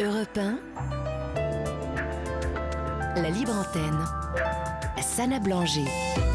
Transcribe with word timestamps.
Europe 0.00 0.34
1, 0.34 0.58
la 3.16 3.28
libre 3.28 3.52
antenne, 3.52 4.02
Sana 5.02 5.38
Blanger. 5.38 6.29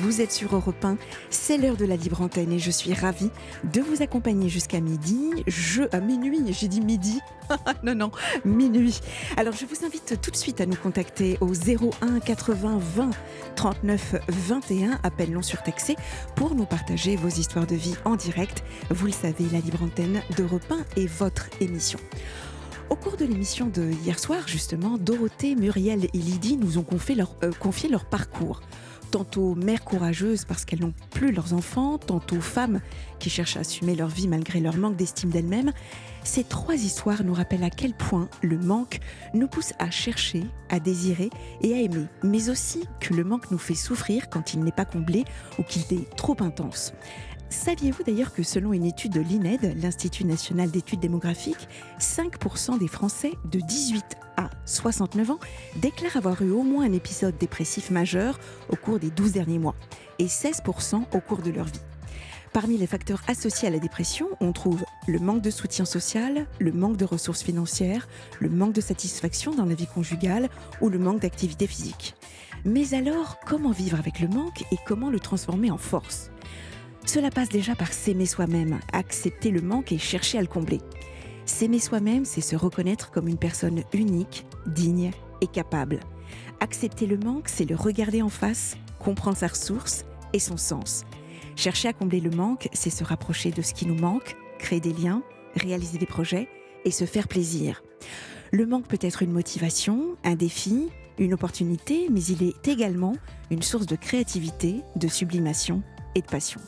Vous 0.00 0.20
êtes 0.20 0.32
sur 0.32 0.54
Europe 0.54 0.84
1, 0.84 0.98
c'est 1.30 1.56
l'heure 1.56 1.76
de 1.76 1.86
la 1.86 1.96
libre 1.96 2.20
antenne 2.20 2.52
et 2.52 2.58
je 2.58 2.70
suis 2.70 2.92
ravie 2.92 3.30
de 3.64 3.80
vous 3.80 4.02
accompagner 4.02 4.48
jusqu'à 4.48 4.80
midi, 4.80 5.44
je, 5.46 5.82
à 5.92 6.00
minuit, 6.00 6.40
j'ai 6.52 6.68
dit 6.68 6.80
midi, 6.80 7.20
non 7.82 7.94
non, 7.94 8.10
minuit. 8.44 9.00
Alors 9.36 9.54
je 9.54 9.64
vous 9.64 9.84
invite 9.84 10.20
tout 10.20 10.30
de 10.30 10.36
suite 10.36 10.60
à 10.60 10.66
nous 10.66 10.76
contacter 10.76 11.38
au 11.40 11.52
01 11.52 12.20
80 12.20 12.78
20 12.96 13.10
39 13.54 14.16
21, 14.28 15.00
appel 15.02 15.30
non 15.30 15.42
surtaxé, 15.42 15.96
pour 16.34 16.54
nous 16.54 16.66
partager 16.66 17.16
vos 17.16 17.28
histoires 17.28 17.66
de 17.66 17.76
vie 17.76 17.94
en 18.04 18.16
direct. 18.16 18.62
Vous 18.90 19.06
le 19.06 19.12
savez, 19.12 19.46
la 19.52 19.60
libre 19.60 19.82
antenne 19.82 20.22
d'Europe 20.36 20.70
1 20.70 21.00
est 21.00 21.06
votre 21.06 21.46
émission. 21.60 21.98
Au 22.88 22.94
cours 22.94 23.16
de 23.16 23.24
l'émission 23.24 23.66
de 23.66 23.90
hier 24.04 24.18
soir, 24.18 24.46
justement, 24.46 24.96
Dorothée, 24.96 25.56
Muriel 25.56 26.04
et 26.04 26.18
Lydie 26.18 26.56
nous 26.56 26.78
ont 26.78 26.84
confié 26.84 27.16
leur, 27.16 27.34
euh, 27.42 27.50
confié 27.58 27.88
leur 27.88 28.04
parcours. 28.04 28.60
Tantôt 29.10 29.54
mères 29.54 29.84
courageuses 29.84 30.44
parce 30.44 30.64
qu'elles 30.64 30.80
n'ont 30.80 30.94
plus 31.10 31.32
leurs 31.32 31.54
enfants, 31.54 31.96
tantôt 31.98 32.40
femmes 32.40 32.80
qui 33.18 33.30
cherchent 33.30 33.56
à 33.56 33.60
assumer 33.60 33.94
leur 33.94 34.08
vie 34.08 34.28
malgré 34.28 34.60
leur 34.60 34.76
manque 34.76 34.96
d'estime 34.96 35.30
d'elles-mêmes. 35.30 35.72
Ces 36.24 36.42
trois 36.42 36.74
histoires 36.74 37.22
nous 37.22 37.34
rappellent 37.34 37.64
à 37.64 37.70
quel 37.70 37.94
point 37.94 38.28
le 38.42 38.58
manque 38.58 38.98
nous 39.32 39.46
pousse 39.46 39.72
à 39.78 39.90
chercher, 39.90 40.44
à 40.68 40.80
désirer 40.80 41.30
et 41.62 41.74
à 41.74 41.78
aimer, 41.78 42.06
mais 42.24 42.50
aussi 42.50 42.84
que 43.00 43.14
le 43.14 43.22
manque 43.22 43.50
nous 43.52 43.58
fait 43.58 43.74
souffrir 43.74 44.28
quand 44.28 44.54
il 44.54 44.64
n'est 44.64 44.72
pas 44.72 44.84
comblé 44.84 45.24
ou 45.58 45.62
qu'il 45.62 45.82
est 45.96 46.10
trop 46.16 46.36
intense. 46.40 46.92
Saviez-vous 47.48 48.02
d'ailleurs 48.02 48.32
que 48.32 48.42
selon 48.42 48.72
une 48.72 48.84
étude 48.84 49.12
de 49.12 49.20
l'INED, 49.20 49.76
l'Institut 49.80 50.24
national 50.24 50.70
d'études 50.70 51.00
démographiques, 51.00 51.68
5% 52.00 52.78
des 52.78 52.88
Français 52.88 53.32
de 53.44 53.60
18 53.60 54.04
à 54.36 54.50
69 54.64 55.30
ans 55.30 55.38
déclarent 55.76 56.16
avoir 56.16 56.42
eu 56.42 56.50
au 56.50 56.62
moins 56.62 56.84
un 56.84 56.92
épisode 56.92 57.38
dépressif 57.38 57.90
majeur 57.90 58.38
au 58.68 58.76
cours 58.76 58.98
des 58.98 59.10
12 59.10 59.32
derniers 59.32 59.60
mois 59.60 59.76
et 60.18 60.26
16% 60.26 61.04
au 61.12 61.20
cours 61.20 61.42
de 61.42 61.50
leur 61.50 61.66
vie? 61.66 61.80
Parmi 62.52 62.78
les 62.78 62.86
facteurs 62.86 63.22
associés 63.28 63.68
à 63.68 63.70
la 63.70 63.78
dépression, 63.78 64.28
on 64.40 64.52
trouve 64.52 64.84
le 65.06 65.18
manque 65.18 65.42
de 65.42 65.50
soutien 65.50 65.84
social, 65.84 66.46
le 66.58 66.72
manque 66.72 66.96
de 66.96 67.04
ressources 67.04 67.42
financières, 67.42 68.08
le 68.40 68.48
manque 68.48 68.72
de 68.72 68.80
satisfaction 68.80 69.54
dans 69.54 69.66
la 69.66 69.74
vie 69.74 69.86
conjugale 69.86 70.48
ou 70.80 70.88
le 70.88 70.98
manque 70.98 71.20
d'activité 71.20 71.66
physique. 71.66 72.14
Mais 72.64 72.94
alors, 72.94 73.38
comment 73.46 73.72
vivre 73.72 73.98
avec 73.98 74.20
le 74.20 74.28
manque 74.28 74.62
et 74.72 74.78
comment 74.86 75.10
le 75.10 75.20
transformer 75.20 75.70
en 75.70 75.78
force? 75.78 76.30
Cela 77.06 77.30
passe 77.30 77.48
déjà 77.48 77.74
par 77.74 77.92
s'aimer 77.92 78.26
soi-même, 78.26 78.80
accepter 78.92 79.50
le 79.50 79.62
manque 79.62 79.92
et 79.92 79.98
chercher 79.98 80.38
à 80.38 80.42
le 80.42 80.46
combler. 80.46 80.80
S'aimer 81.46 81.78
soi-même, 81.78 82.24
c'est 82.24 82.40
se 82.40 82.56
reconnaître 82.56 83.10
comme 83.10 83.28
une 83.28 83.38
personne 83.38 83.82
unique, 83.92 84.44
digne 84.66 85.12
et 85.40 85.46
capable. 85.46 86.00
Accepter 86.60 87.06
le 87.06 87.16
manque, 87.16 87.48
c'est 87.48 87.68
le 87.68 87.76
regarder 87.76 88.22
en 88.22 88.28
face, 88.28 88.76
comprendre 88.98 89.36
sa 89.36 89.46
ressource 89.46 90.04
et 90.32 90.40
son 90.40 90.56
sens. 90.56 91.04
Chercher 91.54 91.88
à 91.88 91.92
combler 91.92 92.20
le 92.20 92.30
manque, 92.30 92.68
c'est 92.72 92.90
se 92.90 93.04
rapprocher 93.04 93.50
de 93.50 93.62
ce 93.62 93.72
qui 93.72 93.86
nous 93.86 93.94
manque, 93.94 94.36
créer 94.58 94.80
des 94.80 94.92
liens, 94.92 95.22
réaliser 95.54 95.98
des 95.98 96.06
projets 96.06 96.48
et 96.84 96.90
se 96.90 97.04
faire 97.04 97.28
plaisir. 97.28 97.82
Le 98.52 98.66
manque 98.66 98.88
peut 98.88 98.98
être 99.00 99.22
une 99.22 99.32
motivation, 99.32 100.16
un 100.24 100.34
défi, 100.34 100.88
une 101.18 101.34
opportunité, 101.34 102.08
mais 102.10 102.22
il 102.24 102.42
est 102.42 102.68
également 102.68 103.14
une 103.50 103.62
source 103.62 103.86
de 103.86 103.96
créativité, 103.96 104.82
de 104.96 105.08
sublimation 105.08 105.82
et 106.14 106.20
de 106.20 106.26
passion. 106.26 106.60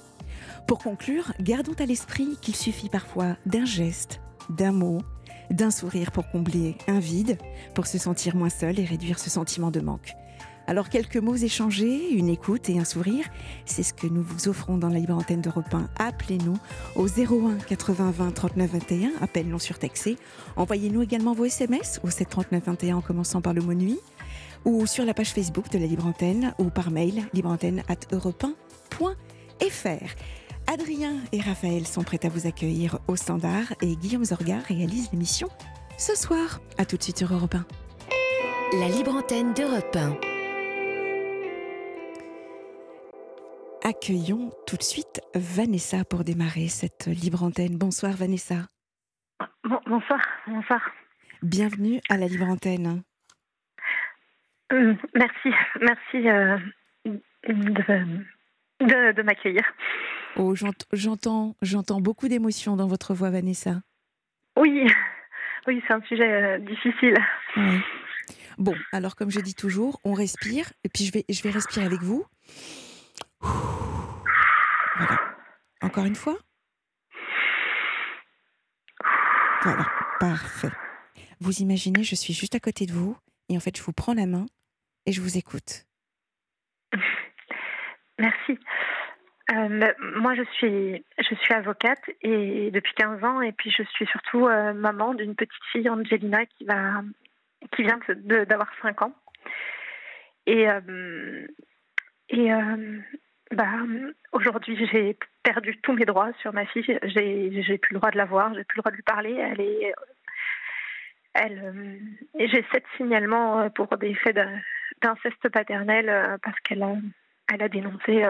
Pour 0.69 0.81
conclure, 0.81 1.33
gardons 1.41 1.73
à 1.79 1.87
l'esprit 1.87 2.37
qu'il 2.43 2.55
suffit 2.55 2.91
parfois 2.91 3.39
d'un 3.47 3.65
geste, 3.65 4.21
d'un 4.51 4.71
mot, 4.71 4.99
d'un 5.51 5.71
sourire 5.71 6.13
pour 6.13 6.29
combler 6.29 6.77
un 6.89 6.99
vide, 6.99 7.39
pour 7.75 7.87
se 7.87 7.97
sentir 7.97 8.37
moins 8.37 8.51
seul 8.51 8.79
et 8.79 8.85
réduire 8.85 9.19
ce 9.19 9.31
sentiment 9.31 9.71
de 9.71 9.81
manque. 9.81 10.13
Alors 10.67 10.91
quelques 10.91 11.17
mots 11.17 11.37
échangés, 11.37 12.11
une 12.11 12.29
écoute 12.29 12.69
et 12.69 12.79
un 12.79 12.85
sourire, 12.85 13.25
c'est 13.65 13.83
ce 13.83 13.95
que 13.95 14.07
nous 14.07 14.23
vous 14.23 14.49
offrons 14.49 14.77
dans 14.77 14.91
la 14.91 14.99
libre 14.99 15.17
antenne 15.17 15.41
d'Europe 15.41 15.73
1. 15.73 15.89
Appelez-nous 15.99 16.59
au 16.97 17.07
01 17.09 17.57
80 17.67 18.11
20 18.11 18.31
39 18.33 18.71
21, 18.71 19.13
appel 19.23 19.49
non 19.49 19.59
surtaxé. 19.59 20.19
Envoyez-nous 20.57 21.01
également 21.01 21.33
vos 21.33 21.47
SMS 21.47 21.99
au 22.03 22.11
7 22.11 22.29
39 22.29 22.63
21 22.63 22.97
en 22.99 23.01
commençant 23.01 23.41
par 23.41 23.55
le 23.55 23.63
mot 23.63 23.73
nuit 23.73 24.01
ou 24.67 24.85
sur 24.85 25.07
la 25.07 25.15
page 25.15 25.31
Facebook 25.31 25.71
de 25.71 25.79
la 25.79 25.87
libre 25.87 26.05
antenne 26.05 26.53
ou 26.59 26.65
par 26.65 26.91
mail 26.91 27.25
libreantenne 27.33 27.83
at 27.89 28.01
europe 28.13 28.45
1.fr. 29.01 30.15
Adrien 30.71 31.15
et 31.33 31.41
Raphaël 31.41 31.87
sont 31.87 32.03
prêts 32.03 32.27
à 32.27 32.29
vous 32.29 32.47
accueillir 32.47 32.99
au 33.09 33.17
standard 33.17 33.73
et 33.81 33.97
Guillaume 33.97 34.25
Zorga 34.25 34.59
réalise 34.59 35.11
l'émission 35.13 35.49
ce 35.97 36.15
soir. 36.15 36.61
A 36.77 36.85
tout 36.85 36.99
de 36.99 37.03
suite 37.03 37.17
sur 37.17 37.33
Europe 37.33 37.55
1. 37.55 37.65
La 38.79 38.89
libre 38.89 39.17
antenne 39.17 39.55
d'Europe 39.55 39.97
1. 39.97 40.15
Accueillons 43.89 44.51
tout 44.67 44.77
de 44.77 44.83
suite 44.83 45.23
Vanessa 45.35 46.05
pour 46.05 46.23
démarrer 46.23 46.69
cette 46.69 47.07
libre 47.07 47.45
antenne. 47.45 47.79
Bonsoir 47.79 48.13
Vanessa. 48.13 48.67
Bon, 49.65 49.81
bonsoir, 49.87 50.21
bonsoir. 50.47 50.83
Bienvenue 51.43 51.99
à 52.11 52.19
la 52.19 52.27
libre 52.27 52.47
antenne. 52.47 53.03
Euh, 54.75 54.95
merci, 55.15 55.49
merci 55.81 56.29
euh, 56.29 56.59
de, 57.07 58.21
de, 58.81 59.13
de 59.13 59.23
m'accueillir. 59.23 59.65
Oh, 60.37 60.55
j'entends, 60.93 61.57
j'entends 61.63 62.01
beaucoup 62.01 62.29
d'émotions 62.29 62.77
dans 62.77 62.87
votre 62.87 63.15
voix, 63.15 63.31
Vanessa. 63.31 63.81
Oui, 64.57 64.87
oui, 65.67 65.83
c'est 65.87 65.95
un 65.95 66.03
sujet 66.03 66.31
euh, 66.31 66.59
difficile. 66.59 67.15
Bon, 68.59 68.75
alors 68.93 69.17
comme 69.17 69.31
je 69.31 69.41
dis 69.41 69.55
toujours, 69.55 70.01
on 70.05 70.13
respire, 70.13 70.73
et 70.85 70.89
puis 70.89 71.05
je 71.05 71.13
vais, 71.13 71.25
je 71.29 71.43
vais 71.43 71.51
respirer 71.51 71.87
avec 71.87 72.01
vous. 72.01 72.25
Voilà. 73.41 75.21
Encore 75.81 76.05
une 76.05 76.17
fois. 76.17 76.37
Voilà, 79.63 79.87
parfait. 80.21 80.71
Vous 81.41 81.63
imaginez, 81.63 82.03
je 82.03 82.15
suis 82.15 82.33
juste 82.35 82.55
à 82.55 82.61
côté 82.61 82.87
de 82.87 82.93
vous, 82.93 83.17
et 83.49 83.57
en 83.57 83.61
fait, 83.61 83.77
je 83.77 83.83
vous 83.83 83.93
prends 83.93 84.15
la 84.15 84.27
main 84.27 84.47
et 85.07 85.13
je 85.13 85.21
vous 85.21 85.37
écoute. 85.39 85.87
Merci. 88.19 88.59
Euh, 89.51 89.93
moi, 90.17 90.35
je 90.35 90.43
suis, 90.53 91.05
je 91.19 91.35
suis 91.35 91.55
avocate 91.55 92.03
et 92.21 92.71
depuis 92.71 92.93
15 92.95 93.25
ans, 93.25 93.41
et 93.41 93.53
puis 93.53 93.71
je 93.71 93.83
suis 93.83 94.07
surtout 94.07 94.47
euh, 94.47 94.75
maman 94.75 95.15
d'une 95.15 95.35
petite 95.35 95.65
fille, 95.73 95.89
Angelina, 95.89 96.45
qui 96.45 96.65
va, 96.65 97.03
qui 97.75 97.83
vient 97.83 97.99
d'avoir 98.45 98.71
5 98.83 99.03
ans. 99.03 99.15
Et, 100.47 100.69
euh, 100.69 101.47
bah, 103.53 103.73
aujourd'hui, 104.33 104.87
j'ai 104.93 105.17
perdu 105.43 105.79
tous 105.81 105.95
mes 105.95 106.05
droits 106.05 106.33
sur 106.41 106.53
ma 106.53 106.67
fille. 106.67 106.99
J'ai, 107.03 107.79
plus 107.79 107.95
le 107.95 107.99
droit 107.99 108.11
de 108.11 108.19
la 108.19 108.27
voir, 108.27 108.53
j'ai 108.55 108.65
plus 108.65 108.77
le 108.77 108.83
droit 108.83 108.91
de 108.91 108.97
lui 108.97 109.03
parler. 109.03 109.35
Elle 109.35 109.61
est, 109.63 109.95
elle, 111.33 112.01
j'ai 112.39 112.65
sept 112.71 112.85
signalements 112.99 113.71
pour 113.71 113.97
des 113.97 114.15
faits 114.15 114.39
d'inceste 115.01 115.49
paternel 115.49 116.39
parce 116.43 116.59
qu'elle 116.61 116.83
a, 116.83 116.97
elle 117.53 117.63
a 117.63 117.69
dénoncé 117.69 118.27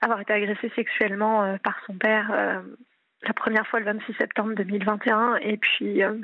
avoir 0.00 0.20
été 0.20 0.32
agressée 0.32 0.70
sexuellement 0.74 1.44
euh, 1.44 1.56
par 1.62 1.78
son 1.86 1.94
père 1.94 2.30
euh, 2.32 2.60
la 3.22 3.32
première 3.32 3.66
fois 3.66 3.80
le 3.80 3.86
26 3.86 4.14
septembre 4.14 4.54
2021 4.54 5.36
et 5.36 5.56
puis 5.56 6.02
euh, 6.02 6.18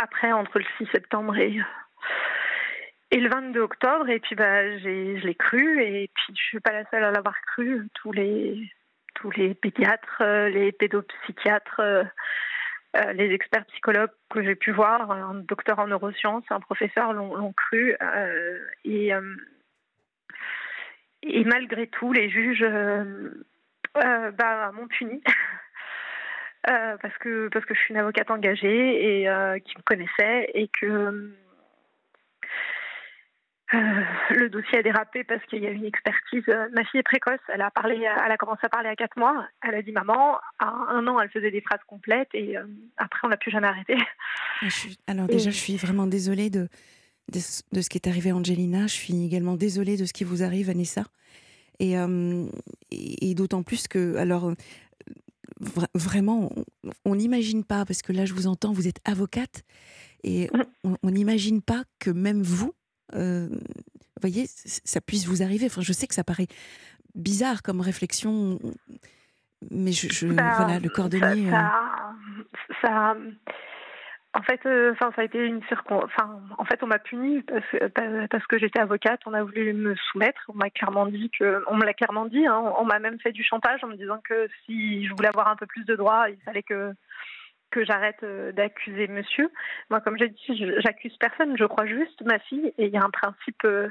après 0.00 0.32
entre 0.32 0.58
le 0.58 0.64
6 0.78 0.86
septembre 0.92 1.36
et 1.36 1.58
et 3.10 3.20
le 3.20 3.30
22 3.30 3.60
octobre 3.60 4.08
et 4.10 4.20
puis 4.20 4.34
bah 4.34 4.76
j'ai 4.78 5.18
je 5.18 5.26
l'ai 5.26 5.34
cru 5.34 5.82
et 5.82 6.10
puis 6.14 6.34
je 6.36 6.42
suis 6.42 6.60
pas 6.60 6.72
la 6.72 6.84
seule 6.90 7.04
à 7.04 7.10
l'avoir 7.10 7.40
cru. 7.40 7.88
Tous 7.94 8.12
les 8.12 8.70
tous 9.14 9.30
les 9.30 9.54
pédiatres 9.54 10.22
les 10.22 10.72
pédopsychiatres 10.72 11.80
les 13.14 13.32
experts 13.32 13.64
psychologues 13.66 14.10
que 14.28 14.42
j'ai 14.42 14.54
pu 14.54 14.72
voir 14.72 15.10
un 15.10 15.36
docteur 15.36 15.78
en 15.78 15.86
neurosciences 15.86 16.44
un 16.50 16.60
professeur 16.60 17.14
l'ont 17.14 17.52
cru 17.54 17.96
et 18.84 19.12
et 21.22 21.44
malgré 21.44 21.86
tout, 21.86 22.12
les 22.12 22.30
juges 22.30 22.62
euh, 22.62 23.44
euh, 23.96 24.30
bah, 24.32 24.72
m'ont 24.72 24.88
puni. 24.88 25.22
parce 26.64 27.16
que 27.18 27.48
parce 27.48 27.64
que 27.64 27.74
je 27.74 27.80
suis 27.80 27.94
une 27.94 28.00
avocate 28.00 28.30
engagée 28.30 29.22
et 29.22 29.60
qui 29.62 29.76
me 29.78 29.82
connaissait 29.82 30.50
et 30.52 30.68
que 30.80 31.32
euh, 33.74 34.02
le 34.30 34.48
dossier 34.48 34.78
a 34.78 34.82
dérapé 34.82 35.24
parce 35.24 35.44
qu'il 35.44 35.62
y 35.62 35.66
a 35.66 35.70
eu 35.70 35.74
une 35.74 35.84
expertise. 35.84 36.44
Euh, 36.48 36.68
ma 36.72 36.84
fille 36.84 37.00
est 37.00 37.02
précoce. 37.02 37.40
Elle 37.48 37.60
a 37.60 37.70
parlé, 37.70 37.96
elle 37.96 38.32
a 38.32 38.36
commencé 38.38 38.60
à 38.62 38.68
parler 38.68 38.88
à 38.88 38.96
4 38.96 39.18
mois. 39.18 39.46
Elle 39.62 39.74
a 39.74 39.82
dit 39.82 39.92
maman. 39.92 40.38
À 40.58 40.68
un 40.68 41.06
an, 41.06 41.20
elle 41.20 41.28
faisait 41.28 41.50
des 41.50 41.60
phrases 41.60 41.82
complètes 41.86 42.30
et 42.32 42.56
euh, 42.56 42.64
après, 42.96 43.20
on 43.24 43.28
l'a 43.28 43.36
plus 43.36 43.50
jamais 43.50 43.68
arrêté. 43.68 43.96
alors 45.06 45.26
déjà, 45.26 45.50
je 45.50 45.56
suis 45.56 45.76
vraiment 45.76 46.06
désolée 46.06 46.48
de, 46.48 46.68
de, 47.32 47.40
ce 47.80 47.88
qui 47.88 47.98
est 47.98 48.08
arrivé 48.08 48.30
à 48.30 48.36
Angelina. 48.36 48.86
Je 48.86 48.94
suis 48.94 49.24
également 49.24 49.56
désolée 49.56 49.96
de 49.96 50.04
ce 50.04 50.12
qui 50.12 50.24
vous 50.24 50.42
arrive, 50.42 50.66
Vanessa. 50.66 51.04
Et, 51.80 51.94
et, 52.90 53.34
d'autant 53.34 53.62
plus 53.62 53.86
que, 53.86 54.16
alors, 54.16 54.52
vraiment, 55.94 56.50
on 57.04 57.14
n'imagine 57.14 57.62
pas, 57.62 57.84
parce 57.84 58.02
que 58.02 58.12
là, 58.12 58.24
je 58.24 58.34
vous 58.34 58.48
entends, 58.48 58.72
vous 58.72 58.88
êtes 58.88 59.00
avocate, 59.04 59.62
et 60.24 60.50
mm. 60.84 60.94
on 61.02 61.10
n'imagine 61.10 61.62
pas 61.62 61.84
que 62.00 62.10
même 62.10 62.42
vous, 62.42 62.74
euh, 63.14 63.48
voyez, 64.20 64.46
ça 64.48 65.00
puisse 65.00 65.26
vous 65.26 65.42
arriver. 65.42 65.66
Enfin, 65.66 65.80
je 65.80 65.92
sais 65.92 66.06
que 66.06 66.14
ça 66.14 66.24
paraît 66.24 66.48
bizarre 67.14 67.62
comme 67.62 67.80
réflexion, 67.80 68.58
mais 69.70 69.92
je, 69.92 70.26
bah, 70.26 70.54
voilà, 70.56 70.78
le 70.78 70.88
cordonnier. 70.88 71.50
Ça, 72.82 73.12
euh, 73.12 73.30
en 74.34 74.42
fait, 74.42 74.60
euh, 74.66 74.94
ça 74.98 75.10
a 75.16 75.24
été 75.24 75.38
une 75.38 75.62
circon... 75.68 76.00
Enfin, 76.04 76.40
en 76.58 76.64
fait, 76.64 76.82
on 76.82 76.86
m'a 76.86 76.98
puni 76.98 77.42
parce, 77.42 77.64
parce 78.30 78.46
que 78.46 78.58
j'étais 78.58 78.78
avocate. 78.78 79.20
On 79.26 79.34
a 79.34 79.42
voulu 79.42 79.72
me 79.72 79.94
soumettre. 80.10 80.42
On 80.48 80.54
m'a 80.54 80.70
clairement 80.70 81.06
dit 81.06 81.30
que, 81.38 81.64
on 81.66 81.76
me 81.76 81.84
l'a 81.84 81.94
clairement 81.94 82.26
dit. 82.26 82.46
Hein. 82.46 82.74
on 82.78 82.84
m'a 82.84 82.98
même 82.98 83.18
fait 83.20 83.32
du 83.32 83.42
chantage 83.42 83.82
en 83.82 83.88
me 83.88 83.96
disant 83.96 84.20
que 84.22 84.48
si 84.64 85.06
je 85.06 85.14
voulais 85.14 85.28
avoir 85.28 85.48
un 85.48 85.56
peu 85.56 85.66
plus 85.66 85.84
de 85.84 85.94
droits, 85.96 86.28
il 86.28 86.38
fallait 86.44 86.62
que 86.62 86.92
que 87.70 87.84
j'arrête 87.84 88.22
euh, 88.22 88.52
d'accuser 88.52 89.08
monsieur. 89.08 89.50
Moi, 89.90 90.00
comme 90.00 90.18
j'ai 90.18 90.28
dit, 90.28 90.66
j'accuse 90.78 91.16
personne, 91.18 91.56
je 91.58 91.64
crois 91.64 91.86
juste 91.86 92.22
ma 92.22 92.38
fille, 92.38 92.72
et 92.78 92.86
il 92.86 92.92
y 92.92 92.96
a 92.96 93.04
un 93.04 93.10
principe 93.10 93.62
euh, 93.64 93.88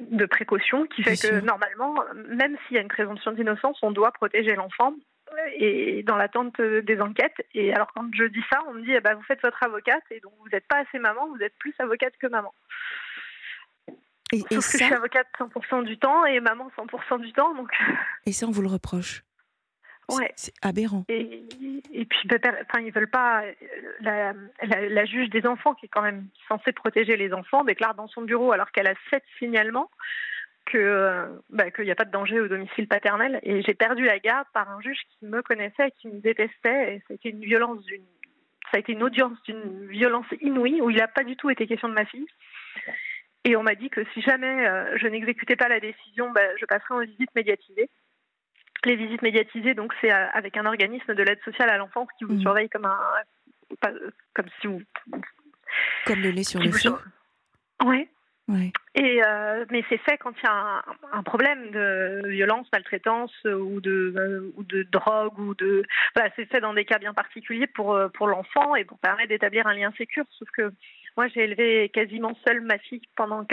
de 0.00 0.26
précaution 0.26 0.86
qui 0.86 1.02
fait 1.02 1.16
que 1.16 1.40
normalement, 1.40 1.94
même 2.14 2.56
s'il 2.66 2.76
y 2.76 2.78
a 2.78 2.82
une 2.82 2.88
présomption 2.88 3.32
d'innocence, 3.32 3.78
on 3.82 3.90
doit 3.90 4.12
protéger 4.12 4.54
l'enfant 4.54 4.94
et 5.54 6.02
dans 6.02 6.16
l'attente 6.16 6.60
des 6.60 7.00
enquêtes. 7.00 7.46
Et 7.54 7.72
alors 7.72 7.92
quand 7.94 8.08
je 8.14 8.24
dis 8.24 8.44
ça, 8.50 8.60
on 8.68 8.74
me 8.74 8.82
dit 8.82 8.92
eh 8.92 9.00
ben, 9.00 9.14
vous 9.14 9.22
faites 9.22 9.42
votre 9.42 9.62
avocate 9.62 10.04
et 10.10 10.20
donc 10.20 10.32
vous 10.40 10.48
n'êtes 10.50 10.66
pas 10.66 10.78
assez 10.78 10.98
maman, 10.98 11.28
vous 11.28 11.42
êtes 11.42 11.56
plus 11.58 11.74
avocate 11.78 12.14
que 12.20 12.26
maman. 12.26 12.52
Et, 14.32 14.40
Sauf 14.40 14.70
que 14.72 14.78
je 14.78 14.84
suis 14.84 14.94
avocate 14.94 15.26
100% 15.38 15.84
du 15.84 15.98
temps 15.98 16.26
et 16.26 16.40
maman 16.40 16.70
100% 16.76 17.20
du 17.20 17.32
temps. 17.32 17.54
Donc... 17.54 17.70
Et 18.26 18.32
ça, 18.32 18.46
on 18.46 18.50
vous 18.50 18.62
le 18.62 18.68
reproche 18.68 19.22
Ouais. 20.10 20.32
C'est 20.36 20.54
aberrant. 20.62 21.04
Et, 21.08 21.44
et 21.92 22.04
puis, 22.06 22.28
enfin, 22.34 22.80
ils 22.80 22.92
veulent 22.92 23.10
pas. 23.10 23.42
La, 24.00 24.32
la, 24.62 25.04
juge 25.04 25.28
des 25.28 25.46
enfants, 25.46 25.74
qui 25.74 25.84
est 25.84 25.90
quand 25.90 26.00
même 26.00 26.28
censée 26.48 26.72
protéger 26.72 27.16
les 27.18 27.34
enfants, 27.34 27.62
déclare 27.62 27.94
dans 27.94 28.08
son 28.08 28.22
bureau, 28.22 28.52
alors 28.52 28.70
qu'elle 28.70 28.86
a 28.86 28.94
sept 29.10 29.22
signalements, 29.38 29.90
que 30.70 31.40
bah, 31.50 31.70
qu'il 31.70 31.84
n'y 31.84 31.90
a 31.90 31.96
pas 31.96 32.04
de 32.04 32.10
danger 32.10 32.40
au 32.40 32.48
domicile 32.48 32.88
paternel. 32.88 33.40
Et 33.42 33.62
j'ai 33.62 33.74
perdu 33.74 34.04
la 34.04 34.18
garde 34.18 34.46
par 34.52 34.70
un 34.70 34.80
juge 34.80 35.00
qui 35.10 35.26
me 35.26 35.42
connaissait, 35.42 35.90
qui 36.00 36.08
me 36.08 36.20
détestait. 36.20 36.94
Et 36.94 36.98
ça 37.00 37.06
a 37.10 37.14
été 37.14 37.30
une 37.30 37.40
violence 37.40 37.82
d'une. 37.84 38.04
Ça 38.70 38.76
a 38.76 38.80
été 38.80 38.92
une 38.92 39.02
audience 39.02 39.40
d'une 39.44 39.86
violence 39.88 40.26
inouïe 40.42 40.82
où 40.82 40.90
il 40.90 40.96
n'a 40.98 41.08
pas 41.08 41.24
du 41.24 41.36
tout 41.36 41.48
été 41.48 41.66
question 41.66 41.88
de 41.88 41.94
ma 41.94 42.04
fille. 42.04 42.26
Et 43.44 43.56
on 43.56 43.62
m'a 43.62 43.74
dit 43.74 43.88
que 43.88 44.04
si 44.12 44.20
jamais 44.20 44.68
euh, 44.68 44.98
je 44.98 45.06
n'exécutais 45.06 45.56
pas 45.56 45.68
la 45.68 45.80
décision, 45.80 46.30
bah, 46.32 46.54
je 46.60 46.66
passerais 46.66 46.94
en 46.94 47.00
visite 47.00 47.34
médiatisée. 47.34 47.88
Les 48.84 48.94
visites 48.94 49.22
médiatisées, 49.22 49.74
donc 49.74 49.94
c'est 50.00 50.12
euh, 50.12 50.26
avec 50.34 50.56
un 50.58 50.66
organisme 50.66 51.14
de 51.14 51.22
l'aide 51.22 51.40
sociale 51.44 51.70
à 51.70 51.78
l'enfance 51.78 52.08
qui 52.18 52.24
vous 52.24 52.34
mmh. 52.34 52.42
surveille 52.42 52.68
comme 52.68 52.84
un, 52.84 53.00
comme 54.34 54.46
si 54.60 54.66
vous, 54.66 54.82
comme 56.04 56.20
le 56.20 56.30
lait 56.30 56.44
sur 56.44 56.60
le 56.60 56.70
feu. 56.70 56.90
Oui. 57.84 58.08
Ouais. 58.48 58.72
Et 58.94 59.22
euh, 59.22 59.66
mais 59.70 59.84
c'est 59.88 59.98
fait 59.98 60.16
quand 60.16 60.32
il 60.42 60.44
y 60.44 60.48
a 60.48 60.82
un, 61.12 61.22
problème 61.22 61.70
de 61.70 62.22
violence, 62.28 62.66
maltraitance 62.72 63.32
ou 63.44 63.80
de 63.80 64.14
euh, 64.16 64.52
ou 64.56 64.64
de 64.64 64.84
drogue 64.84 65.38
ou 65.38 65.54
de 65.54 65.84
voilà, 66.14 66.30
c'est 66.34 66.46
fait 66.46 66.60
dans 66.60 66.72
des 66.72 66.86
cas 66.86 66.98
bien 66.98 67.12
particuliers 67.12 67.66
pour 67.66 67.98
pour 68.14 68.26
l'enfant 68.26 68.74
et 68.74 68.84
pour 68.84 68.98
permettre 68.98 69.28
d'établir 69.28 69.66
un 69.66 69.74
lien 69.74 69.92
sécur. 69.98 70.24
Sauf 70.30 70.48
que 70.50 70.72
moi, 71.18 71.26
j'ai 71.26 71.42
élevé 71.42 71.88
quasiment 71.88 72.38
seule 72.46 72.60
ma 72.60 72.78
fille 72.78 73.02
pendant 73.16 73.44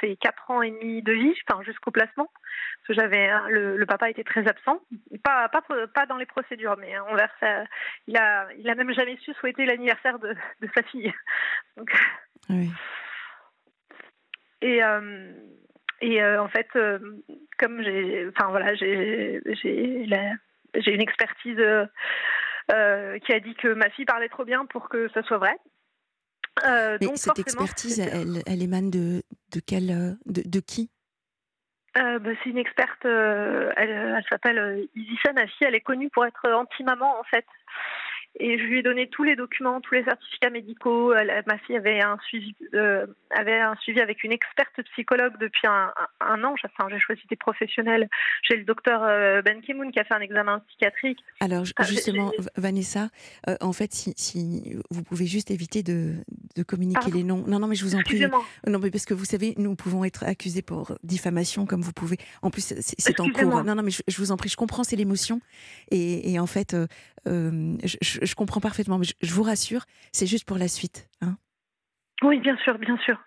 ses 0.00 0.16
quatre 0.16 0.50
ans 0.50 0.60
et 0.60 0.72
demi 0.72 1.02
de 1.02 1.12
vie, 1.12 1.32
enfin 1.48 1.62
jusqu'au 1.62 1.92
placement. 1.92 2.28
Parce 2.34 2.88
que 2.88 2.94
j'avais 2.94 3.30
le, 3.48 3.86
papa 3.86 4.10
était 4.10 4.24
très 4.24 4.44
absent, 4.48 4.80
pas, 5.22 5.48
pas, 5.48 5.62
pas 5.94 6.06
dans 6.06 6.16
les 6.16 6.26
procédures, 6.26 6.76
mais 6.80 6.98
envers 6.98 7.30
sa, 7.38 7.62
il 8.08 8.16
a 8.16 8.48
il 8.58 8.68
a 8.68 8.74
même 8.74 8.92
jamais 8.92 9.16
su 9.18 9.32
souhaiter 9.34 9.66
l'anniversaire 9.66 10.18
de, 10.18 10.34
de, 10.62 10.68
sa 10.74 10.82
fille. 10.82 11.12
Donc, 11.76 11.92
oui. 12.50 12.68
Et 14.62 14.82
euh, 14.82 15.32
et 16.00 16.22
euh, 16.22 16.42
en 16.42 16.48
fait, 16.48 16.68
euh, 16.76 16.98
comme 17.58 17.82
j'ai, 17.82 18.28
enfin 18.28 18.50
voilà, 18.50 18.74
j'ai 18.74 19.40
j'ai 19.62 20.06
j'ai 20.74 20.94
une 20.94 21.00
expertise 21.02 21.60
qui 22.68 23.32
a 23.32 23.40
dit 23.40 23.54
que 23.56 23.74
ma 23.74 23.90
fille 23.90 24.04
parlait 24.06 24.28
trop 24.28 24.44
bien 24.44 24.64
pour 24.66 24.88
que 24.88 25.08
ça 25.10 25.22
soit 25.22 25.38
vrai. 25.38 25.56
Euh, 26.66 26.96
Mais 27.00 27.16
cette 27.16 27.38
expertise, 27.38 27.98
elle, 27.98 28.42
elle, 28.46 28.62
émane 28.62 28.90
de, 28.90 29.22
de, 29.52 29.60
quel, 29.66 29.90
euh, 29.90 30.12
de, 30.26 30.42
de 30.44 30.60
qui? 30.60 30.90
Euh, 31.96 32.18
bah, 32.18 32.30
C'est 32.42 32.50
une 32.50 32.58
experte, 32.58 33.04
elle, 33.04 33.72
elle 33.76 34.24
s'appelle 34.28 34.86
Isissa 34.94 35.32
Nafi, 35.32 35.64
elle 35.64 35.74
est 35.74 35.80
connue 35.80 36.10
pour 36.10 36.24
être 36.24 36.50
anti-maman 36.50 37.18
en 37.18 37.24
fait. 37.24 37.46
Et 38.40 38.58
je 38.58 38.64
lui 38.64 38.78
ai 38.78 38.82
donné 38.82 39.08
tous 39.08 39.24
les 39.24 39.36
documents, 39.36 39.80
tous 39.82 39.94
les 39.94 40.04
certificats 40.04 40.48
médicaux. 40.48 41.12
ma 41.46 41.58
fille 41.58 41.76
avait 41.76 42.00
un 42.00 42.16
suivi, 42.26 42.54
euh, 42.74 43.06
avait 43.30 43.60
un 43.60 43.76
suivi 43.76 44.00
avec 44.00 44.24
une 44.24 44.32
experte 44.32 44.82
psychologue 44.92 45.34
depuis 45.38 45.66
un, 45.66 45.92
un, 46.20 46.42
an. 46.42 46.54
Enfin, 46.64 46.88
j'ai 46.90 46.98
choisi 46.98 47.20
des 47.28 47.36
professionnels. 47.36 48.08
J'ai 48.42 48.56
le 48.56 48.64
docteur 48.64 49.02
euh, 49.04 49.42
Ben 49.42 49.60
Kimoun 49.60 49.92
qui 49.92 50.00
a 50.00 50.04
fait 50.04 50.14
un 50.14 50.20
examen 50.20 50.60
psychiatrique. 50.68 51.18
Alors 51.40 51.64
justement, 51.64 52.32
Vanessa, 52.56 53.10
euh, 53.48 53.56
en 53.60 53.74
fait, 53.74 53.92
si, 53.92 54.14
si, 54.16 54.76
vous 54.90 55.02
pouvez 55.02 55.26
juste 55.26 55.50
éviter 55.50 55.82
de, 55.82 56.14
de 56.56 56.62
communiquer 56.62 57.10
les 57.10 57.24
noms. 57.24 57.44
Non, 57.46 57.58
non, 57.58 57.66
mais 57.66 57.76
je 57.76 57.84
vous 57.84 57.94
en 57.94 58.02
prie. 58.02 58.24
Non, 58.66 58.78
mais 58.78 58.90
parce 58.90 59.04
que 59.04 59.14
vous 59.14 59.26
savez, 59.26 59.54
nous 59.58 59.76
pouvons 59.76 60.04
être 60.04 60.24
accusés 60.24 60.62
pour 60.62 60.96
diffamation, 61.02 61.66
comme 61.66 61.82
vous 61.82 61.92
pouvez. 61.92 62.16
En 62.40 62.50
plus, 62.50 62.74
c'est 62.80 63.20
en 63.20 63.28
cours. 63.30 63.62
Non, 63.62 63.74
non, 63.74 63.82
mais 63.82 63.90
je, 63.90 64.02
je, 64.08 64.16
vous 64.16 64.32
en 64.32 64.38
prie, 64.38 64.48
je 64.48 64.56
comprends, 64.56 64.84
c'est 64.84 64.96
l'émotion. 64.96 65.40
Et, 65.90 66.32
et, 66.32 66.38
en 66.38 66.46
fait, 66.46 66.74
je 67.26 67.96
je, 68.00 68.34
comprends 68.34 68.60
parfaitement, 68.60 68.98
mais 68.98 69.06
je, 69.20 69.34
vous 69.34 69.42
rassure, 69.42 69.84
c'est 70.12 70.26
juste 70.26 70.46
pour 70.46 70.58
la 70.58 70.68
suite. 70.68 71.08
Hein 71.20 71.36
oui, 72.22 72.38
bien 72.40 72.56
sûr, 72.58 72.78
bien 72.78 72.96
sûr. 72.98 73.18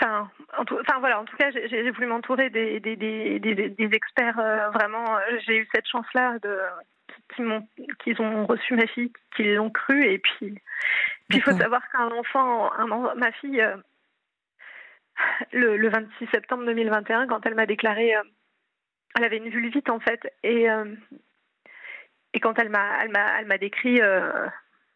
Enfin, 0.00 0.30
en 0.58 0.64
tout, 0.64 0.76
enfin 0.80 0.98
voilà, 0.98 1.20
en 1.20 1.24
tout 1.24 1.36
cas, 1.36 1.50
j'ai 1.50 1.90
voulu 1.90 2.06
m'entourer 2.06 2.50
des, 2.50 2.80
des, 2.80 2.96
des, 2.96 3.38
des, 3.38 3.90
experts. 3.92 4.38
Euh, 4.40 4.70
vraiment, 4.70 5.04
j'ai 5.46 5.58
eu 5.58 5.68
cette 5.72 5.86
chance-là 5.86 6.38
de 6.40 6.58
qu'ils 8.02 8.20
ont 8.20 8.46
reçu 8.46 8.74
ma 8.74 8.86
fille, 8.86 9.12
qu'ils 9.34 9.54
l'ont 9.54 9.70
cru, 9.70 10.04
et 10.04 10.18
puis 10.18 10.54
il 11.30 11.42
faut 11.42 11.52
savoir 11.52 11.82
qu'un 11.90 12.10
enfant, 12.10 12.72
un, 12.72 13.14
ma 13.14 13.32
fille, 13.32 13.60
euh, 13.60 13.76
le, 15.52 15.76
le, 15.76 15.88
26 15.88 16.26
septembre 16.32 16.64
2021, 16.66 17.26
quand 17.26 17.44
elle 17.46 17.54
m'a 17.54 17.66
déclaré, 17.66 18.14
euh, 18.14 18.22
elle 19.16 19.24
avait 19.24 19.38
une 19.38 19.48
vulvite 19.48 19.90
en 19.90 20.00
fait, 20.00 20.32
et 20.42 20.66
et 22.34 22.40
quand 22.40 22.58
elle 22.58 22.68
m'a, 22.68 23.02
elle 23.02 23.10
m'a, 23.10 23.40
elle 23.40 23.46
m'a 23.46 23.58
décrit 23.58 24.00
euh, 24.00 24.46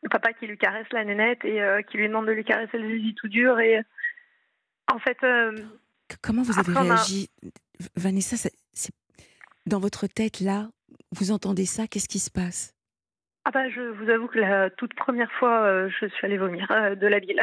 le 0.03 0.09
papa 0.09 0.33
qui 0.33 0.47
lui 0.47 0.59
caresse 0.59 0.87
la 0.93 1.05
nénette 1.05 1.45
et 1.45 1.63
euh, 1.63 1.83
qui 1.83 1.97
lui 1.97 2.09
demande 2.09 2.27
de 2.27 2.33
lui 2.33 2.45
caresser 2.45 2.79
le 2.79 2.89
zizi 2.89 3.15
tout 3.15 3.29
dur. 3.29 3.59
Et 3.61 3.81
en 4.93 4.99
fait. 4.99 5.17
Euh, 5.23 5.57
comment 6.21 6.43
vous 6.43 6.59
avez 6.59 6.73
réagi, 6.73 7.31
Vanessa 7.97 8.37
c'est, 8.37 8.91
Dans 9.67 9.79
votre 9.79 10.09
tête, 10.09 10.41
là, 10.41 10.69
vous 11.13 11.31
entendez 11.31 11.65
ça, 11.65 11.87
qu'est-ce 11.87 12.09
qui 12.09 12.19
se 12.19 12.31
passe? 12.31 12.75
Ah 13.45 13.51
bah, 13.51 13.71
je 13.71 13.81
vous 13.81 14.11
avoue 14.11 14.27
que 14.27 14.39
la 14.39 14.69
toute 14.69 14.95
première 14.95 15.31
fois, 15.33 15.89
je 15.89 16.07
suis 16.07 16.27
allée 16.27 16.37
vomir 16.37 16.69
de 16.97 17.07
la 17.07 17.19
ville. 17.19 17.41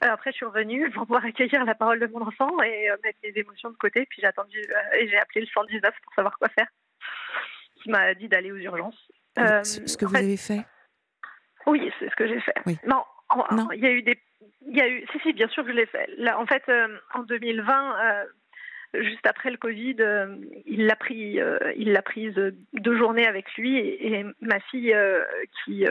Ah 0.00 0.12
après, 0.12 0.32
je 0.32 0.36
suis 0.36 0.46
revenue 0.46 0.90
pour 0.90 1.06
pouvoir 1.06 1.24
accueillir 1.24 1.64
la 1.64 1.74
parole 1.74 2.00
de 2.00 2.06
mon 2.08 2.20
enfant 2.20 2.50
et 2.62 2.88
mettre 3.04 3.18
les 3.22 3.32
émotions 3.36 3.70
de 3.70 3.76
côté. 3.76 4.06
Puis 4.10 4.20
j'ai 4.20 4.26
attendu 4.26 4.58
et 4.98 5.08
j'ai 5.08 5.16
appelé 5.16 5.40
le 5.40 5.46
119 5.46 5.94
pour 6.02 6.14
savoir 6.14 6.36
quoi 6.36 6.48
faire 6.48 6.66
qui 7.82 7.90
m'a 7.90 8.14
dit 8.14 8.28
d'aller 8.28 8.52
aux 8.52 8.56
urgences. 8.56 9.08
Euh, 9.38 9.62
ce 9.64 9.96
que 9.96 10.04
vous 10.04 10.16
avez 10.16 10.36
fait 10.36 10.64
Oui, 11.66 11.90
c'est 11.98 12.10
ce 12.10 12.16
que 12.16 12.26
j'ai 12.26 12.40
fait. 12.40 12.54
Non, 12.86 13.04
il 13.72 13.80
y 13.80 13.86
a 13.86 13.92
eu 13.92 14.02
des. 14.02 14.18
Il 14.66 14.76
y 14.76 14.80
a 14.80 14.88
eu, 14.88 15.04
si, 15.12 15.18
si, 15.20 15.32
bien 15.32 15.48
sûr 15.48 15.64
que 15.64 15.70
je 15.70 15.76
l'ai 15.76 15.86
fait. 15.86 16.08
Là, 16.18 16.38
en 16.38 16.46
fait, 16.46 16.62
euh, 16.68 16.88
en 17.14 17.22
2020, 17.22 17.96
euh, 18.00 18.24
juste 19.02 19.26
après 19.26 19.50
le 19.50 19.56
Covid, 19.56 19.96
il 20.66 20.86
l'a 20.86 20.96
pris, 20.96 21.38
il 21.76 21.92
l'a 21.92 22.02
prise 22.02 22.34
deux 22.74 22.96
journées 22.96 23.26
avec 23.26 23.52
lui 23.54 23.78
et, 23.78 24.18
et 24.18 24.26
ma 24.40 24.60
fille 24.60 24.94
qui 25.64 25.86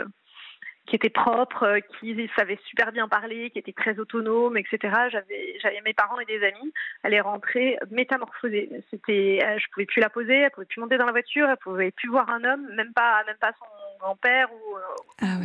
qui 0.87 0.95
était 0.95 1.09
propre, 1.09 1.79
qui 1.99 2.29
savait 2.37 2.57
super 2.65 2.93
bien 2.93 3.07
parler, 3.09 3.49
qui 3.51 3.59
était 3.59 3.73
très 3.73 3.99
autonome, 3.99 4.57
etc. 4.57 4.79
J'avais, 5.11 5.59
j'avais 5.61 5.81
mes 5.81 5.93
parents 5.93 6.19
et 6.19 6.25
des 6.25 6.43
amis. 6.43 6.73
Elle 7.03 7.13
est 7.13 7.21
rentrée 7.21 7.77
métamorphosée. 7.91 8.69
C'était, 8.89 9.39
je 9.57 9.65
pouvais 9.73 9.85
plus 9.85 9.99
la 9.99 10.09
poser, 10.09 10.35
elle 10.35 10.51
pouvait 10.51 10.65
plus 10.65 10.79
monter 10.79 10.97
dans 10.97 11.05
la 11.05 11.11
voiture, 11.11 11.49
elle 11.49 11.57
pouvait 11.57 11.91
plus 11.91 12.09
voir 12.09 12.29
un 12.29 12.43
homme, 12.45 12.67
même 12.73 12.93
pas, 12.93 13.21
même 13.27 13.37
pas 13.37 13.51
son 13.59 13.65
grand-père 13.99 14.49
ou, 14.53 14.77
ah 15.21 15.37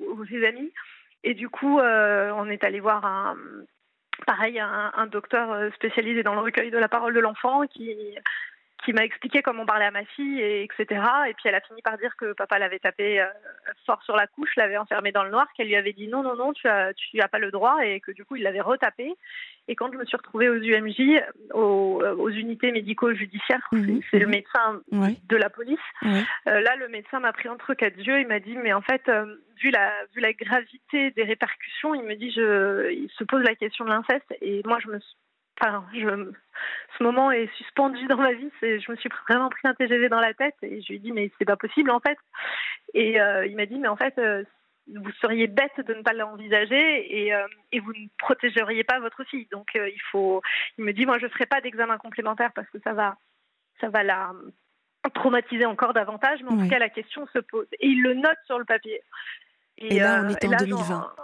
ou, 0.00 0.26
ses 0.26 0.46
amis. 0.46 0.72
Et 1.24 1.32
du 1.32 1.48
coup, 1.48 1.80
on 1.80 2.50
est 2.50 2.62
allé 2.62 2.80
voir 2.80 3.04
un, 3.06 3.36
pareil, 4.26 4.60
un, 4.60 4.92
un, 4.94 5.06
docteur 5.06 5.72
spécialisé 5.74 6.22
dans 6.22 6.34
le 6.34 6.40
recueil 6.40 6.70
de 6.70 6.78
la 6.78 6.88
parole 6.88 7.14
de 7.14 7.20
l'enfant 7.20 7.66
qui, 7.66 7.96
qui 8.84 8.92
m'a 8.92 9.04
expliqué 9.04 9.42
comment 9.42 9.66
parler 9.66 9.84
à 9.84 9.90
ma 9.90 10.04
fille, 10.04 10.40
et 10.40 10.64
etc. 10.64 11.00
Et 11.28 11.34
puis 11.34 11.44
elle 11.44 11.54
a 11.54 11.60
fini 11.60 11.82
par 11.82 11.98
dire 11.98 12.14
que 12.16 12.32
papa 12.32 12.58
l'avait 12.58 12.78
tapé 12.78 13.20
euh, 13.20 13.26
fort 13.86 14.02
sur 14.02 14.16
la 14.16 14.26
couche, 14.26 14.54
l'avait 14.56 14.76
enfermé 14.76 15.12
dans 15.12 15.24
le 15.24 15.30
noir, 15.30 15.46
qu'elle 15.56 15.68
lui 15.68 15.76
avait 15.76 15.92
dit 15.92 16.08
non, 16.08 16.22
non, 16.22 16.36
non, 16.36 16.52
tu 16.52 16.68
as, 16.68 16.92
tu 16.94 17.20
as 17.20 17.28
pas 17.28 17.38
le 17.38 17.50
droit, 17.50 17.84
et 17.84 18.00
que 18.00 18.12
du 18.12 18.24
coup 18.24 18.36
il 18.36 18.42
l'avait 18.42 18.60
retapé. 18.60 19.14
Et 19.68 19.76
quand 19.76 19.92
je 19.92 19.98
me 19.98 20.04
suis 20.04 20.16
retrouvée 20.16 20.48
aux 20.48 20.56
UMJ, 20.56 21.22
aux, 21.54 22.02
aux 22.18 22.30
unités 22.30 22.72
médico-judiciaires, 22.72 23.68
mhm, 23.72 24.00
c'est 24.10 24.18
le 24.18 24.26
mhm. 24.26 24.32
médecin 24.32 24.80
de 24.90 25.36
la 25.36 25.50
police, 25.50 25.78
euh, 26.04 26.20
là 26.46 26.76
le 26.76 26.88
médecin 26.88 27.20
m'a 27.20 27.32
pris 27.32 27.48
entre 27.48 27.74
quatre 27.74 27.98
yeux, 27.98 28.20
il 28.20 28.26
m'a 28.26 28.40
dit 28.40 28.56
mais 28.56 28.72
en 28.72 28.82
fait, 28.82 29.08
euh, 29.08 29.36
vu, 29.60 29.70
la, 29.70 29.92
vu 30.14 30.20
la 30.20 30.32
gravité 30.32 31.10
des 31.12 31.24
répercussions, 31.24 31.94
il 31.94 32.02
me 32.02 32.14
dit 32.16 32.32
je, 32.32 32.90
il 32.90 33.10
se 33.16 33.24
pose 33.24 33.42
la 33.44 33.54
question 33.54 33.84
de 33.84 33.90
l'inceste, 33.90 34.34
et 34.40 34.62
moi 34.64 34.78
je 34.82 34.88
me 34.88 34.98
suis 34.98 35.16
Enfin, 35.60 35.84
je, 35.94 36.32
ce 36.98 37.02
moment 37.02 37.30
est 37.30 37.52
suspendu 37.56 38.06
dans 38.08 38.16
ma 38.16 38.32
vie. 38.32 38.50
Je 38.60 38.90
me 38.90 38.96
suis 38.96 39.10
vraiment 39.28 39.50
pris 39.50 39.68
un 39.68 39.74
TGV 39.74 40.08
dans 40.08 40.20
la 40.20 40.34
tête 40.34 40.56
et 40.62 40.80
je 40.82 40.88
lui 40.88 40.96
ai 40.96 40.98
dit 40.98 41.12
mais 41.12 41.30
c'est 41.38 41.44
pas 41.44 41.56
possible 41.56 41.90
en 41.90 42.00
fait. 42.00 42.18
Et 42.94 43.20
euh, 43.20 43.46
il 43.46 43.56
m'a 43.56 43.66
dit 43.66 43.78
mais 43.78 43.88
en 43.88 43.96
fait 43.96 44.16
euh, 44.18 44.44
vous 44.92 45.12
seriez 45.20 45.46
bête 45.46 45.78
de 45.86 45.94
ne 45.94 46.02
pas 46.02 46.12
l'envisager 46.12 47.24
et, 47.24 47.34
euh, 47.34 47.46
et, 47.70 47.78
vous 47.78 47.92
ne 47.92 48.08
protégeriez 48.18 48.84
pas 48.84 48.98
votre 48.98 49.24
fille. 49.24 49.46
Donc 49.52 49.70
il 49.74 50.00
faut. 50.10 50.42
Il 50.78 50.84
me 50.84 50.92
dit 50.92 51.06
moi 51.06 51.18
je 51.18 51.28
ferai 51.28 51.46
pas 51.46 51.60
d'examen 51.60 51.98
complémentaire 51.98 52.52
parce 52.54 52.68
que 52.70 52.78
ça 52.80 52.92
va 52.92 53.16
ça 53.80 53.88
va 53.88 54.02
la 54.02 54.32
traumatiser 55.14 55.66
encore 55.66 55.92
davantage. 55.92 56.40
Mais 56.42 56.52
en 56.52 56.58
tout 56.58 56.68
cas 56.68 56.78
la 56.78 56.88
question 56.88 57.26
se 57.32 57.38
pose 57.38 57.66
et 57.72 57.86
il 57.86 58.02
le 58.02 58.14
note 58.14 58.38
sur 58.46 58.58
le 58.58 58.64
papier. 58.64 59.02
Et, 59.78 60.00
là 60.00 60.22
on 60.24 60.28
est 60.28 60.44
en 60.44 60.56
2020. 60.56 61.14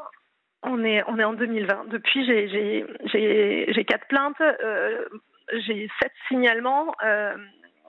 On 0.62 0.84
est, 0.84 1.02
on 1.06 1.18
est 1.18 1.24
en 1.24 1.34
2020. 1.34 1.84
Depuis, 1.88 2.26
j'ai 2.26 3.84
quatre 3.84 4.06
plaintes, 4.08 4.40
euh, 4.40 5.04
j'ai 5.52 5.88
sept 6.02 6.12
signalements. 6.26 6.94
Euh, 7.04 7.36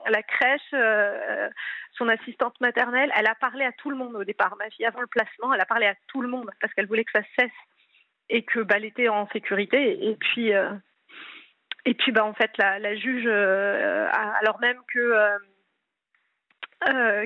la 0.08 0.22
crèche, 0.22 0.60
euh, 0.72 1.48
son 1.92 2.08
assistante 2.08 2.58
maternelle, 2.60 3.12
elle 3.16 3.26
a 3.26 3.34
parlé 3.34 3.64
à 3.64 3.72
tout 3.72 3.90
le 3.90 3.96
monde 3.96 4.14
au 4.14 4.24
départ. 4.24 4.56
Ma 4.56 4.70
fille, 4.70 4.86
avant 4.86 5.00
le 5.00 5.08
placement, 5.08 5.52
elle 5.52 5.60
a 5.60 5.66
parlé 5.66 5.86
à 5.86 5.94
tout 6.06 6.22
le 6.22 6.28
monde 6.28 6.50
parce 6.60 6.72
qu'elle 6.74 6.86
voulait 6.86 7.04
que 7.04 7.12
ça 7.12 7.24
cesse 7.38 7.50
et 8.28 8.44
que 8.44 8.60
bah, 8.60 8.76
elle 8.76 8.84
était 8.84 9.08
en 9.08 9.28
sécurité. 9.30 10.08
Et 10.08 10.14
puis, 10.14 10.52
et 11.84 11.94
puis 11.94 12.12
bah, 12.12 12.24
en 12.24 12.34
fait, 12.34 12.52
la, 12.56 12.78
la 12.78 12.94
juge, 12.94 13.26
alors 13.26 14.60
même 14.60 14.78
que 14.94 15.36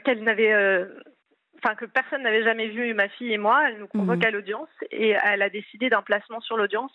qu'elle 0.05 0.25
n'avait 0.25 0.89
enfin 1.65 1.75
que 1.75 1.85
personne 1.87 2.23
n'avait 2.23 2.45
jamais 2.45 2.69
vu 2.69 2.93
ma 2.95 3.09
fille 3.09 3.33
et 3.33 3.39
moi. 3.39 3.69
Elle 3.69 3.79
nous 3.79 3.87
convoque 3.87 4.19
mhm. 4.19 4.27
à 4.27 4.31
l'audience 4.31 4.69
et 4.91 5.17
elle 5.25 5.43
a 5.43 5.51
décidé 5.51 5.89
d'un 5.89 6.03
placement 6.03 6.41
sur 6.41 6.57
l'audience. 6.57 6.93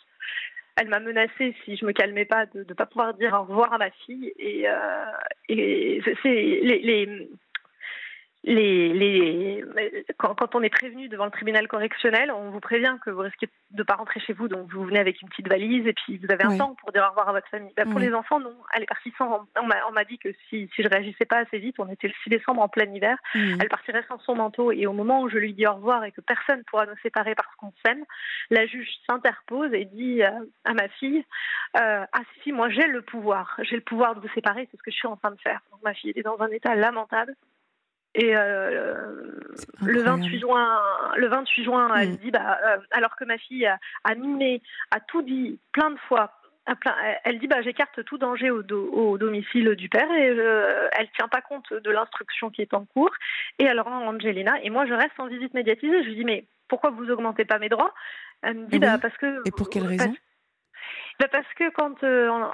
Elle 0.75 0.87
m'a 0.87 0.99
menacé 0.99 1.55
si 1.65 1.75
je 1.75 1.85
me 1.85 1.91
calmais 1.91 2.25
pas 2.25 2.45
de 2.45 2.59
ne 2.59 2.73
pas 2.73 2.85
pouvoir 2.85 3.13
dire 3.13 3.33
au 3.33 3.43
revoir 3.43 3.73
à 3.73 3.77
ma 3.77 3.89
fille 3.91 4.31
et, 4.37 4.69
euh, 4.69 5.05
et 5.49 6.01
c'est 6.23 6.29
les, 6.29 6.79
les 6.79 7.29
les, 8.43 8.93
les, 8.93 9.65
quand, 10.17 10.33
quand, 10.35 10.55
on 10.55 10.61
est 10.61 10.69
prévenu 10.69 11.09
devant 11.09 11.25
le 11.25 11.31
tribunal 11.31 11.67
correctionnel, 11.67 12.31
on 12.31 12.51
vous 12.51 12.61
prévient 12.61 12.95
que 13.03 13.09
vous 13.09 13.21
risquez 13.21 13.47
de 13.71 13.77
ne 13.77 13.83
pas 13.83 13.95
rentrer 13.95 14.21
chez 14.21 14.33
vous, 14.33 14.47
donc 14.47 14.71
vous 14.71 14.85
venez 14.85 14.99
avec 14.99 15.21
une 15.21 15.27
petite 15.27 15.49
valise 15.49 15.85
et 15.85 15.93
puis 15.93 16.17
vous 16.17 16.31
avez 16.31 16.45
un 16.45 16.57
temps 16.57 16.75
pour 16.75 16.91
dire 16.91 17.03
au 17.05 17.09
revoir 17.09 17.29
à 17.29 17.33
votre 17.33 17.49
famille. 17.49 17.73
Bah, 17.75 17.83
pour 17.83 17.99
les 17.99 18.13
enfants, 18.13 18.39
non. 18.39 18.55
Elle 18.73 18.83
est 18.83 18.87
partie 18.87 19.13
sans. 19.17 19.47
On 19.61 19.91
m'a 19.91 20.03
dit 20.05 20.17
que 20.17 20.29
si, 20.49 20.69
si 20.73 20.83
je 20.83 20.87
réagissais 20.87 21.25
pas 21.25 21.39
assez 21.39 21.59
vite, 21.59 21.75
on 21.79 21.89
était 21.89 22.07
le 22.07 22.13
6 22.23 22.29
décembre 22.29 22.61
en 22.61 22.69
plein 22.69 22.89
hiver, 22.91 23.17
elle 23.33 23.69
partirait 23.69 24.05
sans 24.07 24.19
son 24.19 24.35
manteau 24.35 24.71
et 24.71 24.87
au 24.87 24.93
moment 24.93 25.21
où 25.21 25.29
je 25.29 25.37
lui 25.37 25.53
dis 25.53 25.67
au 25.67 25.73
revoir 25.73 26.03
et 26.05 26.11
que 26.11 26.21
personne 26.21 26.63
pourra 26.65 26.85
nous 26.85 26.97
séparer 27.03 27.35
parce 27.35 27.53
qu'on 27.55 27.73
s'aime, 27.85 28.03
la 28.49 28.65
juge 28.65 28.89
s'interpose 29.07 29.73
et 29.73 29.85
dit 29.85 30.23
euh, 30.23 30.29
à 30.63 30.73
ma 30.73 30.87
fille 30.87 31.23
euh, 31.77 32.05
Ah 32.11 32.21
si, 32.41 32.51
moi 32.51 32.69
j'ai 32.69 32.87
le 32.87 33.01
pouvoir, 33.01 33.59
j'ai 33.63 33.75
le 33.75 33.81
pouvoir 33.81 34.15
de 34.15 34.21
vous 34.21 34.33
séparer, 34.33 34.67
c'est 34.71 34.77
ce 34.77 34.83
que 34.83 34.91
je 34.91 34.95
suis 34.95 35.07
en 35.07 35.17
train 35.17 35.31
de 35.31 35.41
faire. 35.41 35.59
Donc 35.71 35.81
ma 35.83 35.93
fille 35.93 36.11
était 36.11 36.23
dans 36.23 36.39
un 36.39 36.49
état 36.49 36.75
lamentable. 36.75 37.35
Et 38.15 38.35
euh, 38.35 38.95
le 39.81 40.01
28 40.01 40.39
juin, 40.39 40.81
le 41.15 41.27
28 41.27 41.63
juin, 41.63 41.95
elle 41.95 42.09
mm. 42.11 42.15
dit, 42.17 42.31
bah, 42.31 42.59
euh, 42.65 42.77
alors 42.91 43.15
que 43.15 43.25
ma 43.25 43.37
fille 43.37 43.65
a, 43.67 43.77
a, 44.03 44.15
mimé, 44.15 44.61
a 44.91 44.99
tout 44.99 45.21
dit 45.21 45.59
plein 45.73 45.91
de 45.91 45.99
fois. 46.07 46.33
elle 47.23 47.39
dit 47.39 47.47
bah 47.47 47.61
j'écarte 47.61 48.03
tout 48.05 48.17
danger 48.17 48.51
au, 48.51 48.61
au, 48.61 49.17
domicile 49.17 49.75
du 49.75 49.89
père 49.89 50.11
et 50.11 50.29
euh, 50.29 50.87
elle 50.91 51.09
tient 51.11 51.27
pas 51.27 51.41
compte 51.41 51.73
de 51.73 51.89
l'instruction 51.89 52.51
qui 52.51 52.61
est 52.61 52.75
en 52.75 52.85
cours 52.85 53.13
et 53.57 53.63
elle 53.63 53.79
rend 53.79 54.05
Angelina 54.05 54.61
et 54.61 54.69
moi 54.69 54.85
je 54.85 54.93
reste 54.93 55.19
en 55.19 55.25
visite 55.25 55.55
médiatisée 55.55 56.03
je 56.03 56.09
lui 56.09 56.15
dis 56.15 56.25
mais 56.25 56.45
pourquoi 56.67 56.91
vous 56.91 57.09
augmentez 57.09 57.43
pas 57.43 57.57
mes 57.57 57.69
droits? 57.69 57.91
Elle 58.43 58.57
me 58.57 58.67
dit 58.67 58.77
bah, 58.77 58.99
parce 58.99 59.17
que 59.17 59.41
et 59.47 59.51
pour 59.51 59.71
quelle 59.71 59.87
raison? 59.87 60.13
bah, 61.19 61.27
parce 61.31 61.51
que 61.55 61.71
quand 61.71 62.03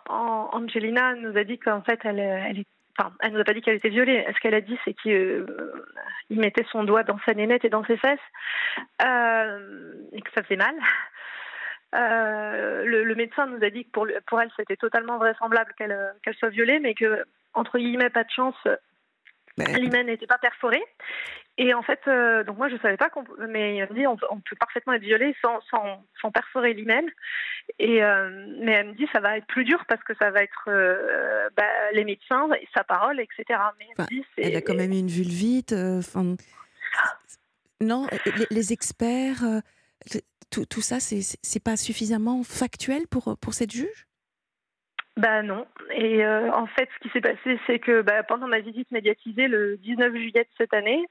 Angelina 0.07 1.15
nous 1.15 1.37
a 1.37 1.43
dit 1.43 1.59
qu'en 1.59 1.81
fait 1.81 1.99
elle, 2.05 2.19
elle, 2.19 2.63
Enfin, 2.97 3.13
elle 3.19 3.33
nous 3.33 3.39
a 3.39 3.43
pas 3.43 3.53
dit 3.53 3.61
qu'elle 3.61 3.75
était 3.75 3.89
violée. 3.89 4.25
Ce 4.33 4.39
qu'elle 4.39 4.53
a 4.53 4.61
dit, 4.61 4.77
c'est 4.85 4.93
qu'il 4.93 5.11
euh, 5.11 5.85
mettait 6.29 6.65
son 6.71 6.83
doigt 6.83 7.03
dans 7.03 7.19
sa 7.25 7.33
nénette 7.33 7.65
et 7.65 7.69
dans 7.69 7.83
ses 7.85 7.97
fesses 7.97 8.19
euh, 9.03 9.93
et 10.13 10.21
que 10.21 10.31
ça 10.33 10.43
faisait 10.43 10.55
mal. 10.55 10.75
Euh, 11.93 12.83
le, 12.85 13.15
médecin 13.15 13.45
nous 13.47 13.63
a 13.63 13.69
dit 13.69 13.85
que 13.85 13.91
pour, 13.91 14.07
pour 14.27 14.41
elle, 14.41 14.51
c'était 14.57 14.75
totalement 14.75 15.17
vraisemblable 15.17 15.73
qu'elle 15.77 16.35
soit 16.37 16.49
violée, 16.49 16.79
mais 16.79 16.93
que 16.93 17.23
entre 17.53 17.77
guillemets, 17.77 18.09
pas 18.09 18.23
de 18.23 18.31
chance, 18.31 18.55
l'hymen 19.57 20.07
n'était 20.07 20.27
pas 20.27 20.37
perforé. 20.37 20.83
Et 21.57 21.73
en 21.73 21.81
fait, 21.83 22.01
euh, 22.07 22.43
donc 22.43 22.57
moi 22.57 22.67
je 22.67 22.75
savais 22.77 22.97
pas, 22.97 23.09
mais 23.47 23.77
il 23.77 23.81
me 23.81 23.93
dit 23.93 24.05
on, 24.07 24.17
peut 24.17 24.55
parfaitement 24.59 24.93
être 24.93 25.01
violé 25.01 25.33
sans, 25.41 25.61
sans, 25.71 26.03
sans 26.21 26.29
perforer 26.29 26.73
l'hymen. 26.73 27.05
Et 27.79 28.03
euh, 28.03 28.45
mais 28.59 28.73
elle 28.73 28.87
me 28.89 28.93
dit 28.93 29.07
ça 29.13 29.21
va 29.21 29.37
être 29.37 29.47
plus 29.47 29.63
dur 29.63 29.85
parce 29.87 30.03
que 30.03 30.13
ça 30.15 30.31
va 30.31 30.43
être 30.43 30.65
euh, 30.67 31.49
bah, 31.55 31.63
les 31.93 32.03
médecins, 32.03 32.49
sa 32.73 32.83
parole, 32.83 33.21
etc. 33.21 33.59
Mais 33.79 33.87
elle, 33.97 34.05
dit, 34.07 34.25
elle, 34.37 34.55
a 34.57 34.61
quand 34.61 34.75
même 34.75 34.91
une 34.91 35.07
vulvite. 35.07 35.73
non, 37.79 38.07
les, 38.51 38.73
experts, 38.73 39.43
tout, 40.51 40.65
tout, 40.65 40.81
ça, 40.81 40.99
c'est 40.99 41.63
pas 41.63 41.77
suffisamment 41.77 42.43
factuel 42.43 43.07
pour 43.07 43.37
pour 43.37 43.53
cette 43.53 43.71
juge? 43.71 44.07
Bah 45.15 45.41
non. 45.41 45.65
Et 45.91 46.27
en 46.27 46.67
fait, 46.67 46.89
ce 46.95 46.99
qui 46.99 47.09
s'est 47.13 47.21
passé, 47.21 47.57
c'est 47.65 47.79
que 47.79 48.01
bah, 48.01 48.23
pendant 48.23 48.49
ma 48.49 48.59
visite 48.59 48.91
médiatisée 48.91 49.47
le 49.47 49.77
19 49.77 50.13
juillet 50.13 50.43
de 50.43 50.49
cette 50.57 50.73
année, 50.73 51.07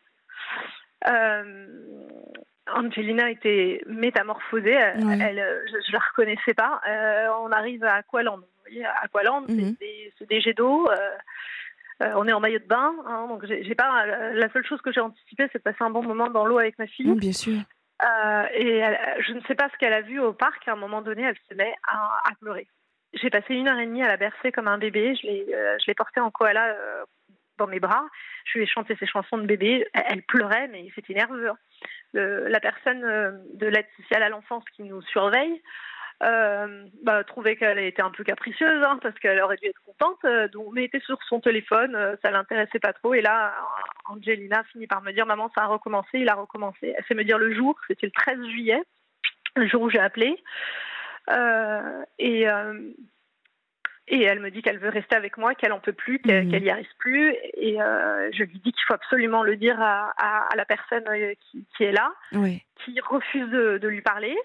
Angelina 2.73 3.31
était 3.31 3.83
métamorphosée. 3.87 4.73
Elle, 4.73 5.01
je, 5.01 5.77
ne 5.77 5.93
la 5.93 5.99
reconnaissais 5.99 6.55
pas. 6.55 6.81
Euh, 6.89 7.29
on 7.41 7.53
arrive 7.53 7.85
à 7.85 7.95
Aqualand. 7.95 8.39
Vous 8.39 8.47
voyez, 8.67 8.85
Aqualand, 9.03 9.43
mhm. 9.43 9.77
c'est 10.19 10.29
des, 10.29 10.41
jets 10.41 10.55
d'eau. 10.55 10.89
Euh, 10.91 12.11
on 12.17 12.27
est 12.27 12.33
en 12.33 12.41
maillot 12.41 12.59
de 12.59 12.67
bain, 12.67 12.93
hein, 13.07 13.27
donc 13.29 13.45
j'ai 13.47 13.75
pas. 13.75 14.07
La 14.07 14.51
seule 14.53 14.67
chose 14.67 14.81
que 14.81 14.93
j'ai 14.93 15.01
anticipée, 15.01 15.49
c'est 15.53 15.59
de 15.59 15.63
passer 15.63 15.83
un 15.83 15.91
bon 15.91 16.03
moment 16.03 16.29
dans 16.29 16.45
l'eau 16.45 16.59
avec 16.59 16.79
ma 16.79 16.87
fille. 16.87 17.15
bien 17.15 17.33
sûr. 17.33 17.61
et 18.55 18.83
je 19.21 19.33
ne 19.33 19.41
sais 19.43 19.55
pas 19.55 19.69
ce 19.73 19.79
qu'elle 19.79 19.93
a 19.93 20.01
vu 20.01 20.19
au 20.21 20.33
parc. 20.33 20.67
À 20.67 20.73
un 20.73 20.77
moment 20.77 21.03
donné, 21.03 21.23
elle 21.23 21.37
se 21.49 21.55
met 21.55 21.75
à, 21.87 22.19
à 22.25 22.35
pleurer. 22.41 22.67
J'ai 23.13 23.31
passé 23.31 23.55
une 23.55 23.69
heure 23.69 23.79
et 23.79 23.87
demie 23.87 24.03
à 24.03 24.09
la 24.09 24.17
bercer 24.17 24.51
comme 24.51 24.67
un 24.67 24.79
bébé. 24.79 25.15
Je 25.15 25.87
l'ai 25.87 25.95
portée 25.95 26.21
en 26.21 26.31
koala 26.31 26.75
dans 27.59 27.67
mes 27.67 27.81
bras. 27.81 28.07
Je 28.45 28.59
lui 28.59 28.65
ai 28.65 28.69
chanté 28.69 28.97
ses 28.97 29.07
chansons 29.07 29.39
de 29.39 29.47
bébé. 29.47 29.87
Elle 29.93 30.23
pleurait, 30.23 30.69
mais 30.69 30.89
c'était 30.95 31.15
nerveux. 31.15 31.51
Hein. 31.51 31.59
la 32.15 32.61
personne 32.61 33.05
euh, 33.05 33.33
de 33.55 33.67
l'aide 33.67 33.87
sociale 33.97 34.23
à 34.23 34.29
l'enfance 34.29 34.65
qui 34.77 34.83
nous 34.83 35.03
surveille 35.03 35.63
euh, 36.23 36.87
bah, 37.03 37.25
trouvait 37.25 37.57
qu'elle 37.57 37.81
était 37.81 38.01
un 38.01 38.11
peu 38.11 38.23
capricieuse 38.23 38.85
hein, 38.85 38.99
parce 39.03 39.19
qu'elle 39.19 39.41
aurait 39.41 39.57
dû 39.57 39.67
être 39.67 39.83
contente, 39.85 40.25
euh, 40.25 40.47
donc, 40.49 40.69
mais 40.73 40.85
était 40.85 41.01
sur 41.01 41.21
son 41.25 41.41
téléphone, 41.41 42.17
ça 42.23 42.31
l'intéressait 42.31 42.79
pas 42.79 42.93
trop. 42.93 43.15
Et 43.15 43.21
là, 43.21 43.53
Angelina 44.07 44.63
finit 44.65 44.87
par 44.87 45.03
me 45.03 45.13
dire 45.13 45.27
Maman, 45.27 45.51
ça 45.55 45.65
a 45.65 45.67
recommencé, 45.67 46.21
il 46.21 46.29
a 46.29 46.35
recommencé. 46.35 46.95
Elle 46.97 47.05
sait 47.07 47.15
me 47.15 47.25
dire 47.25 47.39
le 47.39 47.53
jour, 47.55 47.79
c'était 47.89 48.07
le 48.07 48.13
13 48.13 48.47
juillet, 48.47 48.81
le 49.57 49.67
jour 49.67 49.83
où 49.83 49.91
j'ai 49.91 49.99
appelé. 49.99 50.37
et 52.19 52.47
et 54.07 54.23
elle 54.23 54.41
me 54.41 54.51
dit 54.51 54.61
qu'elle 54.61 54.79
veut 54.79 54.91
rester 54.91 55.17
avec 55.17 55.39
moi, 55.39 55.55
qu'elle 55.55 55.73
en 55.73 55.81
peut 55.81 55.93
plus, 55.93 56.19
qu'elle 56.19 56.47
n'y 56.47 56.61
mhm. 56.61 56.69
arrive 56.69 56.95
plus. 56.99 57.35
Et 57.55 57.81
euh, 57.81 58.31
je 58.33 58.45
lui 58.45 58.59
dis 58.59 58.73
qu'il 58.73 58.85
faut 58.87 58.95
absolument 58.95 59.43
le 59.43 59.57
dire 59.57 59.81
à, 59.81 60.13
à, 60.19 60.57
la 60.57 60.65
personne 60.67 61.05
euh, 61.09 61.33
qui, 61.41 61.67
qui 61.77 61.85
est 61.85 61.93
là, 61.93 62.13
qui 62.85 63.01
refuse 63.01 63.49
de, 63.49 63.79
de 63.79 63.89
lui 63.89 64.03
parler, 64.03 64.37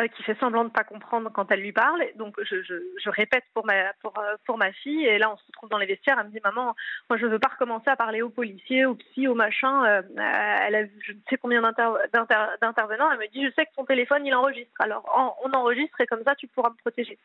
euh, 0.00 0.08
qui 0.08 0.22
fait 0.22 0.38
semblant 0.40 0.62
de 0.62 0.68
ne 0.68 0.72
pas 0.72 0.84
comprendre 0.84 1.30
quand 1.30 1.52
elle 1.52 1.60
lui 1.60 1.72
parle. 1.72 2.02
Donc 2.14 2.36
je, 2.42 2.62
je, 2.62 2.74
je 3.04 3.10
répète 3.10 3.44
pour 3.52 3.66
ma, 3.66 3.92
pour, 4.00 4.14
pour, 4.46 4.56
ma 4.56 4.72
fille. 4.72 5.04
Et 5.04 5.18
là, 5.18 5.30
on 5.30 5.36
se 5.36 5.44
retrouve 5.48 5.68
dans 5.68 5.78
les 5.78 5.86
vestiaires. 5.86 6.16
Elle 6.18 6.28
me 6.28 6.32
dit 6.32 6.40
Maman, 6.42 6.74
moi, 7.10 7.18
je 7.18 7.26
ne 7.26 7.32
veux 7.32 7.38
pas 7.38 7.50
recommencer 7.50 7.90
à 7.90 7.96
parler 7.96 8.22
aux 8.22 8.30
policiers, 8.30 8.86
aux 8.86 8.94
psy, 8.94 9.28
aux 9.28 9.34
machins. 9.34 9.84
elle 10.16 10.74
a 10.74 10.82
vu 10.84 10.98
je 11.04 11.12
ne 11.12 11.18
sais 11.28 11.36
combien 11.36 11.60
d'intervenants. 11.60 13.12
Elle 13.12 13.18
me 13.18 13.30
dit 13.30 13.44
Je 13.44 13.52
sais 13.52 13.66
que 13.66 13.74
ton 13.76 13.84
téléphone, 13.84 14.24
il 14.24 14.34
enregistre. 14.34 14.72
Alors 14.78 15.04
on 15.44 15.52
enregistre 15.52 16.00
et 16.00 16.06
comme 16.06 16.24
ça, 16.24 16.34
tu 16.34 16.46
pourras 16.46 16.70
me 16.70 16.76
protéger. 16.76 17.18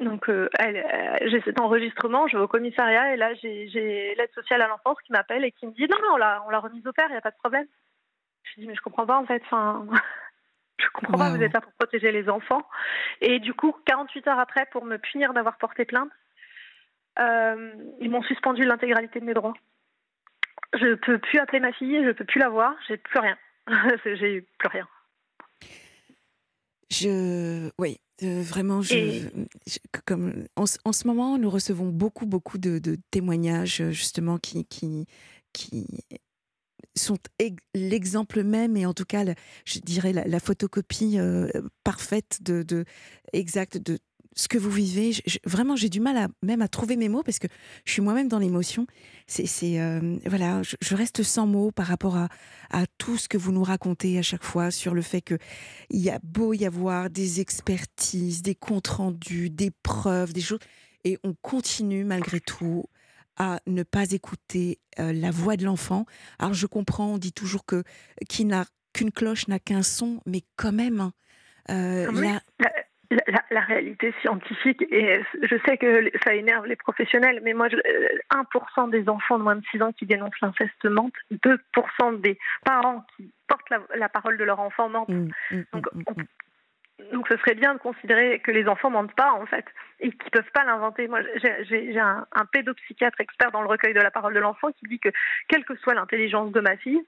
Donc, 0.00 0.30
j'ai 0.30 1.40
cet 1.42 1.60
enregistrement, 1.60 2.26
je 2.26 2.36
vais 2.36 2.42
au 2.42 2.48
commissariat 2.48 3.14
et 3.14 3.16
là, 3.16 3.34
j'ai 3.34 4.14
l'aide 4.16 4.32
sociale 4.34 4.62
à 4.62 4.68
l'enfance 4.68 4.96
qui 5.04 5.12
m'appelle 5.12 5.44
et 5.44 5.52
qui 5.52 5.66
me 5.66 5.72
dit 5.72 5.86
non, 5.88 5.98
non, 6.02 6.14
on 6.14 6.16
l'a, 6.16 6.42
on 6.46 6.50
l'a 6.50 6.58
remise 6.58 6.86
au 6.86 6.92
père, 6.92 7.06
il 7.08 7.12
n'y 7.12 7.18
a 7.18 7.22
pas 7.22 7.30
de 7.30 7.36
problème. 7.36 7.66
Je 8.42 8.60
dis 8.60 8.66
mais 8.66 8.74
je 8.74 8.80
comprends 8.80 9.06
pas 9.06 9.18
en 9.18 9.26
fait. 9.26 9.42
Enfin, 9.44 9.86
je 10.78 10.86
comprends 10.94 11.18
pas. 11.18 11.30
Vous 11.30 11.42
êtes 11.42 11.52
là 11.52 11.60
pour 11.60 11.72
protéger 11.72 12.12
les 12.12 12.28
enfants. 12.28 12.66
Et 13.20 13.38
du 13.40 13.52
coup, 13.54 13.74
48 13.86 14.26
heures 14.28 14.38
après, 14.38 14.66
pour 14.72 14.84
me 14.84 14.96
punir 14.96 15.34
d'avoir 15.34 15.58
porté 15.58 15.84
plainte, 15.84 16.10
euh, 17.18 17.72
ils 18.00 18.10
m'ont 18.10 18.22
suspendu 18.22 18.64
l'intégralité 18.64 19.20
de 19.20 19.24
mes 19.24 19.34
droits. 19.34 19.54
Je 20.74 20.94
peux 20.94 21.18
plus 21.18 21.38
appeler 21.38 21.60
ma 21.60 21.72
fille, 21.72 22.02
je 22.04 22.12
peux 22.12 22.24
plus 22.24 22.38
la 22.38 22.48
voir, 22.48 22.74
j'ai 22.88 22.96
plus 22.96 23.18
rien. 23.18 23.36
j'ai 24.04 24.42
plus 24.58 24.68
rien. 24.68 24.88
Je, 26.90 27.70
oui, 27.78 27.98
euh, 28.22 28.42
vraiment, 28.42 28.82
je, 28.82 29.28
comme 30.04 30.44
en, 30.56 30.66
ce 30.66 31.06
moment, 31.06 31.38
nous 31.38 31.50
recevons 31.50 31.88
beaucoup, 31.88 32.26
beaucoup 32.26 32.58
de, 32.58 32.80
témoignages 33.10 33.90
justement 33.90 34.38
qui, 34.38 34.64
qui, 34.66 35.06
qui 35.52 35.86
sont 36.96 37.18
l'exemple 37.74 38.42
même 38.42 38.76
et 38.76 38.86
en 38.86 38.94
tout 38.94 39.04
cas, 39.04 39.24
je 39.64 39.78
dirais 39.80 40.12
la, 40.12 40.40
photocopie 40.40 41.18
euh, 41.18 41.48
parfaite 41.84 42.38
de, 42.42 42.62
de 42.62 42.84
exacte 43.32 43.78
de 43.78 43.98
ce 44.36 44.48
que 44.48 44.58
vous 44.58 44.70
vivez. 44.70 45.12
vraiment, 45.44 45.76
j'ai 45.76 45.88
du 45.88 46.00
mal 46.00 46.16
à 46.16 46.28
même 46.42 46.62
à 46.62 46.68
trouver 46.68 46.96
mes 46.96 47.08
mots 47.08 47.22
parce 47.22 47.38
que 47.38 47.48
je 47.84 47.92
suis 47.92 48.02
moi-même 48.02 48.28
dans 48.28 48.38
l'émotion. 48.38 48.86
C'est 49.26 49.80
euh, 49.80 50.18
voilà, 50.26 50.62
je, 50.62 50.94
reste 50.94 51.22
sans 51.22 51.46
mots 51.46 51.70
par 51.70 51.86
rapport 51.86 52.16
à, 52.16 52.28
à 52.70 52.86
tout 52.98 53.16
ce 53.16 53.28
que 53.28 53.38
vous 53.38 53.52
nous 53.52 53.64
racontez 53.64 54.18
à 54.18 54.22
chaque 54.22 54.44
fois 54.44 54.70
sur 54.70 54.94
le 54.94 55.02
fait 55.02 55.20
que 55.20 55.36
il 55.90 56.00
y 56.00 56.10
a 56.10 56.18
beau 56.22 56.54
y 56.54 56.64
avoir 56.64 57.10
des 57.10 57.40
expertises, 57.40 58.42
des 58.42 58.54
comptes 58.54 58.88
rendus, 58.88 59.50
des 59.50 59.70
preuves, 59.82 60.32
des 60.32 60.40
choses, 60.40 60.60
et 61.04 61.18
on 61.24 61.34
continue 61.34 62.04
malgré 62.04 62.40
tout 62.40 62.84
à 63.36 63.60
ne 63.66 63.82
pas 63.82 64.10
écouter 64.12 64.80
euh, 64.98 65.12
la 65.12 65.30
voix 65.30 65.56
de 65.56 65.64
l'enfant. 65.64 66.04
Alors 66.38 66.54
je 66.54 66.66
comprends, 66.66 67.14
on 67.14 67.18
dit 67.18 67.32
toujours 67.32 67.64
que 67.64 67.82
qu'une 68.28 69.12
cloche 69.12 69.48
n'a 69.48 69.58
qu'un 69.58 69.82
son, 69.82 70.20
mais 70.26 70.42
quand 70.56 70.72
même. 70.72 71.00
Hein, 71.00 71.12
euh, 71.70 72.10
la, 72.12 72.42
réalité 73.50 74.14
scientifique, 74.20 74.82
et 74.90 75.20
je 75.42 75.56
sais 75.66 75.76
que 75.76 76.10
ça 76.24 76.34
énerve 76.34 76.66
les 76.66 76.76
professionnels, 76.76 77.40
mais 77.42 77.54
moi, 77.54 77.68
1% 77.68 77.74
euh, 77.76 78.90
des 78.90 79.08
enfants 79.08 79.38
de 79.38 79.42
moins 79.42 79.56
de 79.56 79.64
6 79.70 79.82
ans 79.82 79.92
qui 79.92 80.06
dénoncent 80.06 80.40
l'inceste 80.40 80.84
mentent, 80.84 81.12
2% 81.32 82.20
des 82.20 82.38
parents 82.64 83.04
qui 83.16 83.32
portent 83.48 83.70
la, 83.94 84.08
parole 84.08 84.36
de 84.36 84.44
leur 84.44 84.60
enfant 84.60 84.88
mentent. 84.88 85.08
Mmh, 85.08 85.30
mmh, 85.50 85.56
mmh, 85.56 85.80
donc, 86.06 86.18
donc, 87.12 87.28
ce 87.28 87.36
serait 87.38 87.54
bien 87.54 87.74
de 87.74 87.78
considérer 87.78 88.40
que 88.40 88.50
les 88.50 88.68
enfants 88.68 88.90
mentent 88.90 89.14
pas, 89.14 89.32
en 89.32 89.46
fait, 89.46 89.64
et 90.00 90.10
qu'ils 90.10 90.30
peuvent 90.30 90.50
pas 90.52 90.64
l'inventer. 90.64 91.08
Moi, 91.08 91.20
j'ai 91.68 91.98
un, 91.98 92.26
un 92.32 92.44
pédopsychiatre 92.44 93.20
expert 93.20 93.50
dans 93.50 93.62
le 93.62 93.68
recueil 93.68 93.94
de 93.94 94.00
la 94.00 94.10
parole 94.10 94.34
de 94.34 94.40
l'enfant 94.40 94.70
qui 94.72 94.86
dit 94.86 95.00
que, 95.00 95.08
quelle 95.48 95.64
que 95.64 95.76
soit 95.76 95.94
l'intelligence 95.94 96.52
de 96.52 96.60
ma 96.60 96.76
fille, 96.76 97.02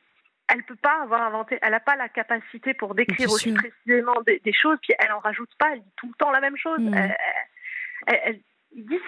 elle 0.52 0.62
peut 0.64 0.76
pas 0.76 1.02
avoir 1.02 1.22
inventé, 1.22 1.58
elle 1.62 1.70
n'a 1.70 1.80
pas 1.80 1.96
la 1.96 2.08
capacité 2.08 2.74
pour 2.74 2.94
décrire 2.94 3.30
aussi 3.30 3.52
précisément 3.52 4.16
des, 4.26 4.52
choses, 4.52 4.78
puis 4.82 4.92
elle 4.98 5.12
en 5.12 5.20
rajoute 5.20 5.50
pas, 5.58 5.70
elle 5.72 5.80
dit 5.80 5.92
tout 5.96 6.08
le 6.08 6.14
temps 6.14 6.30
la 6.30 6.40
même 6.40 6.56
chose. 6.56 6.78
Mm. 6.78 6.94
Elle, 8.06 8.40
dit, 8.74 8.98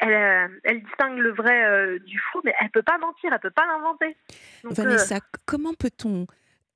elle, 0.00 0.60
elle, 0.64 0.82
distingue 0.82 1.18
le 1.18 1.32
vrai 1.32 1.64
euh, 1.64 1.98
du 2.00 2.18
faux, 2.18 2.42
mais 2.44 2.52
elle 2.60 2.70
peut 2.70 2.82
pas 2.82 2.98
mentir, 2.98 3.32
elle 3.32 3.40
peut 3.40 3.50
pas 3.50 3.66
l'inventer. 3.66 4.16
Vanessa, 4.64 5.16
euh, 5.16 5.38
comment 5.46 5.72
peut-on 5.74 6.26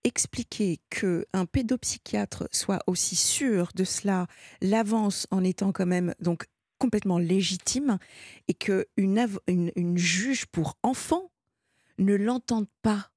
expliquer 0.05 0.79
que 0.91 1.27
un 1.33 1.45
pédopsychiatre 1.47 2.49
soit 2.51 2.81
aussi 2.87 3.17
sûr 3.17 3.69
de 3.75 3.85
cela, 3.85 4.27
l'avance 4.63 5.27
en 5.31 5.45
étant 5.45 5.73
quand 5.73 5.87
même 5.87 6.15
donc 6.21 6.45
complètement 6.79 7.19
légitime, 7.19 7.99
et 8.49 8.55
que 8.55 8.87
une, 8.97 9.27
une 9.47 9.99
juge 9.99 10.47
pour 10.47 10.77
enfants 10.83 11.31
ne 11.99 12.15
l'entende 12.15 12.69
pas? 12.83 13.11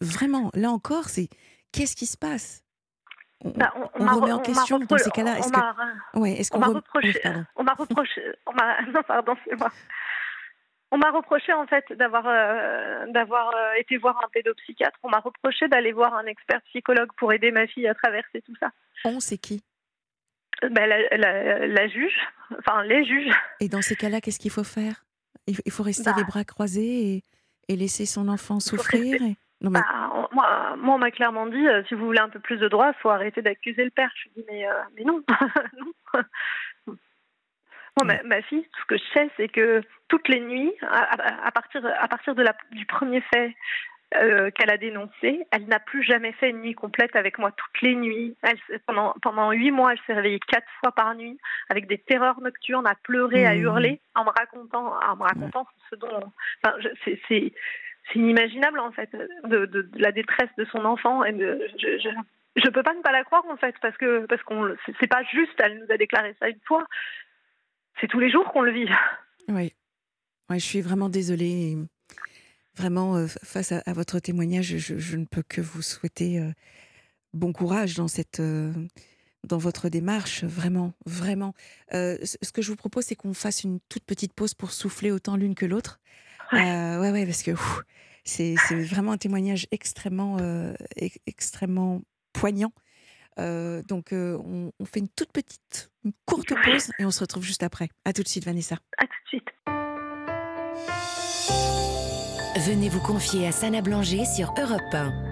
Vraiment, 0.00 0.50
là 0.54 0.70
encore, 0.70 1.08
c'est 1.08 1.28
qu'est-ce 1.72 1.96
qui 1.96 2.06
se 2.06 2.16
passe? 2.16 2.64
On, 3.42 3.50
bah, 3.50 3.72
remet 3.74 4.32
en 4.32 4.38
question 4.38 4.78
dans 4.78 4.98
ces 4.98 5.10
cas-là. 5.10 5.38
Est-ce 5.38 6.18
ouais, 6.18 6.42
qu'on 6.50 6.58
m'a 6.58 6.66
reproché, 6.66 7.20
on 7.56 7.62
m'a 7.62 7.72
reproché, 7.72 8.22
on 8.46 8.52
m'a, 8.52 8.82
non 8.94 9.02
pardon, 9.02 9.34
c'est 9.44 9.56
moi. 9.56 9.70
On 10.92 10.98
m'a 10.98 11.10
reproché 11.10 11.52
en 11.52 11.66
fait 11.66 11.84
d'avoir 11.92 12.26
euh, 12.26 13.06
d'avoir 13.12 13.54
euh, 13.54 13.72
été 13.78 13.96
voir 13.96 14.20
un 14.24 14.28
pédopsychiatre. 14.28 14.98
On 15.04 15.08
m'a 15.08 15.20
reproché 15.20 15.68
d'aller 15.68 15.92
voir 15.92 16.14
un 16.14 16.26
expert 16.26 16.60
psychologue 16.62 17.10
pour 17.16 17.32
aider 17.32 17.52
ma 17.52 17.66
fille 17.66 17.86
à 17.86 17.94
traverser 17.94 18.42
tout 18.42 18.54
ça. 18.58 18.72
On, 19.04 19.20
c'est 19.20 19.38
qui? 19.38 19.62
Ben, 20.62 20.86
la, 20.86 21.16
la, 21.16 21.66
la, 21.66 21.88
juge, 21.88 22.18
enfin 22.58 22.82
les 22.82 23.04
juges. 23.04 23.32
Et 23.60 23.68
dans 23.68 23.80
ces 23.80 23.96
cas-là, 23.96 24.20
qu'est-ce 24.20 24.40
qu'il 24.40 24.50
faut 24.50 24.64
faire? 24.64 25.06
Il 25.46 25.70
faut 25.70 25.82
rester 25.82 26.10
bah 26.10 26.16
les 26.18 26.24
bras 26.24 26.44
croisés 26.44 27.14
et, 27.14 27.24
et 27.68 27.76
laisser 27.76 28.04
son 28.04 28.28
enfant 28.28 28.60
souffrir 28.60 29.22
bah, 29.60 29.84
moi, 30.32 30.74
moi, 30.76 30.94
on 30.94 30.98
m'a 30.98 31.10
clairement 31.10 31.46
dit, 31.46 31.68
euh, 31.68 31.82
si 31.88 31.94
vous 31.94 32.06
voulez 32.06 32.20
un 32.20 32.30
peu 32.30 32.40
plus 32.40 32.58
de 32.58 32.68
droits, 32.68 32.92
il 32.96 33.00
faut 33.00 33.10
arrêter 33.10 33.42
d'accuser 33.42 33.84
le 33.84 33.90
père. 33.90 34.10
Je 34.14 34.24
lui 34.24 34.30
dis, 34.36 34.44
mais, 34.48 34.66
euh, 34.66 34.72
mais 34.96 35.04
non. 35.04 35.22
ma, 38.24 38.40
fille, 38.42 38.62
tout 38.62 38.80
ce 38.80 38.86
que 38.86 38.96
je 38.96 39.04
sais, 39.12 39.30
c'est 39.36 39.48
que 39.48 39.82
toutes 40.08 40.28
les 40.28 40.40
nuits, 40.40 40.72
à, 40.82 41.50
partir, 41.52 41.84
à 41.84 42.08
partir 42.08 42.34
de 42.34 42.42
la, 42.42 42.56
du 42.72 42.86
premier 42.86 43.20
fait 43.34 43.54
euh, 44.16 44.50
qu'elle 44.50 44.70
a 44.70 44.78
dénoncé, 44.78 45.46
elle 45.52 45.66
n'a 45.66 45.78
plus 45.78 46.02
jamais 46.02 46.32
fait 46.32 46.50
une 46.50 46.62
nuit 46.62 46.74
complète 46.74 47.14
avec 47.14 47.38
moi. 47.38 47.52
Toutes 47.52 47.82
les 47.82 47.94
nuits, 47.94 48.36
elle, 48.42 48.58
pendant 48.86 49.14
pendant 49.22 49.52
huit 49.52 49.70
mois, 49.70 49.92
elle 49.92 50.00
s'est 50.06 50.14
réveillée 50.14 50.40
quatre 50.40 50.66
fois 50.80 50.92
par 50.92 51.14
nuit 51.14 51.38
avec 51.68 51.86
des 51.86 51.98
terreurs 51.98 52.40
nocturnes, 52.40 52.86
à 52.86 52.94
pleurer, 52.94 53.46
à 53.46 53.54
mmh. 53.54 53.60
hurler, 53.60 54.00
en 54.14 54.24
me 54.24 54.30
racontant, 54.30 54.98
en 55.00 55.16
me 55.16 55.22
racontant 55.22 55.66
ce 55.90 55.96
dont. 55.96 56.32
Enfin, 56.64 56.76
c'est 57.04 57.52
c'est 58.12 58.18
inimaginable 58.18 58.78
en 58.80 58.92
fait 58.92 59.10
de, 59.44 59.88
la 59.94 60.12
détresse 60.12 60.50
de 60.58 60.64
son 60.66 60.84
enfant 60.84 61.24
et 61.24 61.32
je, 61.38 62.10
je, 62.56 62.68
peux 62.70 62.82
pas 62.82 62.94
ne 62.94 63.02
pas 63.02 63.12
la 63.12 63.24
croire 63.24 63.44
en 63.50 63.56
fait 63.56 63.74
parce 63.80 63.96
que 63.96 64.26
parce 64.26 64.42
qu'on 64.42 64.74
c'est 65.00 65.06
pas 65.06 65.22
juste 65.24 65.52
elle 65.62 65.78
nous 65.78 65.92
a 65.92 65.96
déclaré 65.96 66.34
ça 66.40 66.48
une 66.48 66.60
fois 66.66 66.86
c'est 68.00 68.08
tous 68.08 68.20
les 68.20 68.30
jours 68.30 68.50
qu'on 68.52 68.62
le 68.62 68.72
vit 68.72 68.88
oui 69.48 69.72
je 70.50 70.64
suis 70.64 70.80
vraiment 70.80 71.08
désolée 71.08 71.76
vraiment 72.76 73.16
euh, 73.16 73.26
face 73.42 73.72
à, 73.72 73.92
votre 73.92 74.18
témoignage 74.18 74.76
je, 74.76 75.16
ne 75.16 75.24
peux 75.24 75.42
que 75.42 75.60
vous 75.60 75.82
souhaiter 75.82 76.40
euh, 76.40 76.50
bon 77.34 77.52
courage 77.52 77.94
dans 77.94 78.08
cette 78.08 78.40
euh, 78.40 78.72
dans 79.42 79.56
votre 79.56 79.88
démarche, 79.88 80.44
vraiment, 80.44 80.92
vraiment. 81.06 81.54
ce 81.90 82.52
que 82.52 82.60
je 82.60 82.68
vous 82.68 82.76
propose, 82.76 83.04
c'est 83.04 83.14
qu'on 83.14 83.32
fasse 83.32 83.64
une 83.64 83.80
toute 83.88 84.04
petite 84.04 84.34
pause 84.34 84.52
pour 84.52 84.70
souffler 84.70 85.10
autant 85.10 85.34
l'une 85.34 85.54
que 85.54 85.64
l'autre. 85.64 85.98
Ouais. 86.52 86.96
ouais, 86.96 87.10
ouais, 87.10 87.26
parce 87.26 87.42
que 87.42 87.52
c'est 88.24 88.54
vraiment 88.70 89.12
un 89.12 89.18
témoignage 89.18 89.66
extrêmement, 89.70 90.36
euh, 90.40 90.74
extrêmement 91.26 92.00
poignant. 92.32 92.72
Euh, 93.38 93.82
donc, 93.82 94.12
euh, 94.12 94.38
on, 94.44 94.72
on, 94.78 94.84
fait 94.84 95.00
une 95.00 95.08
toute 95.08 95.32
petite, 95.32 95.90
une 96.04 96.12
courte 96.26 96.52
pause 96.62 96.90
et 96.98 97.04
on 97.04 97.10
se 97.10 97.20
retrouve 97.20 97.44
juste 97.44 97.62
après. 97.62 97.88
À 98.04 98.12
tout 98.12 98.22
de 98.22 98.28
suite, 98.28 98.44
Vanessa. 98.44 98.76
À 98.98 99.04
tout 99.04 99.12
de 99.24 99.28
suite. 99.28 99.48
Venez 102.66 102.88
vous 102.88 103.00
confier 103.00 103.46
à 103.46 103.52
Sana 103.52 103.80
Blanger 103.80 104.24
sur 104.24 104.52
Europe 104.58 104.82
1. 104.92 105.29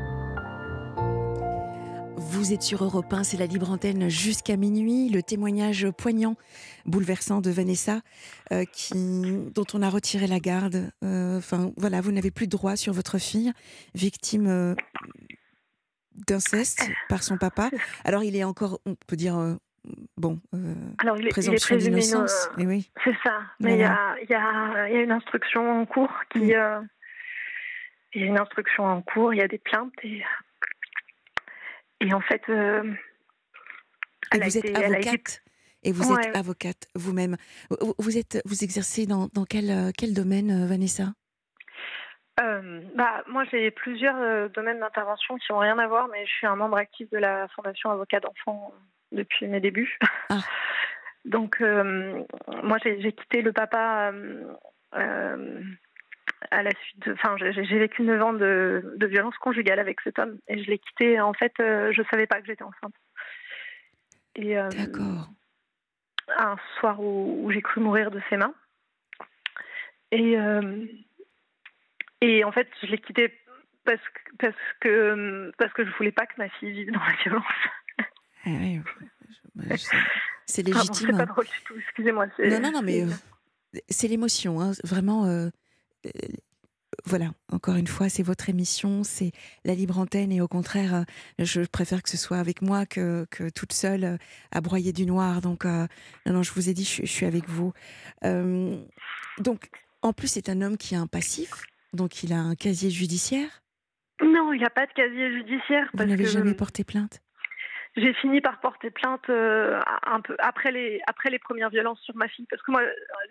Vous 2.31 2.53
êtes 2.53 2.61
sur 2.61 2.85
Europe 2.85 3.11
1, 3.11 3.25
c'est 3.25 3.39
la 3.39 3.47
libre 3.47 3.71
antenne 3.71 4.11
jusqu'à 4.11 4.59
minuit. 4.59 5.09
Le 5.09 5.23
témoignage 5.23 5.91
poignant, 5.91 6.37
bouleversant 6.85 7.41
de 7.41 7.51
Vanessa, 7.51 8.01
euh, 8.53 8.65
qui, 8.71 9.49
dont 9.55 9.65
on 9.73 9.81
a 9.81 9.89
retiré 9.89 10.27
la 10.27 10.39
garde. 10.39 10.91
Euh, 11.03 11.39
enfin, 11.39 11.73
voilà, 11.79 12.03
vous 12.03 12.13
n'avez 12.13 12.31
plus 12.31 12.47
de 12.47 12.51
droit 12.51 12.77
sur 12.77 12.93
votre 12.93 13.17
fille, 13.17 13.51
victime 13.95 14.47
euh, 14.47 14.75
d'inceste 16.27 16.87
par 17.09 17.23
son 17.23 17.39
papa. 17.39 17.71
Alors, 18.05 18.23
il 18.23 18.37
est 18.37 18.45
encore, 18.45 18.79
on 18.85 18.95
peut 19.07 19.17
dire, 19.17 19.57
bon, 20.19 20.39
Alors, 20.99 21.17
il 21.17 21.29
est, 21.29 21.31
présomption 21.31 21.79
d'innocence. 21.79 22.51
Eh 22.59 22.67
oui. 22.67 22.91
C'est 23.05 23.17
ça. 23.25 23.41
Mais 23.59 23.73
il 23.73 23.81
y, 23.81 24.35
a, 24.35 25.03
une 25.03 25.13
instruction 25.13 25.81
en 25.81 25.87
cours 25.87 26.13
qui. 26.29 26.41
Mm. 26.41 26.89
il 28.15 28.21
y 28.21 28.25
a 28.25 28.27
une 28.27 28.39
instruction 28.39 28.85
en 28.85 29.01
cours, 29.01 29.33
il 29.33 29.39
y 29.39 29.43
a 29.43 29.49
des 29.49 29.59
plaintes 29.59 29.95
et 30.03 30.23
et 32.01 32.13
en 32.13 32.21
fait, 32.21 32.43
euh, 32.49 32.83
vous 34.33 34.59
êtes 34.59 34.77
avocate. 34.77 35.43
Et 35.85 35.93
vous 35.93 36.13
êtes 36.13 36.37
avocate 36.37 36.89
vous-même. 36.95 37.37
Vous 37.99 38.19
êtes, 38.19 38.43
vous 38.45 38.65
exercez 38.65 39.07
dans, 39.07 39.29
dans 39.33 39.45
quel, 39.45 39.71
euh, 39.71 39.91
quel 39.97 40.13
domaine, 40.13 40.51
euh, 40.51 40.67
Vanessa? 40.67 41.13
Bah, 42.95 43.23
moi, 43.27 43.45
j'ai 43.51 43.71
plusieurs 43.73 44.51
domaines 44.51 44.79
d'intervention 44.79 45.37
qui 45.39 45.53
n'ont 45.53 45.59
rien 45.59 45.79
à 45.79 45.89
voir, 45.89 46.09
mais 46.09 46.25
je 46.25 46.31
suis 46.31 46.47
un 46.47 46.55
membre 46.55 46.77
actif 46.77 47.11
de 47.11 47.19
la 47.19 47.49
Fondation 47.49 47.91
Avocat 47.91 48.21
d'enfants 48.21 48.73
depuis 49.11 49.49
mes 49.49 49.61
débuts. 49.61 49.99
Ah. 50.29 50.39
Donc, 51.25 51.61
moi, 51.61 52.79
j'ai 52.83 53.13
quitté 53.13 53.43
le 53.43 53.53
papa 53.53 54.13
à 56.51 56.63
la 56.63 56.71
suite 56.83 57.09
enfin 57.13 57.37
j'ai 57.39 57.79
vécu 57.79 58.03
9 58.03 58.23
ans 58.23 58.33
de, 58.33 58.95
de, 58.97 59.07
violence 59.07 59.37
conjugale 59.39 59.79
avec 59.81 60.01
cet 60.03 60.19
homme 60.19 60.39
et 60.47 60.63
je 60.63 60.71
l'ai 60.71 60.79
quitté 60.79 61.21
en 61.21 61.33
fait 61.33 61.53
euh, 61.61 61.93
je 61.93 62.03
savais 62.11 62.27
pas 62.27 62.41
que 62.41 62.47
j'étais 62.47 62.63
enceinte 62.63 62.95
et 64.37 64.57
euh, 64.57 64.69
d'accord 64.69 65.29
un 66.37 66.57
soir 66.79 67.01
où, 67.01 67.51
j'ai 67.51 67.63
cru 67.63 67.81
mourir 67.81 68.11
de 68.11 68.21
ses 68.29 68.37
mains. 68.37 68.53
Et, 70.13 70.37
et 72.21 72.45
en 72.45 72.53
fait, 72.53 72.69
je 72.83 72.89
l'ai 72.89 72.99
quitté 72.99 73.33
parce 73.85 74.01
que, 74.01 74.37
parce 74.39 74.55
que 74.81 75.53
parce 75.57 75.73
que 75.73 75.85
je 75.85 75.91
voulais 75.97 76.13
pas 76.13 76.27
que 76.27 76.35
ma 76.37 76.49
fille 76.51 76.73
vive 76.73 76.93
dans 76.93 77.01
la 77.01 77.15
violence. 77.23 77.45
Ah 78.45 78.51
oui, 78.51 78.81
c'est 80.47 80.63
légitime. 80.63 80.95
c'est 80.95 81.17
pas 81.17 81.27
drôle 81.27 81.45
du 81.45 81.63
tout, 81.65 81.75
excusez-moi. 81.79 82.27
Non, 82.39 82.61
non, 82.61 82.73
non, 82.73 82.83
mais 82.83 83.05
c'est 83.89 84.09
l'émotion, 84.09 84.61
hein, 84.61 84.73
vraiment. 84.85 85.27
Euh, 85.27 85.49
euh, 85.49 85.51
voilà, 87.05 87.31
encore 87.53 87.77
une 87.77 87.87
fois, 87.87 88.09
c'est 88.09 88.23
votre 88.23 88.49
émission, 88.49 89.05
c'est 89.05 89.33
la 89.65 89.75
libre 89.75 89.99
antenne 89.99 90.33
et 90.33 90.41
au 90.41 90.49
contraire, 90.49 90.95
euh, 90.95 91.03
je 91.39 91.63
préfère 91.63 92.03
que 92.03 92.11
ce 92.11 92.17
soit 92.17 92.39
avec 92.39 92.63
moi 92.63 92.87
que, 92.87 93.27
que 93.31 93.49
toute 93.51 93.73
seule 93.73 94.19
à 94.51 94.61
broyer 94.61 94.93
du 94.93 95.07
noir. 95.07 95.41
Donc, 95.41 95.65
non, 95.65 95.87
non, 96.27 96.43
je 96.43 96.53
vous 96.53 96.69
ai 96.69 96.75
dit, 96.75 96.85
je, 96.85 97.07
suis 97.07 97.27
avec 97.27 97.49
vous. 97.49 97.73
donc, 98.23 99.71
en 100.03 100.13
plus, 100.13 100.29
c'est 100.29 100.49
un 100.49 100.63
homme 100.63 100.77
qui 100.77 100.95
a 100.95 101.01
un 101.01 101.07
passif, 101.07 101.51
donc 101.93 102.23
il 102.23 102.33
a 102.33 102.39
un 102.39 102.55
casier 102.55 102.91
judiciaire? 102.91 103.63
Non, 104.21 104.53
il 104.53 104.59
n'y 104.59 104.65
a 104.65 104.71
pas 104.71 104.87
de 104.87 104.93
casier 104.93 105.33
judiciaire. 105.33 105.89
Vous 105.95 106.05
n'avez 106.05 106.27
jamais 106.27 106.55
porté 106.55 106.85
plainte? 106.85 107.21
J'ai 107.99 108.13
fini 108.15 108.41
par 108.41 108.61
porter 108.61 108.91
plainte 108.91 109.29
euh, 109.31 109.81
un 110.07 110.21
peu 110.21 110.37
après 110.39 110.73
les 110.73 111.01
après 111.07 111.31
les 111.31 111.39
premières 111.39 111.71
violences 111.71 112.01
sur 112.01 112.17
ma 112.17 112.29
fille. 112.29 112.47
Parce 112.51 112.63
que 112.63 112.71
moi 112.71 112.83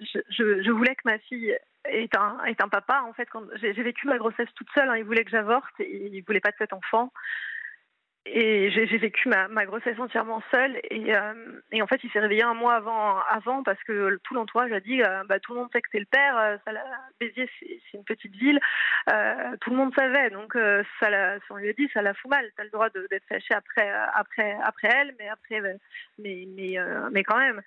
je, 0.02 0.62
je, 0.62 0.72
voulais 0.72 0.96
que 0.96 1.02
ma 1.06 1.20
fille 1.20 1.56
ait 1.86 2.10
un 2.16 2.44
ait 2.46 2.62
un 2.62 2.70
papa. 2.70 3.04
En 3.08 3.14
fait 3.14 3.28
quand 3.32 3.44
j'ai 3.56 3.72
vécu 3.74 4.08
ma 4.08 4.18
grossesse 4.18 4.50
toute 4.56 4.70
seule 4.74 4.90
hein, 4.90 4.98
il 4.98 5.04
voulait 5.04 5.24
que 5.24 5.32
j'avorte 5.32 5.80
et 5.80 6.10
il 6.14 6.22
voulait 6.22 6.40
pas 6.40 6.52
de 6.52 6.58
cet 6.58 6.74
enfant 6.74 7.12
et 8.34 8.70
j'ai 8.72 8.98
vécu 8.98 9.30
ma, 9.30 9.66
grossesse 9.66 10.00
entièrement 10.00 10.42
seule. 10.52 10.80
Et, 10.90 11.16
euh, 11.16 11.34
et 11.72 11.82
en 11.82 11.88
fait, 11.88 12.00
il 12.04 12.12
s'est 12.12 12.20
réveillé 12.20 12.44
un 12.44 12.54
mois 12.54 12.76
avant, 12.76 13.20
avant 13.30 13.64
parce 13.64 13.82
que 13.84 14.20
tout 14.24 14.34
l'entourage 14.34 14.72
a 14.72 14.80
dit 14.80 15.02
euh, 15.02 15.24
bah, 15.28 15.40
tout 15.40 15.54
le 15.54 15.60
monde 15.60 15.70
sait 15.72 15.82
que 15.82 15.90
c'est 15.92 16.00
le 16.00 16.06
père. 16.06 16.38
Euh, 16.38 16.58
Béziers, 17.20 17.50
c'est 17.60 17.98
une 17.98 18.04
petite 18.04 18.36
ville. 18.36 18.60
tout 19.62 19.70
le 19.70 19.76
monde 19.76 19.94
savait. 19.96 20.30
Donc, 20.30 20.58
ça 21.00 21.38
on 21.50 21.58
lui 21.58 21.70
a 21.70 21.74
dit 21.74 21.90
ça 21.94 22.02
la 22.02 22.14
fout 22.14 22.30
mal. 22.30 22.46
Tu 22.56 22.62
as 22.62 22.66
le 22.66 22.70
droit 22.70 22.90
d'être 22.90 23.26
fâché 23.28 23.54
après, 23.54 23.90
après, 24.14 24.58
après 24.64 24.90
elle, 24.94 25.16
mais, 25.20 25.30
après, 25.30 25.62
mais, 26.20 26.46
mais, 26.48 26.78
mais 27.12 27.24
quand 27.24 27.38
même. 27.38 27.62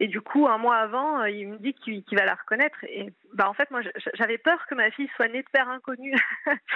Et 0.00 0.06
du 0.06 0.20
coup, 0.20 0.46
un 0.46 0.58
mois 0.58 0.76
avant, 0.76 1.20
euh, 1.20 1.30
il 1.30 1.48
me 1.48 1.58
dit 1.58 1.74
qu'il 1.74 2.04
va 2.12 2.24
la 2.24 2.34
reconnaître. 2.34 2.78
Et 2.84 3.12
bah, 3.34 3.48
en 3.48 3.54
fait, 3.54 3.68
moi, 3.70 3.80
j'avais 4.14 4.38
peur 4.38 4.64
que 4.68 4.74
ma 4.76 4.90
fille 4.92 5.08
soit 5.16 5.28
née 5.28 5.42
de 5.42 5.48
père 5.52 5.68
inconnu. 5.68 6.14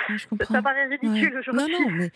je 0.09 0.27
comprends. 0.29 0.55
Ça, 0.55 0.63
paraît 0.63 0.87
ridicule 0.87 1.39
aujourd'hui. 1.39 1.73
Non, 1.73 1.81
non, 1.81 1.91
mais 1.91 2.11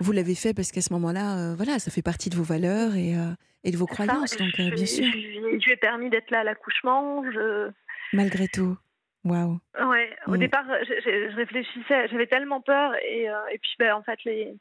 vous 0.00 0.12
l'avez 0.12 0.36
fait 0.36 0.54
parce 0.54 0.70
qu'à 0.70 0.80
ce 0.80 0.92
moment-là, 0.92 1.38
euh, 1.38 1.54
voilà, 1.56 1.80
ça 1.80 1.90
fait 1.90 2.02
partie 2.02 2.30
de 2.30 2.36
vos 2.36 2.44
valeurs 2.44 2.94
et, 2.94 3.16
euh, 3.16 3.34
et 3.64 3.72
de 3.72 3.76
vos 3.76 3.86
croyances. 3.86 4.36
donc, 4.36 4.54
bien 4.54 4.86
sûr. 4.86 5.04
Je, 5.04 5.18
lui 5.18 5.72
ai 5.72 5.76
permis 5.76 6.10
d'être 6.10 6.30
là 6.30 6.40
à 6.40 6.44
l'accouchement. 6.44 7.24
Je... 7.32 7.70
Malgré 8.12 8.46
tout. 8.46 8.76
Waouh. 9.24 9.58
Ouais, 9.80 10.16
au 10.26 10.32
mm. 10.32 10.38
départ, 10.38 10.64
je, 10.66 11.34
réfléchissais, 11.36 12.08
j'avais 12.08 12.26
tellement 12.26 12.60
peur. 12.60 12.94
Et, 13.04 13.24
et 13.24 13.58
puis, 13.58 13.74
ben, 13.80 13.94
en 13.94 14.02
fait, 14.02 14.18
les 14.24 14.54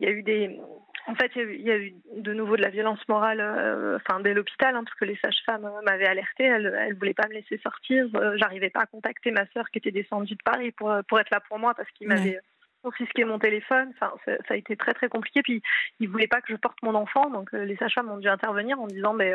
il 0.00 0.06
y 0.06 0.10
a 0.10 0.12
eu 0.12 0.22
des 0.22 0.58
en 1.06 1.14
fait, 1.14 1.32
il 1.36 1.60
y, 1.60 1.70
a 1.70 1.76
eu, 1.76 1.94
de 2.16 2.32
nouveau 2.32 2.56
de 2.56 2.62
la 2.62 2.70
violence 2.70 3.00
morale, 3.08 3.40
euh, 3.40 3.96
enfin 3.96 4.20
dès 4.20 4.32
l'hôpital, 4.32 4.74
hein, 4.74 4.84
parce 4.84 4.96
que 4.96 5.04
les 5.04 5.18
sages-femmes 5.22 5.66
euh, 5.66 5.82
m'avaient 5.82 6.06
alerté, 6.06 6.44
elles, 6.44 6.88
ne 6.88 6.94
voulaient 6.94 7.14
pas 7.14 7.28
me 7.28 7.34
laisser 7.34 7.58
sortir. 7.58 8.06
Euh, 8.14 8.36
j'arrivais 8.38 8.70
pas 8.70 8.80
à 8.80 8.86
contacter 8.86 9.30
ma 9.30 9.46
sœur 9.48 9.68
qui 9.70 9.78
était 9.78 9.90
descendue 9.90 10.34
de 10.34 10.42
Paris 10.42 10.72
pour 10.72 10.94
pour 11.08 11.20
être 11.20 11.30
là 11.30 11.40
pour 11.40 11.58
moi 11.58 11.74
parce 11.74 11.90
qu'il 11.90 12.08
m'avait 12.08 12.38
confisqué 12.82 13.24
mon 13.24 13.38
téléphone. 13.38 13.92
Enfin, 13.94 14.14
ça, 14.24 14.54
a 14.54 14.56
été 14.56 14.76
très 14.76 14.94
très 14.94 15.08
compliqué. 15.08 15.42
Puis 15.42 15.62
ils 16.00 16.08
voulaient 16.08 16.26
pas 16.26 16.40
que 16.40 16.52
je 16.52 16.56
porte 16.56 16.82
mon 16.82 16.94
enfant, 16.94 17.28
donc 17.28 17.52
les 17.52 17.76
sages-femmes 17.76 18.10
ont 18.10 18.18
dû 18.18 18.28
intervenir 18.28 18.80
en 18.80 18.86
disant, 18.86 19.12
mais 19.12 19.34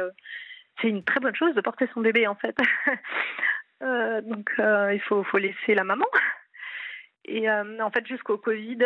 c'est 0.82 0.90
une 0.90 1.04
très 1.04 1.20
bonne 1.20 1.36
chose 1.36 1.54
de 1.54 1.62
porter 1.62 1.88
son 1.94 2.02
bébé 2.02 2.26
en 2.26 2.36
fait. 2.36 2.58
donc 4.28 4.50
il 4.58 5.02
faut 5.08 5.24
faut 5.24 5.38
laisser 5.38 5.76
la 5.76 5.84
maman. 5.84 6.08
Et 7.26 7.48
en 7.52 7.92
fait, 7.92 8.08
jusqu'au 8.08 8.40
Covid 8.40 8.80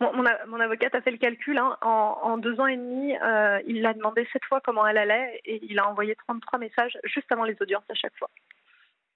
mon, 0.00 0.12
mon, 0.46 0.60
avocate 0.60 0.94
a 0.94 1.00
fait 1.00 1.10
le 1.10 1.18
calcul. 1.18 1.58
Hein. 1.58 1.76
En, 1.82 2.38
deux 2.38 2.60
ans 2.60 2.66
et 2.66 2.76
demi, 2.76 3.16
euh, 3.16 3.60
il 3.66 3.82
l'a 3.82 3.94
demandé 3.94 4.26
sept 4.32 4.44
fois 4.44 4.60
comment 4.60 4.86
elle 4.86 4.98
allait 4.98 5.40
et 5.44 5.60
il 5.64 5.78
a 5.78 5.88
envoyé 5.88 6.14
33 6.14 6.58
messages 6.58 6.98
juste 7.04 7.30
avant 7.32 7.44
les 7.44 7.56
audiences 7.60 7.84
à 7.90 7.94
chaque 7.94 8.16
fois. 8.16 8.30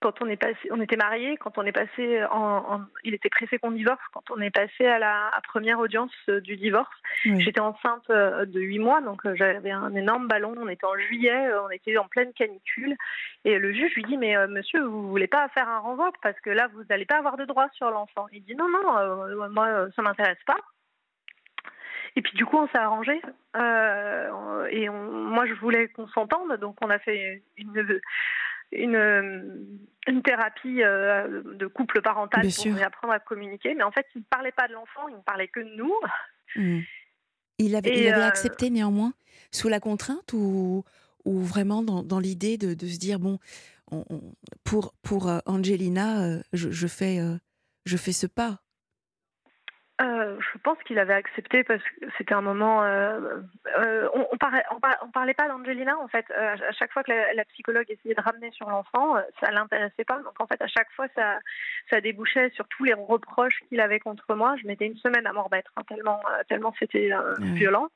Quand 0.02 0.20
on 0.20 0.26
est 0.26 0.36
passé, 0.36 0.68
on 0.70 0.80
était 0.80 0.96
mariés, 0.96 1.36
quand 1.36 1.56
on 1.58 1.62
est 1.62 1.72
passé 1.72 2.24
en, 2.30 2.80
il 3.04 3.14
était 3.14 3.28
pressé 3.28 3.58
qu'on 3.58 3.70
divorce. 3.70 4.02
Quand 4.12 4.30
on 4.30 4.40
est 4.40 4.50
passé 4.50 4.86
à 4.86 4.98
la 4.98 5.30
première 5.48 5.78
audience 5.78 6.12
euh, 6.28 6.40
du 6.40 6.56
divorce, 6.56 6.94
j'étais 7.24 7.60
enceinte 7.60 8.10
euh, 8.10 8.44
de 8.44 8.60
huit 8.60 8.80
mois, 8.80 9.00
donc 9.00 9.22
j'avais 9.34 9.70
un 9.70 9.94
énorme 9.94 10.28
ballon. 10.28 10.54
On 10.58 10.68
était 10.68 10.86
en 10.86 10.98
juillet, 10.98 11.48
on 11.64 11.70
était 11.70 11.96
en 11.96 12.08
pleine 12.08 12.32
canicule, 12.32 12.96
et 13.44 13.58
le 13.58 13.72
juge 13.72 13.94
lui 13.94 14.04
dit 14.04 14.16
mais 14.16 14.34
monsieur, 14.48 14.82
vous 14.84 15.08
voulez 15.08 15.28
pas 15.28 15.48
faire 15.50 15.68
un 15.68 15.78
renvoi? 15.78 16.10
Parce 16.22 16.38
que 16.40 16.50
là 16.50 16.68
vous 16.74 16.82
n'allez 16.90 17.06
pas 17.06 17.18
avoir 17.18 17.36
de 17.36 17.44
droit 17.44 17.68
sur 17.74 17.90
l'enfant. 17.90 18.26
Il 18.32 18.42
dit 18.42 18.56
non 18.56 18.68
non, 18.68 19.48
moi 19.50 19.88
ça 19.94 20.02
m'intéresse 20.02 20.42
pas. 20.46 20.58
Et 22.16 22.22
puis 22.22 22.36
du 22.36 22.44
coup, 22.44 22.58
on 22.58 22.68
s'est 22.68 22.78
arrangé. 22.78 23.20
Euh, 23.56 24.66
et 24.70 24.88
moi, 24.88 25.46
je 25.46 25.54
voulais 25.54 25.88
qu'on 25.88 26.08
s'entende, 26.08 26.56
donc 26.60 26.76
on 26.82 26.90
a 26.90 26.98
fait 26.98 27.42
une, 27.56 28.00
une, 28.72 29.66
une 30.06 30.22
thérapie 30.22 30.82
euh, 30.82 31.42
de 31.54 31.66
couple 31.66 32.02
parental 32.02 32.42
pour 32.42 32.82
apprendre 32.82 33.14
à 33.14 33.20
communiquer. 33.20 33.74
Mais 33.74 33.82
en 33.82 33.92
fait, 33.92 34.06
il 34.14 34.20
ne 34.20 34.24
parlait 34.24 34.52
pas 34.52 34.68
de 34.68 34.72
l'enfant, 34.72 35.08
il 35.08 35.16
ne 35.16 35.22
parlait 35.22 35.48
que 35.48 35.60
de 35.60 35.74
nous. 35.76 35.94
Hmm. 36.56 36.80
Il 37.58 37.76
avait, 37.76 38.02
il 38.02 38.08
avait 38.08 38.22
euh, 38.22 38.26
accepté 38.26 38.70
néanmoins, 38.70 39.12
sous 39.50 39.68
la 39.68 39.78
contrainte 39.78 40.32
ou, 40.32 40.84
ou 41.24 41.40
vraiment 41.40 41.82
dans, 41.82 42.02
dans 42.02 42.18
l'idée 42.18 42.58
de, 42.58 42.74
de, 42.74 42.86
se 42.86 42.98
dire 42.98 43.18
bon, 43.20 43.38
pour, 44.64 44.94
pour 45.02 45.30
Angelina, 45.46 46.40
je, 46.52 46.70
je, 46.70 46.86
fais, 46.86 47.20
je 47.84 47.96
fais 47.96 48.12
ce 48.12 48.26
pas 48.26 48.61
euh, 50.02 50.36
je 50.40 50.58
pense 50.58 50.78
qu'il 50.84 50.98
avait 50.98 51.14
accepté 51.14 51.62
parce 51.64 51.82
que 51.82 52.06
c'était 52.18 52.34
un 52.34 52.40
moment. 52.40 52.82
Euh, 52.82 53.40
euh, 53.78 54.08
on, 54.14 54.26
on, 54.32 54.36
parlait, 54.36 54.64
on, 54.70 55.10
parlait 55.10 55.34
pas 55.34 55.48
d'Angelina 55.48 55.96
en 55.98 56.08
fait. 56.08 56.28
à 56.30 56.72
chaque 56.72 56.92
fois 56.92 57.02
que 57.02 57.12
la, 57.12 57.44
psychologue 57.44 57.86
essayait 57.88 58.14
de 58.14 58.20
ramener 58.20 58.50
sur 58.52 58.68
l'enfant, 58.68 59.16
ça 59.40 59.50
l'intéressait 59.50 60.04
pas. 60.04 60.18
Donc 60.18 60.40
en 60.40 60.46
fait, 60.46 60.60
à 60.60 60.66
chaque 60.66 60.90
fois, 60.92 61.06
ça, 61.14 61.38
ça 61.90 62.00
débouchait 62.00 62.50
sur 62.50 62.66
tous 62.68 62.84
les 62.84 62.94
reproches 62.94 63.60
qu'il 63.68 63.80
avait 63.80 64.00
contre 64.00 64.34
moi. 64.34 64.56
Je 64.60 64.66
mettais 64.66 64.86
une 64.86 64.96
semaine 64.96 65.26
à 65.26 65.32
m'en 65.32 65.44
remettre, 65.44 65.70
hein, 65.76 65.82
tellement, 65.88 66.20
tellement 66.48 66.74
c'était 66.78 67.10
violent. 67.38 67.88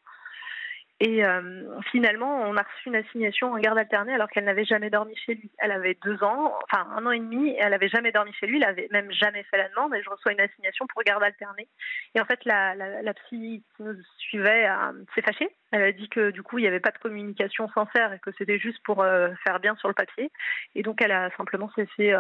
Et 0.98 1.22
euh, 1.24 1.78
finalement, 1.90 2.40
on 2.42 2.56
a 2.56 2.62
reçu 2.62 2.88
une 2.88 2.96
assignation 2.96 3.52
en 3.52 3.58
garde 3.58 3.76
alternée 3.76 4.14
alors 4.14 4.30
qu'elle 4.30 4.44
n'avait 4.44 4.64
jamais 4.64 4.88
dormi 4.88 5.14
chez 5.14 5.34
lui. 5.34 5.50
Elle 5.58 5.72
avait 5.72 5.98
deux 6.02 6.22
ans, 6.24 6.58
enfin 6.64 6.88
un 6.96 7.04
an 7.04 7.10
et 7.10 7.18
demi, 7.18 7.50
et 7.50 7.58
elle 7.60 7.70
n'avait 7.70 7.88
jamais 7.88 8.12
dormi 8.12 8.32
chez 8.32 8.46
lui. 8.46 8.56
Elle 8.56 8.68
avait 8.68 8.88
même 8.90 9.12
jamais 9.12 9.42
fait 9.44 9.58
la 9.58 9.68
demande. 9.68 9.94
Et 9.94 10.02
je 10.02 10.08
reçois 10.08 10.32
une 10.32 10.40
assignation 10.40 10.86
pour 10.86 11.02
garde 11.02 11.22
alternée. 11.22 11.68
Et 12.14 12.20
en 12.20 12.24
fait, 12.24 12.42
la 12.46 13.14
psy 13.14 13.62
qui 13.76 13.82
nous 13.82 13.94
suivait 14.16 14.68
euh, 14.68 14.92
s'est 15.14 15.22
fâchée. 15.22 15.50
Elle 15.72 15.82
a 15.82 15.92
dit 15.92 16.08
que 16.08 16.30
du 16.30 16.42
coup, 16.42 16.58
il 16.58 16.62
n'y 16.62 16.68
avait 16.68 16.80
pas 16.80 16.92
de 16.92 16.98
communication 16.98 17.68
sincère 17.74 18.14
et 18.14 18.18
que 18.18 18.30
c'était 18.38 18.58
juste 18.58 18.82
pour 18.82 19.02
euh, 19.02 19.28
faire 19.44 19.60
bien 19.60 19.76
sur 19.76 19.88
le 19.88 19.94
papier. 19.94 20.30
Et 20.74 20.82
donc, 20.82 21.02
elle 21.02 21.12
a 21.12 21.28
simplement 21.36 21.70
cessé 21.76 22.14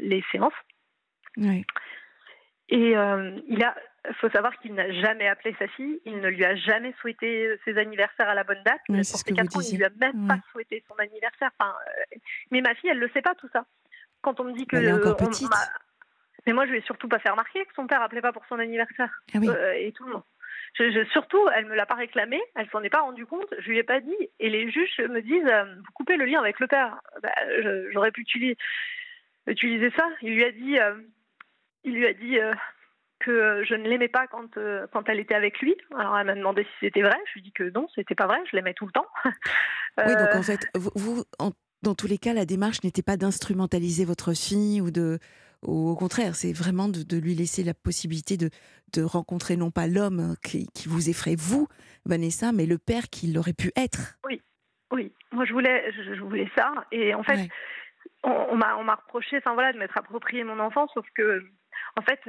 les 0.00 0.24
séances. 0.32 0.52
Oui. 1.36 1.64
Et 2.68 2.94
il 3.48 3.64
a 3.64 3.76
faut 4.14 4.30
savoir 4.30 4.56
qu'il 4.58 4.74
n'a 4.74 4.90
jamais 4.92 5.28
appelé 5.28 5.54
sa 5.58 5.66
fille, 5.68 6.00
il 6.04 6.20
ne 6.20 6.28
lui 6.28 6.44
a 6.44 6.54
jamais 6.56 6.94
souhaité 7.00 7.56
ses 7.64 7.76
anniversaires 7.78 8.28
à 8.28 8.34
la 8.34 8.44
bonne 8.44 8.62
date. 8.64 8.80
Oui, 8.88 8.98
pour 8.98 9.04
ses 9.04 9.34
quatre 9.34 9.56
ans, 9.56 9.60
il 9.60 9.72
ne 9.72 9.78
lui 9.78 9.84
a 9.84 9.90
même 10.00 10.28
pas 10.28 10.38
souhaité 10.52 10.84
son 10.88 10.94
anniversaire. 10.96 11.50
Enfin, 11.58 11.74
euh, 11.88 12.16
mais 12.50 12.60
ma 12.60 12.74
fille, 12.74 12.90
elle 12.90 12.98
ne 12.98 13.06
le 13.06 13.10
sait 13.12 13.22
pas 13.22 13.34
tout 13.34 13.48
ça. 13.52 13.64
Quand 14.22 14.40
on 14.40 14.44
me 14.44 14.52
dit 14.52 14.66
que. 14.66 14.76
Elle 14.76 14.86
est 14.86 14.92
encore 14.92 15.16
petite. 15.16 15.50
mais 16.46 16.52
moi, 16.52 16.66
je 16.66 16.72
ne 16.72 16.76
vais 16.76 16.82
surtout 16.82 17.08
pas 17.08 17.18
faire 17.18 17.32
remarquer 17.32 17.64
que 17.64 17.74
son 17.74 17.86
père 17.86 18.02
appelait 18.02 18.20
pas 18.20 18.32
pour 18.32 18.44
son 18.46 18.58
anniversaire. 18.58 19.10
Ah 19.34 19.38
oui. 19.40 19.48
euh, 19.48 19.72
et 19.72 19.92
tout 19.92 20.04
le 20.04 20.12
monde. 20.14 20.22
Je, 20.74 21.04
surtout, 21.12 21.40
elle 21.54 21.64
me 21.66 21.74
l'a 21.74 21.86
pas 21.86 21.94
réclamé, 21.94 22.38
elle 22.54 22.68
s'en 22.68 22.82
est 22.82 22.90
pas 22.90 23.00
rendue 23.00 23.24
compte, 23.24 23.48
je 23.60 23.68
lui 23.70 23.78
ai 23.78 23.82
pas 23.82 24.00
dit. 24.00 24.28
Et 24.40 24.50
les 24.50 24.70
juges 24.70 24.98
me 25.08 25.22
disent, 25.22 25.48
euh, 25.50 25.64
vous 25.76 25.92
coupez 25.94 26.16
le 26.16 26.26
lien 26.26 26.38
avec 26.38 26.60
le 26.60 26.66
père. 26.66 27.00
Bah, 27.22 27.32
J'aurais 27.92 28.10
pu 28.10 28.20
utiliser, 28.22 28.58
utiliser, 29.46 29.90
ça. 29.96 30.06
Il 30.20 30.34
lui 30.34 30.44
a 30.44 30.52
dit, 30.52 30.78
euh, 30.78 30.96
il 31.86 31.94
lui 31.94 32.06
a 32.06 32.12
dit, 32.12 32.38
que 33.18 33.64
je 33.64 33.74
ne 33.74 33.88
l'aimais 33.88 34.08
pas 34.08 34.26
quand, 34.26 34.56
euh, 34.56 34.86
quand 34.92 35.08
elle 35.08 35.20
était 35.20 35.34
avec 35.34 35.60
lui. 35.60 35.76
Alors 35.96 36.16
elle 36.18 36.26
m'a 36.26 36.34
demandé 36.34 36.64
si 36.64 36.86
c'était 36.86 37.02
vrai. 37.02 37.16
Je 37.26 37.34
lui 37.34 37.40
ai 37.40 37.42
dit 37.44 37.52
que 37.52 37.70
non, 37.70 37.88
c'était 37.94 38.14
pas 38.14 38.26
vrai. 38.26 38.38
Je 38.50 38.56
l'aimais 38.56 38.74
tout 38.74 38.86
le 38.86 38.92
temps. 38.92 39.06
oui, 39.24 40.14
donc 40.14 40.34
en 40.34 40.38
euh, 40.38 40.42
fait, 40.42 40.68
vous, 40.74 41.24
dans 41.82 41.94
tous 41.94 42.06
les 42.06 42.18
cas, 42.18 42.34
la 42.34 42.44
démarche 42.44 42.82
n'était 42.84 43.02
pas 43.02 43.16
d'instrumentaliser 43.16 44.04
votre 44.04 44.34
fille 44.34 44.80
ou 44.80 44.90
de. 44.90 45.18
au 45.62 45.94
contraire, 45.96 46.34
c'est 46.34 46.52
vraiment 46.52 46.88
de, 46.88 47.18
lui 47.18 47.34
laisser 47.34 47.64
la 47.64 47.74
possibilité 47.74 48.36
de, 48.36 48.50
de 48.92 49.02
rencontrer 49.02 49.56
non 49.56 49.70
pas 49.70 49.86
l'homme 49.86 50.36
qui, 50.42 50.66
qui, 50.74 50.88
vous 50.88 51.08
effraie, 51.08 51.36
vous, 51.36 51.68
Vanessa, 52.04 52.52
mais 52.52 52.66
le 52.66 52.78
père 52.78 53.08
qu'il 53.10 53.36
aurait 53.38 53.54
pu 53.54 53.72
être. 53.76 54.18
Oui, 54.24 54.42
oui. 54.92 55.12
Moi, 55.32 55.44
je 55.44 55.52
voulais, 55.52 55.92
je, 55.92 56.20
voulais 56.20 56.48
ça. 56.56 56.72
Et 56.92 57.14
en 57.14 57.22
fait, 57.22 57.48
on, 58.22 58.30
on 58.30 58.56
m'a 58.56 58.94
reproché 58.94 59.38
enfin, 59.38 59.54
voilà, 59.54 59.72
de 59.72 59.78
m'être 59.78 59.98
approprié 59.98 60.44
mon 60.44 60.58
enfant, 60.60 60.86
sauf 60.94 61.06
que 61.14 61.42
En 61.96 62.02
fait, 62.02 62.20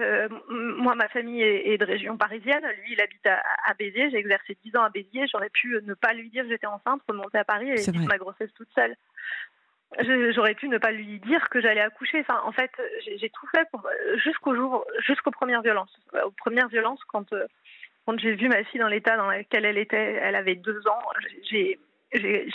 moi, 0.50 0.96
ma 0.96 1.10
famille 1.10 1.44
est, 1.44 1.78
de 1.78 1.86
région 1.86 2.18
parisienne. 2.18 2.64
Lui, 2.84 2.94
il 2.94 3.02
habite 3.02 3.28
à, 3.28 3.74
Béziers. 3.78 4.10
J'ai 4.10 4.18
exercé 4.18 4.58
10 4.64 4.78
ans 4.78 4.84
à 4.84 4.90
Béziers. 4.90 5.28
J'aurais 5.30 5.50
pu 5.50 5.78
ne 5.84 5.94
pas 5.94 6.14
lui 6.14 6.30
dire 6.30 6.44
que 6.44 6.50
j'étais 6.50 6.68
enceinte, 6.68 7.02
remonter 7.08 7.38
à 7.38 7.44
Paris 7.44 7.70
et 7.70 7.92
vivre 7.92 8.08
ma 8.08 8.18
grossesse 8.18 8.54
toute 8.56 8.70
seule. 8.74 8.96
J'aurais 10.34 10.56
pu 10.56 10.70
ne 10.70 10.78
pas 10.78 10.92
lui 10.92 11.20
dire 11.20 11.50
que 11.50 11.60
j'allais 11.60 11.82
accoucher. 11.82 12.22
Enfin, 12.22 12.42
en 12.46 12.54
fait, 12.54 12.72
j'ai 13.18 13.30
tout 13.30 13.48
fait 13.54 13.68
jusqu'au 14.24 14.56
jour, 14.56 14.86
jusqu'aux 15.06 15.32
premières 15.32 15.62
violences. 15.62 15.94
Aux 16.26 16.32
premières 16.32 16.70
violences, 16.70 17.04
quand 17.06 17.34
quand 18.08 18.18
j'ai 18.20 18.36
vu 18.36 18.48
ma 18.48 18.64
fille 18.64 18.80
dans 18.80 18.88
l'état 18.88 19.18
dans 19.18 19.30
lequel 19.30 19.66
elle 19.66 19.78
était, 19.78 20.14
elle 20.22 20.36
avait 20.36 20.56
deux 20.56 20.88
ans, 20.88 21.00
j'ai 21.44 21.78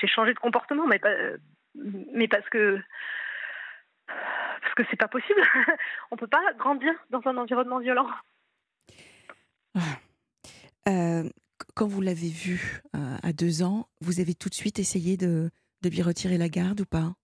changé 0.07 0.33
de 0.33 0.39
comportement, 0.39 0.87
mais 0.87 0.99
pas, 0.99 1.15
mais 1.75 2.27
parce 2.27 2.49
que 2.49 2.81
parce 4.75 4.87
que 4.87 4.91
c'est 4.91 4.99
pas 4.99 5.09
possible. 5.09 5.41
On 6.11 6.17
peut 6.17 6.27
pas 6.27 6.41
grandir 6.59 6.93
dans 7.11 7.21
un 7.27 7.37
environnement 7.37 7.79
violent. 7.79 8.09
Ah. 9.75 9.81
Euh, 10.89 11.29
quand 11.75 11.87
vous 11.87 12.01
l'avez 12.01 12.29
vu 12.29 12.81
euh, 12.97 13.17
à 13.23 13.33
deux 13.33 13.63
ans, 13.63 13.89
vous 14.01 14.21
avez 14.21 14.35
tout 14.35 14.49
de 14.49 14.55
suite 14.55 14.79
essayé 14.79 15.17
de, 15.17 15.51
de 15.83 15.89
lui 15.89 16.03
retirer 16.03 16.39
la 16.39 16.49
garde 16.49 16.81
ou 16.81 16.87
pas? 16.87 17.15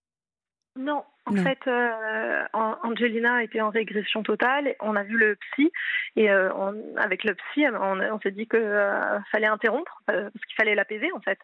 Non, 0.79 1.05
en 1.27 1.35
fait, 1.35 1.59
euh, 1.67 2.45
Angelina 2.53 3.43
était 3.43 3.61
en 3.61 3.71
régression 3.71 4.23
totale. 4.23 4.75
On 4.81 4.97
a 4.97 5.03
vu 5.03 5.17
le 5.19 5.37
psy 5.37 5.71
et 6.17 6.31
euh, 6.31 6.51
avec 6.97 7.25
le 7.25 7.35
psy, 7.35 7.67
on, 7.69 8.21
s'est 8.21 8.31
dit 8.31 8.47
qu'il 8.47 8.61
euh, 8.61 9.19
fallait 9.33 9.49
interrompre 9.49 10.03
parce 10.07 10.31
qu'il 10.31 10.57
fallait 10.57 10.75
l'apaiser. 10.77 11.11
En 11.13 11.21
fait, 11.21 11.39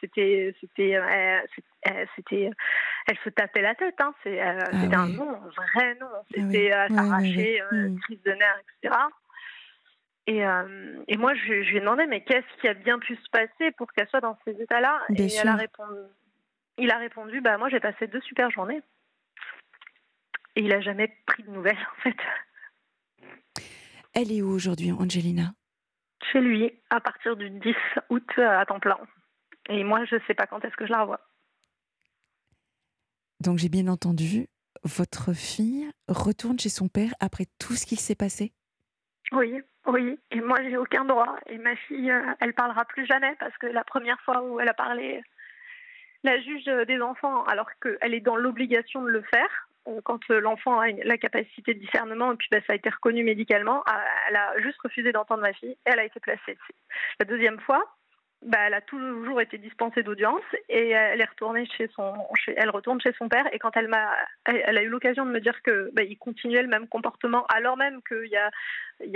c'était, 0.00 0.54
c'était, 0.60 0.98
c'était, 2.16 2.50
elle 3.06 3.18
se 3.24 3.28
tapait 3.30 3.62
la 3.62 3.74
tête. 3.74 3.94
Hein. 4.00 4.14
Ah 4.24 4.80
c'était 4.80 4.96
un 4.96 5.08
non, 5.08 5.30
un 5.30 5.72
vrai 5.74 5.96
non. 6.00 6.06
Ah 6.12 6.22
c'était 6.34 6.72
à 6.72 6.88
s'arracher, 6.88 7.62
mmh. 7.70 7.98
crise 8.00 8.22
de 8.22 8.32
nerfs, 8.32 8.62
etc. 8.82 8.96
Et, 10.26 10.42
et, 11.08 11.16
moi, 11.16 11.34
je, 11.34 11.52
lui 11.52 11.76
ai 11.76 11.80
demandé, 11.80 12.06
mais 12.06 12.22
qu'est-ce 12.22 12.60
qui 12.60 12.68
a 12.68 12.74
bien 12.74 12.98
pu 12.98 13.16
se 13.16 13.30
passer 13.30 13.70
pour 13.76 13.92
qu'elle 13.92 14.08
soit 14.08 14.20
dans 14.20 14.38
ces 14.44 14.60
états-là? 14.60 15.00
Et 15.14 15.28
elle 15.40 15.48
a 15.48 15.56
répondu, 15.56 16.00
il 16.78 16.90
a 16.90 16.98
répondu, 16.98 17.40
bah 17.40 17.58
moi 17.58 17.68
j'ai 17.68 17.80
passé 17.80 18.06
deux 18.06 18.20
super 18.22 18.50
journées. 18.50 18.82
Et 20.56 20.62
il 20.62 20.68
n'a 20.68 20.80
jamais 20.80 21.08
pris 21.26 21.42
de 21.44 21.50
nouvelles, 21.50 21.76
en 21.76 22.02
fait. 22.02 22.16
Elle 24.14 24.32
est 24.32 24.42
où 24.42 24.50
aujourd'hui, 24.50 24.90
Angelina? 24.90 25.52
Chez 26.32 26.40
lui, 26.40 26.72
à 26.90 27.00
partir 27.00 27.36
du 27.36 27.48
10 27.50 27.74
août 28.10 28.38
à 28.38 28.66
temps 28.66 28.80
plein. 28.80 28.98
Et 29.68 29.84
moi, 29.84 30.04
je 30.06 30.16
ne 30.16 30.20
sais 30.26 30.34
pas 30.34 30.46
quand 30.46 30.64
est-ce 30.64 30.76
que 30.76 30.86
je 30.86 30.90
la 30.90 31.02
revois. 31.02 31.20
Donc, 33.40 33.58
j'ai 33.58 33.68
bien 33.68 33.86
entendu, 33.86 34.48
votre 34.82 35.32
fille 35.32 35.88
retourne 36.08 36.58
chez 36.58 36.70
son 36.70 36.88
père 36.88 37.12
après 37.20 37.44
tout 37.60 37.74
ce 37.74 37.86
qu'il 37.86 38.00
s'est 38.00 38.16
passé? 38.16 38.52
Oui, 39.30 39.60
oui. 39.86 40.18
Et 40.32 40.40
moi, 40.40 40.58
j'ai 40.62 40.76
aucun 40.76 41.04
droit. 41.04 41.36
Et 41.46 41.58
ma 41.58 41.76
fille, 41.76 42.10
euh, 42.10 42.34
elle 42.40 42.54
parlera 42.54 42.84
plus 42.86 43.06
jamais 43.06 43.36
parce 43.38 43.56
que 43.58 43.66
la 43.66 43.84
première 43.84 44.20
fois 44.22 44.42
où 44.42 44.58
elle 44.58 44.68
a 44.68 44.74
parlé, 44.74 45.22
la 46.24 46.40
juge 46.40 46.64
des 46.64 47.00
enfants, 47.00 47.44
alors 47.44 47.68
qu'elle 47.80 48.14
est 48.14 48.20
dans 48.20 48.36
l'obligation 48.36 49.02
de 49.02 49.08
le 49.08 49.22
faire, 49.22 49.68
euh, 49.88 50.00
quand 50.04 50.20
euh, 50.30 50.40
l'enfant 50.40 50.80
a 50.80 50.88
la 50.90 51.18
capacité 51.18 51.74
de 51.74 51.80
discernement, 51.80 52.32
et 52.32 52.36
puis 52.36 52.48
bah, 52.50 52.58
ça 52.66 52.72
a 52.72 52.76
été 52.76 52.90
reconnu 52.90 53.24
médicalement, 53.24 53.82
elle 54.28 54.36
a 54.36 54.58
juste 54.60 54.80
refusé 54.82 55.12
d'entendre 55.12 55.42
ma 55.42 55.52
fille 55.52 55.70
et 55.70 55.78
elle 55.84 55.98
a 55.98 56.04
été 56.04 56.20
placée. 56.20 56.58
La 57.20 57.24
deuxième 57.24 57.60
fois, 57.60 57.84
bah, 58.42 58.58
elle 58.66 58.74
a 58.74 58.80
toujours 58.80 59.40
été 59.40 59.58
dispensée 59.58 60.04
d'audience 60.04 60.42
et 60.68 60.90
elle 60.90 61.20
est 61.20 61.28
retournée 61.28 61.66
chez 61.76 61.88
son, 61.88 62.14
elle 62.56 62.70
retourne 62.70 63.00
chez 63.00 63.12
son 63.14 63.28
père 63.28 63.52
et 63.52 63.58
quand 63.58 63.76
elle 63.76 63.88
m'a, 63.88 64.14
elle, 64.44 64.78
a 64.78 64.82
eu 64.82 64.88
l'occasion 64.88 65.26
de 65.26 65.32
me 65.32 65.40
dire 65.40 65.60
que 65.62 65.90
bah, 65.92 66.02
continuait 66.20 66.62
le 66.62 66.68
même 66.68 66.86
comportement 66.86 67.44
alors 67.46 67.76
même 67.76 68.00
qu'il 68.06 68.28
y 68.28 68.36
a, 68.36 68.50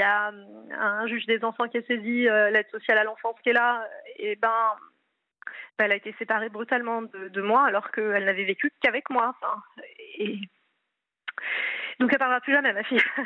a 0.04 0.32
un 0.76 1.06
juge 1.06 1.26
des 1.26 1.44
enfants 1.44 1.68
qui 1.68 1.76
est 1.76 1.86
saisi, 1.86 2.28
euh, 2.28 2.50
l'aide 2.50 2.68
sociale 2.70 2.98
à 2.98 3.04
l'enfance 3.04 3.36
qui 3.44 3.50
est 3.50 3.54
là, 3.54 3.86
et 4.16 4.34
ben 4.34 4.50
elle 5.82 5.92
a 5.92 5.96
été 5.96 6.14
séparée 6.18 6.48
brutalement 6.48 7.02
de, 7.02 7.42
moi 7.42 7.66
alors 7.66 7.90
qu'elle 7.90 8.24
n'avait 8.24 8.44
vécu 8.44 8.72
qu'avec 8.80 9.10
moi. 9.10 9.34
et 10.18 10.38
donc 12.00 12.12
elle 12.12 12.18
parlera 12.18 12.40
plus 12.40 12.52
jamais, 12.52 12.72
ma 12.72 12.82
fille. 12.82 13.02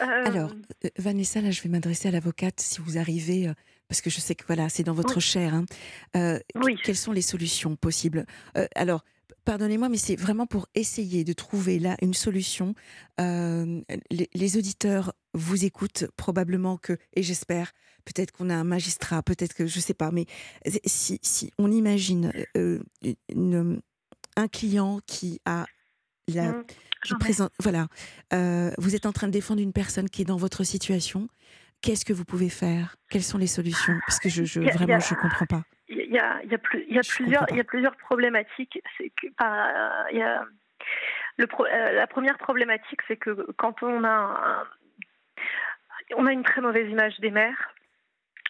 Euh, 0.00 0.24
Alors, 0.26 0.50
euh, 0.84 0.88
Vanessa, 0.98 1.40
là, 1.40 1.52
je 1.52 1.62
vais 1.62 1.68
m'adresser 1.68 2.08
à 2.08 2.10
l'avocate 2.10 2.58
si 2.58 2.80
vous 2.80 2.98
arrivez, 2.98 3.48
euh, 3.48 3.52
parce 3.88 4.00
que 4.00 4.10
je 4.10 4.18
sais 4.18 4.34
que 4.34 4.44
voilà, 4.44 4.68
c'est 4.68 4.82
dans 4.82 4.92
votre 4.92 5.20
chair. 5.20 5.54
Hein. 5.54 5.64
oui. 6.56 6.76
Quelles 6.82 6.96
sont 6.96 7.12
les 7.12 7.22
solutions 7.22 7.76
possibles? 7.76 8.24
Alors, 8.74 9.04
pardonnez-moi, 9.44 9.88
mais 9.88 9.96
c'est 9.96 10.16
vraiment 10.16 10.46
pour 10.46 10.66
essayer 10.74 11.24
de 11.24 11.32
trouver 11.32 11.78
là 11.78 11.96
une 12.02 12.14
solution. 12.14 12.74
Les, 13.18 14.56
auditeurs 14.56 15.12
vous 15.34 15.64
écoutent 15.64 16.06
probablement 16.16 16.76
que, 16.76 16.96
et 17.14 17.22
j'espère, 17.22 17.72
peut-être 18.04 18.32
qu'on 18.32 18.50
a 18.50 18.54
un 18.54 18.64
magistrat, 18.64 19.22
peut-être 19.22 19.54
que 19.54 19.66
je 19.66 19.76
ne 19.78 19.82
sais 19.82 19.94
pas, 19.94 20.10
mais 20.10 20.26
si, 20.86 21.18
si 21.22 21.50
on 21.58 21.70
imagine 21.70 22.32
une, 22.54 23.80
un 24.36 24.48
client 24.48 25.00
qui 25.06 25.40
a 25.44 25.66
la, 26.28 26.52
mmh 26.52 26.64
présente, 27.20 27.52
voilà, 27.60 27.88
euh, 28.32 28.70
vous 28.78 28.94
êtes 28.94 29.04
en 29.04 29.12
train 29.12 29.26
de 29.26 29.32
défendre 29.32 29.60
une 29.60 29.74
personne 29.74 30.08
qui 30.08 30.22
est 30.22 30.24
dans 30.24 30.38
votre 30.38 30.64
situation. 30.64 31.28
Qu'est-ce 31.82 32.06
que 32.06 32.14
vous 32.14 32.24
pouvez 32.24 32.48
faire? 32.48 32.96
Quelles 33.10 33.22
sont 33.22 33.36
les 33.36 33.46
solutions? 33.46 33.98
Parce 34.06 34.18
que 34.18 34.30
je, 34.30 34.44
je 34.44 34.60
vraiment, 34.60 35.00
je 35.00 35.14
comprends 35.14 35.44
pas. 35.44 35.64
Y 36.14 36.18
a, 36.18 36.42
y 36.44 36.54
a, 36.54 36.58
y 36.88 36.98
a 36.98 37.02
plusieurs, 37.02 37.44
il 37.50 37.56
y 37.56 37.60
a 37.60 37.64
plusieurs 37.64 37.96
problématiques. 37.96 38.80
C'est 38.96 39.10
que, 39.10 39.26
il 40.12 40.18
y 40.18 40.22
a 40.22 40.44
le 41.36 41.46
euh, 41.60 41.92
la 41.92 42.06
première 42.06 42.38
problématique, 42.38 43.00
c'est 43.08 43.16
que 43.16 43.50
quand 43.56 43.82
on 43.82 44.04
a, 44.04 44.64
on 46.16 46.26
a 46.26 46.32
une 46.32 46.44
très 46.44 46.60
mauvaise 46.60 46.88
image 46.88 47.18
des 47.20 47.30
mères. 47.30 47.74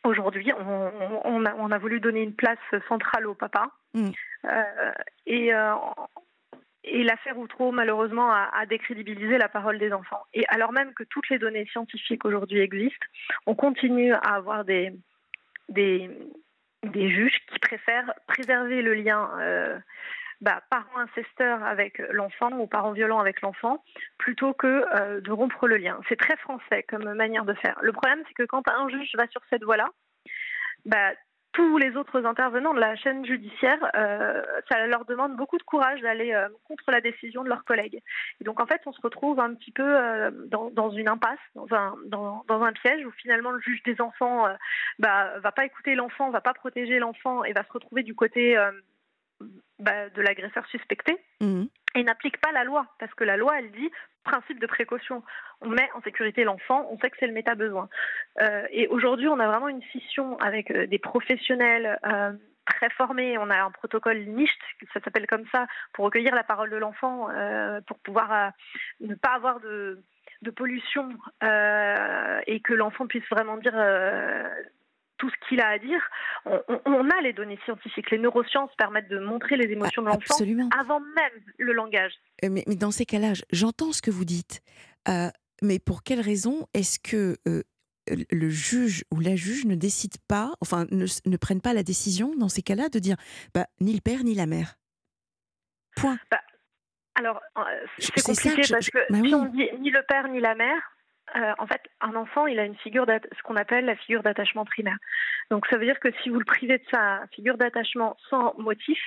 Aujourd'hui, 0.05 0.53
on, 0.53 0.93
on, 1.25 1.47
a, 1.47 1.55
on, 1.55 1.71
a, 1.71 1.79
voulu 1.79 1.99
donner 1.99 2.21
une 2.21 2.35
place 2.35 2.59
centrale 2.89 3.27
au 3.27 3.35
papa. 3.35 3.71
Mmh. 3.95 4.11
Euh, 4.45 4.93
et 5.25 5.51
et 6.85 7.03
l'affaire 7.03 7.39
Outreau, 7.39 7.73
malheureusement, 7.73 8.31
a, 8.31 8.67
décrédibilisé 8.67 9.39
la 9.39 9.49
parole 9.49 9.79
des 9.79 9.93
enfants. 9.93 10.23
Et 10.35 10.45
alors 10.49 10.73
même 10.73 10.93
que 10.93 11.03
toutes 11.05 11.31
les 11.31 11.39
données 11.39 11.67
scientifiques 11.73 12.27
aujourd'hui 12.27 12.61
existent, 12.61 13.07
on 13.47 13.55
continue 13.55 14.13
à 14.13 14.35
avoir 14.35 14.67
des, 14.67 14.93
des, 15.71 16.11
des 16.91 17.11
juges 17.11 17.39
qui 17.51 17.59
préfèrent 17.59 18.13
préserver 18.27 18.83
le 18.83 18.95
lien 18.95 19.31
euh, 19.41 19.79
bah, 20.41 20.63
parent 20.71 20.99
incesteur 20.99 21.63
avec 21.65 21.99
l'enfant 22.11 22.51
ou 22.53 22.67
parent 22.67 22.93
violent 22.93 23.19
avec 23.19 23.41
l'enfant 23.41 23.83
plutôt 24.19 24.53
que 24.53 24.87
euh, 24.95 25.21
de 25.21 25.33
rompre 25.33 25.67
le 25.67 25.77
lien. 25.77 25.99
C'est 26.09 26.19
très 26.19 26.37
français 26.37 26.85
comme 26.89 27.15
manière 27.15 27.45
de 27.45 27.55
faire. 27.55 27.79
Le 27.83 27.93
problème, 27.93 28.23
c'est 28.29 28.35
que 28.35 28.45
quand 28.45 28.67
un 28.69 28.89
juge 28.89 29.11
va 29.17 29.27
sur 29.29 29.41
cette 29.51 29.65
voie-là, 29.65 29.89
bah, 30.85 31.13
tous 31.55 31.79
les 31.79 31.97
autres 31.97 32.27
intervenants 32.27 32.75
de 32.75 32.81
la 32.81 32.97
chaîne 32.97 33.25
judiciaire, 33.25 33.79
euh, 33.95 34.43
ça 34.69 34.87
leur 34.87 35.05
demande 35.05 35.37
beaucoup 35.37 35.57
de 35.57 35.63
courage 35.63 36.01
d'aller 36.01 36.33
euh, 36.33 36.49
contre 36.65 36.91
la 36.91 37.01
décision 37.01 37.45
de 37.45 37.49
leurs 37.49 37.65
collègues. 37.65 38.03
Et 38.41 38.45
donc 38.45 38.61
en 38.61 38.67
fait, 38.67 38.83
on 38.87 38.93
se 38.93 39.01
retrouve 39.01 39.39
un 39.39 39.55
petit 39.55 39.71
peu 39.71 39.85
euh, 39.85 40.31
dans, 40.49 40.91
une 40.91 41.09
impasse, 41.09 41.39
dans 41.55 41.69
un, 41.71 41.95
dans, 42.07 42.45
un 42.49 42.73
piège 42.73 43.07
où 43.07 43.13
finalement 43.13 43.53
le 43.53 43.61
juge 43.61 43.83
des 43.85 44.01
enfants 44.01 44.47
bah, 44.99 45.39
va 45.39 45.53
pas 45.53 45.65
écouter 45.65 45.95
l'enfant, 45.95 46.31
va 46.31 46.41
pas 46.41 46.55
protéger 46.55 46.99
l'enfant 46.99 47.45
et 47.45 47.53
va 47.53 47.63
se 47.63 47.73
retrouver 47.73 48.03
du 48.03 48.15
côté 48.15 48.57
bah, 49.79 50.09
de 50.11 50.23
l'agresseur 50.23 50.67
suspecté. 50.67 51.17
Mmh. 51.41 51.65
Et 51.95 52.03
n'applique 52.03 52.41
pas 52.41 52.51
la 52.51 52.65
loi, 52.65 52.87
parce 52.99 53.15
que 53.15 53.23
la 53.23 53.37
loi, 53.37 53.59
elle 53.59 53.71
dit 53.71 53.91
principe 54.25 54.61
de 54.61 54.67
précaution. 54.67 55.23
On 55.61 55.69
met 55.69 55.89
en 55.95 56.03
sécurité 56.03 56.45
l'enfant, 56.45 56.89
on 56.91 56.99
sait 56.99 57.11
que 57.11 57.17
c'est 57.21 57.27
le 57.27 57.33
méta-besoin. 57.33 57.89
Euh, 58.41 58.67
et 58.71 58.89
aujourd'hui, 58.89 59.29
on 59.29 59.39
a 59.39 59.47
vraiment 59.47 59.69
une 59.69 59.83
scission 59.85 60.37
avec 60.39 60.71
euh, 60.71 60.87
des 60.87 60.99
professionnels 60.99 61.99
euh, 62.07 62.33
très 62.67 62.91
formés. 62.91 63.39
On 63.39 63.51
a 63.51 63.63
un 63.63 63.71
protocole 63.71 64.19
NICHT, 64.19 64.89
ça 64.93 65.01
s'appelle 65.01 65.27
comme 65.27 65.45
ça, 65.53 65.67
pour 65.93 66.07
recueillir 66.07 66.35
la 66.35 66.45
parole 66.45 66.71
de 66.71 66.77
l'enfant, 66.77 67.29
pour 67.87 67.99
pouvoir 67.99 68.53
ne 69.01 69.15
pas 69.15 69.35
avoir 69.35 69.61
de 69.61 70.03
pollution 70.57 71.11
et 71.43 72.61
que 72.61 72.73
l'enfant 72.73 73.07
puisse 73.07 73.29
vraiment 73.31 73.59
dire 73.59 73.75
tout 75.25 75.31
ce 75.31 75.49
qu'il 75.49 75.61
a 75.61 75.69
à 75.69 75.79
dire. 75.79 76.01
On, 76.87 77.11
a 77.11 77.21
les 77.23 77.33
données 77.33 77.59
scientifiques. 77.65 78.11
Les 78.11 78.19
neurosciences 78.19 78.71
permettent 78.77 79.09
de 79.09 79.19
montrer 79.19 79.57
les 79.57 79.73
émotions 79.73 80.03
de 80.03 80.09
l'enfant 80.09 80.37
avant 80.79 81.01
même 81.01 81.43
le 81.59 81.73
langage. 81.73 82.13
Euh, 82.45 82.49
mais, 82.51 82.65
dans 82.77 82.91
ces 82.91 83.07
cas-là, 83.07 83.33
j'entends 83.51 83.93
ce 83.93 84.03
que 84.03 84.11
vous 84.11 84.25
dites. 84.25 84.61
Euh, 85.09 85.29
mais 85.63 85.79
pour 85.79 86.03
quelle 86.03 86.21
raison 86.21 86.67
est-ce 86.75 86.99
que 86.99 87.37
euh, 87.49 87.63
le 88.31 88.49
juge 88.51 89.05
ou 89.11 89.21
la 89.21 89.37
juge 89.37 89.65
ne 89.65 89.75
décide 89.75 90.17
pas, 90.29 90.53
enfin, 90.61 90.87
ne, 90.91 91.07
ne 91.27 91.37
prennent 91.37 91.63
pas 91.63 91.73
la 91.73 91.83
décision 91.83 92.35
dans 92.37 92.49
ces 92.49 92.63
cas-là 92.63 92.89
de 92.89 92.99
dire 92.99 93.17
bah, 93.55 93.67
ni 93.81 93.95
le 93.95 94.01
père 94.01 94.25
ni 94.25 94.35
la 94.35 94.47
mère? 94.47 94.77
Point. 95.97 96.19
Bah, 96.31 96.41
alors, 97.15 97.41
c'est 97.99 98.23
compliqué 98.23 98.63
parce 98.69 98.91
que 98.91 98.99
bah 99.09 99.19
si 99.25 99.35
on 99.35 99.45
dit 99.47 99.69
ni 99.79 99.91
le 99.91 100.03
père 100.03 100.29
ni 100.29 100.41
la 100.41 100.57
mère, 100.57 100.94
euh, 101.37 101.53
en 101.59 101.67
fait, 101.67 101.81
un 102.01 102.15
enfant, 102.15 102.47
il 102.47 102.59
a 102.59 102.65
une 102.65 102.77
figure, 102.77 103.07
ce 103.07 103.43
qu'on 103.43 103.57
appelle 103.57 103.87
la 103.87 103.97
figure 103.97 104.23
d'attachement 104.23 104.65
primaire. 104.65 104.99
Donc, 105.51 105.67
ça 105.69 105.77
veut 105.77 105.85
dire 105.85 105.99
que 105.99 106.09
si 106.23 106.29
vous 106.29 106.39
le 106.39 106.45
privez 106.45 106.79
de 106.79 106.85
sa 106.93 107.23
figure 107.33 107.57
d'attachement 107.57 108.17
sans 108.31 108.55
motif, 108.59 108.99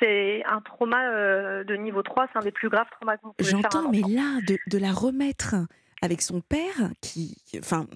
c'est 0.00 0.42
un 0.46 0.60
trauma 0.60 1.10
euh, 1.10 1.64
de 1.64 1.74
niveau 1.74 2.02
3, 2.02 2.28
c'est 2.32 2.38
un 2.38 2.42
des 2.42 2.52
plus 2.52 2.68
graves 2.68 2.88
traumas 2.92 3.16
que 3.16 3.22
vous 3.22 3.32
pouvez 3.34 3.50
J'entends, 3.50 3.90
mais 3.90 4.00
là, 4.00 4.40
de, 4.46 4.78
la 4.78 4.92
remettre 4.92 5.56
avec 6.02 6.22
son 6.22 6.40
père, 6.40 6.90
qui, 7.02 7.36
enfin, 7.58 7.86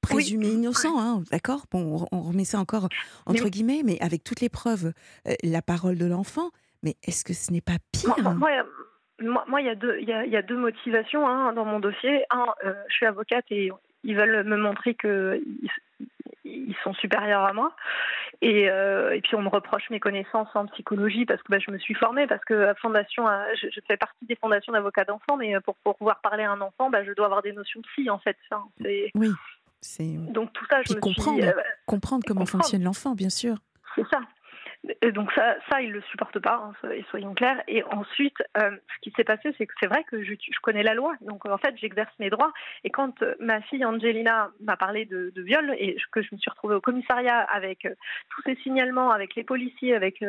présumé 0.00 0.48
innocent, 0.48 0.98
hein, 0.98 1.22
d'accord? 1.30 1.66
Bon, 1.70 2.06
on 2.10 2.20
remet 2.22 2.44
ça 2.44 2.58
encore 2.58 2.88
entre 3.26 3.48
guillemets, 3.48 3.82
mais 3.84 4.00
avec 4.00 4.24
toutes 4.24 4.40
les 4.40 4.48
preuves, 4.48 4.92
euh, 5.28 5.34
la 5.42 5.62
parole 5.62 5.98
de 5.98 6.06
l'enfant. 6.06 6.50
Mais 6.82 6.96
est-ce 7.02 7.24
que 7.24 7.32
ce 7.32 7.52
n'est 7.52 7.60
pas 7.60 7.78
pire? 7.92 8.14
moi, 8.34 8.50
il 9.20 9.64
y, 9.64 9.68
a 9.68 9.74
deux, 9.74 9.98
il, 10.00 10.08
y 10.08 10.36
a, 10.36 10.42
deux 10.42 10.56
motivations 10.56 11.26
hein, 11.26 11.52
dans 11.52 11.64
mon 11.64 11.80
dossier. 11.80 12.24
Un, 12.30 12.46
euh, 12.64 12.74
je 12.88 12.94
suis 12.94 13.06
avocate 13.06 13.44
et 13.50 13.70
ils 14.04 14.16
veulent 14.16 14.44
me 14.44 14.56
montrer 14.56 14.94
qu'ils 14.94 15.42
ils 16.44 16.76
sont 16.84 16.94
supérieurs 16.94 17.42
à 17.42 17.52
moi. 17.52 17.74
Et, 18.42 18.68
euh, 18.68 19.14
et, 19.14 19.22
puis 19.22 19.34
on 19.34 19.42
me 19.42 19.48
reproche 19.48 19.88
mes 19.90 20.00
connaissances 20.00 20.48
en 20.54 20.66
psychologie 20.66 21.24
parce 21.24 21.42
que 21.42 21.50
bah, 21.50 21.58
je 21.58 21.70
me 21.70 21.78
suis 21.78 21.94
formée, 21.94 22.26
parce 22.26 22.44
que 22.44 22.54
la 22.54 22.74
fondation, 22.74 23.26
je, 23.60 23.80
fais 23.86 23.96
partie 23.96 24.26
des 24.26 24.36
fondations 24.36 24.72
d'avocats 24.72 25.04
d'enfants, 25.04 25.36
mais 25.38 25.58
pour, 25.60 25.74
pour, 25.76 25.96
pouvoir 25.96 26.20
parler 26.20 26.44
à 26.44 26.52
un 26.52 26.60
enfant, 26.60 26.90
bah, 26.90 27.02
je 27.04 27.12
dois 27.12 27.26
avoir 27.26 27.42
des 27.42 27.52
notions 27.52 27.80
de 27.80 27.86
psy 27.86 28.10
en 28.10 28.18
fait. 28.18 28.36
oui. 29.14 29.30
Donc 30.30 30.52
tout 30.52 30.64
ça, 30.68 30.82
je 30.82 30.94
me 30.94 31.00
comprendre, 31.00 31.38
suis, 31.38 31.48
euh, 31.48 31.52
comprendre 31.86 32.24
comment 32.26 32.46
fonctionne 32.46 32.82
l'enfant, 32.82 33.14
bien 33.14 33.30
sûr. 33.30 33.56
C'est 33.94 34.06
ça. 34.08 34.20
Donc 35.12 35.32
ça, 35.32 35.56
ça, 35.70 35.80
ils 35.82 35.90
le 35.90 36.00
supportent 36.02 36.38
pas, 36.38 36.72
hein, 36.84 36.88
soyons 37.10 37.34
clairs. 37.34 37.62
Et 37.68 37.82
ensuite, 37.84 38.36
euh, 38.58 38.70
ce 38.70 39.00
qui 39.02 39.12
s'est 39.16 39.24
passé, 39.24 39.54
c'est 39.58 39.66
que 39.66 39.74
c'est 39.80 39.86
vrai 39.86 40.04
que 40.04 40.22
je, 40.22 40.34
connais 40.62 40.82
la 40.82 40.94
loi, 40.94 41.14
donc 41.20 41.46
en 41.46 41.58
fait, 41.58 41.74
j'exerce 41.76 42.12
mes 42.18 42.30
droits. 42.30 42.52
Et 42.84 42.90
quand 42.90 43.22
euh, 43.22 43.34
ma 43.40 43.60
fille 43.62 43.84
Angelina 43.84 44.50
m'a 44.60 44.76
parlé 44.76 45.04
de, 45.04 45.32
viol 45.36 45.74
et 45.78 45.96
que 46.12 46.22
je 46.22 46.28
me 46.32 46.38
suis 46.38 46.50
retrouvée 46.50 46.74
au 46.74 46.80
commissariat 46.80 47.40
avec 47.40 47.86
tous 48.30 48.42
ces 48.42 48.56
signalements, 48.56 49.10
avec 49.10 49.34
les 49.34 49.44
policiers, 49.44 49.94
avec 49.94 50.22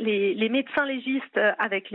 les, 0.00 0.48
médecins 0.48 0.84
légistes, 0.84 1.36
euh, 1.36 1.52
avec 1.58 1.88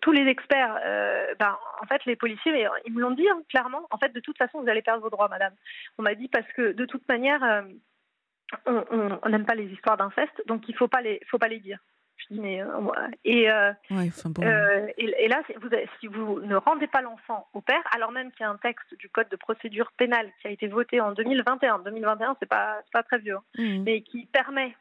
tous 0.00 0.12
les 0.12 0.26
experts, 0.28 0.78
euh, 0.84 1.34
ben, 1.38 1.56
en 1.80 1.86
fait, 1.86 2.04
les 2.06 2.16
policiers, 2.16 2.66
ils 2.86 2.92
me 2.92 3.00
l'ont 3.00 3.12
dit 3.12 3.28
hein, 3.28 3.40
clairement. 3.48 3.86
En 3.90 3.98
fait, 3.98 4.12
de 4.12 4.20
toute 4.20 4.36
façon, 4.36 4.60
vous 4.60 4.68
allez 4.68 4.82
perdre 4.82 5.02
vos 5.02 5.10
droits, 5.10 5.28
madame. 5.28 5.52
On 5.98 6.02
m'a 6.02 6.14
dit 6.14 6.28
parce 6.28 6.50
que 6.52 6.72
de 6.72 6.86
toute 6.86 7.06
manière, 7.08 7.42
euh, 7.42 7.62
on 8.66 9.28
n'aime 9.28 9.44
pas 9.44 9.54
les 9.54 9.66
histoires 9.66 9.96
d'inceste, 9.96 10.42
donc 10.46 10.68
il 10.68 10.76
faut 10.76 10.88
pas 10.88 11.00
les, 11.00 11.20
faut 11.30 11.38
pas 11.38 11.48
les 11.48 11.60
dire. 11.60 11.78
Je 12.16 12.34
dis 12.34 12.40
mais 12.40 12.60
et, 13.24 13.44
et, 13.44 15.28
là, 15.28 15.42
vous 15.60 15.68
si 16.00 16.08
vous 16.08 16.40
ne 16.40 16.56
rendez 16.56 16.88
pas 16.88 17.00
l'enfant 17.00 17.46
au 17.54 17.60
père, 17.60 17.82
alors 17.94 18.10
même 18.10 18.32
qu'il 18.32 18.40
y 18.40 18.44
a 18.44 18.50
un 18.50 18.56
texte 18.56 18.92
du 18.94 19.08
code 19.08 19.28
de 19.28 19.36
procédure 19.36 19.92
pénale 19.96 20.28
qui 20.40 20.48
a 20.48 20.50
été 20.50 20.66
voté 20.66 21.00
en 21.00 21.12
2021, 21.12 21.78
2021, 21.80 22.36
c'est 22.40 22.48
pas, 22.48 22.80
pas 22.92 23.04
très 23.04 23.18
vieux, 23.18 23.36
hein, 23.36 23.42
mmh. 23.56 23.82
mais 23.84 24.00
qui 24.02 24.26
permet 24.26 24.74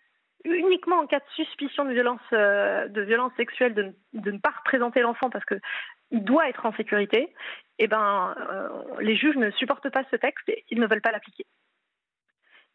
uniquement 0.45 0.99
en 0.99 1.07
cas 1.07 1.19
de 1.19 1.25
suspicion 1.35 1.85
de 1.85 1.93
violence, 1.93 2.21
euh, 2.33 2.87
de 2.87 3.01
violence 3.01 3.33
sexuelle, 3.37 3.73
de, 3.73 3.93
ne 4.13 4.37
pas 4.37 4.53
représenter 4.57 5.01
l'enfant 5.01 5.29
parce 5.29 5.45
qu'il 5.45 6.23
doit 6.23 6.49
être 6.49 6.65
en 6.65 6.73
sécurité, 6.73 7.33
eh 7.79 7.87
ben, 7.87 8.35
euh, 8.51 8.69
les 8.99 9.15
juges 9.15 9.35
ne 9.35 9.51
supportent 9.51 9.89
pas 9.89 10.03
ce 10.09 10.15
texte 10.15 10.47
et 10.49 10.63
ils 10.69 10.79
ne 10.79 10.87
veulent 10.87 11.01
pas 11.01 11.11
l'appliquer. 11.11 11.45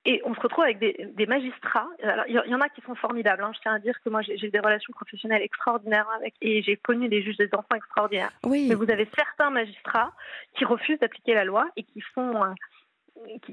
Et 0.05 0.21
on 0.25 0.35
se 0.35 0.41
retrouve 0.41 0.65
avec 0.65 0.79
des, 0.79 1.27
magistrats. 1.27 1.89
Alors, 2.03 2.25
il 2.27 2.35
y, 2.35 2.55
en 2.55 2.61
a 2.61 2.69
qui 2.69 2.81
sont 2.81 2.97
formidables. 2.97 3.43
Hein. 3.43 3.53
Je 3.55 3.61
tiens 3.61 3.75
à 3.75 3.79
dire 3.79 4.01
que 4.03 4.11
moi, 4.11 4.21
j'ai 4.23 4.51
des 4.51 4.59
relations 4.59 4.93
professionnelles 4.93 5.43
extraordinaires 5.43 6.09
avec, 6.17 6.35
et 6.41 6.61
j'ai 6.63 6.77
connu 6.77 7.09
des 7.09 7.23
juges 7.23 7.37
des 7.37 7.49
enfants 7.53 7.77
extraordinaires. 7.77 8.33
Oui. 8.43 8.67
Mais 8.69 8.75
vous 8.75 8.91
avez 8.91 9.09
certains 9.17 9.51
magistrats 9.51 10.13
qui 10.57 10.65
refusent 10.65 10.99
d'appliquer 10.99 11.35
la 11.35 11.45
loi 11.45 11.69
et 11.77 11.85
qui 11.85 12.01
font 12.01 12.43
euh, 12.43 12.49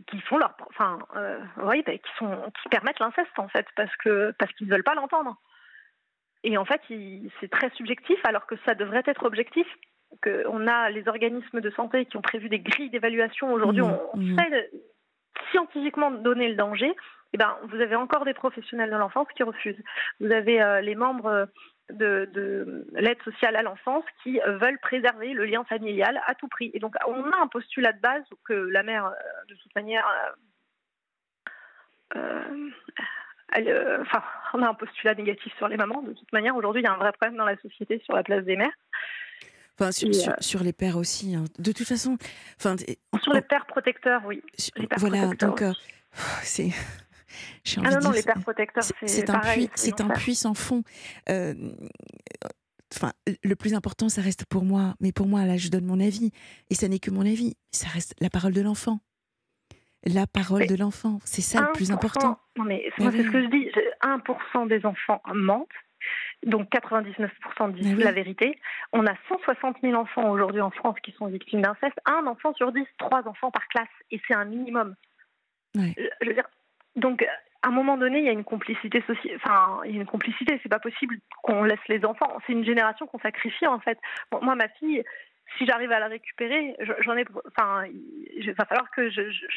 qui, 0.07 0.19
font 0.21 0.38
leur, 0.38 0.55
enfin, 0.69 0.99
euh, 1.15 1.39
oui, 1.63 1.83
bah, 1.85 1.93
qui 1.93 2.12
sont, 2.17 2.51
qui 2.63 2.69
permettent 2.69 2.99
l'inceste 2.99 3.38
en 3.38 3.47
fait, 3.47 3.67
parce 3.75 3.95
que 3.97 4.33
parce 4.39 4.51
qu'ils 4.53 4.67
ne 4.67 4.71
veulent 4.71 4.83
pas 4.83 4.95
l'entendre. 4.95 5.38
Et 6.43 6.57
en 6.57 6.65
fait, 6.65 6.81
c'est 7.39 7.51
très 7.51 7.69
subjectif, 7.71 8.17
alors 8.23 8.47
que 8.47 8.55
ça 8.65 8.73
devrait 8.73 9.03
être 9.05 9.25
objectif. 9.25 9.67
Que 10.21 10.43
on 10.47 10.65
a 10.65 10.89
les 10.89 11.07
organismes 11.07 11.62
de 11.62 11.69
santé 11.71 12.05
qui 12.05 12.17
ont 12.17 12.21
prévu 12.21 12.49
des 12.49 12.59
grilles 12.59 12.89
d'évaluation. 12.89 13.53
Aujourd'hui, 13.53 13.83
mmh, 13.83 13.99
on, 14.13 14.17
mmh. 14.17 14.38
sait 14.39 14.71
scientifiquement 15.52 16.12
donner 16.12 16.49
le 16.49 16.56
danger. 16.56 16.95
Eh 17.34 17.38
ben, 17.38 17.58
vous 17.63 17.80
avez 17.80 17.95
encore 17.95 18.25
des 18.25 18.34
professionnels 18.34 18.89
de 18.89 18.95
l'enfance 18.95 19.28
qui 19.36 19.43
refusent. 19.43 19.82
Vous 20.19 20.32
avez 20.32 20.62
euh, 20.62 20.82
les 20.82 20.95
membres 20.95 21.47
de, 21.91 22.88
l'aide 22.93 23.21
sociale 23.23 23.56
à 23.56 23.62
l'enfance 23.62 24.04
qui 24.23 24.39
euh, 24.41 24.58
veulent 24.58 24.80
préserver 24.80 25.34
le 25.34 25.45
lien 25.45 25.63
familial 25.65 26.21
à 26.28 26.36
tout 26.36 26.47
prix. 26.47 26.71
Et 26.73 26.80
donc, 26.80 26.95
on 27.08 27.32
a 27.32 27.38
un 27.38 27.47
postulat 27.47 27.93
de 27.93 27.99
base 27.99 28.23
que 28.45 28.54
la 28.54 28.84
mère, 28.84 29.06
euh, 29.06 29.12
de 29.49 29.56
toute 29.56 29.75
manière, 29.75 30.08
euh, 32.15 34.02
enfin, 34.02 34.23
on 34.54 34.62
a 34.62 34.69
un 34.69 34.73
postulat 34.73 35.15
négatif 35.15 35.56
sur 35.58 35.67
les 35.67 35.78
mamans. 35.78 36.02
De 36.02 36.13
toute 36.13 36.32
manière, 36.32 36.56
aujourd'hui, 36.56 36.82
il 36.82 36.86
y 36.86 36.88
a 36.88 36.93
un 36.93 36.97
vrai 36.97 37.12
problème 37.12 37.38
dans 37.38 37.45
la 37.45 37.58
société 37.58 37.99
sur 37.99 38.15
la 38.15 38.23
place 38.23 38.43
des 38.45 38.56
mères. 38.56 38.73
Enfin, 39.80 39.92
sur, 39.92 40.62
les 40.62 40.74
pères 40.74 40.98
aussi. 40.98 41.36
Hein. 41.36 41.46
De 41.58 41.72
toute 41.72 41.88
façon, 41.88 42.18
enfin, 42.60 42.76
sur 43.22 43.34
les 43.34 43.42
pères 43.42 43.65
protecteurs, 43.65 44.22
oui. 44.26 44.42
voilà, 44.98 45.28
donc 45.36 45.63
c'est 46.44 46.72
ah 47.78 47.92
non, 47.92 48.00
non, 48.02 48.12
les 48.12 48.24
pères 48.24 48.42
protecteurs, 48.42 48.84
c'est 49.06 49.30
un, 49.30 49.39
puits, 49.39 49.70
c'est 49.76 50.02
un 50.02 50.10
puits 50.10 50.36
sans 50.36 50.54
fond. 50.54 50.84
Euh, 51.30 51.54
enfin, 52.96 53.12
le 53.44 53.56
plus 53.56 53.74
important, 53.74 54.10
ça 54.10 54.22
reste 54.22 54.46
pour 54.46 54.63
moi. 54.63 54.96
Mais 55.00 55.12
pour 55.12 55.28
moi, 55.28 55.46
là, 55.46 55.58
je 55.58 55.70
donne 55.70 55.86
mon 55.86 56.00
avis. 56.00 56.32
Et 56.70 56.76
ça 56.76 56.88
n'est 56.88 57.00
que 57.00 57.12
mon 57.12 57.22
avis. 57.22 57.56
Ça 57.72 57.88
reste 57.88 58.15
la 58.20 58.30
parole 58.30 58.54
de 58.54 58.62
l'enfant. 58.62 59.00
La 60.06 60.28
parole 60.28 60.65
de 60.65 60.76
l'enfant. 60.76 61.20
C'est 61.26 61.42
ça 61.42 61.62
le 61.62 61.72
plus 61.74 61.92
important. 61.92 62.39
Non, 62.58 62.63
mais 62.63 62.89
moi, 63.00 63.12
c'est 63.12 63.24
ce 63.24 63.32
que 63.32 63.44
je 63.44 63.50
dis. 63.50 63.70
1% 64.02 64.68
des 64.68 64.86
enfants 64.86 65.22
mentent. 65.34 65.68
Donc 66.45 66.69
99% 66.71 67.73
disent 67.73 67.97
la 67.97 68.12
vérité. 68.12 68.60
On 68.93 69.06
a 69.06 69.13
160 69.28 69.78
000 69.82 69.93
enfants 69.93 70.30
aujourd'hui 70.30 70.62
en 70.62 70.71
France 70.71 70.95
qui 71.04 71.12
sont 71.12 71.28
victimes 71.28 71.62
d'inceste. 71.62 71.99
Un 72.06 72.28
enfant 72.28 72.54
sur 72.54 72.71
10, 72.71 72.86
trois 72.97 73.28
enfants 73.28 73.52
par 73.52 73.67
classe. 73.67 73.88
Et 74.12 74.21
c'est 74.28 74.34
un 74.34 74.45
minimum. 74.45 74.95
Je 75.75 76.25
veux 76.25 76.34
dire, 76.34 76.47
donc, 76.95 77.25
à 77.62 77.67
un 77.67 77.71
moment 77.71 77.97
donné, 77.97 78.19
il 78.19 78.25
y 78.25 78.30
a 78.30 78.34
une 78.34 78.43
complicité 78.45 79.02
sociale. 79.02 79.36
Enfin, 79.36 79.82
il 79.86 79.91
y 79.91 79.97
a 79.97 80.02
une 80.02 80.08
complicité. 80.08 80.60
C'est 80.63 80.69
pas 80.69 80.80
possible 80.80 81.17
qu'on 81.43 81.63
laisse 81.63 81.80
les 81.88 82.06
enfants. 82.06 82.38
C'est 82.47 82.54
une 82.54 82.65
génération 82.65 83.06
qu'on 83.08 83.19
sacrifie 83.19 83.67
en 83.67 83.80
fait. 83.80 83.99
moi, 84.41 84.56
ma 84.56 84.69
fille, 84.69 85.04
si 85.58 85.65
j'arrive 85.65 85.91
à 85.91 85.99
la 85.99 86.08
récupérer, 86.08 86.75
j'en 87.02 87.17
ai. 87.17 87.25
Enfin, 87.47 87.84
il 88.36 88.52
va 88.54 88.65
falloir 88.65 88.89
que 88.91 89.10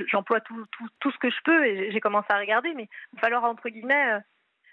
j'emploie 0.08 0.40
tout, 0.40 0.66
tout, 0.72 0.88
tout, 1.00 1.10
ce 1.10 1.18
que 1.18 1.30
je 1.30 1.42
peux 1.44 1.64
et 1.66 1.92
j'ai 1.92 2.00
commencé 2.00 2.26
à 2.30 2.38
regarder, 2.38 2.72
mais 2.74 2.88
il 3.12 3.16
va 3.16 3.20
falloir 3.20 3.44
entre 3.44 3.68
guillemets. 3.68 4.14
Euh, 4.14 4.20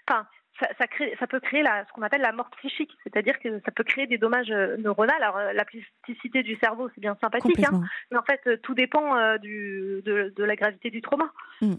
enfin, 0.08 0.26
ça, 0.60 0.68
ça, 0.78 0.86
crée, 0.86 1.16
ça 1.18 1.26
peut 1.26 1.40
créer 1.40 1.62
la, 1.62 1.84
ce 1.86 1.92
qu'on 1.92 2.02
appelle 2.02 2.20
la 2.20 2.32
mort 2.32 2.50
psychique, 2.58 2.96
c'est-à-dire 3.02 3.38
que 3.40 3.60
ça 3.64 3.72
peut 3.72 3.84
créer 3.84 4.06
des 4.06 4.18
dommages 4.18 4.50
euh, 4.50 4.76
neuronaux. 4.76 5.12
Alors, 5.16 5.36
euh, 5.38 5.52
la 5.52 5.64
plasticité 5.64 6.42
du 6.42 6.56
cerveau, 6.56 6.88
c'est 6.94 7.00
bien 7.00 7.16
sympathique, 7.20 7.64
hein, 7.64 7.82
mais 8.10 8.18
en 8.18 8.22
fait, 8.22 8.60
tout 8.62 8.74
dépend 8.74 9.36
du, 9.38 10.02
de, 10.04 10.32
de, 10.36 10.44
la 10.44 10.56
gravité 10.56 10.90
du 10.90 11.00
trauma. 11.00 11.32
Mm. 11.60 11.74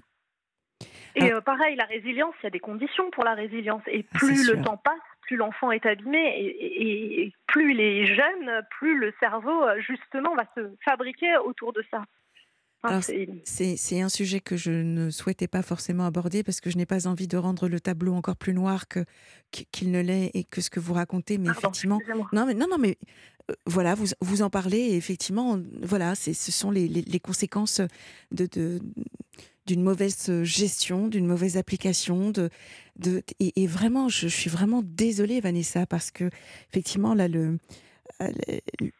Et 1.16 1.32
ah. 1.32 1.36
euh, 1.36 1.42
pareil, 1.42 1.76
la 1.76 1.86
résilience, 1.86 2.36
il 2.42 2.46
y 2.46 2.48
a 2.48 2.52
des 2.52 2.60
conditions 2.60 3.10
pour 3.12 3.24
la 3.24 3.34
résilience. 3.34 3.82
Et 3.88 4.06
ah, 4.14 4.18
plus 4.18 4.50
le 4.50 4.62
temps 4.62 4.78
passe, 4.78 5.00
plus 5.22 5.36
l'enfant 5.36 5.72
est 5.72 5.86
abîmé 5.86 6.38
et, 6.38 7.34
plus 7.48 7.74
il 7.74 7.82
est 7.82 8.06
jeune, 8.06 8.62
plus 8.70 8.98
le 8.98 9.14
cerveau, 9.20 9.64
euh, 9.64 9.80
justement, 9.82 10.36
va 10.36 10.46
se 10.56 10.74
fabriquer 10.86 11.36
autour 11.38 11.74
de 11.74 11.84
ça. 11.92 12.04
C'est 13.44 14.02
un 14.02 14.10
sujet 14.10 14.40
que 14.40 14.58
je 14.58 14.72
ne 14.72 15.10
souhaitais 15.10 15.48
pas 15.48 15.62
forcément 15.62 16.06
aborder 16.06 16.44
parce 16.44 16.62
que 16.62 16.70
je 16.70 16.78
n'ai 16.78 16.86
pas 16.86 17.08
envie 17.08 17.28
de 17.28 17.38
rendre 17.38 17.68
le 17.68 17.80
tableau 17.80 18.14
encore 18.14 18.36
plus 18.36 18.54
noir 18.54 18.86
qu'il 19.52 19.92
ne 19.92 20.02
l'est 20.02 20.32
et 20.34 20.44
que 20.44 20.62
ce 20.62 20.70
que 20.70 20.80
vous 20.80 20.94
racontez. 20.94 21.38
Mais 21.38 21.50
effectivement, 21.50 22.00
non, 22.34 22.46
mais 22.46 22.54
non, 22.54 22.68
non, 22.70 22.78
mais 22.78 22.98
euh, 23.50 23.54
voilà, 23.66 23.96
vous, 23.96 24.08
vous 24.20 24.42
en 24.42 24.50
parlez 24.50 24.80
et 24.80 24.96
effectivement, 24.96 25.60
voilà, 25.82 26.16
ce 26.16 26.34
sont 26.34 26.72
les, 26.72 26.88
les, 26.88 27.02
les 27.02 27.20
conséquences 27.20 27.82
de, 28.32 28.48
de 28.48 28.80
d'une 29.68 29.84
mauvaise 29.84 30.44
gestion, 30.44 31.08
d'une 31.08 31.28
mauvaise 31.28 31.56
application. 31.56 32.32
De, 32.32 32.50
de, 32.98 33.24
et, 33.40 33.68
vraiment, 33.68 34.10
je, 34.10 34.28
suis 34.28 34.50
vraiment 34.50 34.82
désolée, 34.84 35.40
Vanessa, 35.40 35.86
parce 35.86 36.12
que 36.12 36.30
effectivement, 36.72 37.14
là, 37.14 37.28
le, 37.28 37.58
euh, 38.22 38.32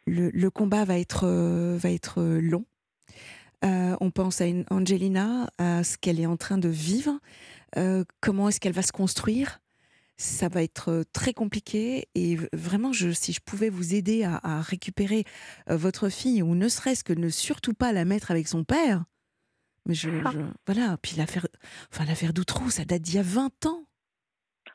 le, 0.06 0.30
le 0.30 0.50
combat 0.50 0.84
va 0.84 0.98
être, 0.98 1.24
euh, 1.26 1.76
va 1.78 1.90
être 1.90 2.22
long. 2.22 2.64
On 3.62 4.10
pense 4.10 4.40
à 4.40 4.46
une 4.46 4.64
Angelina, 4.70 5.50
à 5.58 5.84
ce 5.84 5.96
qu'elle 5.96 6.20
est 6.20 6.26
en 6.26 6.36
train 6.36 6.58
de 6.58 6.68
vivre, 6.68 7.18
comment 8.20 8.48
est-ce 8.48 8.60
qu'elle 8.60 8.72
va 8.72 8.82
se 8.82 8.92
construire? 8.92 9.60
Ça 10.18 10.48
va 10.48 10.62
être 10.62 11.04
très 11.12 11.32
compliqué 11.32 12.08
et 12.14 12.38
vraiment, 12.52 12.92
je, 12.92 13.10
si 13.10 13.32
je 13.32 13.40
pouvais 13.40 13.70
vous 13.70 13.94
aider 13.94 14.24
à, 14.24 14.38
à 14.42 14.60
récupérer 14.60 15.24
votre 15.68 16.08
fille 16.10 16.42
ou 16.42 16.54
ne 16.54 16.68
serait-ce 16.68 17.02
que 17.02 17.12
ne 17.12 17.28
surtout 17.28 17.74
pas 17.74 17.92
la 17.92 18.04
mettre 18.04 18.30
avec 18.30 18.46
son 18.46 18.62
père, 18.62 19.04
mais 19.86 19.94
je, 19.94 20.10
voilà, 20.66 20.96
puis 21.02 21.16
l'affaire, 21.16 21.46
enfin 21.92 22.04
l'affaire 22.04 22.32
d'Outrou, 22.32 22.70
ça 22.70 22.84
date 22.84 23.02
d'il 23.02 23.16
y 23.16 23.18
a 23.18 23.22
20 23.22 23.66
ans. 23.66 23.84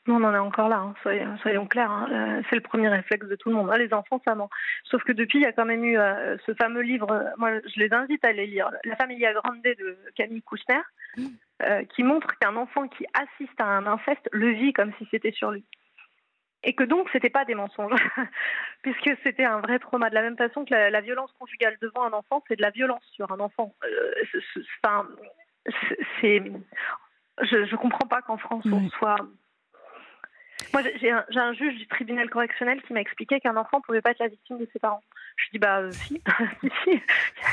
Non, 0.08 0.16
on 0.16 0.24
en 0.24 0.34
est 0.34 0.38
encore 0.38 0.70
là, 0.70 0.78
hein, 0.78 0.94
soyons, 1.42 1.66
clairs. 1.66 1.90
Hein. 1.90 2.08
Euh, 2.10 2.42
c'est 2.48 2.56
le 2.56 2.62
premier 2.62 2.88
réflexe 2.88 3.26
de 3.26 3.36
tout 3.36 3.50
le 3.50 3.56
monde. 3.56 3.68
Hein, 3.70 3.76
les 3.76 3.92
enfants, 3.92 4.22
ça 4.24 4.34
ment. 4.34 4.48
Sauf 4.84 5.04
que 5.04 5.12
depuis, 5.12 5.38
il 5.38 5.42
y 5.42 5.46
a 5.46 5.52
quand 5.52 5.66
même 5.66 5.84
eu 5.84 5.98
euh, 5.98 6.38
ce 6.46 6.54
fameux 6.54 6.80
livre, 6.80 7.10
euh, 7.10 7.24
moi 7.36 7.60
je 7.60 7.78
les 7.78 7.92
invite 7.92 8.24
à 8.24 8.32
les 8.32 8.46
lire, 8.46 8.70
La 8.84 8.96
Familia 8.96 9.34
Grande 9.34 9.60
de 9.62 9.98
Camille 10.16 10.40
Kouchner, 10.40 10.80
mmh. 11.18 11.84
qui 11.94 12.02
montre 12.04 12.38
qu'un 12.38 12.56
enfant 12.56 12.88
qui 12.88 13.04
assiste 13.12 13.60
à 13.60 13.66
un 13.66 13.86
inceste 13.86 14.30
le 14.32 14.48
vit 14.48 14.72
comme 14.72 14.92
si 14.96 15.06
c'était 15.10 15.32
sur 15.32 15.50
lui. 15.50 15.66
et 16.62 16.74
que 16.74 16.84
donc 16.84 17.10
c'était 17.12 17.28
pas 17.28 17.44
des 17.44 17.54
mensonges, 17.54 18.00
puisque 18.82 19.10
c'était 19.22 19.44
un 19.44 19.60
vrai 19.60 19.78
trauma. 19.78 20.08
De 20.08 20.14
la 20.14 20.22
même 20.22 20.38
façon 20.38 20.64
que 20.64 20.72
la, 20.72 21.00
violence 21.02 21.32
conjugale 21.38 21.76
devant 21.82 22.04
un 22.04 22.14
enfant, 22.14 22.42
c'est 22.48 22.56
de 22.56 22.62
la 22.62 22.70
violence 22.70 23.04
sur 23.12 23.30
un 23.30 23.40
enfant. 23.40 23.74
Enfin, 24.82 25.06
c'est, 26.22 26.42
je, 27.42 27.66
je 27.66 27.76
comprends 27.76 28.08
pas 28.08 28.22
qu'en 28.22 28.38
France 28.38 28.64
on 28.64 28.88
soit. 28.88 29.16
Moi, 30.72 30.82
j'ai 31.00 31.10
un, 31.10 31.24
un, 31.34 31.52
juge 31.52 31.76
du 31.76 31.86
tribunal 31.86 32.28
correctionnel 32.28 32.82
qui 32.82 32.92
m'a 32.92 33.00
expliqué 33.00 33.40
qu'un 33.40 33.56
enfant 33.56 33.80
pouvait 33.80 34.00
pas 34.00 34.10
être 34.10 34.18
la 34.18 34.28
victime 34.28 34.58
de 34.58 34.68
ses 34.72 34.78
parents. 34.78 35.02
Je 35.36 35.50
dis 35.52 35.58
bah 35.58 35.90
si, 35.92 36.20
si, 36.84 37.00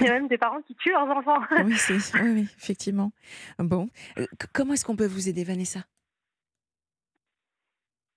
il 0.01 0.05
y 0.05 0.09
a 0.09 0.13
même 0.13 0.27
des 0.27 0.37
parents 0.37 0.61
qui 0.61 0.75
tuent 0.75 0.91
leurs 0.91 1.07
enfants. 1.09 1.39
oui, 1.63 1.75
oui, 2.23 2.47
effectivement. 2.57 3.11
Bon, 3.59 3.89
euh, 4.17 4.25
comment 4.53 4.73
est-ce 4.73 4.85
qu'on 4.85 4.95
peut 4.95 5.05
vous 5.05 5.29
aider, 5.29 5.43
Vanessa? 5.43 5.81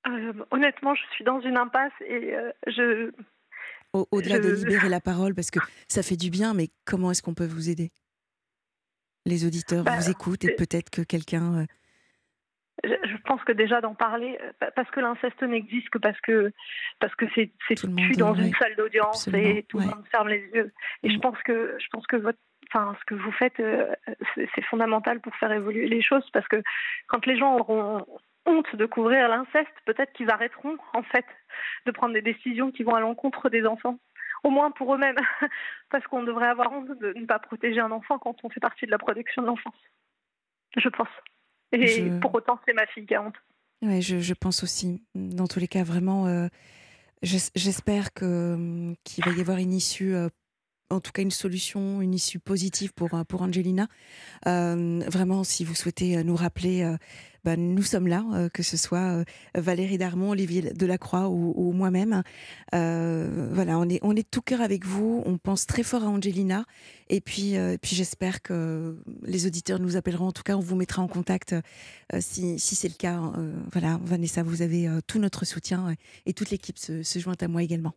Euh, 0.06 0.32
honnêtement, 0.50 0.94
je 0.94 1.02
suis 1.14 1.24
dans 1.24 1.40
une 1.40 1.56
impasse 1.56 1.92
et 2.00 2.34
euh, 2.34 2.50
je. 2.66 3.12
Au-delà 3.92 4.38
de 4.38 4.50
libérer 4.50 4.88
la 4.88 5.00
parole, 5.00 5.34
parce 5.34 5.50
que 5.50 5.60
ça 5.88 6.02
fait 6.02 6.16
du 6.16 6.30
bien, 6.30 6.54
mais 6.54 6.68
comment 6.84 7.10
est-ce 7.10 7.22
qu'on 7.22 7.34
peut 7.34 7.46
vous 7.46 7.70
aider? 7.70 7.90
Les 9.24 9.46
auditeurs 9.46 9.84
bah, 9.84 9.96
vous 9.96 10.10
écoutent 10.10 10.44
et 10.44 10.54
peut-être 10.54 10.90
que 10.90 11.02
quelqu'un. 11.02 11.66
Euh, 12.86 12.96
je, 13.04 13.16
pense 13.24 13.42
que 13.44 13.52
déjà 13.52 13.80
d'en 13.80 13.94
parler, 13.94 14.38
parce 14.74 14.90
que 14.90 15.00
l'inceste 15.00 15.42
n'existe 15.42 15.90
que 15.90 15.98
parce 15.98 16.20
que 16.20 16.52
parce 17.00 17.14
que 17.14 17.26
c'est 17.34 17.50
c'est 17.66 17.82
dans 18.16 18.34
une 18.34 18.54
salle 18.54 18.76
d'audience 18.76 19.28
et 19.28 19.64
tout 19.68 19.78
le 19.78 19.86
monde 19.86 20.04
ferme 20.10 20.28
les 20.28 20.48
yeux. 20.54 20.72
Et 21.02 21.10
je 21.10 21.16
mm. 21.16 21.20
pense 21.20 21.38
que 21.42 21.76
je 21.78 21.86
pense 21.90 22.06
que 22.06 22.16
votre 22.16 22.38
enfin, 22.72 22.94
ce 23.00 23.04
que 23.06 23.14
vous 23.14 23.32
faites, 23.32 23.62
c'est 24.54 24.64
fondamental 24.64 25.20
pour 25.20 25.34
faire 25.36 25.52
évoluer 25.52 25.88
les 25.88 26.02
choses 26.02 26.28
parce 26.32 26.46
que 26.48 26.62
quand 27.06 27.24
les 27.26 27.38
gens 27.38 27.56
auront 27.56 28.04
honte 28.48 28.76
de 28.76 28.86
couvrir 28.86 29.28
l'inceste, 29.28 29.72
peut-être 29.84 30.12
qu'ils 30.12 30.30
arrêteront 30.30 30.76
en 30.94 31.02
fait 31.02 31.26
de 31.86 31.90
prendre 31.90 32.14
des 32.14 32.22
décisions 32.22 32.70
qui 32.70 32.82
vont 32.82 32.94
à 32.94 33.00
l'encontre 33.00 33.48
des 33.50 33.66
enfants. 33.66 33.98
Au 34.44 34.50
moins 34.50 34.70
pour 34.70 34.94
eux-mêmes, 34.94 35.16
parce 35.90 36.06
qu'on 36.06 36.22
devrait 36.22 36.46
avoir 36.48 36.72
honte 36.72 36.96
de 36.98 37.12
ne 37.14 37.26
pas 37.26 37.38
protéger 37.38 37.80
un 37.80 37.90
enfant 37.90 38.18
quand 38.18 38.36
on 38.44 38.48
fait 38.48 38.60
partie 38.60 38.86
de 38.86 38.90
la 38.90 38.98
protection 38.98 39.42
de 39.42 39.48
l'enfance. 39.48 39.74
Je 40.76 40.88
pense. 40.88 41.08
Et 41.72 42.10
pour 42.20 42.34
autant, 42.34 42.58
c'est 42.66 42.72
ma 42.72 42.86
fille 42.86 43.06
qui 43.06 43.14
a 43.14 43.22
honte. 43.22 43.34
Oui, 43.82 44.02
je, 44.02 44.34
pense 44.34 44.62
aussi. 44.62 45.04
Dans 45.14 45.46
tous 45.46 45.60
les 45.60 45.68
cas, 45.68 45.84
vraiment, 45.84 46.26
euh, 46.26 46.48
j'espère 47.22 48.12
qu'il 48.12 48.96
va 49.24 49.30
y 49.30 49.40
avoir 49.40 49.58
une 49.58 49.72
issue 49.72 50.14
euh, 50.14 50.28
en 50.90 51.00
tout 51.00 51.12
cas 51.12 51.22
une 51.22 51.30
solution, 51.30 52.00
une 52.00 52.14
issue 52.14 52.38
positive 52.38 52.92
pour, 52.94 53.14
euh, 53.14 53.24
pour 53.24 53.42
Angelina. 53.42 53.88
Euh, 54.46 55.00
vraiment, 55.06 55.44
si 55.44 55.64
vous 55.64 55.74
souhaitez 55.74 56.16
euh, 56.16 56.22
nous 56.22 56.36
rappeler, 56.36 56.96
ben, 57.44 57.74
nous 57.74 57.82
sommes 57.82 58.08
là, 58.08 58.48
que 58.52 58.62
ce 58.62 58.76
soit 58.76 59.24
Valérie 59.54 59.96
Darmon, 59.96 60.30
Olivier 60.30 60.72
Delacroix 60.74 61.28
ou, 61.28 61.54
ou 61.56 61.72
moi-même. 61.72 62.22
voilà, 62.72 63.78
on 63.78 63.88
est, 63.88 64.00
on 64.02 64.14
est 64.16 64.28
tout 64.28 64.42
cœur 64.42 64.60
avec 64.60 64.84
vous, 64.84 65.22
on 65.24 65.38
pense 65.38 65.66
très 65.66 65.82
fort 65.82 66.02
à 66.02 66.08
Angelina. 66.08 66.64
Et 67.08 67.20
puis, 67.20 67.54
puis 67.80 67.96
j'espère 67.96 68.42
que 68.42 68.98
les 69.22 69.46
auditeurs 69.46 69.78
nous 69.78 69.96
appelleront. 69.96 70.26
En 70.26 70.32
tout 70.32 70.42
cas, 70.42 70.56
on 70.56 70.60
vous 70.60 70.76
mettra 70.76 71.00
en 71.00 71.08
contact 71.08 71.54
si, 72.18 72.58
si 72.58 72.74
c'est 72.74 72.88
le 72.88 72.94
cas. 72.94 73.32
voilà, 73.72 73.98
Vanessa, 74.04 74.42
vous 74.42 74.62
avez 74.62 74.88
tout 75.06 75.18
notre 75.18 75.44
soutien 75.46 75.94
et 76.26 76.34
toute 76.34 76.50
l'équipe 76.50 76.78
se, 76.78 77.02
se 77.02 77.18
joint 77.18 77.36
à 77.40 77.48
moi 77.48 77.62
également. 77.62 77.94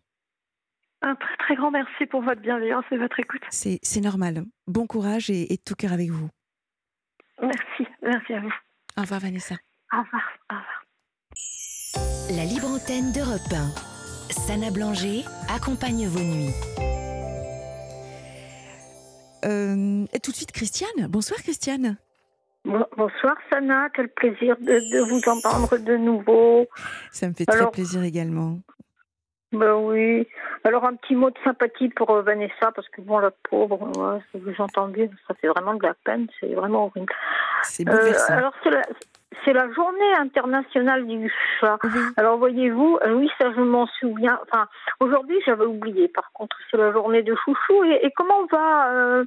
Un 1.04 1.16
très 1.16 1.38
très 1.38 1.56
grand 1.56 1.72
merci 1.72 2.06
pour 2.06 2.22
votre 2.22 2.42
bienveillance 2.42 2.86
et 2.92 2.98
votre 2.98 3.20
écoute. 3.20 3.42
C'est 3.50 4.02
normal. 4.02 4.44
Bon 4.68 4.86
courage 4.86 5.30
et, 5.30 5.58
tout 5.66 5.76
cœur 5.76 5.94
avec 5.94 6.12
vous. 6.12 6.30
Merci, 7.42 7.88
merci 8.04 8.34
à 8.34 8.42
vous. 8.42 8.54
Au 8.98 9.02
revoir 9.02 9.20
Vanessa. 9.20 9.56
Au 9.94 9.98
revoir, 9.98 10.22
au 10.52 10.56
revoir. 10.56 10.86
La 12.38 12.46
libre 12.46 12.68
antenne 12.68 13.12
d'Europe 13.14 13.52
1. 13.52 13.92
Sana 14.32 14.70
Blanger 14.72 15.24
accompagne 15.50 16.08
vos 16.08 16.24
nuits. 16.24 16.54
Euh, 19.44 20.06
et 20.14 20.20
tout 20.20 20.32
de 20.32 20.36
suite 20.36 20.52
Christiane. 20.52 21.08
Bonsoir 21.10 21.42
Christiane. 21.42 21.98
Bonsoir 22.64 23.36
Sana, 23.52 23.90
quel 23.90 24.08
plaisir 24.10 24.56
de, 24.60 25.10
vous 25.10 25.28
entendre 25.28 25.78
de 25.80 25.98
nouveau. 25.98 26.68
Ça 27.12 27.28
me 27.28 27.34
fait 27.34 27.46
très 27.46 27.70
plaisir 27.72 28.04
également. 28.04 28.60
Ben 29.52 29.74
oui. 29.74 30.28
Alors 30.64 30.86
un 30.86 30.96
petit 30.96 31.16
mot 31.16 31.30
de 31.30 31.38
sympathie 31.44 31.90
pour 31.90 32.10
euh, 32.12 32.22
Vanessa 32.22 32.72
parce 32.74 32.88
que 32.90 33.02
bon 33.02 33.20
la 33.20 33.32
pauvre, 33.32 33.82
ouais, 33.82 34.20
si 34.32 34.40
vous 34.40 34.54
entendez, 34.60 35.10
ça 35.28 35.34
fait 35.34 35.48
vraiment 35.48 35.74
de 35.74 35.84
la 35.84 35.94
peine, 36.06 36.28
c'est 36.40 36.54
vraiment 36.54 36.86
horrible. 36.86 37.14
C'est 37.64 37.88
euh, 37.88 38.14
alors 38.30 38.54
c'est 38.64 38.70
la, 38.70 38.82
c'est 39.44 39.52
la 39.52 39.70
journée 39.74 40.14
internationale 40.20 41.06
du 41.06 41.30
chat. 41.60 41.80
Alors 42.16 42.38
voyez-vous, 42.38 43.00
euh, 43.06 43.14
oui 43.16 43.30
ça 43.40 43.52
je 43.54 43.60
m'en 43.62 43.88
souviens. 44.00 44.40
Enfin 44.44 44.68
aujourd'hui 45.02 45.38
j'avais 45.46 45.66
oublié. 45.66 46.08
Par 46.08 46.32
contre 46.32 46.56
c'est 46.70 46.78
la 46.78 46.94
journée 46.94 47.24
de 47.24 47.36
chouchou 47.36 47.84
et, 47.84 48.06
et 48.06 48.12
comment 48.16 48.46
va 48.46 48.92
euh, 48.92 49.26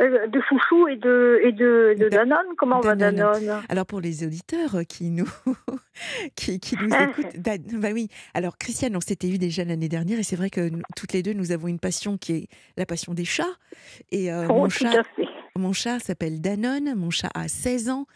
de 0.00 0.40
chouchou 0.48 0.88
et 0.88 0.96
de, 0.96 1.40
et 1.44 1.52
de, 1.52 1.94
de 1.98 2.08
Danone. 2.08 2.54
Comment 2.56 2.80
va 2.80 2.96
Danone 2.96 3.62
Alors 3.68 3.84
pour 3.84 4.00
les 4.00 4.24
auditeurs 4.24 4.80
qui 4.88 5.10
nous, 5.10 5.30
qui, 6.36 6.58
qui 6.58 6.76
nous 6.76 6.88
écoutent, 6.88 7.36
bah 7.36 7.88
oui. 7.92 8.08
Alors 8.32 8.56
Christiane, 8.56 8.96
on 8.96 9.00
s'était 9.00 9.28
eu 9.28 9.38
déjà 9.38 9.64
l'année 9.64 9.88
dernière 9.88 10.18
et 10.18 10.22
c'est 10.22 10.36
vrai 10.36 10.48
que 10.48 10.70
toutes 10.96 11.12
les 11.12 11.22
deux, 11.22 11.34
nous 11.34 11.52
avons 11.52 11.68
une 11.68 11.78
passion 11.78 12.16
qui 12.16 12.32
est 12.32 12.48
la 12.76 12.86
passion 12.86 13.12
des 13.12 13.26
chats. 13.26 13.44
Et 14.10 14.32
euh, 14.32 14.46
oh, 14.48 14.54
mon, 14.54 14.68
chat, 14.70 15.02
mon 15.56 15.72
chat 15.72 15.98
s'appelle 15.98 16.40
Danone, 16.40 16.94
mon 16.94 17.10
chat 17.10 17.30
a 17.34 17.48
16 17.48 17.90
ans. 17.90 18.06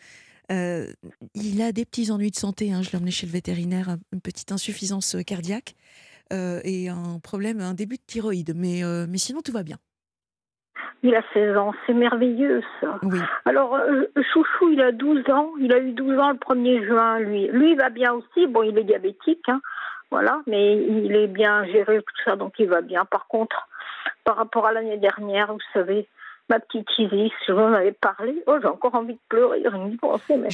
Euh, 0.53 0.87
il 1.35 1.61
a 1.63 1.73
des 1.73 1.85
petits 1.85 2.11
ennuis 2.11 2.31
de 2.31 2.37
santé. 2.37 2.73
Hein. 2.73 2.81
Je 2.83 2.91
l'ai 2.91 2.97
emmené 2.97 3.11
chez 3.11 3.27
le 3.27 3.33
vétérinaire, 3.33 3.97
une 4.13 4.21
petite 4.21 4.53
insuffisance 4.53 5.17
cardiaque 5.27 5.75
et 6.31 6.89
un 6.89 7.21
problème, 7.23 7.61
un 7.61 7.75
début 7.75 7.97
de 7.97 8.03
thyroïde. 8.05 8.55
Mais, 8.57 8.83
mais 9.07 9.19
sinon, 9.19 9.41
tout 9.41 9.53
va 9.53 9.63
bien. 9.63 9.79
Il 11.05 11.15
a 11.15 11.23
16 11.35 11.57
ans, 11.59 11.75
c'est 11.87 11.93
merveilleux 11.93 12.63
ça. 12.81 12.99
Alors, 13.45 13.75
euh, 13.75 14.07
Chouchou, 14.33 14.71
il 14.71 14.81
a 14.81 14.91
12 14.91 15.29
ans, 15.29 15.51
il 15.61 15.71
a 15.75 15.79
eu 15.79 15.93
12 15.93 16.19
ans 16.19 16.31
le 16.31 16.39
1er 16.39 16.83
juin, 16.87 17.19
lui. 17.19 17.47
Lui, 17.49 17.73
il 17.73 17.77
va 17.77 17.91
bien 17.91 18.15
aussi, 18.15 18.47
bon, 18.47 18.63
il 18.63 18.79
est 18.79 18.85
diabétique, 18.85 19.47
hein, 19.49 19.61
voilà, 20.11 20.41
mais 20.47 20.79
il 20.79 21.15
est 21.15 21.27
bien 21.27 21.67
géré, 21.67 21.99
tout 21.99 22.23
ça, 22.25 22.37
donc 22.37 22.55
il 22.59 22.69
va 22.71 22.81
bien. 22.81 23.05
Par 23.05 23.27
contre, 23.29 23.69
par 24.25 24.37
rapport 24.37 24.67
à 24.67 24.73
l'année 24.73 24.97
dernière, 24.97 25.53
vous 25.53 25.61
savez, 25.75 26.09
ma 26.49 26.59
petite 26.59 26.89
Isis, 26.99 27.33
je 27.47 27.53
vous 27.53 27.61
en 27.61 27.75
avais 27.75 27.93
parlé, 27.93 28.43
oh, 28.47 28.57
j'ai 28.63 28.69
encore 28.69 28.95
envie 28.95 29.13
de 29.13 29.21
pleurer, 29.29 29.63
rien 29.63 29.87
d'y 29.89 29.99
penser, 29.99 30.37
mais 30.39 30.49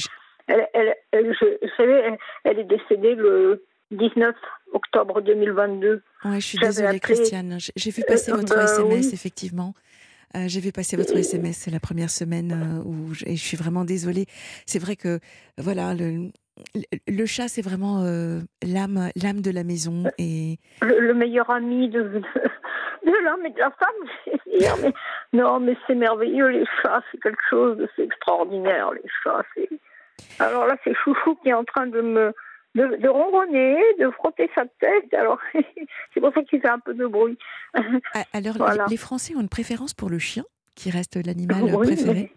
elle, 0.47 0.67
elle, 0.73 0.95
elle 1.11 1.33
je, 1.33 1.45
vous 1.45 1.71
savez, 1.77 2.17
elle, 2.43 2.59
est 2.59 2.65
décédée 2.65 3.15
le 3.15 3.63
19 3.91 4.35
octobre 4.73 5.21
2022. 5.21 6.01
Oui, 6.25 6.41
je 6.41 6.45
suis 6.45 6.57
désolée, 6.57 6.99
Christiane. 6.99 7.57
J'ai 7.75 7.91
vu 7.91 8.03
passer 8.05 8.31
euh, 8.31 8.35
votre 8.35 8.57
SMS, 8.57 9.07
bah 9.07 9.13
effectivement. 9.13 9.73
Euh, 10.35 10.45
j'ai 10.47 10.59
vu 10.59 10.71
passer 10.71 10.97
votre 10.97 11.15
SMS, 11.15 11.57
c'est 11.57 11.71
la 11.71 11.79
première 11.79 12.09
semaine 12.09 12.51
euh, 12.51 12.89
où 12.89 13.13
je, 13.13 13.25
et 13.25 13.35
je 13.35 13.43
suis 13.43 13.57
vraiment 13.57 13.83
désolée. 13.83 14.25
C'est 14.65 14.79
vrai 14.79 14.95
que 14.95 15.19
voilà 15.57 15.93
le, 15.93 16.31
le 17.07 17.25
chat, 17.25 17.47
c'est 17.47 17.61
vraiment 17.61 18.03
euh, 18.03 18.39
l'âme, 18.63 19.09
l'âme 19.21 19.41
de 19.41 19.51
la 19.51 19.63
maison 19.63 20.03
et 20.17 20.57
le, 20.81 21.13
meilleur 21.13 21.49
ami 21.49 21.89
de, 21.89 22.01
de 22.01 23.23
l'homme 23.23 23.45
et 23.45 23.51
de 23.51 23.59
la 23.59 23.71
femme. 23.71 24.37
Mais, 24.81 24.93
non, 25.33 25.59
mais 25.59 25.75
c'est 25.87 25.95
merveilleux 25.95 26.49
les 26.49 26.65
chats, 26.81 27.01
c'est 27.11 27.19
quelque 27.19 27.41
chose 27.49 27.77
de 27.77 27.89
c'est 27.95 28.03
extraordinaire 28.03 28.91
les 28.91 29.01
chats. 29.23 29.43
Alors 30.37 30.67
là, 30.67 30.75
c'est 30.83 30.93
Chouchou 30.93 31.35
qui 31.41 31.49
est 31.49 31.53
en 31.53 31.63
train 31.63 31.87
de 31.87 32.01
me 32.01 32.31
de, 32.75 33.01
de, 33.01 33.07
ronronner, 33.07 33.77
de 33.99 34.09
frotter 34.11 34.49
sa 34.55 34.65
tête. 34.79 35.13
Alors, 35.13 35.39
c'est 36.13 36.19
pour 36.19 36.33
ça 36.33 36.43
qu'il 36.43 36.61
fait 36.61 36.69
un 36.69 36.79
peu 36.79 36.93
de 36.93 37.05
bruit. 37.05 37.37
Ah, 38.13 38.23
alors, 38.33 38.55
les 38.89 38.97
Français 38.97 39.35
ont 39.35 39.41
une 39.41 39.49
préférence 39.49 39.93
pour 39.93 40.09
le 40.09 40.19
chien, 40.19 40.43
qui 40.75 40.89
reste 40.89 41.23
l'animal 41.25 41.71
préféré. 41.71 42.31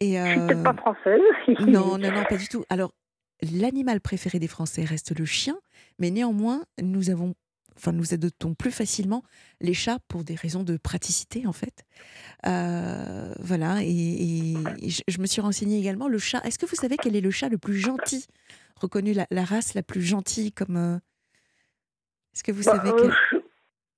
Et 0.00 0.18
euh... 0.18 0.24
Je 0.24 0.30
suis 0.30 0.40
peut-être 0.40 0.62
pas 0.62 0.74
française. 0.74 1.20
non, 1.66 1.98
non, 1.98 2.10
non, 2.10 2.24
pas 2.28 2.36
du 2.36 2.48
tout. 2.48 2.64
Alors, 2.70 2.92
l'animal 3.42 4.00
préféré 4.00 4.38
des 4.38 4.48
Français 4.48 4.84
reste 4.84 5.18
le 5.18 5.24
chien, 5.24 5.56
mais 5.98 6.10
néanmoins, 6.10 6.62
nous 6.80 7.10
avons 7.10 7.34
enfin 7.76 7.92
nous 7.92 8.12
adoptons 8.12 8.52
plus 8.54 8.70
facilement 8.70 9.22
les 9.62 9.72
chats 9.72 9.98
pour 10.08 10.22
des 10.22 10.34
raisons 10.34 10.64
de 10.64 10.76
praticité 10.76 11.46
en 11.46 11.52
fait. 11.52 11.84
Euh, 12.46 13.32
voilà, 13.40 13.78
et, 13.82 14.54
je, 15.08 15.20
me 15.20 15.26
suis 15.26 15.40
renseignée 15.40 15.78
également, 15.78 16.06
le 16.06 16.18
chat, 16.18 16.40
est-ce 16.44 16.58
que 16.58 16.66
vous 16.66 16.76
savez 16.76 16.96
quel 16.98 17.16
est 17.16 17.22
le 17.22 17.30
chat 17.30 17.48
le 17.48 17.56
plus 17.56 17.78
gentil 17.78 18.26
reconnu 18.80 19.12
la, 19.12 19.44
race 19.44 19.74
la 19.74 19.82
plus 19.82 20.02
gentille 20.02 20.52
comme. 20.52 20.76
Euh, 20.76 20.96
est-ce 22.34 22.44
que 22.44 22.52
vous 22.52 22.62
bah, 22.64 22.76
savez 22.76 22.90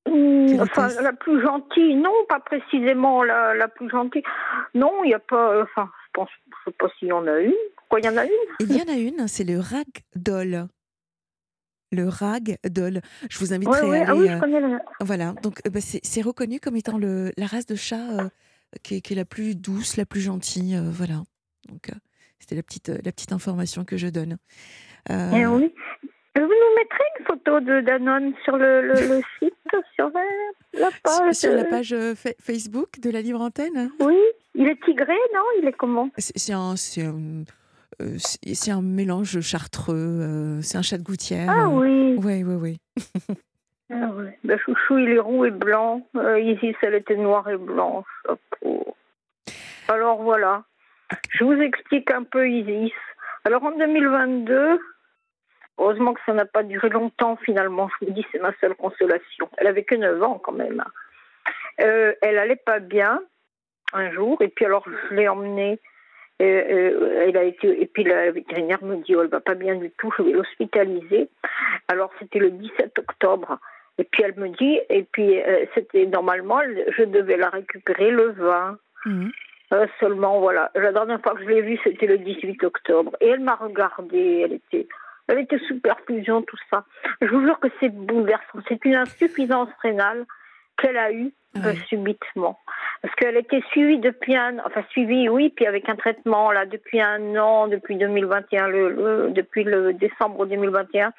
euh, 0.09 0.59
enfin, 0.61 0.89
la 1.01 1.12
plus 1.12 1.41
gentille, 1.43 1.95
non, 1.97 2.12
pas 2.28 2.41
précisément 2.41 3.22
la, 3.22 3.55
la 3.55 3.68
plus 3.68 3.91
gentille. 3.91 4.22
Non, 4.74 5.05
il 5.05 5.09
n'y 5.09 5.14
a 5.14 5.18
pas. 5.18 5.62
Enfin, 5.62 5.91
je 6.07 6.11
pense, 6.12 6.28
je 6.47 6.70
sais 6.70 6.76
pas 6.78 6.89
s'il 6.99 7.09
y 7.09 7.12
en 7.12 7.26
a 7.26 7.41
une. 7.41 7.53
Pourquoi 7.76 8.01
il 8.01 8.07
y 8.07 8.09
en 8.09 8.16
a 8.16 8.24
une? 8.24 8.30
Il 8.61 8.76
y 8.76 8.83
en 8.83 8.93
a 8.93 8.97
une, 8.97 9.28
c'est 9.28 9.45
le 9.45 9.59
ragdoll. 9.59 10.68
Le 11.93 12.09
ragdoll. 12.09 13.03
Je 13.28 13.39
vous 13.39 13.53
inviterai 13.53 14.01
à 14.01 14.03
aller. 14.03 14.05
Ah 14.09 14.16
oui, 14.16 14.28
je 14.28 14.39
connais 14.39 14.61
le... 14.61 14.78
Voilà, 15.01 15.35
donc 15.43 15.61
bah, 15.68 15.80
c'est 15.80 16.22
reconnu 16.22 16.59
comme 16.59 16.76
étant 16.76 16.97
le, 16.97 17.33
la 17.37 17.47
race 17.47 17.66
de 17.66 17.74
chat 17.74 18.30
qui, 18.83 18.97
est, 18.97 19.01
qui, 19.03 19.12
est, 19.12 19.16
la 19.16 19.26
plus 19.26 19.55
douce, 19.55 19.99
la 19.99 20.07
plus 20.07 20.22
gentille. 20.22 20.80
voilà. 20.91 21.22
Donc. 21.68 21.91
C'était 22.43 22.57
la 22.57 22.64
petite, 22.64 22.88
la 22.88 23.12
petite 23.12 23.30
information 23.30 23.84
que 23.84 23.97
je 23.97 24.09
donne. 24.09 24.36
Euh... 25.11 25.30
Eh 25.32 25.47
oui. 25.47 25.72
Euh, 26.36 26.40
vous 26.40 26.76
mettrai 26.76 27.05
une 27.20 27.24
photo 27.24 27.61
de 27.61 27.80
Danone 27.82 28.32
sur 28.43 28.57
le, 28.57 28.82
le, 28.82 28.95
site, 29.38 29.55
sur 29.95 30.11
la, 30.72 30.90
page. 31.05 31.34
Sur 31.34 31.53
la 31.55 31.64
page? 31.64 31.95
Facebook 32.40 32.99
de 33.01 33.11
la 33.11 33.20
Libre 33.20 33.40
Antenne? 33.43 33.93
Oui. 34.01 34.18
Il 34.57 34.66
est 34.66 34.82
tigré, 34.84 35.14
non? 35.32 35.45
Il 35.61 35.68
est 35.68 35.72
comment? 35.72 36.11
C'est 36.18 36.53
un, 36.53 36.74
c'est 36.74 37.05
un 38.72 38.82
mélange 38.82 39.40
chartreux, 39.40 40.59
c'est 40.62 40.78
un 40.78 40.82
chat 40.82 40.99
de 40.99 41.05
gouttière. 41.05 41.47
Ah 41.49 41.68
oui 41.68 42.16
Oui, 42.18 42.43
oui, 42.43 42.55
oui. 42.55 42.80
ah 43.93 44.11
ouais. 44.16 44.36
Ben, 44.43 44.59
chouchou, 44.59 44.99
il 44.99 45.11
est 45.11 45.20
roux 45.20 45.45
et 45.45 45.53
blanc. 45.53 46.05
Isis, 46.40 46.74
elle 46.82 46.95
était 46.95 47.16
noire 47.16 47.49
et 47.49 47.57
blanche. 47.57 48.07
Alors 49.86 50.20
voilà. 50.20 50.64
Je 51.31 51.45
vous 51.45 51.61
explique 51.61 52.11
un 52.11 52.25
peu 52.25 52.49
Isis. 52.49 52.93
Alors 53.45 53.65
en 53.65 53.73
2022, 53.73 54.79
heureusement 55.79 56.15
que 56.15 56.21
ça 56.27 56.33
n'a 56.33 56.45
pas 56.45 56.63
duré 56.63 56.89
longtemps 56.89 57.37
finalement, 57.37 57.89
je 57.89 58.07
vous 58.07 58.13
dis, 58.13 58.25
c'est 58.31 58.41
ma 58.41 58.53
seule 58.61 58.75
consolation. 58.75 59.49
Elle 59.57 59.67
avait 59.67 59.85
que 59.85 59.95
9 59.95 60.23
ans 60.23 60.41
quand 60.43 60.53
même. 60.53 60.85
Euh, 61.81 62.13
elle 62.23 62.39
allait 62.39 62.57
pas 62.57 62.79
bien 62.79 63.23
un 63.93 64.11
jour, 64.13 64.41
et 64.43 64.49
puis 64.49 64.65
alors 64.65 64.85
je 64.87 65.15
l'ai 65.15 65.29
emmenée. 65.29 65.79
Euh, 66.41 67.25
elle 67.27 67.37
a 67.37 67.45
été, 67.45 67.83
et 67.83 67.87
puis 67.87 68.05
la 68.05 68.31
vétérinaire 68.33 68.83
me 68.83 68.97
dit, 68.97 69.15
oh, 69.15 69.23
elle 69.23 69.29
va 69.29 69.41
pas 69.41 69.55
bien 69.55 69.77
du 69.77 69.91
tout, 69.93 70.13
je 70.17 70.23
vais 70.23 70.33
l'hospitaliser. 70.33 71.29
Alors 71.89 72.11
c'était 72.19 72.39
le 72.39 72.51
17 72.51 72.99
octobre. 72.99 73.59
Et 73.99 74.05
puis 74.05 74.23
elle 74.23 74.35
me 74.37 74.49
dit, 74.49 74.81
et 74.89 75.05
puis 75.05 75.41
euh, 75.41 75.67
c'était 75.75 76.07
normalement, 76.07 76.61
je 76.97 77.05
devais 77.05 77.37
la 77.37 77.51
récupérer 77.51 78.11
le 78.11 78.31
20. 78.33 78.79
Euh, 79.73 79.87
seulement, 80.01 80.41
voilà. 80.41 80.70
La 80.75 80.93
dernière 80.93 81.20
fois 81.23 81.35
que 81.35 81.43
je 81.43 81.49
l'ai 81.49 81.62
vue, 81.62 81.79
c'était 81.83 82.07
le 82.07 82.18
18 82.18 82.62
octobre. 82.64 83.12
Et 83.20 83.29
elle 83.29 83.41
m'a 83.41 83.55
regardée, 83.55 84.43
elle 84.45 84.53
était, 84.53 84.87
elle 85.29 85.39
était 85.39 85.59
sous 85.66 85.81
perfusion, 85.81 86.43
tout 86.43 86.59
ça. 86.70 86.85
Je 87.20 87.29
vous 87.29 87.41
jure 87.43 87.59
que 87.59 87.68
c'est 87.81 87.89
bouleversant. 87.89 88.59
C'est 88.68 88.85
une 88.85 88.97
insuffisance 88.97 89.70
rénale 89.83 90.27
qu'elle 90.77 90.99
a 90.99 91.12
eue 91.12 91.33
euh, 91.57 91.75
subitement. 91.89 92.59
Parce 93.01 93.14
qu'elle 93.14 93.37
était 93.37 93.62
suivie 93.70 93.99
depuis 93.99 94.37
un, 94.37 94.59
enfin 94.64 94.83
suivie, 94.91 95.29
oui, 95.29 95.51
puis 95.55 95.66
avec 95.66 95.89
un 95.89 95.97
traitement 95.97 96.53
là 96.53 96.66
depuis 96.66 97.01
un 97.01 97.37
an, 97.37 97.66
depuis 97.66 97.97
2021, 97.97 98.68
le, 98.68 99.31
depuis 99.31 99.64
le 99.64 99.93
décembre 99.95 100.47
2021. 100.47 101.12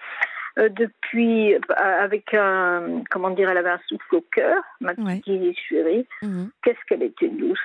Euh, 0.59 0.69
depuis 0.69 1.55
avec 1.77 2.31
un 2.35 3.01
comment 3.09 3.31
dire 3.31 3.49
elle 3.49 3.57
avait 3.57 3.71
un 3.71 3.79
souffle 3.87 4.17
au 4.17 4.21
cœur 4.21 4.61
ma 4.81 4.93
petite 4.93 5.57
chérie 5.67 6.05
mhm. 6.21 6.51
qu'est-ce 6.61 6.77
qu'elle 6.87 7.01
était 7.01 7.29
douce 7.29 7.57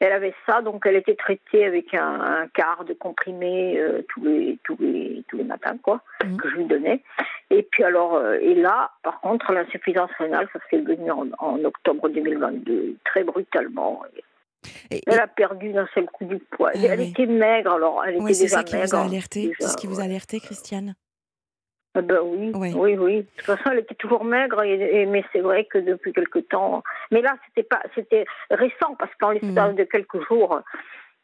elle 0.00 0.12
avait 0.12 0.34
ça, 0.46 0.62
donc 0.62 0.84
elle 0.86 0.96
était 0.96 1.16
traitée 1.16 1.64
avec 1.64 1.92
un, 1.94 2.46
quart 2.54 2.84
de 2.84 2.94
comprimé 2.94 3.78
euh, 3.78 4.02
tous 4.08 4.22
les 4.24 4.58
tous 4.64 4.76
les 4.80 5.24
tous 5.28 5.36
les 5.36 5.44
matins, 5.44 5.76
quoi, 5.82 6.02
mhm. 6.24 6.36
que 6.36 6.50
je 6.50 6.56
lui 6.56 6.64
donnais. 6.66 7.02
Et 7.50 7.62
puis 7.62 7.82
alors, 7.82 8.14
euh, 8.14 8.38
et 8.40 8.54
là, 8.54 8.90
par 9.02 9.20
contre, 9.20 9.52
l'insuffisance 9.52 10.10
rénale, 10.18 10.48
ça 10.52 10.60
s'est 10.70 10.80
venu 10.80 11.10
en, 11.10 11.64
octobre 11.64 12.08
2022, 12.08 12.96
très 13.04 13.24
brutalement. 13.24 14.02
elle 14.90 15.20
a 15.20 15.26
perdu 15.26 15.72
d'un 15.72 15.88
seul 15.94 16.06
coup 16.06 16.26
du 16.26 16.38
poids. 16.38 16.70
Ah 16.74 16.78
elle 16.82 17.00
était 17.00 17.26
maigre, 17.26 17.72
alors 17.72 18.04
elle 18.06 18.16
était 18.16 18.44
déjà 18.44 18.58
maigre. 18.58 18.78
C'est 19.58 19.68
ce 19.68 19.76
qui 19.76 19.86
vous 19.86 20.00
a 20.00 20.04
alerté, 20.04 20.40
Christiane 20.40 20.94
ben 22.02 22.20
oui, 22.22 22.52
oui, 22.54 22.96
oui, 22.96 23.16
De 23.16 23.26
toute 23.36 23.46
façon, 23.46 23.70
elle 23.70 23.80
était 23.80 23.94
toujours 23.94 24.24
maigre, 24.24 24.62
et, 24.62 25.06
mais 25.06 25.24
c'est 25.32 25.40
vrai 25.40 25.64
que 25.64 25.78
depuis 25.78 26.12
quelque 26.12 26.40
temps. 26.40 26.82
Mais 27.10 27.22
là, 27.22 27.36
c'était 27.46 27.66
pas, 27.66 27.82
c'était 27.94 28.24
récent 28.50 28.94
parce 28.98 29.14
qu'en 29.16 29.30
l'espace 29.30 29.72
mm. 29.72 29.76
de 29.76 29.84
quelques 29.84 30.26
jours, 30.28 30.60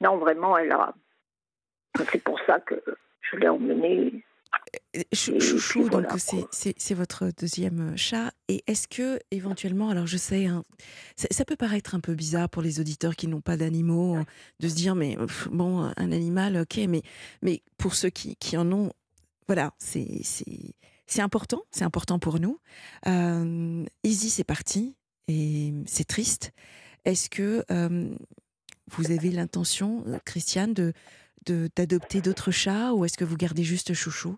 non, 0.00 0.16
vraiment, 0.18 0.56
elle 0.56 0.72
a. 0.72 0.94
C'est 2.10 2.22
pour 2.22 2.40
ça 2.46 2.60
que 2.60 2.74
je 3.20 3.36
l'ai 3.36 3.48
emmenée. 3.48 4.24
Chouchou, 5.12 5.88
donc 5.88 6.06
c'est 6.50 6.94
votre 6.94 7.30
deuxième 7.38 7.96
chat. 7.96 8.32
Et 8.48 8.62
est-ce 8.66 8.86
que 8.88 9.18
éventuellement, 9.30 9.90
alors 9.90 10.06
je 10.06 10.16
sais, 10.16 10.46
hein, 10.46 10.64
ça, 11.16 11.44
peut 11.44 11.56
paraître 11.56 11.94
un 11.94 12.00
peu 12.00 12.14
bizarre 12.14 12.48
pour 12.48 12.62
les 12.62 12.80
auditeurs 12.80 13.16
qui 13.16 13.26
n'ont 13.26 13.40
pas 13.40 13.56
d'animaux 13.56 14.16
de 14.60 14.68
se 14.68 14.74
dire 14.74 14.94
mais 14.94 15.16
bon 15.50 15.90
un 15.96 16.12
animal, 16.12 16.56
ok, 16.56 16.80
mais 16.88 17.02
mais 17.42 17.62
pour 17.78 17.94
ceux 17.94 18.10
qui, 18.10 18.36
qui 18.36 18.56
en 18.56 18.70
ont, 18.70 18.90
voilà, 19.46 19.74
c'est 19.78 21.20
important, 21.20 21.62
c'est 21.70 21.84
important 21.84 22.18
pour 22.18 22.40
nous. 22.40 22.58
Euh, 23.06 23.84
Easy, 24.02 24.30
c'est 24.30 24.44
parti 24.44 24.96
et 25.28 25.74
c'est 25.86 26.06
triste. 26.06 26.52
Est-ce 27.04 27.28
que 27.28 27.64
euh, 27.70 28.14
vous 28.90 29.10
avez 29.10 29.30
l'intention, 29.30 30.04
euh, 30.06 30.18
Christiane, 30.24 30.72
de 30.72 30.92
d'adopter 31.76 32.22
d'autres 32.22 32.50
chats 32.50 32.94
ou 32.94 33.04
est-ce 33.04 33.18
que 33.18 33.24
vous 33.24 33.36
gardez 33.36 33.64
juste 33.64 33.92
Chouchou? 33.92 34.36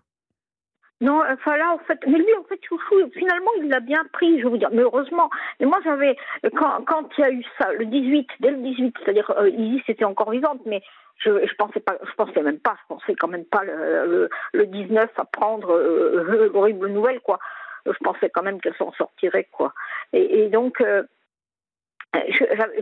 Non, 0.99 1.21
enfin 1.31 1.57
là, 1.57 1.73
en 1.73 1.77
fait, 1.79 1.99
mais 2.07 2.17
lui, 2.17 2.33
en 2.39 2.43
fait, 2.43 2.59
Chouchou, 2.67 2.95
finalement, 3.13 3.51
il 3.57 3.69
l'a 3.69 3.79
bien 3.79 4.03
pris, 4.13 4.41
je 4.41 4.47
veux 4.47 4.57
dire, 4.57 4.69
mais 4.71 4.81
heureusement. 4.81 5.29
Mais 5.59 5.67
moi, 5.67 5.77
j'avais, 5.83 6.17
quand, 6.55 6.83
quand 6.87 7.07
il 7.17 7.21
y 7.21 7.23
a 7.23 7.31
eu 7.31 7.43
ça, 7.59 7.71
le 7.73 7.85
18, 7.85 8.27
dès 8.39 8.49
le 8.49 8.57
18, 8.57 8.95
c'est-à-dire, 9.03 9.31
euh, 9.37 9.49
Isis 9.49 9.83
était 9.89 10.05
encore 10.05 10.31
vivante, 10.31 10.61
mais 10.65 10.81
je, 11.17 11.45
je 11.45 11.53
pensais 11.55 11.81
pas, 11.81 11.97
je 12.03 12.13
pensais 12.15 12.41
même 12.41 12.59
pas, 12.59 12.77
je 12.81 12.95
pensais 12.95 13.13
quand 13.13 13.27
même 13.27 13.45
pas 13.45 13.63
le, 13.63 14.27
le, 14.53 14.65
19 14.65 15.11
à 15.17 15.25
prendre 15.25 15.71
euh, 15.71 16.49
l'horrible 16.53 16.87
nouvelle, 16.87 17.19
quoi. 17.19 17.39
Je 17.85 17.97
pensais 18.03 18.29
quand 18.29 18.43
même 18.43 18.59
qu'elle 18.59 18.75
s'en 18.75 18.91
sortirait, 18.93 19.47
quoi. 19.51 19.73
Et, 20.13 20.45
et 20.45 20.49
donc, 20.49 20.81
euh, 20.81 21.03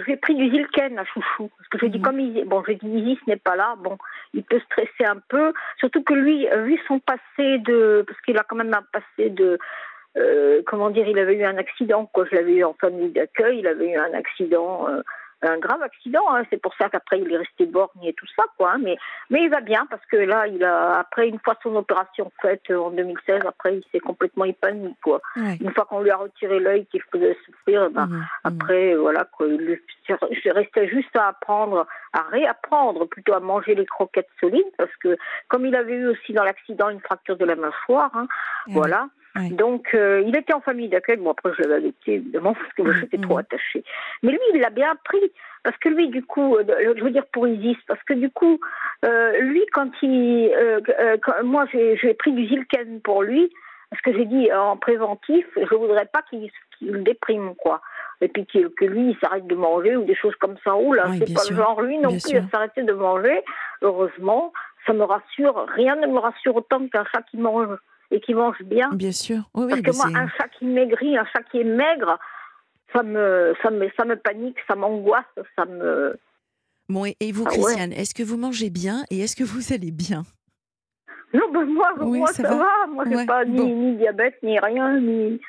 j'ai 0.08 0.18
pris 0.18 0.36
du 0.36 0.50
Zilken 0.50 0.98
à 1.00 1.06
Chouchou. 1.06 1.50
Parce 1.58 1.70
que 1.70 1.80
j'ai 1.80 1.90
dit, 1.90 2.00
mhm. 2.00 2.04
comme 2.04 2.20
il, 2.20 2.46
bon, 2.46 2.64
j'ai 2.68 2.76
dit, 2.76 2.88
Isis 2.88 3.28
n'est 3.28 3.36
pas 3.36 3.56
là, 3.56 3.76
bon, 3.78 3.98
il 4.34 4.44
peut 4.44 4.60
stresser 4.60 5.06
un 5.06 5.18
peu. 5.28 5.54
Surtout 5.80 6.04
que 6.04 6.14
lui, 6.14 6.48
vu 6.64 6.80
son 6.88 7.00
passé 7.00 7.60
de, 7.60 8.04
parce 8.08 8.20
qu'il 8.22 8.38
a 8.38 8.44
quand 8.44 8.56
même 8.56 8.74
un 8.74 8.86
passé 8.92 9.30
de, 9.30 9.58
euh, 10.18 10.62
comment 10.66 10.90
dire, 10.90 11.08
il 11.08 11.20
avait 11.20 11.36
eu 11.36 11.44
un 11.44 11.58
accident, 11.58 12.06
quoi. 12.06 12.26
Je 12.30 12.36
l'avais 12.36 12.54
eu 12.54 12.64
en 12.64 12.74
famille 12.74 13.10
d'accueil, 13.10 13.60
il 13.60 13.68
avait 13.68 13.92
eu 13.92 13.98
un 13.98 14.14
accident, 14.14 14.88
euh, 14.90 15.02
un 15.42 15.58
grave 15.58 15.82
accident. 15.82 16.24
Hein. 16.30 16.44
C'est 16.50 16.62
pour 16.62 16.74
ça 16.76 16.90
qu'après 16.90 17.20
il 17.20 17.32
est 17.32 17.38
resté 17.38 17.66
borgne 17.66 18.04
et 18.04 18.14
tout 18.14 18.28
ça, 18.36 18.44
quoi. 18.58 18.74
Hein. 18.74 18.80
Mais 18.82 18.98
mais 19.30 19.44
il 19.44 19.50
va 19.50 19.62
bien 19.62 19.86
parce 19.90 20.06
que 20.06 20.18
là, 20.18 20.48
il 20.48 20.64
a 20.64 21.00
après 21.00 21.28
une 21.28 21.40
fois 21.40 21.58
son 21.62 21.76
opération 21.76 22.32
faite 22.42 22.64
euh, 22.70 22.78
en 22.78 22.92
2016, 22.92 23.42
après 23.48 23.78
il 23.78 23.84
s'est 23.92 24.00
complètement 24.00 24.46
épanoui, 24.46 24.96
quoi. 25.04 25.22
Une 25.36 25.72
fois 25.74 25.86
qu'on 25.86 26.02
lui 26.02 26.12
a 26.12 26.18
retiré 26.18 26.60
l'œil 26.60 26.86
qui 26.88 27.00
faisait 27.12 27.38
souffrir, 27.46 27.90
ben, 27.90 28.08
mmh, 28.08 28.16
mmh. 28.16 28.26
après 28.44 28.96
voilà 28.96 29.26
quoi, 29.26 29.48
il 29.48 30.52
restait 30.52 30.88
juste 30.88 31.16
à 31.16 31.28
apprendre, 31.28 31.86
à 32.14 32.22
réapprendre 32.24 33.06
plutôt 33.06 33.34
à 33.34 33.40
manger 33.40 33.76
les 33.76 33.86
croquettes 33.86 34.30
solides 34.40 34.72
parce 34.78 34.96
que 34.98 35.18
comme 35.48 35.66
il 35.66 35.76
avait 35.76 35.96
eu 35.96 36.08
aussi 36.08 36.34
dans 36.34 36.44
l'accident 36.44 36.90
une 36.90 37.02
fracture 37.02 37.38
de 37.38 37.46
la 37.46 37.56
mâchoire, 37.56 38.12
hein, 38.14 38.28
voilà. 38.68 39.08
Donc, 39.52 39.94
euh, 39.94 40.24
il 40.26 40.36
était 40.36 40.54
en 40.54 40.62
famille 40.62 40.88
d'accueil. 40.88 41.18
Bon, 41.18 41.32
après, 41.32 41.52
je 41.58 41.64
l'avais 41.64 41.76
adopté, 41.76 42.14
évidemment, 42.14 42.54
parce 42.54 42.74
que 42.74 42.82
mm, 42.84 42.94
j'étais 42.94 43.18
trop 43.18 43.36
mm. 43.36 43.40
attachée. 43.40 43.84
Mais 44.24 44.32
lui, 44.32 44.40
il 44.54 44.62
l'a 44.62 44.70
bien 44.70 44.96
pris. 45.04 45.32
Parce 45.64 45.78
que 45.78 45.90
lui, 45.90 46.10
du 46.10 46.24
coup, 46.24 46.56
euh, 46.56 46.64
je 46.96 47.04
veux 47.04 47.10
dire 47.10 47.26
pour 47.34 47.48
Isis, 47.48 47.78
parce 47.88 48.02
que 48.04 48.14
du 48.14 48.30
coup, 48.30 48.60
euh, 49.04 49.38
lui, 49.40 49.66
quand 49.74 49.90
il. 50.02 50.52
moi, 51.44 51.66
j'ai 51.74 52.14
pris 52.14 52.32
du 52.34 52.48
Zilken 52.48 53.02
pour 53.02 53.24
lui, 53.24 53.52
parce 53.90 54.02
que 54.04 54.14
j'ai 54.14 54.26
dit 54.26 54.54
en 54.54 54.78
préventif, 54.78 55.46
je 55.58 55.76
voudrais 55.76 56.06
pas 56.06 56.22
qu'il 56.30 56.52
qu 56.80 56.86
déprime, 57.00 57.56
quoi. 57.56 57.82
Et 58.22 58.28
puis 58.28 58.46
que 58.46 58.86
lui, 58.86 59.10
il 59.10 59.18
s'arrête 59.20 59.48
de 59.48 59.56
manger 59.56 59.96
ou 59.96 60.04
des 60.04 60.16
choses 60.16 60.36
comme 60.36 60.56
ça. 60.64 60.76
Oh 60.76 60.94
là, 60.94 61.08
c'est 61.18 61.34
pas 61.34 61.42
le 61.50 61.56
genre, 61.56 61.82
lui 61.82 61.98
non 61.98 62.18
plus, 62.18 62.38
à 62.38 62.48
s'arrêter 62.50 62.84
de 62.84 62.94
manger. 62.94 63.42
Heureusement, 63.82 64.54
ça 64.86 64.94
me 64.94 65.04
rassure. 65.04 65.66
Rien 65.70 65.96
ne 65.96 66.08
me 66.08 66.20
rassure 66.20 66.56
autant 66.56 66.88
qu'un 66.88 67.06
chat 67.06 67.24
qui 67.24 67.38
mange 67.38 67.76
et 68.12 68.20
qui 68.20 68.34
mange 68.34 68.62
bien. 68.64 68.90
Bien 68.92 69.12
sûr. 69.12 69.50
Oui, 69.54 69.68
Parce 69.70 69.82
que 69.82 69.96
moi, 69.96 70.22
un 70.22 70.28
chat 70.30 70.48
qui 70.60 70.66
maigrit, 70.66 71.18
un 71.18 71.26
chat 71.26 71.44
qui 71.52 71.60
est 71.60 71.64
maigre, 71.64 72.18
ça 72.94 73.04
me, 73.04 73.54
ça 73.62 73.70
me, 73.72 73.90
ça 73.98 74.06
me 74.06 74.16
panique, 74.16 74.58
ça 74.68 74.76
m'angoisse, 74.76 75.26
ça 75.56 75.66
me. 75.66 76.18
Bon, 76.88 77.06
et, 77.06 77.32
vous, 77.32 77.46
ah 77.48 77.50
Christiane, 77.50 77.92
est-ce 77.94 78.14
que 78.14 78.24
vous 78.24 78.38
mangez 78.38 78.70
bien 78.70 79.04
et 79.10 79.20
est-ce 79.20 79.36
que 79.36 79.44
vous 79.44 79.74
allez 79.74 79.92
bien? 79.92 80.24
Non, 81.34 81.52
ben 81.52 81.66
moi, 81.66 81.94
moi 81.98 82.28
ça, 82.28 82.44
va. 82.44 82.88
Moi, 82.88 83.04
j'ai 83.10 83.26
pas 83.26 83.44
ni, 83.44 83.74
ni, 83.74 83.98
diabète, 83.98 84.38
ni 84.44 84.60
rien, 84.60 85.00
ni. 85.00 85.42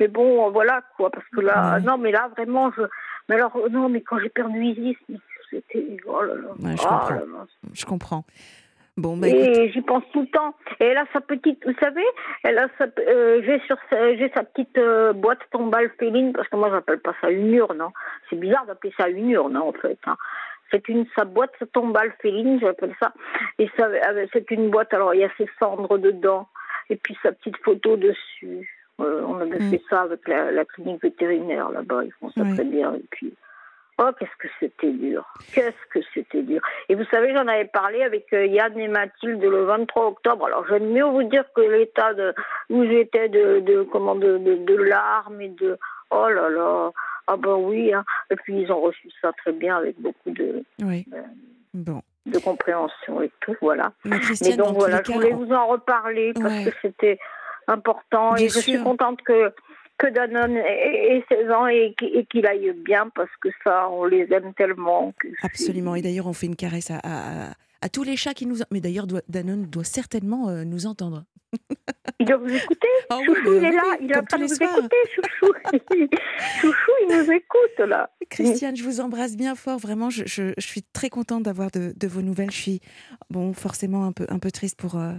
Mais 0.00 0.08
bon, 0.08 0.50
voilà, 0.50 0.82
quoi. 0.96 1.10
Parce 1.10 1.26
que 1.28 1.40
là, 1.40 1.80
non, 1.80 1.98
mais 1.98 2.12
là, 2.12 2.30
vraiment, 2.36 2.70
je. 2.76 2.82
Mais 3.28 3.36
alors, 3.36 3.56
non, 3.70 3.88
mais 3.88 4.00
quand 4.00 4.18
j'ai 4.20 4.28
perdu 4.28 4.62
Isis, 4.64 4.96
c'était. 5.50 5.96
Oh 6.06 6.22
là 6.22 6.34
là. 6.34 6.76
je, 6.76 6.82
oh 6.82 6.88
comprends. 6.88 7.46
je 7.72 7.84
comprends. 7.84 8.24
Bon, 8.96 9.16
bah, 9.16 9.26
et 9.26 9.72
j'y 9.72 9.82
pense 9.82 10.04
tout 10.12 10.20
le 10.20 10.28
temps. 10.28 10.54
Et 10.78 10.84
elle 10.84 10.96
a 10.96 11.06
sa 11.12 11.20
petite, 11.20 11.66
vous 11.66 11.74
savez, 11.80 12.04
elle 12.44 12.58
a 12.58 12.68
sa, 12.78 12.86
euh, 13.00 13.42
j'ai 13.44 13.58
sur 13.66 13.76
j'ai 13.90 14.30
sa 14.34 14.44
petite 14.44 14.78
euh, 14.78 15.12
boîte 15.12 15.40
tombale 15.50 15.90
féline 15.98 16.32
parce 16.32 16.48
que 16.48 16.56
moi 16.56 16.70
j'appelle 16.70 17.00
pas 17.00 17.14
ça 17.20 17.30
une 17.30 17.52
urne. 17.52 17.80
Hein. 17.80 17.92
C'est 18.30 18.36
bizarre 18.36 18.66
d'appeler 18.66 18.94
ça 18.96 19.08
une 19.08 19.30
urne 19.30 19.56
hein, 19.56 19.62
en 19.62 19.72
fait. 19.72 19.98
Hein. 20.06 20.16
C'est 20.70 20.88
une 20.88 21.06
sa 21.16 21.24
boîte 21.24 21.56
tombale 21.72 22.12
féline, 22.22 22.60
j'appelle 22.60 22.94
ça. 23.02 23.12
Et 23.58 23.68
ça, 23.76 23.86
euh, 23.86 24.26
c'est 24.32 24.48
une 24.52 24.70
boîte. 24.70 24.94
Alors 24.94 25.12
il 25.12 25.20
y 25.20 25.24
a 25.24 25.30
ses 25.38 25.48
cendres 25.58 25.98
dedans 25.98 26.46
et 26.88 26.94
puis 26.94 27.16
sa 27.20 27.32
petite 27.32 27.56
photo 27.64 27.96
dessus. 27.96 28.78
on 28.98 29.40
avait 29.40 29.58
mm. 29.58 29.70
fait 29.70 29.82
ça 29.90 30.02
avec 30.02 30.20
la, 30.28 30.64
clinique 30.66 31.02
vétérinaire 31.02 31.68
là-bas. 31.70 32.04
Ils 32.04 32.12
font 32.20 32.30
ça 32.30 32.42
très 32.54 32.64
bien. 32.64 32.94
Et 32.94 33.04
puis 33.10 33.34
Oh, 33.98 34.10
qu'est-ce 34.18 34.36
que 34.38 34.48
c'était 34.58 34.90
dur. 34.90 35.24
Qu'est-ce 35.52 35.88
que 35.90 36.00
c'était 36.12 36.42
dur. 36.42 36.60
Et 36.88 36.96
vous 36.96 37.04
savez, 37.12 37.32
j'en 37.32 37.46
avais 37.46 37.66
parlé 37.66 38.02
avec 38.02 38.32
euh, 38.32 38.46
Yann 38.46 38.76
et 38.78 38.88
Mathilde 38.88 39.40
le 39.40 39.64
23 39.64 40.06
octobre. 40.08 40.46
Alors, 40.46 40.66
j'aime 40.68 40.90
mieux 40.90 41.04
vous 41.04 41.22
dire 41.22 41.44
que 41.54 41.60
l'état 41.60 42.12
de, 42.12 42.34
où 42.70 42.84
j'étais 42.84 43.28
de, 43.28 43.60
de, 43.60 43.82
comment, 43.84 44.16
de, 44.16 44.38
de, 44.38 44.74
larmes 44.74 45.40
et 45.40 45.48
de, 45.48 45.78
oh 46.10 46.28
là 46.28 46.48
là. 46.48 46.90
Ah 47.26 47.36
ben 47.38 47.54
oui, 47.54 47.94
hein. 47.94 48.04
et 48.30 48.36
puis 48.36 48.60
ils 48.60 48.70
ont 48.70 48.82
reçu 48.82 49.08
ça 49.22 49.32
très 49.32 49.52
bien 49.52 49.78
avec 49.78 49.98
beaucoup 49.98 50.30
de, 50.30 50.62
oui. 50.82 51.06
Euh, 51.14 51.22
bon. 51.72 52.02
de 52.26 52.38
compréhension 52.38 53.22
et 53.22 53.30
tout, 53.40 53.56
voilà. 53.62 53.92
Mais, 54.04 54.18
donc 54.58 54.76
voilà, 54.76 55.00
je 55.02 55.12
voulais 55.12 55.32
vous 55.32 55.50
en 55.50 55.68
reparler 55.68 56.34
parce 56.34 56.64
que 56.66 56.70
c'était 56.82 57.18
important 57.66 58.36
et 58.36 58.50
je 58.50 58.58
suis 58.58 58.82
contente 58.82 59.22
que 59.22 59.54
que 59.98 60.08
Danone 60.08 60.56
ait 60.56 61.24
16 61.28 61.50
ans 61.50 61.66
et 61.66 61.94
qu'il 62.30 62.46
aille 62.46 62.72
bien 62.72 63.08
parce 63.14 63.30
que 63.40 63.48
ça, 63.62 63.88
on 63.90 64.04
les 64.04 64.26
aime 64.32 64.52
tellement. 64.54 65.12
Absolument. 65.42 65.94
Et 65.94 66.02
d'ailleurs, 66.02 66.26
on 66.26 66.32
fait 66.32 66.46
une 66.46 66.56
caresse 66.56 66.90
à, 66.90 67.00
à, 67.80 67.88
tous 67.88 68.02
les 68.02 68.16
chats 68.16 68.34
qui 68.34 68.46
nous. 68.46 68.56
Mais 68.70 68.80
d'ailleurs, 68.80 69.06
Danone 69.28 69.66
doit 69.66 69.84
certainement 69.84 70.48
euh, 70.48 70.64
nous 70.64 70.86
entendre. 70.86 71.24
Il 72.20 72.26
doit 72.26 72.36
vous 72.36 72.52
écouter. 72.52 72.88
Ah 73.10 73.18
Chouchou, 73.24 73.54
il 73.54 73.64
est 73.64 73.72
là. 73.72 73.96
Il 74.00 74.10
est 74.10 74.16
en 74.16 74.24
train 74.24 74.38
de 74.38 74.44
vous 74.44 74.54
écouter, 74.54 74.96
Chouchou. 75.14 75.52
Chouchou, 76.60 76.90
il 77.02 77.16
nous 77.16 77.32
écoute 77.32 77.78
là. 77.78 78.10
Christiane, 78.30 78.76
je 78.76 78.84
vous 78.84 79.00
embrasse 79.00 79.36
bien 79.36 79.54
fort. 79.54 79.78
Vraiment, 79.78 80.10
je, 80.10 80.24
je, 80.26 80.52
je 80.56 80.66
suis 80.66 80.82
très 80.82 81.10
contente 81.10 81.42
d'avoir 81.42 81.70
de, 81.70 81.92
de, 81.96 82.06
vos 82.06 82.22
nouvelles. 82.22 82.50
Je 82.50 82.56
suis 82.56 82.80
bon, 83.30 83.52
forcément 83.52 84.04
un 84.04 84.12
peu, 84.12 84.26
un 84.28 84.38
peu 84.38 84.50
triste 84.50 84.78
pour. 84.78 84.96
Euh, 84.96 85.12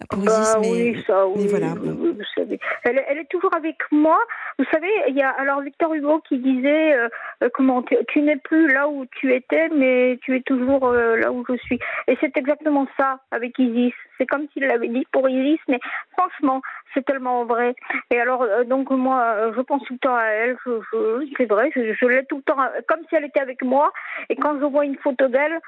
bah, 0.00 0.60
oui, 0.60 1.02
ça, 1.06 1.26
oui, 1.26 1.48
voilà. 1.48 1.74
Vous, 1.74 2.14
savez. 2.36 2.60
Elle, 2.84 3.02
elle, 3.08 3.18
est 3.18 3.28
toujours 3.28 3.52
avec 3.54 3.76
moi. 3.90 4.16
Vous 4.56 4.64
savez, 4.70 4.88
il 5.08 5.16
y 5.16 5.22
a 5.22 5.30
alors 5.30 5.60
Victor 5.60 5.92
Hugo 5.92 6.20
qui 6.28 6.38
disait 6.38 6.94
euh, 6.94 7.08
euh, 7.42 7.48
comment 7.52 7.82
tu, 7.82 8.22
n'es 8.22 8.36
plus 8.36 8.72
là 8.72 8.88
où 8.88 9.06
tu 9.06 9.34
étais, 9.34 9.68
mais 9.70 10.16
tu 10.22 10.36
es 10.36 10.40
toujours 10.42 10.86
euh, 10.86 11.16
là 11.16 11.32
où 11.32 11.44
je 11.48 11.56
suis. 11.56 11.80
Et 12.06 12.16
c'est 12.20 12.36
exactement 12.36 12.86
ça 12.96 13.18
avec 13.32 13.58
Isis. 13.58 13.92
C'est 14.18 14.26
comme 14.26 14.46
s'il 14.52 14.66
l'avait 14.66 14.88
dit 14.88 15.04
pour 15.10 15.28
Isis, 15.28 15.60
mais 15.66 15.80
franchement, 16.16 16.62
c'est 16.94 17.04
tellement 17.04 17.44
vrai. 17.44 17.74
Et 18.12 18.20
alors, 18.20 18.46
donc 18.66 18.90
moi, 18.90 19.52
je 19.54 19.60
pense 19.62 19.82
tout 19.84 19.94
le 19.94 19.98
temps 19.98 20.16
à 20.16 20.26
elle. 20.26 20.56
Je, 20.64 20.80
je, 20.92 21.28
c'est 21.36 21.46
vrai, 21.46 21.72
je, 21.74 21.92
je 21.92 22.06
l'ai 22.06 22.24
tout 22.26 22.36
le 22.36 22.42
temps, 22.42 22.58
comme 22.86 23.00
si 23.08 23.16
elle 23.16 23.24
était 23.24 23.40
avec 23.40 23.62
moi. 23.62 23.92
Et 24.28 24.36
quand 24.36 24.60
je 24.60 24.64
vois 24.64 24.84
une 24.84 24.96
photo 24.98 25.26
d'elle, 25.26 25.60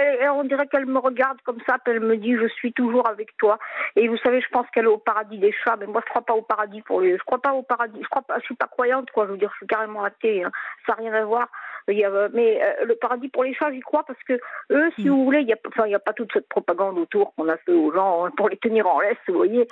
et 0.00 0.28
on 0.28 0.44
dirait 0.44 0.66
qu'elle 0.68 0.86
me 0.86 0.98
regarde 0.98 1.38
comme 1.44 1.58
ça, 1.66 1.76
puis 1.84 1.94
elle 1.94 2.00
me 2.00 2.16
dit 2.16 2.34
je 2.34 2.48
suis 2.48 2.72
toujours 2.72 3.06
avec 3.06 3.36
toi. 3.36 3.58
Et 3.96 4.08
vous 4.08 4.16
savez, 4.18 4.40
je 4.40 4.48
pense 4.48 4.66
qu'elle 4.70 4.84
est 4.84 4.88
au 4.88 4.98
paradis 4.98 5.38
des 5.38 5.52
chats, 5.52 5.76
mais 5.78 5.86
moi 5.86 6.00
je 6.04 6.10
crois 6.10 6.22
pas 6.22 6.32
au 6.32 6.42
paradis 6.42 6.80
pour 6.82 7.00
lui. 7.00 7.12
Je 7.12 7.24
crois 7.24 7.40
pas 7.40 7.52
au 7.52 7.62
paradis. 7.62 7.98
Je 8.02 8.08
crois 8.08 8.22
pas. 8.22 8.38
Je 8.38 8.44
suis 8.44 8.54
pas 8.54 8.68
croyante 8.68 9.10
quoi. 9.10 9.26
Je 9.26 9.32
veux 9.32 9.36
dire, 9.36 9.50
je 9.52 9.58
suis 9.58 9.66
carrément 9.66 10.02
athée. 10.02 10.44
Hein. 10.44 10.50
Ça 10.86 10.92
n'a 10.92 10.98
rien 11.02 11.12
à 11.12 11.24
voir. 11.24 11.48
Mais 11.88 12.04
euh, 12.04 12.84
le 12.84 12.94
paradis 12.94 13.28
pour 13.28 13.44
les 13.44 13.54
chats, 13.54 13.72
j'y 13.72 13.80
crois 13.80 14.04
parce 14.04 14.22
que 14.22 14.40
eux, 14.70 14.90
si 14.96 15.08
mm. 15.08 15.10
vous 15.10 15.24
voulez, 15.24 15.40
il 15.40 15.48
y 15.48 15.52
a, 15.52 15.56
enfin, 15.66 15.86
y 15.86 15.94
a 15.94 15.98
pas 15.98 16.12
toute 16.12 16.32
cette 16.32 16.48
propagande 16.48 16.98
autour 16.98 17.34
qu'on 17.34 17.48
a 17.48 17.56
fait 17.58 17.72
aux 17.72 17.92
gens 17.92 18.24
hein, 18.24 18.30
pour 18.36 18.48
les 18.48 18.56
tenir 18.56 18.86
en 18.86 19.00
laisse, 19.00 19.18
vous 19.28 19.34
voyez. 19.34 19.66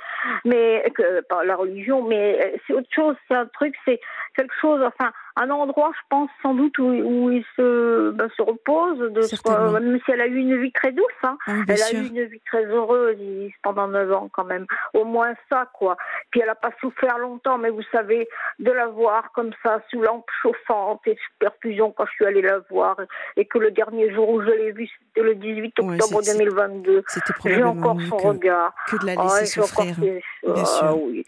Mais 0.44 0.84
que 0.94 1.20
par 1.22 1.44
la 1.44 1.56
religion, 1.56 2.02
mais 2.02 2.38
euh, 2.44 2.58
c'est 2.66 2.74
autre 2.74 2.88
chose. 2.94 3.16
C'est 3.28 3.36
un 3.36 3.46
truc, 3.46 3.74
c'est 3.86 4.00
quelque 4.36 4.54
chose. 4.60 4.82
Enfin 4.82 5.12
un 5.37 5.51
endroit, 5.51 5.93
je 5.95 6.03
pense, 6.09 6.31
sans 6.43 6.55
doute 6.55 6.78
où, 6.78 6.85
où 6.85 7.31
il 7.31 7.45
se, 7.57 8.11
ben, 8.11 8.28
se 8.37 8.43
repose, 8.43 8.99
de 8.99 9.78
même 9.81 10.01
si 10.05 10.11
elle 10.11 10.20
a 10.20 10.26
eu 10.26 10.37
une 10.37 10.61
vie 10.61 10.72
très 10.72 10.93
douce. 10.93 11.07
Hein. 11.22 11.39
Ah 11.47 11.53
elle 11.68 11.83
a 11.83 11.93
eu 11.93 12.07
une 12.07 12.24
vie 12.24 12.41
très 12.47 12.64
heureuse 12.64 13.16
pendant 13.62 13.89
9 13.89 14.12
ans 14.12 14.28
quand 14.33 14.45
même. 14.45 14.66
Au 14.95 15.05
moins 15.05 15.35
ça, 15.49 15.66
quoi. 15.72 15.97
Puis 16.31 16.41
elle 16.41 16.47
n'a 16.47 16.55
pas 16.55 16.72
souffert 16.81 17.18
longtemps, 17.18 17.59
mais 17.59 17.70
vous 17.70 17.83
savez, 17.93 18.28
de 18.59 18.70
la 18.70 18.87
voir 18.87 19.33
comme 19.33 19.51
ça, 19.62 19.81
sous 19.91 20.01
lampe 20.01 20.26
chauffante 20.43 21.01
et 21.07 21.14
sous 21.14 21.33
perfusion 21.39 21.93
quand 21.93 22.07
je 22.07 22.12
suis 22.12 22.26
allée 22.26 22.43
la 22.43 22.59
voir, 22.70 22.97
et 23.37 23.45
que 23.45 23.59
le 23.59 23.70
dernier 23.70 24.12
jour 24.12 24.28
où 24.28 24.43
je 24.43 24.51
l'ai 24.51 24.72
vue, 24.72 24.89
c'était 25.09 25.26
le 25.26 25.35
18 25.35 25.78
octobre 25.78 26.22
2022. 26.24 27.05
J'ai 27.45 27.62
encore 27.62 28.01
son 28.09 28.16
regard. 28.16 28.74
Que 28.89 28.97
de 28.97 29.07
la 29.07 29.14
laisser 29.14 29.47
souffrir. 29.47 29.95
Bien 29.97 30.64
sûr. 30.64 30.85
Ah 30.85 30.95
oui. 30.95 31.24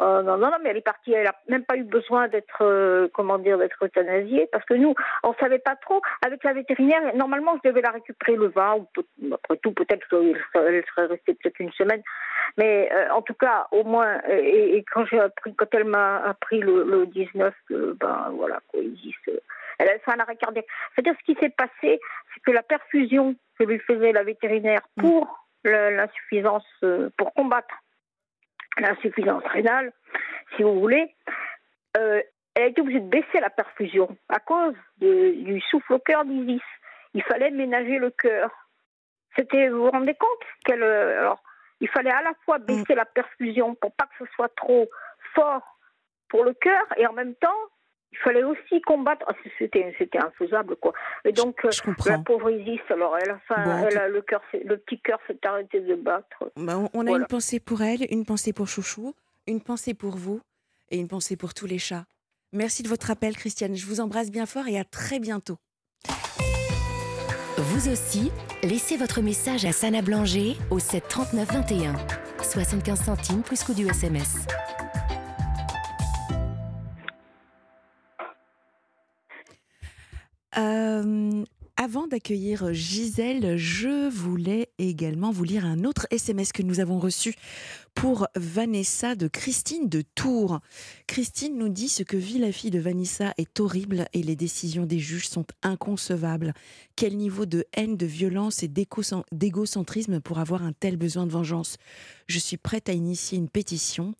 Euh, 0.00 0.22
non, 0.22 0.36
non, 0.36 0.50
non, 0.50 0.56
mais 0.62 0.70
elle 0.70 0.76
est 0.76 0.82
partie. 0.82 1.12
Elle 1.12 1.24
n'a 1.24 1.34
même 1.48 1.64
pas 1.64 1.76
eu 1.76 1.84
besoin 1.84 2.28
d'être, 2.28 2.62
euh, 2.62 3.08
comment 3.12 3.38
dire, 3.38 3.58
d'être 3.58 3.84
euthanasiée, 3.84 4.48
parce 4.50 4.64
que 4.64 4.74
nous, 4.74 4.94
on 5.22 5.34
savait 5.34 5.58
pas 5.58 5.76
trop. 5.76 6.00
Avec 6.24 6.42
la 6.44 6.52
vétérinaire, 6.52 7.14
normalement, 7.14 7.56
je 7.62 7.68
devais 7.68 7.80
la 7.80 7.90
récupérer 7.90 8.36
le 8.36 8.48
20, 8.48 8.74
ou 8.74 9.34
après 9.34 9.56
tout, 9.58 9.72
peut-être 9.72 10.06
qu'elle 10.08 10.84
serait 10.86 11.06
restée 11.06 11.34
peut-être 11.34 11.60
une 11.60 11.72
semaine. 11.72 12.02
Mais 12.56 12.90
euh, 12.92 13.12
en 13.12 13.22
tout 13.22 13.34
cas, 13.34 13.66
au 13.70 13.84
moins, 13.84 14.20
et, 14.28 14.84
quand 14.92 15.04
j'ai 15.06 15.20
appris, 15.20 15.54
quand 15.54 15.72
elle 15.72 15.84
m'a 15.84 16.18
appris 16.24 16.60
le, 16.60 17.06
19, 17.06 17.54
ben 17.70 18.32
voilà, 18.36 18.60
quoi, 18.68 18.80
ils 18.80 18.94
disent, 18.94 19.40
elle 19.78 19.88
a 19.88 19.98
fait 19.98 20.12
un 20.12 20.20
arrêt 20.20 20.36
cardiaque. 20.36 20.66
C'est-à-dire, 20.94 21.14
ce 21.20 21.32
qui 21.32 21.38
s'est 21.40 21.50
passé, 21.50 22.00
c'est 22.34 22.40
que 22.44 22.50
la 22.50 22.62
perfusion 22.62 23.34
que 23.58 23.64
lui 23.64 23.78
faisait 23.80 24.12
la 24.12 24.24
vétérinaire 24.24 24.82
pour 24.98 25.46
l'insuffisance, 25.64 26.66
pour 27.16 27.32
combattre 27.34 27.74
l'insuffisance 28.78 29.44
rénale, 29.46 29.92
si 30.56 30.62
vous 30.62 30.78
voulez, 30.80 31.14
euh, 31.96 32.20
elle 32.54 32.62
a 32.62 32.66
été 32.66 32.80
obligée 32.80 33.00
de 33.00 33.08
baisser 33.08 33.40
la 33.40 33.50
perfusion 33.50 34.16
à 34.28 34.38
cause 34.38 34.74
du 34.98 35.60
souffle 35.70 35.94
au 35.94 35.98
cœur 35.98 36.24
d'Isis. 36.24 36.62
Il 37.14 37.22
fallait 37.22 37.50
ménager 37.50 37.98
le 37.98 38.10
cœur. 38.10 38.50
C'était, 39.36 39.68
vous 39.68 39.84
vous 39.84 39.90
rendez 39.90 40.14
compte 40.14 40.42
qu'elle, 40.64 40.82
euh, 40.82 41.20
alors, 41.20 41.42
il 41.80 41.88
fallait 41.88 42.12
à 42.12 42.22
la 42.22 42.34
fois 42.44 42.58
baisser 42.58 42.94
la 42.94 43.04
perfusion 43.04 43.74
pour 43.74 43.92
pas 43.94 44.06
que 44.06 44.24
ce 44.24 44.32
soit 44.32 44.54
trop 44.54 44.88
fort 45.34 45.78
pour 46.28 46.44
le 46.44 46.54
cœur 46.54 46.84
et 46.96 47.06
en 47.06 47.12
même 47.12 47.34
temps 47.34 47.50
il 48.14 48.18
fallait 48.22 48.44
aussi 48.44 48.80
combattre. 48.82 49.26
Ah, 49.28 49.34
c'était, 49.58 49.94
c'était 49.98 50.18
infaisable, 50.18 50.76
quoi. 50.76 50.92
Et 51.24 51.32
donc, 51.32 51.64
euh, 51.64 51.70
la 52.06 52.18
pauvre 52.18 52.50
Isis, 52.50 52.80
alors, 52.90 53.16
elle, 53.20 53.32
enfin, 53.32 53.86
elle 53.88 53.98
a 53.98 54.08
le, 54.08 54.22
cœur, 54.22 54.40
le 54.52 54.76
petit 54.76 55.00
cœur 55.00 55.18
s'est 55.26 55.38
arrêté 55.44 55.80
de 55.80 55.94
battre. 55.96 56.50
Bah, 56.56 56.78
on, 56.92 57.06
a 57.06 57.10
une 57.10 57.26
pensée 57.26 57.58
pour 57.58 57.82
elle, 57.82 58.06
une 58.10 58.24
pensée 58.24 58.52
pour 58.52 58.68
Chouchou, 58.68 59.14
une 59.46 59.60
pensée 59.60 59.94
pour 59.94 60.16
vous 60.16 60.40
et 60.90 60.98
une 60.98 61.08
pensée 61.08 61.36
pour 61.36 61.54
tous 61.54 61.66
les 61.66 61.78
chats. 61.78 62.04
Merci 62.52 62.84
de 62.84 62.88
votre 62.88 63.10
appel, 63.10 63.34
Christiane. 63.34 63.74
Je 63.74 63.86
vous 63.86 64.00
embrasse 64.00 64.30
bien 64.30 64.46
fort 64.46 64.68
et 64.68 64.78
à 64.78 64.84
très 64.84 65.18
bientôt. 65.18 65.56
Vous 67.56 67.88
aussi, 67.90 68.30
laissez 68.62 68.96
votre 68.96 69.20
message 69.22 69.64
à 69.64 69.72
Sana 69.72 70.02
Blanger 70.02 70.54
au 70.70 70.78
7 70.78 71.08
39 71.08 71.52
21. 71.52 71.94
75 72.42 73.00
centimes 73.00 73.42
plus 73.42 73.64
coût 73.64 73.74
du 73.74 73.88
SMS. 73.88 74.46
Euh, 80.56 81.44
avant 81.76 82.06
d'accueillir 82.06 82.72
Gisèle, 82.72 83.56
je 83.56 84.08
voulais 84.08 84.70
également 84.78 85.32
vous 85.32 85.42
lire 85.42 85.64
un 85.64 85.82
autre 85.82 86.06
SMS 86.12 86.52
que 86.52 86.62
nous 86.62 86.78
avons 86.78 87.00
reçu 87.00 87.34
pour 87.94 88.28
Vanessa 88.36 89.16
de 89.16 89.26
Christine 89.26 89.88
de 89.88 90.02
Tours. 90.14 90.60
Christine 91.08 91.58
nous 91.58 91.68
dit 91.68 91.88
ce 91.88 92.04
que 92.04 92.16
vit 92.16 92.38
la 92.38 92.52
fille 92.52 92.70
de 92.70 92.78
Vanessa 92.78 93.34
est 93.38 93.58
horrible 93.58 94.06
et 94.12 94.22
les 94.22 94.36
décisions 94.36 94.86
des 94.86 95.00
juges 95.00 95.28
sont 95.28 95.46
inconcevables. 95.64 96.54
Quel 96.94 97.16
niveau 97.16 97.44
de 97.44 97.64
haine, 97.76 97.96
de 97.96 98.06
violence 98.06 98.62
et 98.62 98.68
d'égocentrisme 98.68 100.20
pour 100.20 100.38
avoir 100.38 100.62
un 100.62 100.72
tel 100.72 100.96
besoin 100.96 101.26
de 101.26 101.32
vengeance? 101.32 101.76
Je 102.28 102.38
suis 102.38 102.56
prête 102.56 102.88
à 102.88 102.92
initier 102.92 103.36
une 103.36 103.48
pétition. 103.48 104.14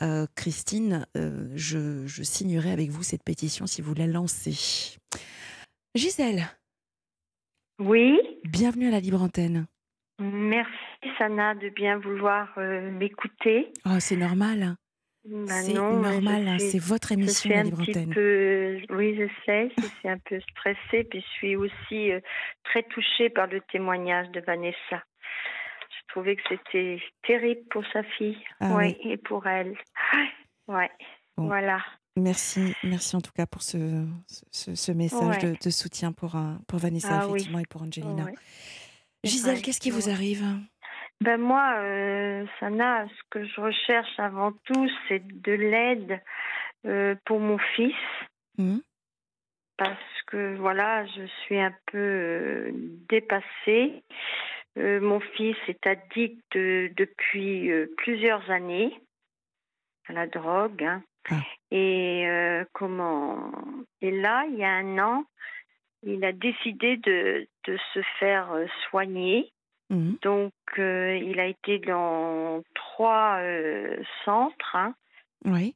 Euh, 0.00 0.26
Christine, 0.34 1.06
euh, 1.18 1.48
je, 1.54 2.06
je 2.06 2.22
signerai 2.22 2.72
avec 2.72 2.90
vous 2.90 3.02
cette 3.02 3.22
pétition 3.22 3.66
si 3.66 3.82
vous 3.82 3.94
la 3.94 4.06
lancez. 4.06 4.96
Gisèle. 5.94 6.42
Oui. 7.78 8.20
Bienvenue 8.42 8.88
à 8.88 8.90
la 8.90 8.98
Libre 8.98 9.22
Antenne. 9.22 9.66
Merci 10.18 10.68
Sana 11.18 11.54
de 11.54 11.68
bien 11.68 11.98
vouloir 11.98 12.52
euh, 12.58 12.90
m'écouter. 12.90 13.72
Oh, 13.86 14.00
c'est 14.00 14.16
normal. 14.16 14.74
Bah 15.24 15.62
c'est 15.62 15.72
normal, 15.72 16.48
hein, 16.48 16.58
c'est 16.58 16.80
votre 16.80 17.12
émission 17.12 17.48
la 17.48 17.62
Libre 17.62 17.82
Antenne. 17.82 18.12
oui, 18.90 19.16
je 19.16 19.28
sais, 19.46 19.70
je 19.78 19.86
suis 19.86 20.08
un 20.08 20.18
peu 20.18 20.40
stressée, 20.50 21.04
puis 21.04 21.20
je 21.20 21.26
suis 21.38 21.56
aussi 21.56 22.10
euh, 22.10 22.20
très 22.64 22.82
touchée 22.82 23.30
par 23.30 23.46
le 23.46 23.60
témoignage 23.72 24.28
de 24.30 24.40
Vanessa. 24.40 24.74
Je 24.90 26.06
trouvais 26.08 26.34
que 26.34 26.42
c'était 26.48 27.00
terrible 27.22 27.62
pour 27.70 27.84
sa 27.92 28.02
fille, 28.02 28.36
ah 28.58 28.74
oui, 28.76 28.96
et 29.04 29.16
pour 29.16 29.46
elle. 29.46 29.76
Ouais, 30.66 30.90
voilà. 31.36 31.78
Merci, 32.16 32.74
merci 32.84 33.16
en 33.16 33.20
tout 33.20 33.32
cas 33.32 33.46
pour 33.46 33.62
ce, 33.62 34.06
ce, 34.52 34.92
message 34.92 35.38
de, 35.42 35.70
soutien 35.70 36.12
pour, 36.12 36.36
pour 36.68 36.78
Vanessa, 36.78 37.20
ah 37.20 37.26
effectivement, 37.26 37.58
et 37.58 37.66
pour 37.68 37.82
Angelina. 37.82 38.26
Gisèle, 39.24 39.62
qu'est-ce 39.62 39.80
qui 39.80 39.90
vous 39.90 40.08
arrive? 40.08 40.44
Ben 41.20 41.38
moi, 41.38 41.76
euh, 41.78 42.44
Sana, 42.60 43.06
ce 43.08 43.22
que 43.30 43.44
je 43.44 43.60
recherche 43.60 44.18
avant 44.18 44.52
tout, 44.64 44.88
c'est 45.08 45.22
de 45.26 45.52
l'aide 45.52 46.20
euh, 46.86 47.14
pour 47.24 47.40
mon 47.40 47.58
fils. 47.74 47.94
Mmh. 48.58 48.78
Parce 49.78 50.22
que 50.26 50.56
voilà, 50.56 51.06
je 51.06 51.26
suis 51.42 51.58
un 51.58 51.74
peu 51.90 51.98
euh, 51.98 52.70
dépassée. 53.08 54.02
Euh, 54.76 55.00
mon 55.00 55.20
fils 55.20 55.56
est 55.68 55.86
addict 55.86 56.42
depuis 56.52 57.70
plusieurs 57.96 58.50
années 58.50 59.00
à 60.08 60.12
la 60.12 60.26
drogue. 60.26 60.82
Hein. 60.82 61.02
Ah. 61.30 61.40
Et 61.70 62.26
comment 62.72 63.50
Et 64.00 64.10
là, 64.10 64.44
il 64.48 64.56
y 64.56 64.64
a 64.64 64.70
un 64.70 64.98
an, 64.98 65.24
il 66.02 66.24
a 66.24 66.32
décidé 66.32 66.96
de, 66.98 67.46
de 67.66 67.78
se 67.92 68.00
faire 68.18 68.48
soigner. 68.88 69.50
Mmh. 69.90 70.14
Donc, 70.22 70.52
il 70.76 71.40
a 71.40 71.46
été 71.46 71.78
dans 71.78 72.62
trois 72.74 73.40
centres. 74.24 74.76
Hein. 74.76 74.94
Oui. 75.44 75.74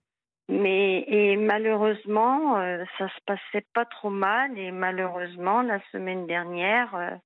Mais 0.48 1.04
et 1.08 1.36
malheureusement, 1.36 2.54
ça 2.96 3.08
se 3.08 3.20
passait 3.26 3.66
pas 3.74 3.84
trop 3.84 4.10
mal. 4.10 4.58
Et 4.58 4.70
malheureusement, 4.70 5.62
la 5.62 5.80
semaine 5.92 6.26
dernière, 6.26 7.18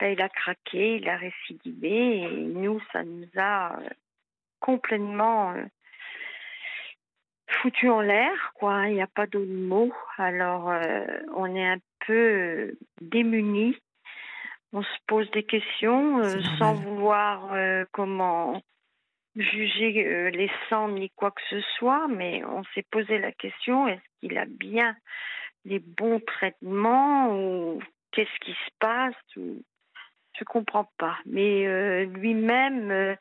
ben, 0.00 0.12
il 0.12 0.20
a 0.20 0.28
craqué, 0.28 0.96
il 0.96 1.08
a 1.08 1.16
récidivé. 1.16 2.22
Et 2.22 2.28
nous, 2.28 2.80
ça 2.92 3.04
nous 3.04 3.28
a 3.36 3.78
complètement 4.60 5.54
foutu 7.60 7.88
en 7.88 8.00
l'air, 8.00 8.52
quoi. 8.54 8.88
Il 8.88 8.94
n'y 8.94 9.02
a 9.02 9.06
pas 9.06 9.26
d'autre 9.26 9.50
mot. 9.50 9.92
Alors, 10.18 10.72
on 11.34 11.54
est 11.54 11.66
un 11.66 11.78
peu 12.06 12.76
démunis. 13.00 13.76
On 14.72 14.82
se 14.82 14.98
pose 15.06 15.30
des 15.30 15.44
questions 15.44 16.22
sans 16.58 16.74
vouloir 16.74 17.54
comment 17.92 18.60
juger 19.36 20.30
les 20.30 20.50
sangs 20.68 20.88
ni 20.88 21.10
quoi 21.10 21.30
que 21.30 21.42
ce 21.50 21.60
soit, 21.78 22.06
mais 22.08 22.44
on 22.44 22.62
s'est 22.74 22.86
posé 22.90 23.18
la 23.18 23.32
question 23.32 23.88
est-ce 23.88 24.02
qu'il 24.20 24.38
a 24.38 24.46
bien 24.46 24.96
les 25.64 25.78
bons 25.78 26.20
traitements 26.20 27.36
ou 27.36 27.80
qu'est-ce 28.12 28.38
qui 28.40 28.52
se 28.52 28.70
passe 28.78 29.14
ou 29.36 29.62
je 30.38 30.44
comprends 30.44 30.90
pas. 30.98 31.16
Mais 31.26 32.04
lui-même 32.06 33.16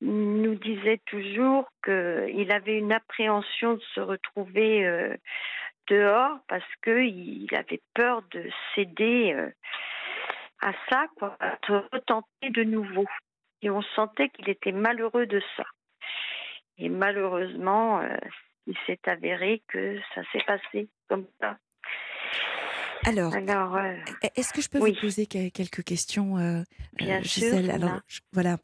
nous 0.00 0.54
disait 0.56 1.00
toujours 1.06 1.68
qu'il 1.84 2.52
avait 2.52 2.78
une 2.78 2.92
appréhension 2.92 3.74
de 3.74 3.82
se 3.94 4.00
retrouver 4.00 4.86
euh, 4.86 5.16
dehors 5.88 6.38
parce 6.48 6.64
qu'il 6.82 7.48
avait 7.54 7.82
peur 7.94 8.22
de 8.30 8.44
céder 8.74 9.32
euh, 9.34 9.50
à 10.60 10.72
ça, 10.88 11.06
quoi, 11.16 11.36
de 11.68 11.74
retenter 11.92 12.50
de 12.50 12.64
nouveau. 12.64 13.06
Et 13.62 13.70
on 13.70 13.82
sentait 13.82 14.28
qu'il 14.30 14.48
était 14.48 14.72
malheureux 14.72 15.26
de 15.26 15.42
ça. 15.56 15.64
Et 16.78 16.88
malheureusement, 16.88 18.00
euh, 18.00 18.16
il 18.66 18.76
s'est 18.86 19.00
avéré 19.06 19.62
que 19.68 19.98
ça 20.14 20.22
s'est 20.32 20.44
passé 20.46 20.88
comme 21.08 21.26
ça. 21.40 21.56
Alors, 23.04 23.34
e-, 23.34 24.28
est-ce 24.36 24.52
que 24.52 24.62
je 24.62 24.68
peux 24.68 24.78
vous 24.78 25.00
poser 25.00 25.26
quelques 25.26 25.82
questions, 25.82 26.38
euh, 26.38 26.62
bien 26.96 27.20
Gisèle? 27.22 27.70
Alors, 27.70 28.00
voilà, 28.32 28.58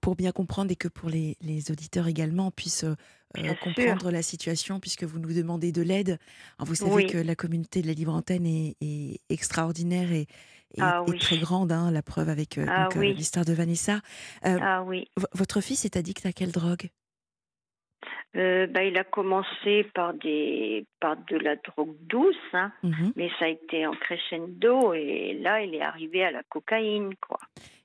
pour, 0.00 0.16
bien 0.16 0.32
comprendre 0.32 0.70
et 0.70 0.76
que 0.76 0.88
pour 0.88 1.08
les, 1.08 1.36
auditeurs 1.70 2.08
également 2.08 2.50
puissent 2.50 2.86
comprendre 3.62 4.10
la 4.10 4.22
situation, 4.22 4.80
puisque 4.80 5.04
vous 5.04 5.18
nous 5.18 5.32
demandez 5.32 5.72
de 5.72 5.82
l'aide. 5.82 6.18
Vous 6.58 6.74
savez 6.74 7.06
que 7.06 7.18
la 7.18 7.34
communauté 7.34 7.82
de 7.82 7.86
la 7.86 7.94
libre 7.94 8.14
antenne 8.14 8.46
est, 8.46 9.20
extraordinaire 9.28 10.12
et, 10.12 10.26
ah 10.80 11.04
très 11.20 11.36
grande, 11.36 11.70
hein, 11.70 11.90
la 11.90 12.02
preuve 12.02 12.30
avec 12.30 12.58
ah 12.66 12.88
l'histoire 12.96 13.44
de 13.44 13.52
Vanessa. 13.52 14.00
ah 14.42 14.82
oui. 14.82 15.08
Votre 15.34 15.60
fils 15.60 15.84
est 15.84 15.96
addict 15.96 16.24
à 16.26 16.32
quelle 16.32 16.52
drogue? 16.52 16.88
Euh, 18.36 18.66
bah, 18.66 18.82
il 18.82 18.96
a 18.96 19.04
commencé 19.04 19.84
par 19.94 20.14
des 20.14 20.86
par 21.00 21.16
de 21.16 21.36
la 21.36 21.56
drogue 21.56 21.94
douce, 22.00 22.34
hein, 22.52 22.72
mmh 22.82 23.10
mais 23.16 23.30
ça 23.38 23.44
a 23.44 23.48
été 23.48 23.86
en 23.86 23.92
crescendo 23.92 24.94
et 24.94 25.38
là 25.40 25.60
il 25.62 25.74
est 25.74 25.82
arrivé 25.82 26.24
à 26.24 26.30
la 26.30 26.42
cocaïne 26.42 27.14
quoi. 27.16 27.38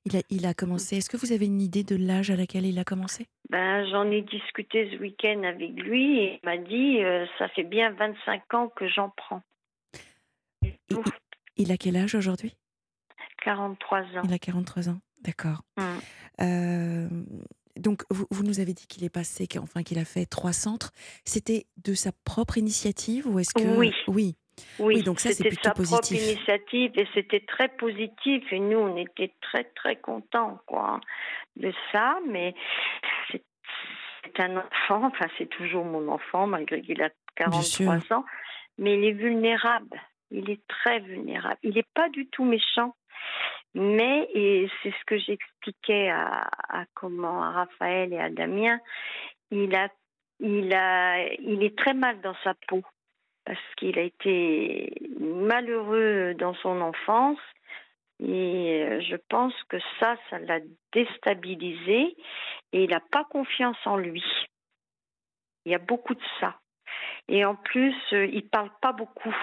Il 0.06 0.16
a, 0.16 0.22
il 0.30 0.46
a 0.46 0.54
commencé. 0.54 0.98
Est-ce 0.98 1.10
que 1.10 1.18
vous 1.18 1.34
avez 1.34 1.48
une 1.48 1.62
idée 1.62 1.84
de 1.84 1.98
l'âge 1.98 2.32
à 2.32 2.38
laquelle 2.38 2.66
il 2.66 2.80
a 2.80 2.86
commencé? 2.86 3.28
Ben 3.50 3.86
j'en 3.90 4.10
ai 4.10 4.22
discuté 4.22 4.90
ce 4.92 4.98
week-end 4.98 5.44
avec 5.44 5.72
lui 5.72 6.20
et 6.20 6.40
il 6.42 6.46
m'a 6.46 6.58
dit 6.58 7.04
euh, 7.04 7.26
ça 7.38 7.50
fait 7.50 7.64
bien 7.64 7.92
25 7.92 8.54
ans 8.54 8.70
que 8.70 8.88
j'en 8.88 9.10
prends. 9.10 9.42
Il, 11.58 11.72
a 11.72 11.78
quel 11.78 11.98
âge 11.98 12.16
aujourd'hui? 12.16 12.56
43 13.44 14.00
ans. 14.00 14.22
Il 14.24 14.34
a 14.34 14.40
43 14.40 14.90
ans, 14.90 15.00
d'accord. 15.24 15.64
Mmh. 15.76 15.84
Euh, 16.42 17.08
donc, 17.80 18.04
vous, 18.10 18.44
nous 18.44 18.60
avez 18.60 18.74
dit 18.74 18.88
qu'il 18.88 19.04
est 19.04 19.14
passé, 19.14 19.48
enfin 19.62 19.84
qu'il 19.84 20.00
a 20.00 20.06
fait 20.06 20.26
trois 20.26 20.54
centres. 20.54 20.92
C'était 21.26 21.66
de 21.84 21.94
sa 21.94 22.12
propre 22.26 22.58
initiative 22.58 23.28
ou 23.28 23.40
est-ce 23.40 23.54
que 23.54 23.78
oui, 23.78 23.94
oui, 24.08 24.36
oui, 24.80 25.04
donc 25.04 25.20
ça 25.20 25.30
plutôt 25.30 25.56
sa 25.64 25.72
propre 25.72 26.12
initiative 26.12 26.92
et 26.96 27.08
c'était 27.14 27.42
très 27.42 27.68
positif 27.70 28.44
et 28.52 28.60
nous 28.60 28.78
on 28.78 28.98
était 28.98 29.34
très 29.42 29.66
très 29.76 29.98
contents 29.98 30.60
quoi 30.66 31.00
de 31.56 31.72
ça. 31.92 32.18
Mais 32.28 32.54
c'est 33.32 33.44
un 34.40 34.58
enfant, 34.58 35.06
enfin 35.06 35.28
c'est 35.38 35.50
toujours 35.50 35.86
mon 35.86 36.08
enfant 36.10 36.48
malgré 36.48 36.82
qu'il 36.82 37.02
a 37.02 37.10
43 37.36 38.18
ans, 38.18 38.26
mais 38.78 38.98
il 38.98 39.06
est 39.06 39.14
vulnérable. 39.14 40.02
Il 40.32 40.50
est 40.50 40.62
très 40.68 41.00
vulnérable. 41.00 41.58
Il 41.64 41.76
n'est 41.76 41.86
pas 41.94 42.10
du 42.10 42.28
tout 42.28 42.44
méchant. 42.44 42.96
Mais, 43.74 44.28
et 44.34 44.70
c'est 44.82 44.92
ce 44.92 45.06
que 45.06 45.18
j'expliquais 45.18 46.10
à, 46.10 46.50
comment 46.94 47.44
à 47.44 47.52
Raphaël 47.52 48.14
et 48.14 48.20
à 48.20 48.30
Damien, 48.30 48.80
il 49.52 49.76
a, 49.76 49.90
il 50.40 50.74
a, 50.74 51.32
il 51.34 51.64
est 51.64 51.78
très 51.78 51.94
mal 51.94 52.20
dans 52.22 52.36
sa 52.44 52.54
peau 52.68 52.82
parce 53.46 53.60
qu'il 53.78 53.98
a 53.98 54.02
été 54.02 54.94
malheureux 55.20 56.34
dans 56.38 56.54
son 56.56 56.82
enfance 56.82 57.40
et 58.20 58.84
euh, 58.84 59.02
je 59.02 59.16
pense 59.30 59.54
que 59.70 59.78
ça, 60.00 60.18
ça 60.30 60.40
l'a 60.40 60.60
déstabilisé 60.92 62.16
et 62.74 62.84
il 62.84 62.90
n'a 62.90 63.00
pas 63.00 63.26
confiance 63.26 63.78
en 63.86 63.98
lui. 63.98 64.24
Il 65.66 65.72
y 65.72 65.76
a 65.76 65.80
beaucoup 65.80 66.16
de 66.16 66.24
ça. 66.40 66.60
Et 67.28 67.46
en 67.46 67.56
plus, 67.56 67.96
euh, 68.14 68.26
il 68.28 68.48
parle 68.50 68.72
pas 68.82 68.94
beaucoup. 68.94 69.36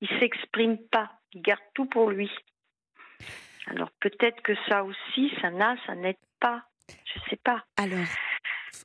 Il 0.00 0.08
s'exprime 0.20 0.78
pas. 0.90 1.10
Il 1.32 1.42
garde 1.42 1.62
tout 1.74 1.86
pour 1.86 2.10
lui. 2.10 2.30
Alors 3.70 3.90
peut-être 4.00 4.40
que 4.42 4.52
ça 4.68 4.84
aussi, 4.84 5.32
ça 5.40 5.50
n'a, 5.50 5.76
ça 5.86 5.94
n'aide 5.94 6.16
pas. 6.40 6.64
Je 6.88 7.20
ne 7.20 7.30
sais 7.30 7.40
pas. 7.44 7.64
Alors, 7.76 8.06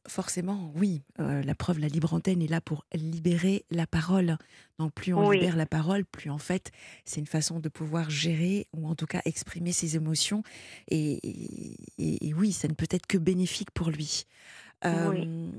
forcément, 0.07 0.71
oui. 0.75 1.01
Euh, 1.19 1.41
la 1.43 1.55
preuve, 1.55 1.79
la 1.79 1.87
libre 1.87 2.13
antenne 2.13 2.41
est 2.41 2.49
là 2.49 2.61
pour 2.61 2.85
libérer 2.93 3.65
la 3.71 3.87
parole. 3.87 4.37
Donc 4.79 4.93
plus 4.93 5.13
on 5.13 5.31
libère 5.31 5.55
la 5.55 5.65
parole, 5.65 6.03
plus 6.05 6.29
en 6.29 6.37
fait, 6.37 6.71
c'est 7.05 7.19
une 7.19 7.27
façon 7.27 7.59
de 7.59 7.69
pouvoir 7.69 8.09
gérer 8.09 8.67
ou 8.73 8.87
en 8.87 8.95
tout 8.95 9.05
cas 9.05 9.21
exprimer 9.25 9.71
ses 9.71 9.95
émotions. 9.95 10.43
Et, 10.89 11.19
oui, 12.35 12.51
ça 12.51 12.67
ne 12.67 12.73
peut 12.73 12.87
être 12.89 13.07
que 13.07 13.17
bénéfique 13.17 13.71
pour 13.71 13.89
lui. 13.89 14.25
Euh, 14.85 15.49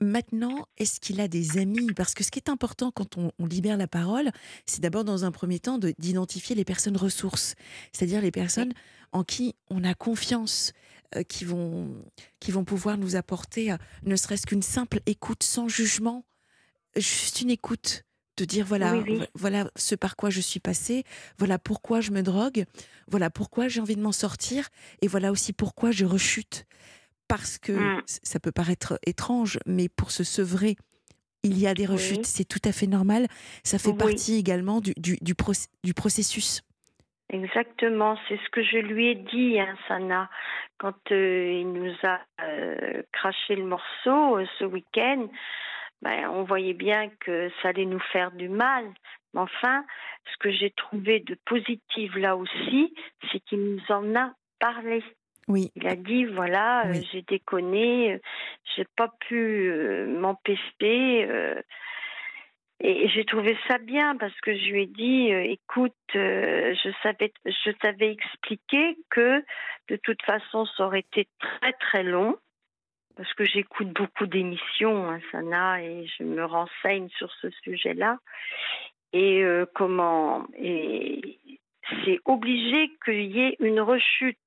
Maintenant, 0.00 0.66
est-ce 0.76 1.00
qu'il 1.00 1.20
a 1.20 1.28
des 1.28 1.58
amis? 1.58 1.92
Parce 1.94 2.14
que 2.14 2.24
ce 2.24 2.30
qui 2.30 2.38
est 2.38 2.48
important 2.48 2.90
quand 2.90 3.16
on, 3.16 3.32
libère 3.46 3.76
la 3.76 3.86
parole, 3.86 4.30
c'est 4.66 4.80
d'abord 4.80 5.04
dans 5.04 5.24
un 5.24 5.30
premier 5.30 5.58
temps 5.58 5.78
d'identifier 5.78 6.54
les 6.54 6.64
personnes 6.64 6.96
ressources, 6.96 7.54
c'est-à-dire 7.92 8.20
les 8.20 8.30
personnes 8.30 8.72
en 9.12 9.24
qui 9.24 9.54
on 9.70 9.84
a 9.84 9.94
confiance, 9.94 10.72
euh, 11.16 11.22
qui, 11.22 11.44
vont, 11.44 11.88
qui 12.40 12.50
vont 12.50 12.64
pouvoir 12.64 12.98
nous 12.98 13.16
apporter 13.16 13.72
euh, 13.72 13.76
ne 14.02 14.16
serait-ce 14.16 14.46
qu'une 14.46 14.62
simple 14.62 15.00
écoute 15.06 15.42
sans 15.42 15.66
jugement, 15.66 16.24
juste 16.96 17.40
une 17.40 17.50
écoute 17.50 18.04
de 18.36 18.44
dire 18.44 18.64
voilà 18.66 18.94
voilà 19.34 19.70
ce 19.74 19.94
par 19.94 20.16
quoi 20.16 20.30
je 20.30 20.40
suis 20.40 20.60
passée, 20.60 21.04
voilà 21.38 21.58
pourquoi 21.58 22.00
je 22.00 22.10
me 22.10 22.22
drogue, 22.22 22.66
voilà 23.08 23.30
pourquoi 23.30 23.68
j'ai 23.68 23.80
envie 23.80 23.96
de 23.96 24.02
m'en 24.02 24.12
sortir 24.12 24.68
et 25.02 25.08
voilà 25.08 25.32
aussi 25.32 25.52
pourquoi 25.52 25.90
je 25.90 26.04
rechute 26.04 26.66
parce 27.28 27.58
que 27.58 27.72
mmh. 27.72 28.02
ça 28.06 28.40
peut 28.40 28.52
paraître 28.52 28.98
étrange, 29.06 29.58
mais 29.66 29.88
pour 29.88 30.10
se 30.10 30.24
sevrer, 30.24 30.76
il 31.44 31.58
y 31.58 31.66
a 31.66 31.74
des 31.74 31.86
rechutes, 31.86 32.26
c'est 32.26 32.44
tout 32.44 32.60
à 32.64 32.72
fait 32.72 32.86
normal. 32.86 33.26
Ça 33.62 33.78
fait 33.78 33.96
partie 33.96 34.38
également 34.38 34.80
du, 34.80 34.92
du, 34.96 35.18
du, 35.20 35.34
processus. 35.94 36.62
Exactement, 37.30 38.18
c'est 38.28 38.38
ce 38.38 38.48
que 38.50 38.62
je 38.62 38.78
lui 38.78 39.08
ai 39.08 39.14
dit, 39.14 39.60
hein, 39.60 39.76
Sana, 39.86 40.30
quand 40.78 41.12
euh, 41.12 41.60
il 41.60 41.72
nous 41.72 41.94
a 42.02 42.20
euh, 42.42 43.02
craché 43.12 43.54
le 43.54 43.64
morceau 43.64 44.38
euh, 44.38 44.46
ce 44.58 44.64
week-end. 44.64 45.28
Ben, 46.00 46.28
on 46.30 46.44
voyait 46.44 46.74
bien 46.74 47.10
que 47.20 47.50
ça 47.60 47.68
allait 47.68 47.84
nous 47.84 48.00
faire 48.12 48.30
du 48.30 48.48
mal. 48.48 48.84
Mais 49.34 49.40
enfin, 49.40 49.84
ce 50.32 50.36
que 50.38 50.50
j'ai 50.50 50.70
trouvé 50.70 51.20
de 51.20 51.36
positif 51.44 52.14
là 52.14 52.36
aussi, 52.36 52.94
c'est 53.30 53.40
qu'il 53.40 53.62
nous 53.62 53.82
en 53.90 54.14
a 54.14 54.32
parlé. 54.60 55.02
Oui. 55.48 55.72
Il 55.76 55.86
a 55.86 55.96
dit 55.96 56.26
voilà, 56.26 56.86
euh, 56.86 56.94
j'ai 57.10 57.22
déconné, 57.22 58.12
euh, 58.12 58.18
j'ai 58.76 58.84
pas 58.96 59.08
pu 59.20 59.70
euh, 59.70 60.06
m'empêcher. 60.06 61.26
et 62.80 63.08
j'ai 63.08 63.24
trouvé 63.24 63.56
ça 63.66 63.78
bien 63.78 64.16
parce 64.16 64.38
que 64.42 64.54
je 64.54 64.70
lui 64.70 64.82
ai 64.82 64.86
dit 64.86 65.30
écoute, 65.30 65.94
je 66.14 66.90
savais, 67.02 67.32
je 67.46 67.70
t'avais 67.72 68.12
expliqué 68.12 68.98
que 69.10 69.42
de 69.88 69.96
toute 69.96 70.22
façon 70.22 70.66
ça 70.66 70.86
aurait 70.86 71.00
été 71.00 71.26
très 71.38 71.72
très 71.72 72.02
long 72.02 72.36
parce 73.16 73.32
que 73.34 73.44
j'écoute 73.44 73.88
beaucoup 73.88 74.26
d'émissions, 74.26 75.10
hein, 75.10 75.18
Sana, 75.32 75.82
et 75.82 76.06
je 76.06 76.22
me 76.22 76.44
renseigne 76.44 77.08
sur 77.08 77.32
ce 77.40 77.50
sujet-là. 77.64 78.18
Et 79.12 79.42
comment 79.74 80.46
et 80.54 81.38
c'est 82.04 82.20
obligé 82.26 82.90
qu'il 83.04 83.34
y 83.34 83.40
ait 83.40 83.56
une 83.60 83.80
rechute 83.80 84.38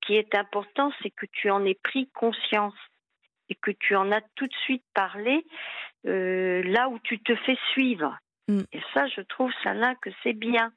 qui 0.00 0.16
est 0.16 0.34
important, 0.34 0.92
c'est 1.02 1.10
que 1.10 1.26
tu 1.32 1.50
en 1.50 1.64
aies 1.64 1.78
pris 1.82 2.08
conscience 2.14 2.74
et 3.48 3.54
que 3.54 3.70
tu 3.70 3.96
en 3.96 4.12
as 4.12 4.20
tout 4.36 4.46
de 4.46 4.54
suite 4.64 4.84
parlé. 4.94 5.44
là 6.04 6.88
où 6.88 6.98
tu 7.00 7.18
te 7.20 7.34
fais 7.34 7.58
suivre. 7.72 8.16
Mm. 8.48 8.62
Et 8.72 8.80
ça, 8.94 9.06
je 9.08 9.20
trouve 9.20 9.52
ça 9.62 9.74
là 9.74 9.94
que 10.00 10.10
c'est 10.22 10.32
bien. 10.32 10.72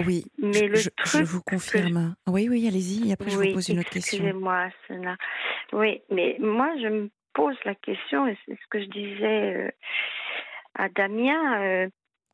Oui, 0.00 0.24
mais 0.38 0.66
le 0.66 0.76
je, 0.76 0.90
truc 0.90 1.22
je 1.22 1.24
vous 1.24 1.42
confirme. 1.42 2.16
Oui, 2.26 2.48
oui, 2.48 2.66
allez-y. 2.66 3.12
Après, 3.12 3.30
je 3.30 3.36
vous 3.36 3.52
pose 3.52 3.68
une 3.68 3.80
autre 3.80 3.90
question. 3.90 4.18
Excusez-moi, 4.18 4.68
Oui, 5.72 6.02
mais 6.10 6.36
moi, 6.40 6.74
je 6.80 6.88
me 6.88 7.10
pose 7.32 7.56
la 7.64 7.74
question, 7.74 8.26
et 8.26 8.36
c'est 8.46 8.54
ce 8.54 8.66
que 8.70 8.80
je 8.80 8.88
disais 8.88 9.54
euh, 9.54 9.70
à 10.74 10.88
Damien. 10.88 11.62
Euh, 11.62 11.88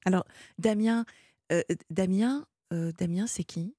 Alors, 0.06 0.24
Damien, 0.58 1.04
euh, 1.52 1.62
Damien, 1.90 2.44
Damien, 2.70 3.26
c'est 3.26 3.44
qui? 3.44 3.74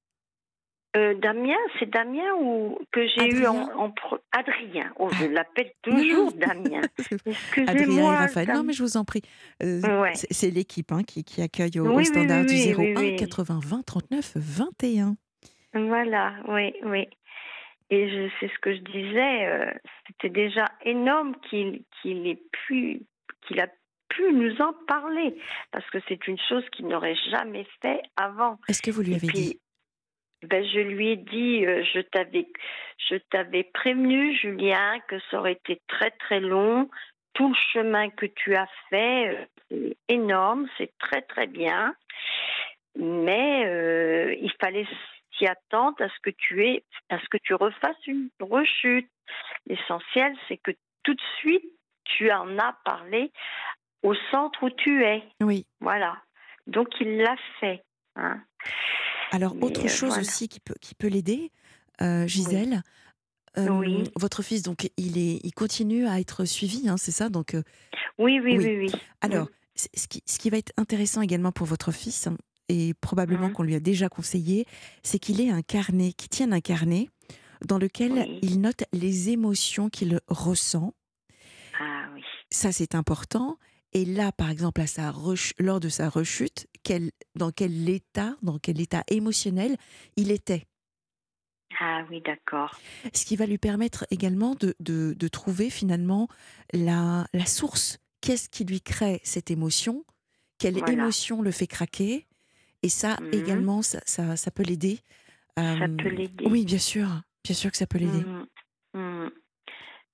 Euh, 0.97 1.13
Damien, 1.15 1.55
c'est 1.79 1.89
Damien 1.89 2.33
ou 2.41 2.77
que 2.91 3.07
j'ai 3.07 3.33
eu 3.33 3.45
en, 3.45 3.93
Adrien. 4.33 4.91
Oh, 4.99 5.09
je 5.09 5.25
ah. 5.25 5.27
l'appelle 5.29 5.71
toujours 5.81 6.31
Damien. 6.35 6.81
Excusez-moi. 7.25 8.15
Raphaël. 8.15 8.49
Non, 8.53 8.63
mais 8.63 8.73
je 8.73 8.83
vous 8.83 8.97
en 8.97 9.05
prie. 9.05 9.21
Euh, 9.63 9.79
c'est 10.13 10.51
l'équipe 10.51 10.91
hein, 10.91 11.03
qui, 11.03 11.23
qui, 11.23 11.41
accueille 11.41 11.79
au, 11.79 12.03
standard 12.03 12.45
du 12.45 12.55
01 12.55 13.15
80 13.15 13.59
20 13.63 13.85
39 13.85 14.33
21. 14.35 15.15
Voilà, 15.73 16.33
oui, 16.49 16.73
oui. 16.83 17.07
Et 17.89 18.29
c'est 18.39 18.47
ce 18.47 18.59
que 18.59 18.75
je 18.75 18.81
disais. 18.81 19.45
Euh, 19.47 19.71
c'était 20.07 20.29
déjà 20.29 20.65
énorme 20.83 21.35
qu'il 21.49 21.83
qu'il 22.01 22.27
ait 22.27 22.41
pu, 22.51 23.01
qu'il 23.47 23.59
a 23.61 23.67
pu 24.09 24.33
nous 24.33 24.61
en 24.61 24.73
parler 24.87 25.35
parce 25.71 25.89
que 25.89 25.99
c'est 26.09 26.27
une 26.27 26.37
chose 26.49 26.63
qu'il 26.71 26.87
n'aurait 26.87 27.15
jamais 27.29 27.65
fait 27.81 28.01
avant. 28.17 28.59
Est-ce 28.67 28.81
que 28.81 28.91
vous 28.91 29.01
lui 29.01 29.15
avez 29.15 29.27
dit? 29.27 29.59
Ben, 30.43 30.65
je 30.65 30.79
lui 30.79 31.09
ai 31.09 31.15
dit, 31.17 31.65
euh, 31.65 31.83
je 31.93 31.99
t'avais, 31.99 32.47
je 33.09 33.15
t'avais 33.29 33.63
prévenu, 33.63 34.35
Julien, 34.35 34.99
que 35.07 35.19
ça 35.29 35.39
aurait 35.39 35.53
été 35.53 35.81
très 35.87 36.11
très 36.11 36.39
long. 36.39 36.89
Tout 37.33 37.49
le 37.49 37.55
chemin 37.73 38.09
que 38.09 38.25
tu 38.25 38.55
as 38.55 38.67
fait, 38.89 39.29
euh, 39.29 39.45
c'est 39.69 39.97
énorme, 40.09 40.67
c'est 40.77 40.91
très 40.97 41.21
très 41.21 41.47
bien, 41.47 41.95
mais 42.95 43.65
euh, 43.65 44.35
il 44.41 44.51
fallait 44.59 44.87
s'y 45.37 45.45
attendre 45.47 46.01
à 46.01 46.09
ce 46.09 46.19
que 46.23 46.31
tu 46.31 46.65
aies, 46.65 46.83
à 47.09 47.19
ce 47.19 47.25
que 47.29 47.37
tu 47.37 47.53
refasses 47.53 48.05
une 48.07 48.29
rechute. 48.39 49.09
L'essentiel, 49.67 50.35
c'est 50.47 50.57
que 50.57 50.71
tout 51.03 51.13
de 51.13 51.21
suite, 51.37 51.65
tu 52.03 52.31
en 52.31 52.57
as 52.57 52.75
parlé 52.83 53.31
au 54.03 54.15
centre 54.31 54.63
où 54.63 54.69
tu 54.71 55.03
es. 55.03 55.23
Oui. 55.39 55.65
Voilà. 55.79 56.17
Donc 56.67 56.99
il 56.99 57.17
l'a 57.17 57.35
fait. 57.59 57.83
Hein. 58.15 58.41
Alors, 59.31 59.55
autre 59.61 59.87
chose 59.87 60.17
aussi 60.17 60.47
qui 60.47 60.59
peut, 60.59 60.75
qui 60.79 60.93
peut 60.95 61.07
l'aider, 61.07 61.51
Gisèle, 61.99 62.83
oui. 63.57 64.03
votre 64.15 64.43
fils, 64.43 64.61
donc, 64.61 64.89
il, 64.97 65.17
est, 65.17 65.39
il 65.43 65.53
continue 65.53 66.07
à 66.07 66.19
être 66.19 66.45
suivi, 66.45 66.87
hein, 66.87 66.97
c'est 66.97 67.11
ça? 67.11 67.29
Donc, 67.29 67.55
oui, 68.17 68.39
oui, 68.39 68.57
oui, 68.57 68.77
oui, 68.77 68.91
Alors, 69.21 69.47
ce 69.75 70.07
qui, 70.07 70.21
ce 70.25 70.37
qui 70.37 70.49
va 70.49 70.57
être 70.57 70.73
intéressant 70.77 71.21
également 71.21 71.51
pour 71.51 71.65
votre 71.65 71.91
fils, 71.91 72.27
et 72.69 72.93
probablement 72.93 73.49
mmh. 73.49 73.53
qu'on 73.53 73.63
lui 73.63 73.75
a 73.75 73.79
déjà 73.79 74.07
conseillé, 74.07 74.65
c'est 75.03 75.19
qu'il 75.19 75.41
ait 75.41 75.49
un 75.49 75.61
carnet, 75.61 76.13
qu'il 76.13 76.29
tienne 76.29 76.53
un 76.53 76.61
carnet 76.61 77.09
dans 77.65 77.77
lequel 77.77 78.39
il 78.41 78.61
note 78.61 78.83
les 78.93 79.29
émotions 79.29 79.89
qu'il 79.89 80.19
ressent. 80.27 80.93
Ah 81.79 82.07
oui. 82.13 82.21
Ça, 82.49 82.71
c'est 82.71 82.95
important. 82.95 83.57
Et 83.93 84.05
là, 84.05 84.31
par 84.31 84.49
exemple, 84.49 84.81
à 84.81 84.87
sa 84.87 85.13
lors 85.59 85.79
de 85.79 85.89
sa 85.89 86.09
rechute, 86.09 86.67
quel, 86.83 87.11
dans 87.35 87.51
quel 87.51 87.89
état, 87.89 88.37
dans 88.41 88.57
quel 88.57 88.79
état 88.79 89.03
émotionnel 89.07 89.75
il 90.15 90.31
était? 90.31 90.67
Ah 91.79 92.05
oui, 92.09 92.21
d'accord. 92.21 92.79
Ce 93.13 93.25
qui 93.25 93.35
va 93.35 93.45
lui 93.45 93.57
permettre 93.57 94.05
également 94.11 94.55
de, 94.55 94.75
de, 94.79 95.27
trouver 95.27 95.69
finalement 95.69 96.27
la, 96.73 97.27
la 97.33 97.45
source. 97.45 97.99
Qu'est-ce 98.21 98.49
qui 98.49 98.65
lui 98.65 98.81
crée 98.81 99.19
cette 99.23 99.51
émotion? 99.51 100.05
Quelle 100.57 100.77
émotion 100.89 101.41
le 101.41 101.51
fait 101.51 101.67
craquer? 101.67 102.27
Et 102.83 102.89
ça 102.89 103.17
mmh 103.19 103.29
également, 103.33 103.81
ça, 103.81 104.01
ça, 104.05 104.51
peut 104.51 104.63
l'aider. 104.63 104.99
ça 105.57 105.75
peut 105.97 106.09
l'aider. 106.09 106.45
Oui, 106.45 106.65
bien 106.65 106.77
sûr. 106.77 107.21
Bien 107.43 107.55
sûr 107.55 107.71
que 107.71 107.77
ça 107.77 107.87
peut 107.87 107.97
l'aider. 107.97 108.23
Mmh 108.93 108.99
mmh. 108.99 109.29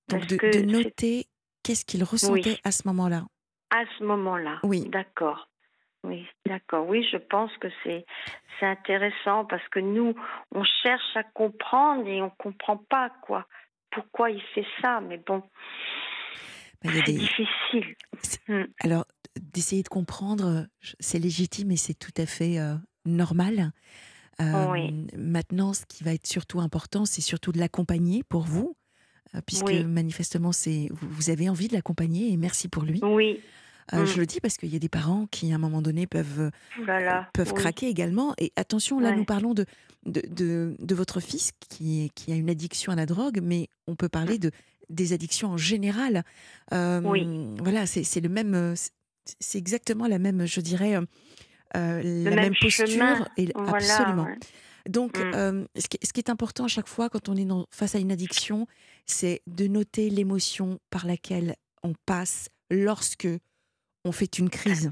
Donc 0.09 0.28
de, 0.28 0.61
noter 0.61 1.28
qu'est-ce 1.63 1.84
qu'il 1.84 2.03
ressentait 2.03 2.59
à 2.63 2.71
ce 2.71 2.84
moment-là. 2.86 3.28
À 3.70 3.84
ce 3.97 4.03
moment-là. 4.03 4.59
Oui. 4.63 4.88
D'accord. 4.89 5.47
Oui, 6.03 6.26
d'accord. 6.45 6.88
Oui, 6.88 7.05
je 7.11 7.18
pense 7.18 7.51
que 7.57 7.68
c'est 7.84 8.05
intéressant 8.61 9.45
parce 9.45 9.68
que 9.70 9.80
nous, 9.80 10.13
on 10.51 10.63
cherche 10.63 11.15
à 11.15 11.24
comprendre 11.24 12.07
et 12.07 12.22
on 12.22 12.30
comprend 12.30 12.78
pas 12.78 13.11
quoi. 13.22 13.45
Pourquoi 13.91 14.30
il 14.30 14.41
fait 14.53 14.65
ça 14.82 15.01
Mais 15.01 15.18
bon, 15.18 15.43
bah, 16.84 16.91
c'est 17.05 17.11
difficile. 17.11 17.95
Hmm. 18.47 18.65
Alors, 18.82 19.05
d'essayer 19.41 19.84
de 19.84 19.89
comprendre, 19.89 20.68
c'est 20.99 21.20
légitime 21.20 21.72
et 21.72 21.78
c'est 21.78 21.93
tout 21.93 22.13
à 22.18 22.26
fait 22.26 22.59
euh, 22.59 22.76
normal. 23.05 23.72
oui. 24.39 25.07
Maintenant, 25.18 25.74
ce 25.74 25.86
qui 25.86 26.03
va 26.03 26.13
être 26.13 26.28
surtout 26.28 26.59
important, 26.59 27.05
c'est 27.05 27.22
surtout 27.22 27.51
de 27.51 27.59
l'accompagner 27.59 28.24
pour 28.24 28.43
vous, 28.43 28.76
euh, 29.36 29.41
puisque 29.45 29.71
manifestement, 29.71 30.51
c'est 30.51 30.89
vous, 30.91 31.30
avez 31.30 31.49
envie 31.49 31.67
de 31.67 31.73
l'accompagner 31.73 32.32
et 32.32 32.38
merci 32.38 32.67
pour 32.67 32.84
lui. 32.84 32.99
Oui. 33.03 33.41
Euh, 33.93 34.05
je 34.05 34.15
mmh. 34.15 34.19
le 34.19 34.25
dis 34.25 34.39
parce 34.41 34.57
qu'il 34.57 34.71
y 34.71 34.75
a 34.75 34.80
des 34.80 34.89
parents 34.89 35.28
qui, 35.32 35.51
à 35.53 35.55
un 35.55 35.59
moment 35.59 35.82
donné, 35.82 36.07
peuvent, 36.07 36.51
peuvent 37.34 37.53
craquer 37.53 37.88
également. 37.88 38.34
Et 38.38 38.51
attention, 38.57 38.99
là, 38.99 39.13
nous 39.13 39.25
parlons 39.25 39.53
de 39.53 39.65
de, 40.05 40.75
de, 40.80 40.95
votre 40.95 41.19
fils 41.19 41.51
qui, 41.67 42.09
qui 42.15 42.32
a 42.32 42.36
une 42.36 42.49
addiction 42.49 42.93
à 42.93 42.95
la 42.95 43.05
drogue, 43.05 43.41
mais 43.43 43.67
on 43.88 43.95
peut 43.95 44.07
parler 44.07 44.36
mmh. 44.36 44.39
de, 44.39 44.51
des 44.89 45.11
addictions 45.11 45.49
en 45.49 45.57
général. 45.57 46.23
oui. 46.71 47.28
Voilà, 47.59 47.86
c'est 47.86 48.21
le 48.21 48.30
même. 48.30 48.75
C'est 49.39 49.57
exactement 49.57 50.07
la 50.07 50.19
même, 50.19 50.45
je 50.45 50.61
dirais, 50.61 50.97
la 51.73 52.01
même, 52.01 52.53
posture. 52.59 53.28
Et, 53.36 53.51
absolument. 53.55 54.28
Donc, 54.88 55.18
mmh. 55.18 55.66
ce, 55.76 55.88
qui, 55.88 55.98
ce, 56.04 56.14
qui, 56.14 56.20
est 56.20 56.30
important 56.30 56.66
à 56.66 56.68
chaque 56.68 56.88
fois 56.88 57.10
quand 57.10 57.30
on 57.30 57.36
est 57.36 57.46
dans, 57.46 57.68
face 57.72 57.96
à 57.96 58.00
une 58.00 58.12
addiction, 58.12 58.68
c'est 59.06 59.42
de 59.48 59.68
noter 59.68 60.10
l'émotion 60.10 60.80
par 60.90 61.06
laquelle 61.06 61.56
on 61.84 61.94
passe 62.06 62.50
lorsque 62.70 63.28
on 64.06 64.12
fait 64.12 64.38
une 64.38 64.50
crise. 64.50 64.92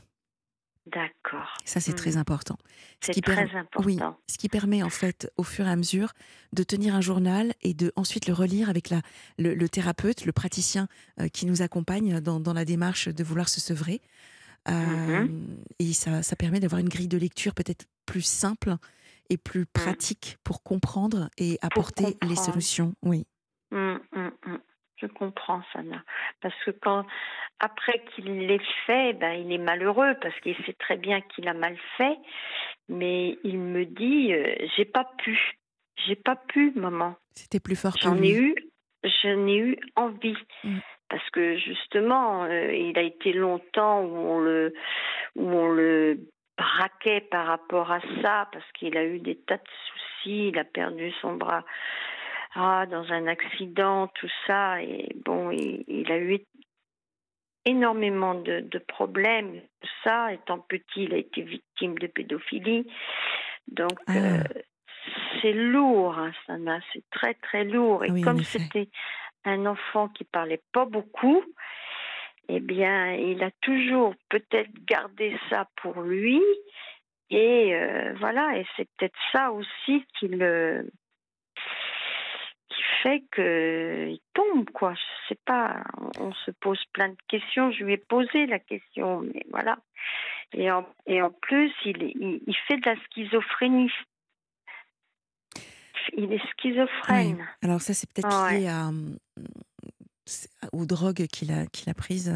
D'accord. 0.88 1.58
Ça, 1.66 1.80
c'est 1.80 1.94
très 1.94 2.12
mmh. 2.12 2.18
important. 2.18 2.58
C'est 3.02 3.20
très 3.20 3.56
important. 3.56 3.84
Oui, 3.84 3.98
ce 4.28 4.38
qui 4.38 4.50
permet, 4.50 4.84
en 4.84 4.92
fait, 4.92 5.32
au 5.36 5.44
fur 5.44 5.66
et 5.66 5.70
à 5.70 5.76
mesure, 5.76 6.14
de 6.54 6.62
tenir 6.62 6.94
un 6.94 7.02
journal 7.02 7.54
et 7.64 7.74
de 7.74 7.92
ensuite 7.96 8.28
le 8.28 8.34
relire 8.34 8.70
avec 8.70 8.92
la, 8.92 9.02
le, 9.40 9.68
thérapeute, 9.68 10.26
le 10.26 10.32
praticien 10.32 10.88
euh, 11.20 11.28
qui 11.28 11.48
nous 11.48 11.64
accompagne 11.64 12.20
dans, 12.20 12.54
la 12.54 12.66
démarche 12.66 13.08
de 13.08 13.24
vouloir 13.24 13.50
se 13.50 13.60
sevrer. 13.60 14.02
Mmh 14.68 14.72
euh, 14.74 15.28
et 15.78 15.94
ça, 15.94 16.24
ça 16.24 16.36
permet 16.36 16.60
d'avoir 16.60 16.80
une 16.80 16.90
grille 16.90 17.08
de 17.08 17.18
lecture 17.18 17.54
peut-être 17.54 17.86
plus 18.08 18.24
simple 18.24 18.78
et 19.30 19.38
plus 19.38 19.62
mmh. 19.62 19.74
pratique 19.74 20.38
pour 20.44 20.64
comprendre 20.64 21.30
et 21.38 21.58
apporter 21.62 22.18
les 22.28 22.36
solutions. 22.36 22.94
Oui. 23.02 23.26
Je 24.98 25.08
comprends, 25.08 25.62
Sana. 25.74 26.04
Parce 26.42 26.56
que 26.66 26.72
quand, 26.72 27.06
après 27.60 28.04
qu'il 28.14 28.48
l'ait 28.48 28.62
fait, 28.86 29.14
ben, 29.14 29.34
il 29.34 29.52
est 29.52 29.58
malheureux 29.58 30.16
parce 30.22 30.38
qu'il 30.40 30.56
sait 30.66 30.76
très 30.80 30.98
bien 30.98 31.22
qu'il 31.22 31.48
a 31.48 31.54
mal 31.54 31.78
fait. 31.98 32.18
Mais 32.88 33.38
il 33.44 33.60
me 33.60 33.86
dit, 33.86 34.34
euh, 34.34 34.56
j'ai 34.76 34.86
pas 34.86 35.10
pu. 35.18 35.58
J'ai 36.08 36.16
pas 36.16 36.36
pu, 36.36 36.72
maman. 36.76 37.16
C'était 37.36 37.60
plus 37.60 37.76
fort 37.76 37.96
J'en 38.00 38.22
ai 38.22 38.32
eu, 38.38 38.56
j'en 39.04 39.48
ai 39.48 39.58
eu 39.58 39.78
envie. 39.96 40.38
Parce 41.10 41.30
que 41.32 41.58
justement, 41.58 42.46
euh, 42.46 42.74
il 42.74 42.98
a 42.98 43.02
été 43.02 43.34
longtemps 43.34 44.02
où 44.02 44.16
on 44.16 44.40
le, 44.40 44.74
où 45.36 45.48
on 45.48 45.70
le 45.70 46.20
braquait 46.58 47.22
par 47.22 47.48
rapport 47.48 47.92
à 47.92 48.00
ça, 48.22 48.48
parce 48.52 48.70
qu'il 48.74 48.98
a 48.98 49.06
eu 49.06 49.20
des 49.20 49.36
tas 49.36 49.58
de 49.58 49.64
soucis, 49.88 50.48
il 50.50 50.60
a 50.60 50.64
perdu 50.64 51.12
son 51.22 51.36
bras 51.36 51.64
ah, 52.56 52.86
dans 52.86 53.12
un 53.12 53.28
accident, 53.28 54.08
tout 54.16 54.30
ça. 54.48 54.82
Et 54.82 55.10
bon, 55.26 55.52
il, 55.52 56.12
a 56.12 56.18
eu 56.18 56.40
énormément 57.66 58.36
de, 58.36 58.80
problèmes. 58.88 59.60
Tout 59.82 59.90
ça, 60.04 60.34
étant 60.34 60.60
petit, 60.60 61.04
il 61.04 61.14
a 61.14 61.18
été 61.18 61.42
victime 61.42 61.98
de 61.98 62.08
pédophilie. 62.08 62.88
Donc, 63.68 64.00
ah. 64.08 64.14
euh, 64.14 64.44
c'est 65.42 65.54
lourd, 65.54 66.18
hein, 66.18 66.32
ça 66.48 66.56
c'est 66.94 67.04
très 67.12 67.34
très 67.36 67.66
lourd. 67.66 68.04
Et 68.06 68.22
comme 68.22 68.42
c'était 68.44 68.90
un 69.44 69.66
enfant 69.66 70.08
qui 70.10 70.24
parlait 70.24 70.62
pas 70.72 70.86
beaucoup, 70.86 71.44
eh 72.50 72.60
bien, 72.60 73.14
il 73.14 73.44
a 73.44 73.52
toujours 73.62 74.14
peut-être 74.30 74.72
gardé 74.86 75.38
ça 75.50 75.68
pour 75.82 76.02
lui. 76.02 76.42
Et 77.30 77.74
euh, 77.76 78.14
voilà, 78.20 78.58
et 78.58 78.66
c'est 78.78 78.88
peut-être 78.98 79.18
ça 79.32 79.52
aussi 79.52 80.06
qui 80.20 80.28
le, 80.28 80.88
fait 83.02 83.24
qu'il 83.34 84.20
tombe, 84.34 84.70
quoi. 84.72 84.94
Je 84.94 85.30
sais 85.30 85.40
pas, 85.46 85.84
on 86.20 86.34
se 86.34 86.52
pose 86.52 86.84
plein 86.94 87.10
de 87.10 87.18
questions. 87.28 87.72
Je 87.72 87.84
lui 87.84 87.94
ai 87.94 87.98
posé 87.98 88.46
la 88.46 88.60
question, 88.60 89.22
mais 89.22 89.44
voilà. 89.52 89.78
Et 90.54 90.72
en, 90.72 90.88
et 91.08 91.22
en 91.22 91.32
plus, 91.32 91.72
il, 91.86 91.98
il, 92.46 92.56
fait 92.68 92.78
de 92.78 92.86
la 92.86 92.96
schizophrénie. 93.06 93.92
Il 96.18 96.32
est 96.32 96.42
schizophrène. 96.52 97.46
Alors 97.64 97.82
ça, 97.82 97.94
c'est 97.94 98.12
peut-être 98.12 98.52
lié 98.52 98.68
à, 98.68 98.92
aux 100.72 100.86
drogues 100.86 101.28
qu'il 101.28 101.52
a, 101.52 101.66
qu'il 101.68 101.90
a 101.90 101.94
prises. 101.94 102.34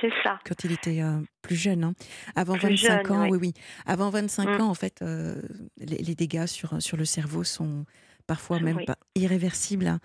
c'est 0.00 0.12
ça. 0.22 0.38
Quand 0.44 0.64
il 0.64 0.72
était 0.72 1.02
plus 1.42 1.56
jeune, 1.56 1.84
hein. 1.84 1.94
avant 2.34 2.56
25 2.56 3.10
ans, 3.10 3.28
oui. 3.28 3.38
oui, 3.40 3.54
Avant 3.86 4.10
25 4.10 4.48
mm. 4.48 4.60
ans, 4.60 4.68
en 4.68 4.74
fait, 4.74 5.04
les, 5.78 6.14
dégâts 6.14 6.46
sur, 6.46 6.80
sur 6.82 6.96
le 6.96 7.04
cerveau 7.04 7.44
sont 7.44 7.84
parfois 8.26 8.58
même 8.60 8.84
pas 8.84 8.96
irréversibles 9.14 9.86
hein, 9.86 10.00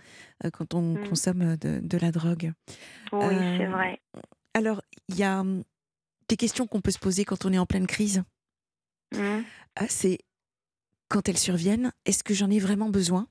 quand 0.54 0.74
on 0.74 0.94
mm. 0.94 1.10
consomme 1.10 1.58
de, 1.58 1.98
la 1.98 2.12
drogue. 2.12 2.54
Oui, 3.12 3.36
c'est 3.58 3.66
vrai. 3.66 4.00
Alors, 4.54 4.82
il 5.08 5.18
y 5.18 5.24
a 5.24 5.40
hum, 5.40 5.64
des 6.28 6.38
questions 6.38 6.68
qu'on 6.68 6.82
peut 6.82 6.92
se 6.92 7.00
poser 7.00 7.26
quand 7.26 7.46
on 7.46 7.54
est 7.54 7.58
en 7.58 7.66
pleine 7.66 7.88
crise. 7.88 8.24
Mm. 9.14 9.42
Ah, 9.76 9.88
c'est 9.88 10.20
quand 11.10 11.28
elles 11.28 11.38
surviennent, 11.38 11.92
est-ce 12.06 12.24
que 12.24 12.34
j'en 12.34 12.50
ai 12.50 12.60
vraiment 12.60 12.90
besoin? 12.90 13.28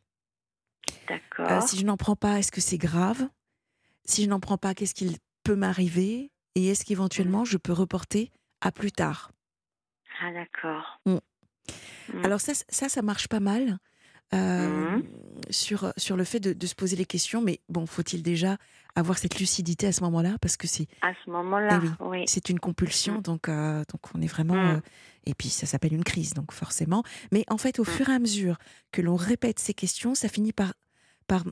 D'accord. 1.08 1.62
si 1.62 1.78
je 1.78 1.84
n'en 1.84 1.96
prends 1.96 2.16
pas, 2.16 2.38
est-ce 2.38 2.52
que 2.52 2.60
c'est 2.60 2.78
grave? 2.78 3.28
Si 4.10 4.24
je 4.24 4.28
n'en 4.28 4.40
prends 4.40 4.58
pas, 4.58 4.74
qu'est-ce 4.74 4.92
qu'il 4.94 5.18
peut 5.44 5.54
m'arriver 5.54 6.32
Et 6.56 6.66
est-ce 6.66 6.84
qu'éventuellement 6.84 7.44
je 7.44 7.56
peux 7.56 7.72
reporter 7.72 8.32
à 8.60 8.72
plus 8.72 8.90
tard? 8.90 9.30
Ah 10.20 10.32
d'accord. 10.32 11.00
Mmh. 11.06 11.18
Mmh. 12.12 12.24
Alors 12.24 12.40
ça, 12.40 12.52
ça, 12.68 12.88
ça 12.88 13.02
marche 13.02 13.28
pas 13.28 13.38
mal. 13.38 13.78
Mmh. 14.32 15.02
sur, 15.50 15.92
sur 15.96 16.16
le 16.16 16.22
fait 16.22 16.38
de, 16.38 16.66
se 16.66 16.76
poser 16.76 16.94
les 16.94 17.04
questions, 17.04 17.40
mais 17.42 17.58
bon, 17.68 17.84
faut-il 17.86 18.22
déjà 18.22 18.58
avoir 18.94 19.18
cette 19.18 19.40
lucidité 19.40 19.88
à 19.88 19.92
ce 19.92 20.02
moment-là? 20.02 20.36
Parce 20.40 20.56
que 20.56 20.66
c'est. 20.66 20.86
À 21.02 21.12
ce 21.24 21.30
moment-là, 21.30 21.80
eh 21.82 22.04
oui. 22.04 22.24
C'est 22.26 22.48
une 22.48 22.58
compulsion, 22.58 23.20
donc, 23.20 23.48
euh, 23.48 23.82
donc 23.92 24.00
on 24.14 24.20
est 24.20 24.28
vraiment. 24.28 24.54
Euh, 24.54 24.80
et 25.24 25.34
puis 25.34 25.48
ça 25.48 25.66
s'appelle 25.66 25.94
une 25.94 26.04
crise, 26.04 26.34
donc 26.34 26.52
forcément. 26.52 27.04
Mais 27.32 27.44
en 27.48 27.58
fait, 27.58 27.78
au 27.78 27.84
fur 27.84 28.08
et 28.08 28.14
à 28.14 28.18
mesure 28.18 28.58
que 28.90 29.02
l'on 29.02 29.16
répète 29.16 29.60
ces 29.60 29.74
questions, 29.74 30.16
ça 30.16 30.28
finit 30.28 30.52
par. 30.52 30.74
Par, 31.28 31.44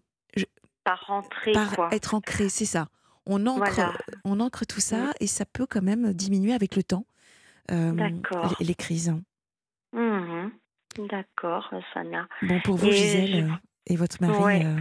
par 0.88 1.06
rentrer. 1.06 1.52
Par 1.52 1.92
être 1.92 2.14
ancré, 2.14 2.48
c'est 2.48 2.64
ça 2.64 2.88
on 3.28 3.46
ancre, 3.46 3.92
on 4.24 4.40
ancre 4.40 4.64
tout 4.66 4.80
ça 4.80 5.08
mmh. 5.08 5.12
et 5.20 5.26
ça 5.26 5.44
peut 5.44 5.66
quand 5.66 5.82
même 5.82 6.14
diminuer 6.14 6.54
avec 6.54 6.76
le 6.76 6.82
temps 6.82 7.04
les, 7.68 8.10
les, 8.60 8.74
crises. 8.74 9.14
Mmh 9.92 10.48
D'accord, 10.98 11.70
Sana. 11.92 12.26
Bon, 12.42 12.60
pour 12.62 12.76
vous, 12.76 12.90
Gisèle, 12.90 13.44
euh, 13.44 13.54
et 13.86 13.96
votre 13.96 14.16
mari. 14.20 14.64
Euh, 14.64 14.80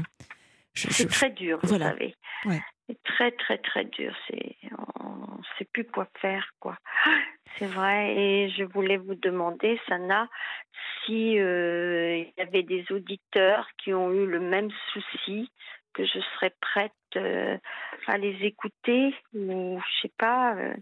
c'est 0.74 1.10
très 1.10 1.30
dur, 1.30 1.60
vous 1.62 1.78
savez. 1.78 2.16
C'est 2.88 3.03
très, 3.03 3.32
très, 3.32 3.58
très 3.58 3.84
dur. 3.86 4.16
C'est, 4.28 4.55
on 4.99 5.38
ne 5.38 5.43
sait 5.58 5.66
plus 5.66 5.84
quoi 5.84 6.08
faire, 6.22 6.49
quoi. 6.60 6.78
C'est 7.60 7.66
vrai. 7.66 8.16
Et 8.16 8.49
je 8.49 8.64
voulais 8.64 8.97
vous 8.97 9.16
demander, 9.16 9.80
Sana, 9.88 10.30
si 11.05 11.38
euh, 11.38 12.18
il 12.18 12.34
y 12.38 12.41
avait 12.41 12.64
des 12.64 12.86
auditeurs 12.91 13.68
qui 13.78 13.93
ont 13.93 14.12
eu 14.12 14.26
le 14.26 14.39
même 14.39 14.70
souci 14.93 15.51
que 15.97 16.05
je 16.05 16.19
serais 16.35 16.53
prête 16.61 16.93
euh, 17.15 17.57
à 18.05 18.17
les 18.17 18.37
écouter 18.45 19.13
ou 19.33 19.79
je 19.79 20.01
sais 20.03 20.13
pas 20.17 20.55
euh, 20.55 20.75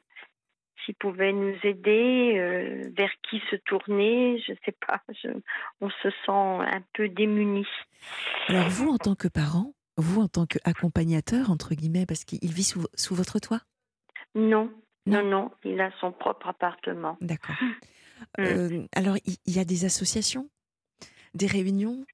s'ils 0.84 0.96
pouvaient 0.96 1.32
nous 1.32 1.56
aider, 1.64 2.34
euh, 2.38 2.90
vers 2.96 3.12
qui 3.30 3.42
se 3.50 3.56
tourner, 3.56 4.38
je 4.46 4.54
sais 4.66 4.76
pas. 4.86 5.02
on 5.80 5.90
se 5.90 6.10
sent 6.10 6.76
un 6.76 6.84
peu 6.94 7.08
démunis. 7.08 7.68
Alors 8.50 8.70
vous, 8.70 8.90
en 8.90 8.98
tant 8.98 9.16
que 9.16 9.30
parent, 9.30 9.74
vous 9.98 10.22
en 10.22 10.28
tant 10.28 10.46
qu'accompagnateur 10.46 11.50
entre 11.50 11.74
guillemets, 11.74 12.06
parce 12.06 12.26
qu'il 12.26 12.52
vit 12.52 12.66
sous, 12.66 12.86
sous, 12.96 13.16
votre 13.16 13.40
toit? 13.40 13.62
Non, 14.36 14.70
non, 15.06 15.24
non, 15.24 15.52
il 15.64 15.80
a 15.80 15.92
son 16.02 16.12
propre 16.12 16.50
appartement. 16.50 17.18
D'accord. 17.22 17.56
Mm. 18.38 18.88
alors 18.96 19.18
il 19.26 19.54
y, 19.54 19.60
a 19.60 19.66
des 19.66 19.84
associations, 19.84 20.50
des 21.34 21.48
réunions, 21.48 22.06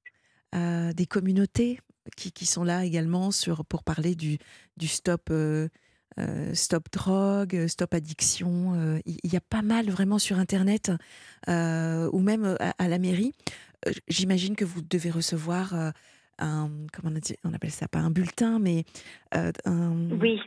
des 0.52 1.06
communautés? 1.08 1.78
Qui, 2.16 2.32
qui, 2.32 2.46
sont 2.46 2.64
là 2.64 2.84
également 2.84 3.30
sur, 3.30 3.64
pour 3.64 3.82
parler 3.82 4.14
du, 4.14 4.38
du 4.76 4.88
stop, 4.88 5.28
euh, 5.30 5.68
euh, 6.18 6.54
stop 6.54 6.90
drogue, 6.92 7.66
stop 7.66 7.94
addiction. 7.94 8.74
Euh, 8.74 8.98
il 9.06 9.32
y 9.32 9.36
a 9.36 9.40
pas 9.40 9.62
mal 9.62 9.88
vraiment 9.90 10.18
sur 10.18 10.38
Internet 10.38 10.92
ou 11.48 12.20
même 12.20 12.56
à, 12.60 12.88
la 12.88 12.98
mairie. 12.98 13.32
J'imagine 14.08 14.56
que 14.56 14.64
vous 14.64 14.82
devez 14.82 15.10
recevoir 15.10 15.74
un, 16.38 16.70
comment 16.92 17.14
on, 17.44 17.52
appelle 17.54 17.70
ça, 17.70 17.88
pas 17.88 17.98
un 17.98 18.10
bulletin, 18.10 18.58
mais 18.58 18.84
un, 19.32 19.52
oui, 20.20 20.40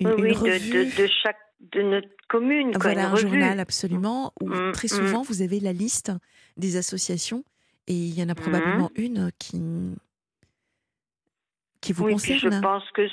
une, 0.00 0.08
oui, 0.08 0.32
de, 0.32 1.02
de, 1.02 1.08
chaque 1.22 1.36
de 1.72 1.82
notre 1.82 2.08
commune. 2.28 2.72
Voilà, 2.80 3.10
un 3.10 3.16
journal 3.16 3.60
absolument 3.60 4.32
où 4.40 4.48
mmh, 4.48 4.72
très 4.72 4.86
mmh. 4.86 4.96
souvent 4.96 5.22
vous 5.22 5.42
avez 5.42 5.60
la 5.60 5.72
liste 5.72 6.12
des 6.56 6.76
associations 6.76 7.44
et 7.86 7.94
il 7.94 8.18
y 8.18 8.22
en 8.22 8.28
a 8.28 8.34
probablement 8.34 8.90
mmh. 8.96 9.02
une 9.02 9.30
qui 9.38 9.60
vous 11.90 12.04
oui, 12.04 12.16
je 12.18 12.60
pense 12.60 12.88
que 12.92 13.08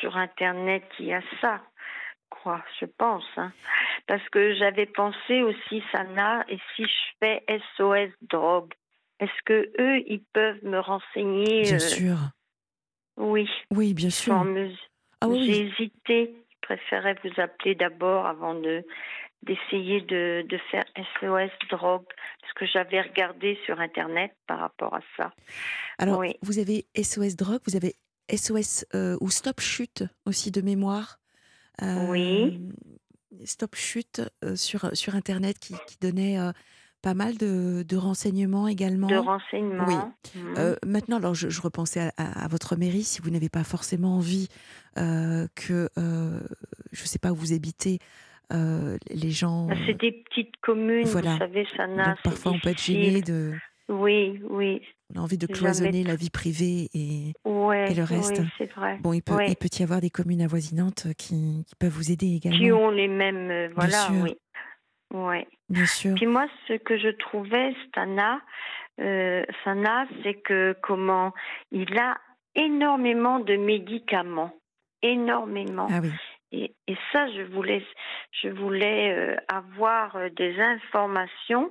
sur 0.00 0.16
Internet, 0.16 0.84
il 0.98 1.06
y 1.06 1.14
a 1.14 1.22
ça, 1.40 1.62
quoi, 2.28 2.62
je 2.80 2.84
pense. 2.84 3.24
Hein. 3.38 3.52
Parce 4.06 4.28
que 4.28 4.54
j'avais 4.54 4.86
pensé 4.86 5.40
aussi, 5.42 5.82
Sana, 5.92 6.44
et 6.48 6.58
si 6.76 6.84
je 6.84 7.16
fais 7.20 7.44
SOS 7.76 8.12
drogue, 8.28 8.72
est-ce 9.20 9.42
que 9.46 9.70
eux, 9.80 10.02
ils 10.06 10.22
peuvent 10.32 10.62
me 10.64 10.78
renseigner 10.78 11.62
Bien 11.62 11.76
euh, 11.76 11.78
sûr. 11.78 12.16
Oui. 13.16 13.48
Oui, 13.70 13.94
bien 13.94 14.10
sûr. 14.10 14.34
Ah, 15.20 15.28
oui. 15.28 15.44
J'ai 15.44 15.66
hésité. 15.66 16.34
Je 16.50 16.56
préférais 16.60 17.16
vous 17.24 17.40
appeler 17.40 17.74
d'abord 17.74 18.26
avant 18.26 18.54
de 18.54 18.84
d'essayer 19.42 20.00
de, 20.02 20.44
de, 20.48 20.58
faire 20.70 20.84
SOS 20.96 21.50
drogue, 21.70 22.04
parce 22.40 22.52
que 22.54 22.66
j'avais 22.66 23.00
regardé 23.00 23.58
sur 23.66 23.80
Internet 23.80 24.32
par 24.46 24.60
rapport 24.60 24.94
à 24.94 25.00
ça. 25.16 25.32
Alors, 25.98 26.18
oui. 26.18 26.36
vous 26.42 26.58
avez 26.58 26.86
SOS 26.96 27.36
drogue, 27.36 27.60
vous 27.66 27.76
avez 27.76 27.94
SOS 28.34 28.86
euh, 28.94 29.16
ou 29.20 29.30
Stop 29.30 29.60
Chute 29.60 30.04
aussi 30.26 30.50
de 30.50 30.60
mémoire. 30.60 31.18
oui. 31.80 32.60
Euh, 32.60 33.44
Stop 33.44 33.74
Chute 33.74 34.20
euh, 34.44 34.56
sur, 34.56 34.94
sur 34.94 35.14
Internet 35.14 35.58
qui, 35.58 35.74
qui 35.88 35.96
donnait 36.00 36.38
pas 37.00 37.14
mal 37.14 37.36
de, 37.38 37.82
de, 37.82 37.96
renseignements 37.96 38.68
également. 38.68 39.08
De 39.08 39.16
renseignements. 39.16 40.14
Oui. 40.36 40.40
Mmh. 40.40 40.74
maintenant, 40.86 41.16
alors 41.16 41.34
je, 41.34 41.60
repensais 41.60 42.12
à, 42.16 42.46
votre 42.48 42.76
mairie, 42.76 43.02
si 43.02 43.20
vous 43.20 43.30
n'avez 43.30 43.48
pas 43.48 43.64
forcément 43.64 44.16
envie 44.16 44.48
que, 44.94 45.88
je 45.96 47.02
ne 47.02 47.06
sais 47.06 47.18
pas 47.18 47.32
où 47.32 47.34
vous 47.34 47.52
habitez, 47.52 47.98
les 48.52 49.30
gens. 49.30 49.66
Bah, 49.66 49.74
c'est 49.86 49.98
des 49.98 50.12
petites 50.12 50.56
communes, 50.60 51.04
vous 51.06 51.22
savez, 51.22 51.66
ça 51.76 51.86
n'a. 51.86 52.16
Parfois, 52.22 52.52
on 52.52 52.58
peut 52.58 52.70
être 52.70 52.82
gêné 52.82 53.22
de. 53.22 53.52
Oui, 53.88 54.40
oui. 54.48 54.82
On 55.14 55.20
a 55.20 55.22
envie 55.22 55.36
de 55.36 55.46
cloisonner 55.46 56.04
la 56.04 56.16
vie 56.16 56.30
privée 56.30 56.88
et, 56.94 57.32
le 57.44 58.02
reste. 58.02 58.38
Oui, 58.38 58.48
c'est 58.56 58.72
vrai. 58.72 58.98
Bon, 59.02 59.12
il 59.12 59.22
peut, 59.22 59.36
il 59.46 59.56
peut 59.56 59.68
y 59.78 59.82
avoir 59.82 60.00
des 60.00 60.08
communes 60.08 60.40
avoisinantes 60.40 61.08
qui, 61.18 61.64
qui, 61.66 61.74
peuvent 61.78 61.92
vous 61.92 62.10
aider 62.10 62.34
également. 62.36 62.58
Qui 62.58 62.72
ont 62.72 62.90
les 62.90 63.08
mêmes. 63.08 63.50
Euh, 63.50 63.68
voilà, 63.74 64.08
oui. 64.22 64.34
Ouais. 65.12 65.46
Bien 65.68 65.86
sûr. 65.86 66.14
Puis 66.14 66.26
moi, 66.26 66.46
ce 66.68 66.74
que 66.74 66.96
je 66.96 67.08
trouvais, 67.08 67.74
Stana, 67.88 68.40
euh, 69.00 69.44
Sana, 69.64 70.06
c'est 70.22 70.34
que 70.34 70.74
comment 70.82 71.32
il 71.70 71.98
a 71.98 72.16
énormément 72.54 73.40
de 73.40 73.56
médicaments, 73.56 74.54
énormément. 75.02 75.88
Ah 75.90 76.00
oui. 76.02 76.10
Et, 76.52 76.74
et, 76.86 76.96
ça, 77.12 77.30
je 77.32 77.42
voulais, 77.42 77.84
je 78.30 78.48
voulais 78.48 79.12
euh, 79.12 79.36
avoir 79.48 80.16
euh, 80.16 80.28
des 80.30 80.60
informations 80.60 81.70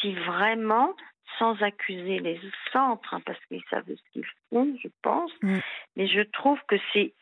si 0.00 0.14
vraiment 0.14 0.94
sans 1.38 1.60
accuser 1.62 2.18
les 2.18 2.38
centres, 2.72 3.14
hein, 3.14 3.22
parce 3.24 3.38
qu'ils 3.46 3.62
savent 3.70 3.86
ce 3.86 4.12
qu'ils 4.12 4.26
font, 4.50 4.76
je 4.82 4.88
pense. 5.02 5.32
Mm. 5.42 5.58
Mais 5.96 6.06
je 6.06 6.20
trouve 6.20 6.58
que 6.68 6.76
c'est 6.92 7.14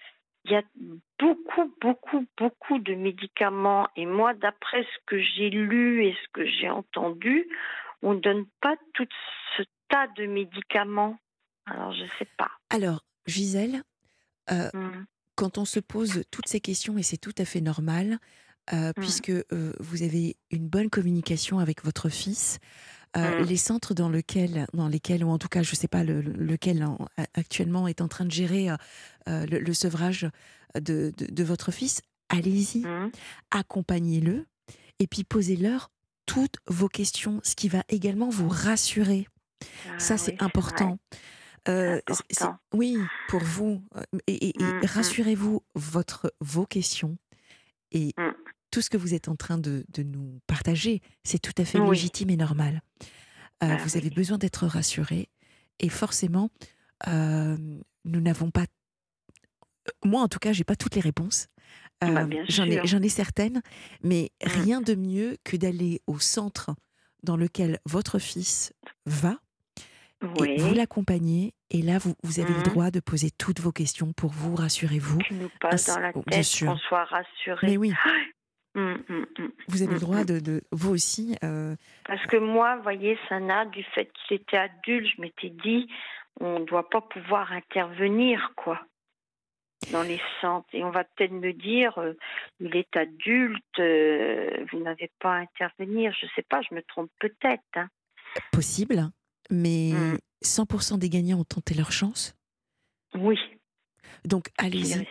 il 0.44 0.52
y 0.52 0.56
a 0.56 0.62
beaucoup, 1.18 1.74
beaucoup, 1.80 2.26
beaucoup 2.38 2.78
de 2.78 2.94
médicaments. 2.94 3.88
Et 3.96 4.06
moi, 4.06 4.34
d'après 4.34 4.82
ce 4.82 4.98
que 5.06 5.18
j'ai 5.18 5.50
lu 5.50 6.06
et 6.06 6.14
ce 6.14 6.28
que 6.32 6.46
j'ai 6.46 6.70
entendu, 6.70 7.46
on 8.02 8.14
ne 8.14 8.20
donne 8.20 8.46
pas 8.60 8.76
tout 8.94 9.08
ce 9.56 9.62
tas 9.88 10.06
de 10.16 10.26
médicaments. 10.26 11.18
Alors, 11.66 11.92
je 11.92 12.04
ne 12.04 12.08
sais 12.18 12.28
pas. 12.36 12.50
Alors, 12.70 13.02
Gisèle, 13.26 13.82
euh, 14.50 14.70
mm. 14.72 15.06
Quand 15.38 15.56
on 15.56 15.64
se 15.64 15.78
pose 15.78 16.24
toutes 16.32 16.48
ces 16.48 16.58
questions, 16.58 16.98
et 16.98 17.04
c'est 17.04 17.16
tout 17.16 17.34
à 17.38 17.44
fait 17.44 17.60
normal, 17.60 18.18
euh, 18.72 18.90
mm. 18.90 18.92
puisque 18.96 19.30
euh, 19.30 19.72
vous 19.78 20.02
avez 20.02 20.36
une 20.50 20.66
bonne 20.66 20.90
communication 20.90 21.60
avec 21.60 21.84
votre 21.84 22.08
fils, 22.08 22.58
euh, 23.16 23.40
mmh. 23.40 23.46
les 23.46 23.56
centres 23.56 23.94
dans, 23.94 24.10
lequel, 24.10 24.66
dans 24.74 24.88
lesquels, 24.88 25.24
ou 25.24 25.30
en 25.30 25.38
tout 25.38 25.48
cas, 25.48 25.62
je 25.62 25.70
ne 25.70 25.76
sais 25.76 25.88
pas 25.88 26.04
lequel 26.04 26.86
actuellement 27.32 27.88
est 27.88 28.02
en 28.02 28.08
train 28.08 28.26
de 28.26 28.30
gérer 28.30 28.68
le, 29.26 29.72
sevrage 29.72 30.28
de, 30.78 31.14
de, 31.16 31.42
votre 31.42 31.72
fils, 31.72 32.02
allez-y, 32.28 32.80
mmh. 32.80 33.10
accompagnez-le 33.50 34.46
et 34.98 35.06
puis 35.06 35.24
posez-leur 35.24 35.90
toutes 36.26 36.56
vos 36.66 36.88
questions, 36.88 37.40
ce 37.44 37.56
qui 37.56 37.70
va 37.70 37.82
également 37.88 38.28
vous 38.28 38.48
rassurer. 38.48 39.26
Ah 39.86 39.98
Ça, 39.98 40.18
c'est 40.18 40.42
important. 40.42 40.98
Oui, 42.72 42.98
pour 43.28 43.40
vous. 43.40 43.82
Et, 44.26 44.54
mmh, 44.58 44.86
rassurez-vous, 44.86 45.62
votre, 45.74 46.32
vos 46.40 46.66
questions 46.66 47.18
et 47.92 48.14
tout 48.70 48.82
ce 48.82 48.90
que 48.90 48.96
vous 48.96 49.14
êtes 49.14 49.28
en 49.28 49.36
train 49.36 49.58
de, 49.58 49.84
nous 49.98 50.40
partager, 50.46 51.02
c'est 51.24 51.38
tout 51.38 51.52
à 51.58 51.64
fait 51.64 51.78
légitime 51.78 52.30
et 52.30 52.36
normal. 52.36 52.82
Euh, 53.62 53.74
ah 53.74 53.76
vous 53.78 53.96
avez 53.96 54.10
besoin 54.10 54.38
d'être 54.38 54.66
rassuré 54.66 55.28
et 55.80 55.88
forcément, 55.88 56.50
euh, 57.08 57.56
nous 58.04 58.20
n'avons 58.20 58.50
pas. 58.50 58.66
Moi, 60.04 60.22
en 60.22 60.28
tout 60.28 60.38
cas, 60.38 60.52
j'ai 60.52 60.64
pas 60.64 60.76
toutes 60.76 60.94
les 60.94 61.00
réponses. 61.00 61.48
Bah, 62.00 62.28
j'en 62.48 63.02
ai, 63.02 63.08
certaines, 63.08 63.60
mais 64.04 64.30
mmh. 64.44 64.48
rien 64.48 64.80
de 64.80 64.94
mieux 64.94 65.36
que 65.42 65.56
d'aller 65.56 66.00
au 66.06 66.20
centre 66.20 66.76
dans 67.24 67.36
lequel 67.36 67.80
votre 67.84 68.20
fils 68.20 68.72
va. 69.06 69.40
Et 70.44 70.56
vous 70.56 70.74
l'accompagnez 70.74 71.54
et 71.70 71.82
là 71.82 71.98
vous, 71.98 72.14
vous 72.24 72.40
avez 72.40 72.52
le 72.52 72.60
mmh. 72.60 72.64
droit 72.64 72.90
de 72.90 73.00
poser 73.00 73.30
toutes 73.30 73.60
vos 73.60 73.72
questions 73.72 74.12
pour 74.12 74.30
vous, 74.30 74.56
rassurez-vous. 74.56 75.18
Qui 75.18 75.34
nous 75.34 75.50
passe 75.60 75.86
dans 75.86 76.00
la 76.00 76.12
tête, 76.12 76.46
qu'on 76.60 76.76
soit 76.76 77.04
rassuré. 77.04 77.66
Mais 77.66 77.76
oui. 77.76 77.92
Mmh, 78.74 79.24
vous 79.66 79.82
avez 79.82 79.94
le 79.94 79.98
droit 79.98 80.22
de, 80.22 80.38
de 80.38 80.62
vous 80.70 80.92
aussi. 80.92 81.36
Euh, 81.42 81.74
Parce 82.04 82.24
que 82.26 82.36
moi, 82.36 82.76
voyez, 82.76 83.18
Sana, 83.28 83.64
du 83.64 83.82
fait 83.82 84.08
qu'il 84.12 84.36
était 84.36 84.58
adulte, 84.58 85.08
je 85.16 85.20
m'étais 85.20 85.48
dit, 85.48 85.88
on 86.38 86.60
ne 86.60 86.64
doit 86.64 86.88
pas 86.88 87.00
pouvoir 87.00 87.50
intervenir, 87.50 88.52
quoi 88.54 88.80
dans 89.92 90.02
les 90.02 90.20
centres. 90.40 90.68
Et 90.72 90.84
on 90.84 90.90
va 90.90 91.04
peut-être 91.04 91.32
me 91.32 91.52
dire, 91.52 91.98
euh, 91.98 92.14
il 92.60 92.76
est 92.76 92.96
adulte, 92.96 93.62
euh, 93.78 94.64
vous 94.70 94.80
n'avez 94.80 95.10
pas 95.20 95.34
à 95.34 95.38
intervenir. 95.38 96.12
Je 96.18 96.26
ne 96.26 96.30
sais 96.36 96.42
pas, 96.42 96.60
je 96.62 96.74
me 96.74 96.82
trompe 96.82 97.10
peut-être. 97.20 97.62
Hein. 97.74 97.88
Possible, 98.52 99.10
mais 99.50 99.92
100% 100.44 100.94
mmh. 100.94 100.98
des 100.98 101.08
gagnants 101.08 101.40
ont 101.40 101.44
tenté 101.44 101.74
leur 101.74 101.92
chance. 101.92 102.36
Oui. 103.14 103.38
Donc 104.24 104.48
allez-y. 104.58 105.06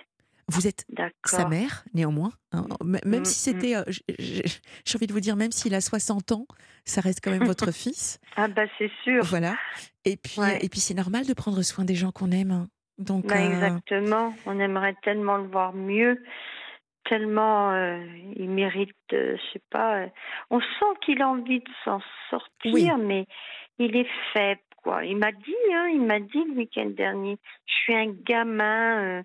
Vous 0.50 0.66
êtes 0.66 0.86
sa 1.26 1.46
mère, 1.50 1.84
néanmoins. 1.94 2.32
Hein. 2.54 2.66
Même 2.82 3.22
mmh, 3.22 3.26
si 3.26 3.36
c'était, 3.36 3.76
mmh. 3.76 3.84
euh, 4.20 4.42
j'ai 4.86 4.96
envie 4.96 5.08
de 5.08 5.12
vous 5.12 5.20
dire, 5.20 5.36
même 5.36 5.52
s'il 5.52 5.76
a 5.76 5.82
60 5.82 6.32
ans, 6.32 6.46
ça 6.86 7.02
reste 7.02 7.20
quand 7.22 7.32
même 7.32 7.44
votre 7.46 7.74
fils. 7.74 8.20
Ah 8.38 8.48
bah 8.48 8.64
c'est 8.78 8.92
sûr. 9.04 9.26
Voilà. 9.26 9.58
Et 10.06 10.16
puis, 10.16 10.42
et 10.62 10.70
puis 10.70 10.80
c'est 10.80 10.94
normal 10.94 11.26
de 11.26 11.34
prendre 11.34 11.62
soin 11.64 11.84
des 11.84 11.96
gens 11.96 12.12
qu'on 12.12 12.32
aime. 12.32 12.52
Hein. 12.52 12.70
Donc, 12.98 13.28
bah, 13.28 13.36
euh, 13.38 13.46
Exactement. 13.46 14.34
On 14.46 14.60
aimerait 14.60 14.96
tellement 15.04 15.38
le 15.38 15.48
voir 15.48 15.74
mieux, 15.74 16.24
tellement 17.06 17.72
euh, 17.72 18.04
il 18.36 18.50
mérite, 18.50 18.96
euh, 19.14 19.38
je 19.38 19.54
sais 19.54 19.64
pas. 19.70 20.08
on 20.50 20.60
sent 20.60 21.00
qu'il 21.06 21.22
a 21.22 21.30
envie 21.30 21.60
de 21.60 21.70
s'en 21.86 22.02
sortir, 22.30 22.98
mais 22.98 23.26
il 23.80 23.96
est 23.96 24.10
faible. 24.34 24.62
Quoi. 24.84 25.04
Il 25.06 25.18
m'a 25.18 25.32
dit, 25.32 25.56
hein, 25.74 25.88
il 25.94 26.02
m'a 26.02 26.20
dit 26.20 26.44
le 26.46 26.54
week-end 26.54 26.86
dernier, 26.86 27.38
je 27.66 27.74
suis 27.74 27.96
un 27.96 28.12
gamin, 28.12 29.24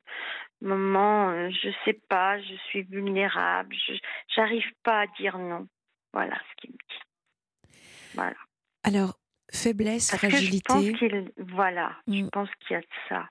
maman, 0.60 1.50
je 1.50 1.68
sais 1.84 2.00
pas, 2.08 2.40
je 2.40 2.54
suis 2.68 2.82
vulnérable, 2.82 3.74
je 3.86 3.94
j'arrive 4.34 4.70
pas 4.82 5.02
à 5.02 5.06
dire 5.18 5.38
non. 5.38 5.66
Voilà 6.12 6.34
ce 6.34 6.56
qu'il 6.56 6.70
me 6.70 6.76
dit. 6.76 7.72
Voilà. 8.14 8.36
Alors, 8.84 9.18
faiblesse, 9.52 10.16
fragilité. 10.16 11.24
voilà, 11.38 11.96
je 12.08 12.22
mm. 12.22 12.30
pense 12.30 12.48
qu'il 12.60 12.74
y 12.74 12.78
a 12.78 12.80
de 12.80 12.86
ça. 13.08 13.28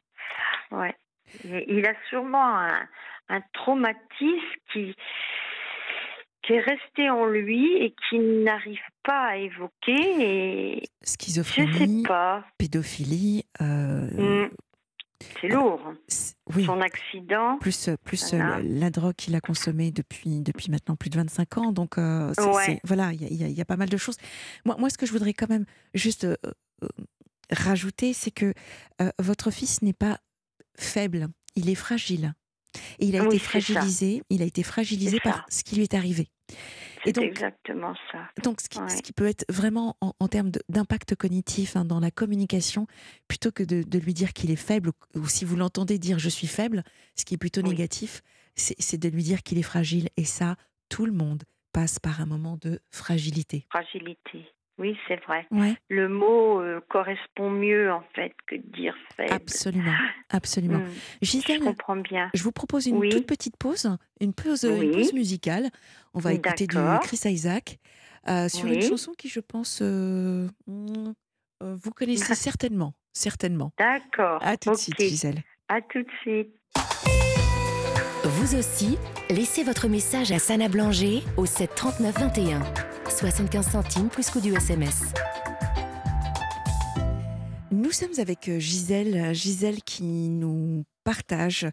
Ouais. 0.71 0.95
Il 1.43 1.85
a 1.85 1.93
sûrement 2.09 2.57
un, 2.57 2.87
un 3.29 3.41
traumatisme 3.53 4.57
qui, 4.71 4.95
qui 6.43 6.53
est 6.53 6.59
resté 6.59 7.09
en 7.09 7.25
lui 7.25 7.77
et 7.77 7.93
qui 8.09 8.19
n'arrive 8.19 8.79
pas 9.03 9.29
à 9.29 9.37
évoquer. 9.37 9.91
Et 10.19 10.83
Schizophrénie, 11.03 12.03
pédophilie. 12.57 13.45
Euh, 13.61 14.45
mmh. 14.45 14.49
C'est 15.39 15.49
lourd. 15.49 15.79
oui. 16.55 16.65
Son 16.65 16.81
accident. 16.81 17.59
Plus, 17.59 17.89
plus 18.03 18.33
la, 18.33 18.89
drogue 18.89 19.13
qu'il 19.15 19.35
a 19.35 19.39
consommée 19.39 19.91
depuis, 19.91 20.41
depuis 20.41 20.71
maintenant 20.71 20.95
plus 20.95 21.11
de 21.11 21.17
25 21.17 21.57
ans. 21.59 21.71
Donc, 21.71 21.99
euh, 21.99 22.33
voilà, 22.83 23.13
il 23.13 23.21
y, 23.21 23.53
y, 23.53 23.61
a 23.61 23.65
pas 23.65 23.77
mal 23.77 23.89
de 23.89 23.97
choses. 23.97 24.17
Moi, 24.65 24.75
moi, 24.79 24.89
ce 24.89 24.97
que 24.97 25.05
je 25.05 25.11
voudrais 25.11 25.33
quand 25.33 25.49
même 25.49 25.65
juste 25.93 26.23
euh, 26.23 26.35
rajouter, 27.51 28.13
c'est 28.13 28.31
que 28.31 28.53
votre 29.19 29.51
fils 29.51 29.83
n'est 29.83 29.93
pas 29.93 30.17
faible, 30.75 31.27
il 31.55 31.69
est 31.69 31.75
fragile. 31.75 32.33
Et 32.99 33.05
il 33.05 33.15
a 33.15 33.25
été 33.25 33.39
fragilisé, 33.39 34.23
il 34.29 34.41
a 34.41 34.45
été 34.45 34.63
fragilisé 34.63 35.19
par 35.19 35.45
ce 35.49 35.63
qui 35.63 35.75
lui 35.75 35.83
est 35.83 35.93
arrivé. 35.93 36.27
C'est 37.03 37.17
exactement 37.17 37.95
ça. 38.11 38.29
Donc, 38.43 38.61
ce 38.61 39.01
qui, 39.01 39.13
peut 39.13 39.25
être 39.25 39.45
vraiment 39.49 39.97
en, 40.01 40.27
termes 40.27 40.51
d'impact 40.69 41.15
cognitif 41.15 41.75
hein, 41.75 41.83
dans 41.83 41.99
la 41.99 42.11
communication, 42.11 42.85
plutôt 43.27 43.51
que 43.51 43.63
de, 43.63 43.99
lui 43.99 44.13
dire 44.13 44.33
qu'il 44.33 44.51
est 44.51 44.55
faible, 44.55 44.91
ou, 45.15 45.27
si 45.27 45.45
vous 45.45 45.55
l'entendez 45.55 45.97
dire 45.97 46.19
je 46.19 46.29
suis 46.29 46.47
faible, 46.47 46.83
ce 47.15 47.25
qui 47.25 47.33
est 47.33 47.39
plutôt 47.39 47.61
négatif, 47.61 48.21
c'est 48.55 48.97
de 48.97 49.09
lui 49.09 49.23
dire 49.23 49.41
qu'il 49.43 49.57
est 49.57 49.63
fragile. 49.63 50.09
Et 50.17 50.25
ça, 50.25 50.55
tout 50.89 51.05
le 51.05 51.11
monde 51.11 51.43
passe 51.73 51.99
par 51.99 52.21
un 52.21 52.25
moment 52.25 52.57
de 52.61 52.79
fragilité. 52.91 53.65
Fragilité. 53.69 54.45
Oui, 54.81 54.97
c'est 55.07 55.23
vrai. 55.27 55.47
Le 55.89 56.09
mot 56.09 56.59
euh, 56.59 56.81
correspond 56.89 57.51
mieux 57.51 57.91
en 57.91 58.03
fait 58.15 58.33
que 58.47 58.55
de 58.55 58.63
dire 58.75 58.95
faible. 59.15 59.31
Absolument, 59.31 59.93
absolument. 60.31 60.79
Hmm. 60.79 60.89
je 61.21 61.63
comprends 61.63 61.97
bien. 61.97 62.31
Je 62.33 62.41
vous 62.41 62.51
propose 62.51 62.87
une 62.87 63.07
toute 63.09 63.27
petite 63.27 63.57
pause, 63.57 63.95
une 64.19 64.33
pause, 64.33 64.63
musicale. 65.13 65.69
On 66.15 66.19
va 66.19 66.33
écouter 66.33 66.65
du 66.65 66.77
Chris 67.03 67.21
Isaac 67.25 67.77
euh, 68.27 68.49
sur 68.49 68.65
une 68.65 68.81
chanson 68.81 69.13
qui, 69.15 69.29
je 69.29 69.39
pense, 69.39 69.79
euh, 69.83 70.47
hmm, 70.65 71.13
vous 71.61 71.91
connaissez 71.91 72.33
certainement, 72.35 72.95
certainement. 73.13 73.71
D'accord. 73.77 74.39
À 74.41 74.57
tout 74.57 74.71
de 74.71 74.77
suite, 74.77 74.99
Gisèle. 74.99 75.43
À 75.69 75.81
tout 75.81 76.01
de 76.01 76.11
suite. 76.23 76.55
Vous 78.41 78.55
aussi, 78.55 78.97
laissez 79.29 79.63
votre 79.63 79.87
message 79.87 80.31
à 80.31 80.39
Sana 80.39 80.67
Blanger 80.67 81.21
au 81.37 81.45
7 81.45 81.75
39 81.75 82.19
21. 82.21 82.63
75 83.07 83.69
centimes 83.69 84.09
plus 84.09 84.31
coût 84.31 84.41
du 84.41 84.51
SMS. 84.51 85.13
Nous 87.69 87.91
sommes 87.91 88.19
avec 88.19 88.49
euh, 88.49 88.57
Gisèle, 88.57 89.35
Gisèle 89.35 89.83
qui 89.83 90.29
nous 90.29 90.85
partage 91.03 91.67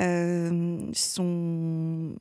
euh, 0.00 0.78
son. 0.92 2.14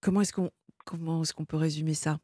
Comment 0.00 0.22
est-ce 0.22 0.32
qu'on 0.32 0.50
comment 0.84 1.22
est-ce 1.22 1.32
qu'on 1.32 1.44
peut 1.44 1.56
résumer 1.56 1.94
ça, 1.94 2.18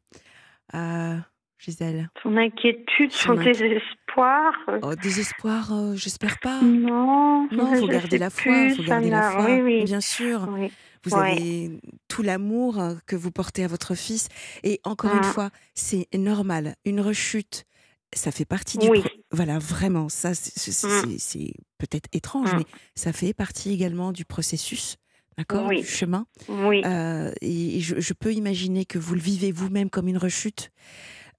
euh, 0.73 1.15
Gisèle 1.59 2.09
Son 2.21 2.35
inquiétude, 2.35 3.13
son, 3.13 3.35
désespoir. 3.35 4.51
Oh, 4.81 4.95
désespoir, 4.95 5.71
j'espère 5.95 6.39
pas. 6.39 6.59
Non, 6.61 7.47
non, 7.53 7.73
faut 7.75 7.87
garder 7.87 8.17
la 8.17 8.29
foi, 8.29 8.71
faut 8.75 8.83
garder 8.83 9.09
la 9.09 9.31
foi, 9.31 9.61
bien 9.85 10.01
sûr. 10.01 10.45
Oui. 10.51 10.69
Vous 11.03 11.15
avez 11.15 11.79
tout 12.07 12.21
l'amour 12.21 12.79
euh, 12.79 12.95
que 13.05 13.15
vous 13.15 13.31
portez 13.31 13.63
à 13.63 13.67
votre 13.67 13.95
fils. 13.95 14.27
Et 14.63 14.79
encore 14.83 15.13
une 15.13 15.19
mmh. 15.19 15.33
fois, 15.33 15.49
c'est 15.75 16.07
normal. 16.13 16.75
Une 16.85 17.01
rechute, 17.01 17.65
ça 18.13 18.31
fait 18.31 18.45
partie 18.45 18.77
du. 18.77 18.87
Voilà, 19.31 19.59
vraiment. 19.59 20.09
Ça, 20.09 20.31
mmh. 20.31 21.17
c'est 21.17 21.53
peut-être 21.77 22.09
étrange, 22.13 22.53
mmh. 22.53 22.57
mais 22.57 22.65
ça 22.95 23.13
fait 23.13 23.33
partie 23.33 23.71
également 23.71 24.11
du 24.11 24.25
processus. 24.25 24.97
D'accord 25.37 25.69
Du 25.69 25.85
chemin. 25.85 26.25
Oui. 26.49 26.81
Euh, 26.85 27.31
et 27.41 27.79
je, 27.79 28.13
peux 28.13 28.33
imaginer 28.33 28.83
que 28.83 28.97
vous 28.97 29.15
le 29.15 29.21
vivez 29.21 29.53
vous-même 29.53 29.89
comme 29.89 30.09
une 30.09 30.17
rechute. 30.17 30.71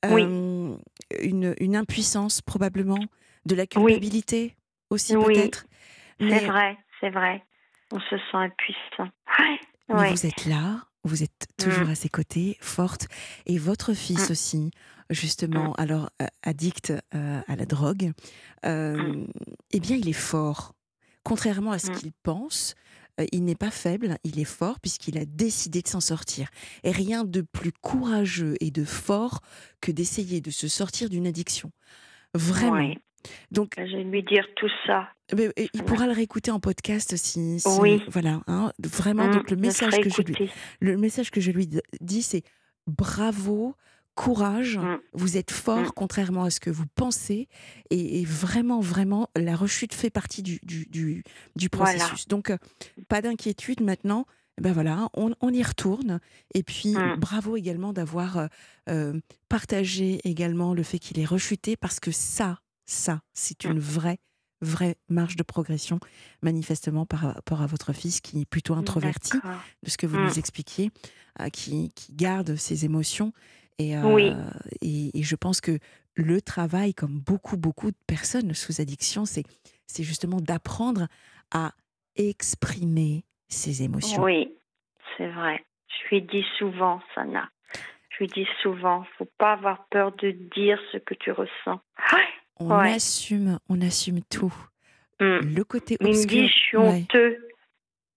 une, 0.04 0.78
une, 1.20 1.76
impuissance, 1.76 2.40
probablement. 2.40 2.98
De 3.46 3.54
la 3.54 3.66
culpabilité 3.66 4.54
aussi, 4.90 5.14
peut-être. 5.14 5.66
C'est 6.18 6.46
vrai, 6.46 6.76
c'est 7.00 7.08
vrai 7.08 7.42
on 7.92 8.00
se 8.00 8.16
sent 8.16 8.34
impuissant. 8.34 9.10
Mais 9.88 10.10
vous 10.10 10.26
êtes 10.26 10.46
là, 10.46 10.84
vous 11.04 11.22
êtes 11.22 11.46
toujours 11.58 11.86
mm. 11.86 11.90
à 11.90 11.94
ses 11.94 12.08
côtés, 12.08 12.56
forte, 12.60 13.08
et 13.46 13.58
votre 13.58 13.94
fils 13.94 14.28
mm. 14.28 14.32
aussi, 14.32 14.70
justement, 15.10 15.70
mm. 15.70 15.74
alors 15.78 16.10
euh, 16.22 16.26
addict 16.42 16.92
euh, 17.14 17.40
à 17.46 17.56
la 17.56 17.66
drogue, 17.66 18.12
euh, 18.66 19.24
eh 19.72 19.80
bien, 19.80 19.96
il 19.96 20.08
est 20.08 20.12
fort. 20.12 20.74
Contrairement 21.24 21.72
à 21.72 21.78
ce 21.78 21.90
qu'il 21.90 22.12
pense, 22.22 22.74
il 23.32 23.44
n'est 23.44 23.54
pas 23.54 23.70
faible, 23.70 24.16
il 24.24 24.40
est 24.40 24.44
fort 24.44 24.80
puisqu'il 24.80 25.18
a 25.18 25.26
décidé 25.26 25.82
de 25.82 25.88
s'en 25.88 26.00
sortir. 26.00 26.48
Et 26.82 26.92
rien 26.92 27.24
de 27.24 27.42
plus 27.42 27.72
courageux 27.72 28.54
et 28.60 28.70
de 28.70 28.84
fort 28.84 29.40
que 29.82 29.92
d'essayer 29.92 30.40
de 30.40 30.50
se 30.50 30.66
sortir 30.66 31.10
d'une 31.10 31.26
addiction. 31.26 31.70
Vraiment. 32.32 32.94
Donc, 33.50 33.74
je 33.76 33.96
vais 33.96 34.04
lui 34.04 34.22
dire 34.22 34.46
tout 34.56 34.70
ça. 34.86 35.08
il 35.32 35.82
pourra 35.84 36.06
le 36.06 36.12
réécouter 36.12 36.50
en 36.50 36.60
podcast 36.60 37.16
si, 37.16 37.62
oui. 37.80 38.02
Voilà, 38.08 38.40
hein, 38.46 38.72
vraiment. 38.82 39.26
Mmh, 39.26 39.32
donc 39.32 39.50
le 39.50 39.56
message 39.56 40.00
que 40.00 40.10
je 40.10 40.22
lui, 40.22 40.50
le 40.80 40.96
message 40.96 41.30
que 41.30 41.40
je 41.40 41.50
lui 41.50 41.68
dis, 42.00 42.22
c'est 42.22 42.42
bravo, 42.86 43.74
courage. 44.14 44.78
Mmh. 44.78 44.98
Vous 45.14 45.36
êtes 45.36 45.50
fort, 45.50 45.80
mmh. 45.80 45.92
contrairement 45.94 46.44
à 46.44 46.50
ce 46.50 46.60
que 46.60 46.70
vous 46.70 46.86
pensez, 46.94 47.48
et, 47.90 48.24
vraiment, 48.24 48.80
vraiment, 48.80 49.28
la 49.36 49.56
rechute 49.56 49.94
fait 49.94 50.10
partie 50.10 50.42
du 50.42 50.60
du, 50.62 51.22
du, 51.56 51.68
processus. 51.68 52.28
Donc, 52.28 52.50
euh, 52.50 52.58
pas 53.08 53.22
d'inquiétude 53.22 53.80
maintenant. 53.80 54.26
Ben 54.60 54.72
voilà, 54.72 55.08
on, 55.14 55.32
on, 55.40 55.52
y 55.54 55.62
retourne. 55.62 56.20
Et 56.54 56.62
puis, 56.62 56.94
bravo 57.16 57.56
également 57.56 57.94
d'avoir 57.94 58.36
euh, 58.36 58.46
euh, 58.90 59.20
partagé 59.48 60.20
également 60.24 60.74
le 60.74 60.82
fait 60.82 60.98
qu'il 60.98 61.18
est 61.18 61.24
rechuté, 61.24 61.76
parce 61.76 61.98
que 61.98 62.10
ça, 62.10 62.58
ça, 62.90 63.20
c'est 63.32 63.64
une 63.64 63.78
vraie, 63.78 64.18
vraie 64.60 64.96
marge 65.08 65.36
de 65.36 65.42
progression, 65.42 66.00
manifestement 66.42 67.06
par 67.06 67.20
rapport 67.20 67.62
à 67.62 67.66
votre 67.66 67.92
fils 67.92 68.20
qui 68.20 68.42
est 68.42 68.50
plutôt 68.50 68.74
introverti, 68.74 69.38
de 69.82 69.90
ce 69.90 69.96
que 69.96 70.06
vous 70.06 70.18
nous 70.18 70.34
mmh. 70.34 70.38
expliquiez, 70.38 70.90
euh, 71.40 71.48
qui, 71.48 71.92
garde 72.10 72.56
ses 72.56 72.84
émotions. 72.84 73.32
Et, 73.78 73.96
euh, 73.96 74.34
et, 74.82 75.22
je 75.22 75.36
pense 75.36 75.60
que 75.60 75.78
le 76.14 76.42
travail, 76.42 76.92
comme 76.92 77.18
beaucoup, 77.20 77.56
beaucoup 77.56 77.90
de 77.90 77.96
personnes 78.06 78.52
sous 78.54 78.80
addiction, 78.80 79.24
c'est, 79.24 79.44
justement 79.98 80.40
d'apprendre 80.40 81.06
à 81.52 81.72
exprimer 82.16 83.24
ses 83.48 83.82
émotions. 83.82 84.22
Oui, 84.22 84.52
c'est 85.16 85.28
vrai. 85.28 85.64
Je 85.88 86.16
lui 86.16 86.22
dis 86.22 86.44
souvent, 86.58 87.00
Sana. 87.14 87.48
Je 88.10 88.24
lui 88.24 88.26
dis 88.26 88.46
souvent, 88.62 89.04
faut 89.16 89.28
pas 89.38 89.52
avoir 89.52 89.86
peur 89.86 90.12
de 90.16 90.32
dire 90.54 90.78
ce 90.92 90.98
que 90.98 91.14
tu 91.14 91.32
ressens. 91.32 91.80
On 92.60 92.70
assume, 92.70 93.58
on 93.68 93.80
assume 93.80 94.20
tout. 94.22 94.54
Mm. 95.20 95.54
Le 95.56 95.64
côté 95.64 95.96
obscur. 96.00 96.06
Il 96.06 96.18
me 96.18 96.26
dit, 96.26 96.48
je 96.48 96.52
suis 96.52 96.76
honteux. 96.76 97.48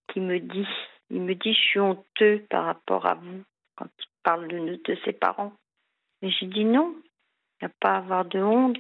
Qui 0.10 0.20
me 0.20 0.40
dit, 0.40 0.68
il 1.10 1.22
me 1.22 1.34
dit, 1.34 1.54
je 1.54 1.60
suis 1.60 1.80
honteux 1.80 2.46
par 2.50 2.66
rapport 2.66 3.06
à 3.06 3.16
vous 3.16 3.44
quand 3.76 3.88
il 3.98 4.06
parle 4.24 4.48
de, 4.48 4.80
de 4.84 4.98
ses 5.06 5.14
parents. 5.14 5.54
Mais 6.22 6.30
j'ai 6.32 6.46
dit 6.48 6.66
non, 6.66 6.96
il 7.62 7.66
n'y 7.66 7.72
a 7.72 7.72
pas 7.80 7.94
à 7.94 7.98
avoir 7.98 8.26
de 8.26 8.40
honte. 8.40 8.78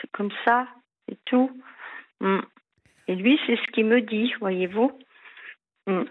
C'est 0.00 0.10
comme 0.12 0.32
ça, 0.44 0.66
c'est 1.08 1.18
tout. 1.24 1.50
Mm. 2.20 2.40
Et 3.08 3.14
lui, 3.14 3.38
c'est 3.46 3.56
ce 3.56 3.72
qu'il 3.72 3.86
me 3.86 4.00
dit, 4.02 4.32
voyez-vous. 4.40 4.98
Mm. 5.86 6.04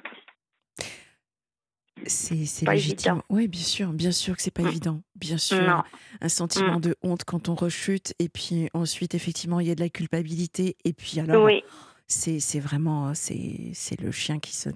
C'est 2.05 2.67
légitime. 2.67 3.22
Oui, 3.30 3.47
bien 3.47 3.61
sûr, 3.61 3.93
bien 3.93 4.11
sûr 4.11 4.35
que 4.35 4.41
c'est 4.41 4.51
pas 4.51 4.63
mm. 4.63 4.67
évident. 4.67 5.01
Bien 5.15 5.38
sûr, 5.38 5.84
un 6.22 6.30
sentiment 6.30 6.80
de 6.80 6.95
honte 7.01 7.23
quand 7.23 7.49
on 7.49 7.55
rechute, 7.55 8.13
et 8.19 8.30
puis 8.30 8.69
ensuite, 8.73 9.15
effectivement, 9.15 9.59
il 9.59 9.67
y 9.67 9.72
a 9.72 9.76
de 9.76 9.81
la 9.81 9.89
culpabilité, 9.89 10.76
et 10.84 10.93
puis 10.93 11.19
alors, 11.19 11.43
oui. 11.43 11.63
c'est 12.07 12.59
vraiment 12.59 13.13
c'est 13.13 13.99
le 13.99 14.11
chien 14.11 14.39
qui 14.39 14.53
se 14.53 14.69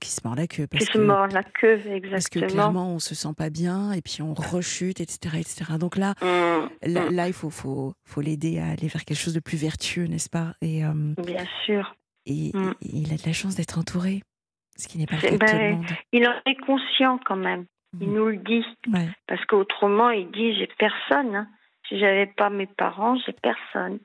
qui 0.00 0.10
se 0.10 0.20
mord 0.24 0.36
la 0.36 0.46
queue 0.46 0.66
parce 0.66 0.84
qui 0.84 0.92
se 0.92 0.98
mord 0.98 1.26
la 1.28 1.42
queue 1.42 1.80
exactement 1.86 2.10
parce 2.10 2.28
que 2.28 2.38
clairement 2.38 2.92
on 2.92 2.98
se 3.00 3.16
sent 3.16 3.34
pas 3.36 3.50
bien 3.50 3.92
et 3.92 4.02
puis 4.02 4.22
on 4.22 4.34
rechute 4.34 5.00
etc 5.00 5.38
etc 5.38 5.72
donc 5.80 5.96
là 5.96 6.14
mmh, 6.20 6.88
mmh. 6.88 7.10
là, 7.10 7.26
il 7.26 7.32
faut 7.32 7.50
faut 7.50 7.94
faut 8.04 8.20
l'aider 8.20 8.60
à 8.60 8.68
aller 8.68 8.86
vers 8.86 9.04
quelque 9.04 9.18
chose 9.18 9.34
de 9.34 9.40
plus 9.40 9.58
vertueux 9.58 10.06
n'est-ce 10.06 10.30
pas? 10.30 10.54
Et 10.62 10.82
bien 11.24 11.44
sûr. 11.64 11.96
et, 12.26 12.52
mmh. 12.54 12.74
il 12.82 13.12
a 13.12 13.16
de 13.16 13.26
la 13.26 13.32
chance 13.32 13.56
d'être 13.56 13.78
entouré 13.78 14.22
ce 14.76 14.88
qui 14.88 14.98
n'est 14.98 15.06
pas 15.06 15.16
le 15.16 15.22
cas 15.22 15.30
de 15.30 15.36
tout 15.38 15.44
le 15.44 15.58
ben, 15.58 15.76
monde 15.76 15.86
il 16.12 16.28
en 16.28 16.34
est 16.46 16.56
conscient 16.56 17.18
quand 17.24 17.36
même 17.36 17.66
il 18.00 18.12
nous 18.12 18.28
le 18.28 18.36
dit 18.36 18.64
parce 19.26 19.44
qu'autrement 19.46 20.10
il 20.10 20.30
dit 20.30 20.54
j'ai 20.56 20.68
personne 20.78 21.34
hein. 21.34 21.48
si 21.88 21.98
j'avais 21.98 22.26
pas 22.26 22.50
mes 22.50 22.66
parents 22.66 23.16
j'ai 23.24 23.32
personne 23.32 23.98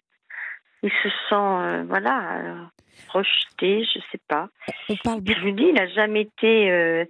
il 0.84 0.91
se 1.03 1.10
sent, 1.10 1.35
euh, 1.35 1.84
voilà, 1.88 2.38
euh, 2.39 2.65
rejeté, 3.10 3.84
je 3.84 3.99
sais 4.11 4.22
pas. 4.27 4.49
On 4.89 4.95
parle 4.95 5.22
Je 5.26 5.41
vous 5.41 5.52
dis, 5.52 5.65
il 5.65 5.76
n'a 5.76 5.88
jamais 5.88 6.22
été 6.22 6.72
euh, 6.72 7.06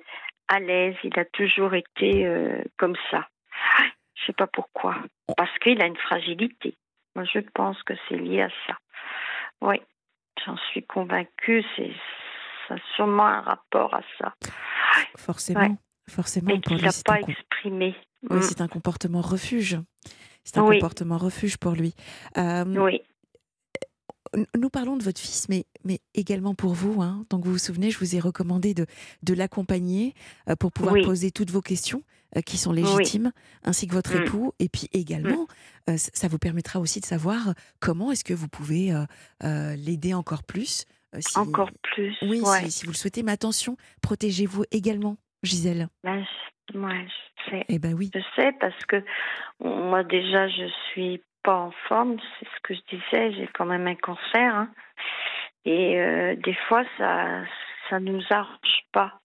à 0.49 0.59
l'aise, 0.59 0.95
il 1.03 1.17
a 1.17 1.25
toujours 1.25 1.73
été 1.73 2.27
comme 2.77 2.95
ça. 3.09 3.27
Je 4.15 4.25
sais 4.25 4.33
pas 4.33 4.47
pourquoi. 4.47 4.97
Parce 5.37 5.57
qu'il 5.59 5.81
a 5.81 5.85
une 5.85 5.97
fragilité. 5.97 6.75
Moi, 7.15 7.25
je 7.25 7.39
pense 7.53 7.81
que 7.83 7.93
c'est 8.07 8.17
lié 8.17 8.41
à 8.41 8.49
ça. 8.67 8.77
Oui, 9.61 9.81
j'en 10.45 10.57
suis 10.71 10.83
convaincue. 10.83 11.63
C'est 11.75 11.91
ça 12.71 12.81
a 12.81 12.95
sûrement 12.95 13.25
un 13.25 13.41
rapport 13.41 13.93
à 13.93 14.01
ça. 14.17 14.33
Forcément, 15.17 15.77
forcément. 16.09 16.51
Et 16.51 16.61
qu'il 16.61 16.81
n'a 16.81 16.91
pas 17.05 17.19
exprimé. 17.19 17.95
Oui, 18.29 18.37
mm. 18.37 18.41
c'est 18.41 18.61
un 18.61 18.67
comportement 18.67 19.21
refuge. 19.21 19.79
C'est 20.43 20.57
un 20.57 20.67
comportement 20.67 21.17
refuge 21.17 21.57
pour 21.57 21.73
lui. 21.73 21.93
oui 22.35 23.01
nous 24.57 24.69
parlons 24.69 24.97
de 24.97 25.03
votre 25.03 25.19
fils, 25.19 25.49
mais, 25.49 25.65
mais 25.83 25.99
également 26.13 26.55
pour 26.55 26.73
vous. 26.73 27.01
Hein. 27.01 27.25
Donc 27.29 27.45
vous 27.45 27.53
vous 27.53 27.57
souvenez, 27.57 27.91
je 27.91 27.99
vous 27.99 28.15
ai 28.15 28.19
recommandé 28.19 28.73
de, 28.73 28.85
de 29.23 29.33
l'accompagner 29.33 30.13
euh, 30.49 30.55
pour 30.55 30.71
pouvoir 30.71 30.95
poser 31.03 31.31
toutes 31.31 31.51
vos 31.51 31.61
questions 31.61 32.03
euh, 32.37 32.41
qui 32.41 32.57
sont 32.57 32.71
légitimes, 32.71 33.31
ainsi 33.63 33.87
que 33.87 33.93
votre 33.93 34.15
mm. 34.15 34.21
époux. 34.21 34.53
Et 34.59 34.69
puis 34.69 34.87
également, 34.93 35.43
mm. 35.87 35.91
euh, 35.91 35.97
ça 35.97 36.27
vous 36.27 36.37
permettra 36.37 36.79
aussi 36.79 36.99
de 36.99 37.05
savoir 37.05 37.53
comment 37.79 38.11
est-ce 38.11 38.23
que 38.23 38.33
vous 38.33 38.47
pouvez 38.47 38.93
l'aider 39.41 40.13
encore 40.13 40.43
plus. 40.43 40.85
Encore 41.35 41.69
plus. 41.83 42.15
Oui, 42.21 42.41
si, 42.69 42.85
vous 42.85 42.91
le 42.91 42.97
souhaitez. 42.97 43.23
Mais 43.23 43.31
attention, 43.31 43.75
protégez-vous 44.01 44.63
également, 44.71 45.17
Gisèle. 45.43 45.87
Ben, 46.03 46.23
je 46.73 47.49
sais. 47.49 47.65
Eh 47.67 47.79
ben 47.79 47.93
oui. 47.93 48.11
Je 48.13 48.21
sais 48.35 48.51
parce 48.59 48.85
que 48.85 49.03
moi 49.59 50.03
déjà, 50.03 50.47
je 50.47 50.67
suis 50.91 51.21
pas 51.43 51.55
en 51.55 51.71
forme, 51.87 52.17
c'est 52.39 52.45
ce 52.45 52.61
que 52.63 52.73
je 52.73 52.95
disais, 52.95 53.33
j'ai 53.33 53.49
quand 53.53 53.65
même 53.65 53.87
un 53.87 53.95
cancer. 53.95 54.55
Hein. 54.55 54.69
Et 55.65 55.99
euh, 55.99 56.35
des 56.35 56.55
fois, 56.67 56.83
ça 56.97 57.43
ça 57.89 57.99
nous 57.99 58.21
arrange 58.29 58.85
pas. 58.93 59.19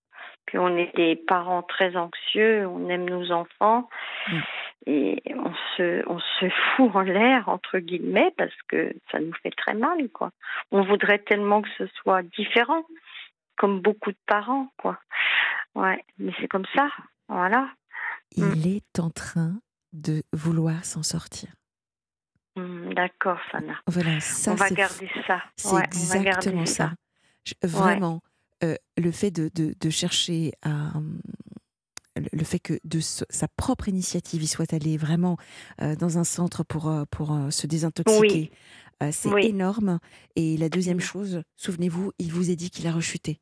Puis 0.47 0.59
on 0.59 0.77
est 0.77 0.95
des 0.97 1.17
parents 1.17 1.63
très 1.63 1.97
anxieux, 1.97 2.67
on 2.67 2.89
aime 2.89 3.09
nos 3.09 3.33
enfants 3.33 3.89
mm. 4.29 4.39
et 4.87 5.23
on 5.35 5.53
se 5.77 6.09
on 6.09 6.19
se 6.19 6.49
fout 6.77 6.91
en 6.95 7.01
l'air 7.03 7.49
entre 7.49 7.79
guillemets 7.79 8.33
parce 8.37 8.57
que 8.69 8.95
ça 9.11 9.19
nous 9.19 9.35
fait 9.43 9.51
très 9.51 9.75
mal 9.75 10.09
quoi. 10.11 10.31
On 10.71 10.83
voudrait 10.83 11.19
tellement 11.19 11.63
que 11.63 11.69
ce 11.79 11.87
soit 12.03 12.23
différent, 12.23 12.85
comme 13.57 13.81
beaucoup 13.81 14.13
de 14.13 14.19
parents 14.27 14.73
quoi. 14.79 14.99
Ouais, 15.75 16.03
mais 16.19 16.33
c'est 16.41 16.49
comme 16.49 16.67
ça, 16.75 16.89
voilà. 17.29 17.69
Il 18.37 18.45
mm. 18.45 18.77
est 18.77 19.01
en 19.01 19.11
train 19.11 19.55
de 19.93 20.23
vouloir 20.33 20.85
s'en 20.85 21.03
sortir. 21.03 21.49
Mmh, 22.57 22.95
d'accord, 22.95 23.39
Sana. 23.53 23.81
Voilà, 23.87 24.19
ça, 24.21 24.53
on 24.53 24.55
va 24.55 24.71
garder 24.71 25.11
ça. 25.27 25.43
C'est 25.57 25.77
exactement 25.85 26.67
ça. 26.67 26.93
vraiment, 27.63 28.21
euh, 28.65 28.77
le 28.97 29.11
fait 29.11 29.31
de, 29.31 29.51
de, 29.55 29.91
chercher 29.91 30.53
à. 30.63 30.93
Le 32.33 32.45
fait 32.45 32.59
que 32.59 32.79
de 32.85 32.99
sa 33.01 33.47
propre 33.47 33.89
initiative, 33.89 34.43
il 34.43 34.47
soit 34.47 34.73
allé 34.73 34.97
vraiment 34.97 35.37
euh, 35.83 35.97
dans 35.97 36.17
un 36.17 36.25
centre 36.25 36.65
pour, 36.65 36.89
euh, 36.89 37.05
pour 37.11 37.39
se 37.51 37.67
désintoxiquer, 37.67 38.51
c'est 39.11 39.45
énorme. 39.45 39.99
Et 40.35 40.57
la 40.57 40.71
deuxième 40.71 41.01
chose, 41.01 41.43
souvenez-vous, 41.57 42.13
il 42.19 42.33
vous 42.33 42.51
a 42.51 42.55
dit 42.55 42.71
qu'il 42.71 42.87
a 42.87 42.93
rechuté. 42.93 43.39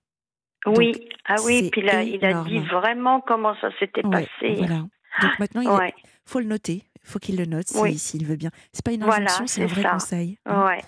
Oui, 0.66 1.08
ah 1.26 1.36
oui, 1.44 1.68
puis 1.70 1.82
là, 1.82 2.02
il 2.02 2.24
a 2.24 2.42
dit 2.42 2.58
vraiment 2.58 3.20
comment 3.20 3.54
ça 3.60 3.70
s'était 3.78 4.02
passé. 4.02 4.54
Voilà. 4.56 4.86
Donc 5.22 5.38
maintenant, 5.38 5.62
il 5.62 5.92
faut 6.24 6.40
le 6.40 6.46
noter 6.46 6.82
faut 7.04 7.18
qu'il 7.18 7.36
le 7.36 7.46
note 7.46 7.66
s'il 7.66 8.26
veut 8.26 8.36
bien. 8.36 8.50
C'est 8.72 8.84
pas 8.84 8.92
une 8.92 9.02
injonction, 9.02 9.46
c'est 9.46 9.62
un 9.62 9.66
vrai 9.66 9.82
conseil. 9.82 10.38
Hein. 10.46 10.66
Ouais. 10.66 10.80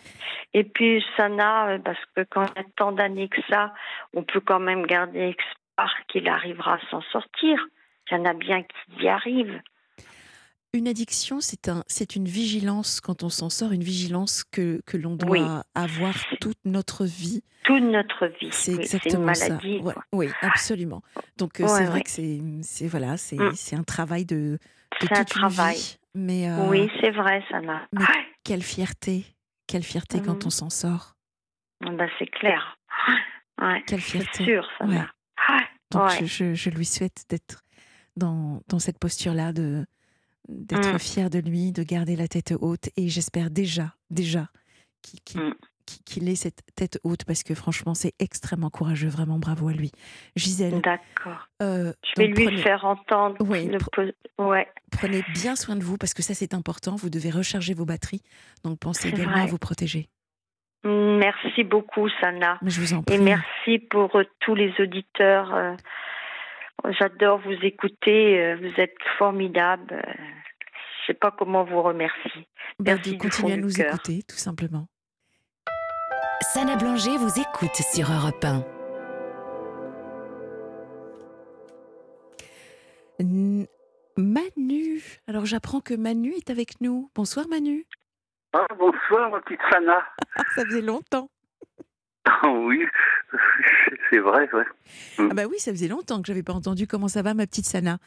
Et 0.54 0.64
puis 0.64 1.04
Sana, 1.16 1.68
euh, 1.68 1.78
parce 1.78 1.98
que 2.14 2.22
quand 2.30 2.42
y 2.42 2.58
a 2.58 2.64
tant 2.76 2.92
d'années 2.92 3.28
que 3.28 3.42
ça, 3.48 3.74
on 4.14 4.22
peut 4.22 4.40
quand 4.40 4.60
même 4.60 4.86
garder 4.86 5.36
espoir 5.36 5.92
qu'il 6.08 6.28
arrivera 6.28 6.74
à 6.74 6.90
s'en 6.90 7.02
sortir. 7.12 7.58
Il 8.10 8.16
y 8.16 8.20
en 8.20 8.24
a 8.24 8.34
bien 8.34 8.62
qui 8.62 9.04
y 9.04 9.08
arrivent. 9.08 9.60
Une 10.72 10.88
addiction, 10.88 11.40
c'est 11.40 11.68
un, 11.68 11.84
c'est 11.86 12.16
une 12.16 12.26
vigilance 12.26 13.00
quand 13.00 13.22
on 13.22 13.30
s'en 13.30 13.48
sort, 13.48 13.72
une 13.72 13.82
vigilance 13.82 14.44
que, 14.44 14.82
que 14.84 14.96
l'on 14.96 15.16
doit 15.16 15.64
avoir 15.74 16.14
toute 16.40 16.58
notre 16.64 17.04
vie. 17.04 17.42
Toute 17.64 17.82
notre 17.82 18.26
vie. 18.26 18.50
C'est 18.50 18.74
exactement 18.74 19.20
une 19.20 19.24
maladie, 19.24 19.82
ça. 19.84 19.94
oui, 20.12 20.28
absolument. 20.42 21.02
Donc 21.38 21.60
euh, 21.60 21.66
c'est 21.66 21.84
vrai 21.86 22.02
que 22.02 22.10
c'est, 22.10 22.86
voilà, 22.88 23.16
c'est, 23.16 23.36
mm. 23.36 23.78
un 23.78 23.82
travail 23.84 24.26
de, 24.26 24.36
de 24.36 24.58
toute 25.00 25.12
un 25.12 25.24
travail. 25.24 25.76
vie. 25.76 25.98
Mais 26.16 26.48
euh, 26.48 26.68
oui, 26.68 26.90
c'est 27.00 27.10
vrai, 27.10 27.44
ça 27.50 27.60
m'a. 27.60 27.86
Quelle 28.42 28.62
fierté, 28.62 29.26
quelle 29.66 29.82
fierté 29.82 30.22
quand 30.22 30.44
mmh. 30.44 30.46
on 30.46 30.50
s'en 30.50 30.70
sort. 30.70 31.14
Bah, 31.82 32.06
c'est 32.18 32.26
clair. 32.26 32.78
Ouais, 33.60 33.82
quelle 33.86 34.00
fierté. 34.00 34.44
sûr, 34.44 34.66
ça 34.78 34.86
ouais. 34.86 35.04
Donc 35.90 36.10
je, 36.24 36.54
je, 36.54 36.70
lui 36.70 36.84
souhaite 36.84 37.24
d'être 37.28 37.62
dans, 38.16 38.60
dans 38.68 38.78
cette 38.78 38.98
posture-là, 38.98 39.52
de 39.52 39.84
d'être 40.48 40.94
mmh. 40.94 40.98
fier 40.98 41.30
de 41.30 41.38
lui, 41.38 41.72
de 41.72 41.82
garder 41.82 42.16
la 42.16 42.28
tête 42.28 42.54
haute. 42.58 42.88
Et 42.96 43.08
j'espère 43.08 43.50
déjà, 43.50 43.94
déjà, 44.10 44.48
qu'il 45.02 45.40
mmh 45.40 45.54
qu'il 45.86 46.28
ait 46.28 46.34
cette 46.34 46.62
tête 46.74 46.98
haute 47.04 47.24
parce 47.24 47.42
que 47.42 47.54
franchement, 47.54 47.94
c'est 47.94 48.12
extrêmement 48.18 48.70
courageux. 48.70 49.08
Vraiment, 49.08 49.38
bravo 49.38 49.68
à 49.68 49.72
lui. 49.72 49.92
Gisèle. 50.34 50.80
D'accord. 50.80 51.48
Euh, 51.62 51.92
je 52.02 52.22
vais 52.22 52.28
lui 52.28 52.58
faire 52.58 52.84
entendre. 52.84 53.36
ouais. 53.48 54.68
Prenez 54.90 55.22
bien 55.34 55.56
soin 55.56 55.76
de 55.76 55.82
vous 55.82 55.96
parce 55.96 56.14
que 56.14 56.22
ça, 56.22 56.34
c'est 56.34 56.54
important. 56.54 56.96
Vous 56.96 57.10
devez 57.10 57.30
recharger 57.30 57.74
vos 57.74 57.84
batteries. 57.84 58.22
Donc, 58.64 58.78
pensez 58.78 59.08
également 59.08 59.42
à 59.42 59.46
vous 59.46 59.58
protéger. 59.58 60.08
Merci 60.84 61.64
beaucoup, 61.64 62.08
Sana. 62.20 62.58
je 62.64 62.80
vous 62.80 62.94
en 62.94 63.02
prie. 63.02 63.16
Et 63.16 63.18
merci 63.18 63.78
pour 63.78 64.14
euh, 64.14 64.24
tous 64.40 64.54
les 64.54 64.72
auditeurs. 64.78 65.52
Euh, 65.54 65.74
j'adore 67.00 67.40
vous 67.40 67.58
écouter. 67.62 68.54
Vous 68.56 68.80
êtes 68.80 68.94
formidables. 69.18 70.02
Je 71.06 71.12
ne 71.12 71.14
sais 71.14 71.18
pas 71.18 71.30
comment 71.30 71.64
vous 71.64 71.82
remercier. 71.82 72.46
Ben, 72.78 72.94
merci 72.94 73.16
de 73.16 73.22
continuer 73.22 73.52
à 73.54 73.56
nous 73.56 73.80
écouter, 73.80 74.22
tout 74.28 74.36
simplement. 74.36 74.86
Sana 76.42 76.76
Blanger 76.76 77.16
vous 77.16 77.40
écoute 77.40 77.74
sur 77.92 78.10
Europe 78.10 78.44
1. 78.44 78.64
Manu. 84.16 85.02
Alors 85.26 85.46
j'apprends 85.46 85.80
que 85.80 85.94
Manu 85.94 86.32
est 86.32 86.50
avec 86.50 86.80
nous. 86.80 87.10
Bonsoir 87.14 87.48
Manu. 87.48 87.86
Ah, 88.52 88.66
bonsoir 88.78 89.30
ma 89.30 89.40
petite 89.40 89.60
Sana. 89.70 90.06
Ça 90.54 90.64
faisait 90.64 90.82
longtemps. 90.82 91.30
Ah 92.26 92.50
oui, 92.50 92.84
c'est 94.10 94.18
vrai, 94.18 94.48
ouais. 94.52 94.64
Ah 95.18 95.32
bah 95.32 95.44
oui, 95.48 95.60
ça 95.60 95.70
faisait 95.70 95.86
longtemps 95.86 96.20
que 96.20 96.26
j'avais 96.26 96.42
pas 96.42 96.54
entendu 96.54 96.88
comment 96.88 97.06
ça 97.06 97.22
va 97.22 97.34
ma 97.34 97.46
petite 97.46 97.66
Sana? 97.66 97.98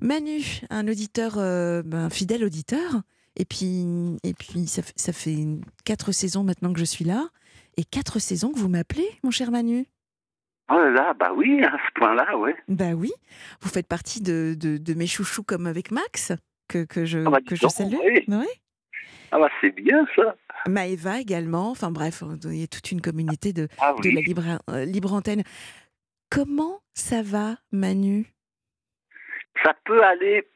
Manu, 0.00 0.40
un 0.70 0.88
auditeur, 0.88 1.34
euh, 1.36 1.82
ben, 1.84 2.06
un 2.06 2.10
fidèle 2.10 2.42
auditeur. 2.42 3.02
Et 3.36 3.44
puis, 3.44 4.16
et 4.22 4.32
puis 4.32 4.66
ça, 4.66 4.80
ça, 4.96 5.12
fait 5.12 5.46
quatre 5.84 6.10
saisons 6.12 6.42
maintenant 6.42 6.72
que 6.72 6.80
je 6.80 6.84
suis 6.84 7.04
là 7.04 7.28
et 7.80 7.84
quatre 7.84 8.18
saisons 8.18 8.52
que 8.52 8.58
vous 8.58 8.68
m'appelez, 8.68 9.08
mon 9.24 9.30
cher 9.30 9.50
Manu? 9.50 9.86
Oh 10.70 10.78
là 10.78 11.14
bah 11.14 11.32
oui, 11.34 11.64
à 11.64 11.72
ce 11.72 11.98
point-là, 11.98 12.36
ouais. 12.36 12.54
Bah 12.68 12.92
oui, 12.94 13.10
vous 13.62 13.70
faites 13.70 13.88
partie 13.88 14.20
de, 14.20 14.54
de, 14.54 14.94
mes 14.94 15.06
chouchous 15.06 15.42
comme 15.42 15.66
avec 15.66 15.90
Max, 15.90 16.32
que, 16.68 16.84
que 16.84 17.06
je, 17.06 17.20
ah 17.26 17.30
bah, 17.30 17.38
que 17.40 17.56
je 17.56 17.66
salue. 17.68 17.96
Ah 19.32 19.38
bah 19.38 19.48
c'est 19.60 19.70
bien 19.70 20.06
ça. 20.14 20.36
Maëva 20.68 21.20
également, 21.20 21.70
enfin 21.70 21.90
bref, 21.90 22.22
il 22.44 22.60
y 22.60 22.62
a 22.62 22.66
toute 22.66 22.92
une 22.92 23.00
communauté 23.00 23.54
de, 23.54 23.66
ah 23.78 23.94
de 24.00 24.10
la 24.10 24.20
libre, 24.20 24.42
euh, 24.68 24.84
libre 24.84 25.14
antenne. 25.14 25.42
Comment 26.30 26.82
ça 26.92 27.22
va, 27.22 27.56
Manu? 27.72 28.26
Ça 29.64 29.74
peut 29.84 30.04
aller 30.04 30.46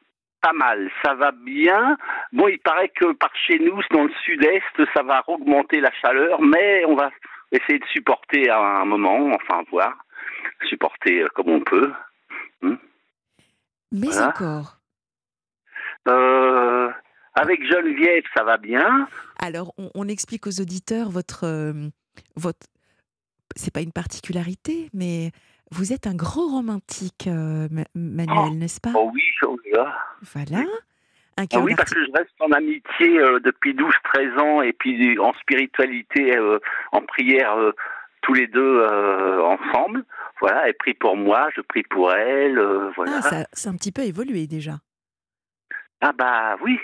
pas 0.45 0.53
mal, 0.53 0.91
ça 1.03 1.15
va 1.15 1.33
bien. 1.33 1.97
Bon, 2.33 2.49
il 2.49 2.59
paraît 2.59 2.91
que 2.91 3.13
par 3.13 3.35
chez 3.35 3.59
nous, 3.59 3.81
dans 3.91 4.05
le 4.05 4.13
sud-est, 4.25 4.93
ça 4.95 5.03
va 5.03 5.25
augmenter 5.27 5.81
la 5.81 5.91
chaleur, 6.03 6.43
mais 6.43 6.85
on 6.85 6.95
va 6.95 7.11
essayer 7.51 7.79
de 7.79 7.87
supporter 7.87 8.51
à 8.51 8.59
un 8.59 8.85
moment, 8.85 9.31
enfin 9.35 9.63
voir, 9.71 9.97
supporter 10.69 11.23
euh, 11.23 11.29
comme 11.35 11.49
on 11.49 11.61
peut. 11.61 11.91
Hmm. 12.61 12.77
Mais 13.93 14.21
encore 14.21 14.77
euh, 16.09 16.91
Avec 17.35 17.65
Geneviève, 17.65 18.25
ça 18.37 18.45
va 18.45 18.59
bien. 18.59 19.09
Alors, 19.39 19.73
on, 19.95 20.09
explique 20.09 20.47
aux 20.47 20.61
auditeurs 20.61 21.09
votre... 21.09 21.45
Euh, 21.45 21.89
votre 22.37 22.67
c'est 23.57 23.73
pas 23.73 23.83
une 23.83 23.93
particularité, 23.93 24.91
mais 24.93 25.31
vous 25.71 25.93
êtes 25.93 26.07
un 26.07 26.15
gros 26.15 26.49
romantique, 26.49 27.27
euh, 27.27 27.69
Manuel, 27.95 28.51
oh. 28.51 28.55
n'est-ce 28.55 28.81
pas? 28.81 28.93
oh 28.95 29.11
oui, 29.13 29.23
oh 29.43 29.57
Voilà. 30.33 30.65
Un 31.37 31.47
ah 31.53 31.59
oui, 31.59 31.75
parce 31.75 31.93
que 31.93 32.05
je 32.05 32.13
reste 32.13 32.31
en 32.39 32.53
amitié 32.53 33.19
euh, 33.19 33.41
depuis 33.41 33.75
12-13 33.75 34.39
ans 34.39 34.63
et 34.63 34.73
puis 34.73 35.19
en 35.19 35.33
spiritualité, 35.33 36.37
euh, 36.37 36.61
en 36.93 37.01
prière, 37.01 37.57
tous 38.23 38.35
les 38.35 38.47
deux 38.47 38.85
ensemble. 39.43 40.05
Voilà, 40.41 40.69
elle 40.69 40.75
prie 40.75 40.95
pour 40.95 41.17
moi, 41.17 41.49
je 41.57 41.61
prie 41.61 41.83
pour 41.83 42.13
elle. 42.13 42.57
voilà. 42.95 43.17
Ah, 43.17 43.23
ça, 43.23 43.47
c'est 43.53 43.69
un 43.69 43.75
petit 43.75 43.91
peu 43.91 44.03
évolué 44.03 44.47
déjà. 44.47 44.79
Ah 46.01 46.13
bah 46.13 46.57
oui, 46.63 46.79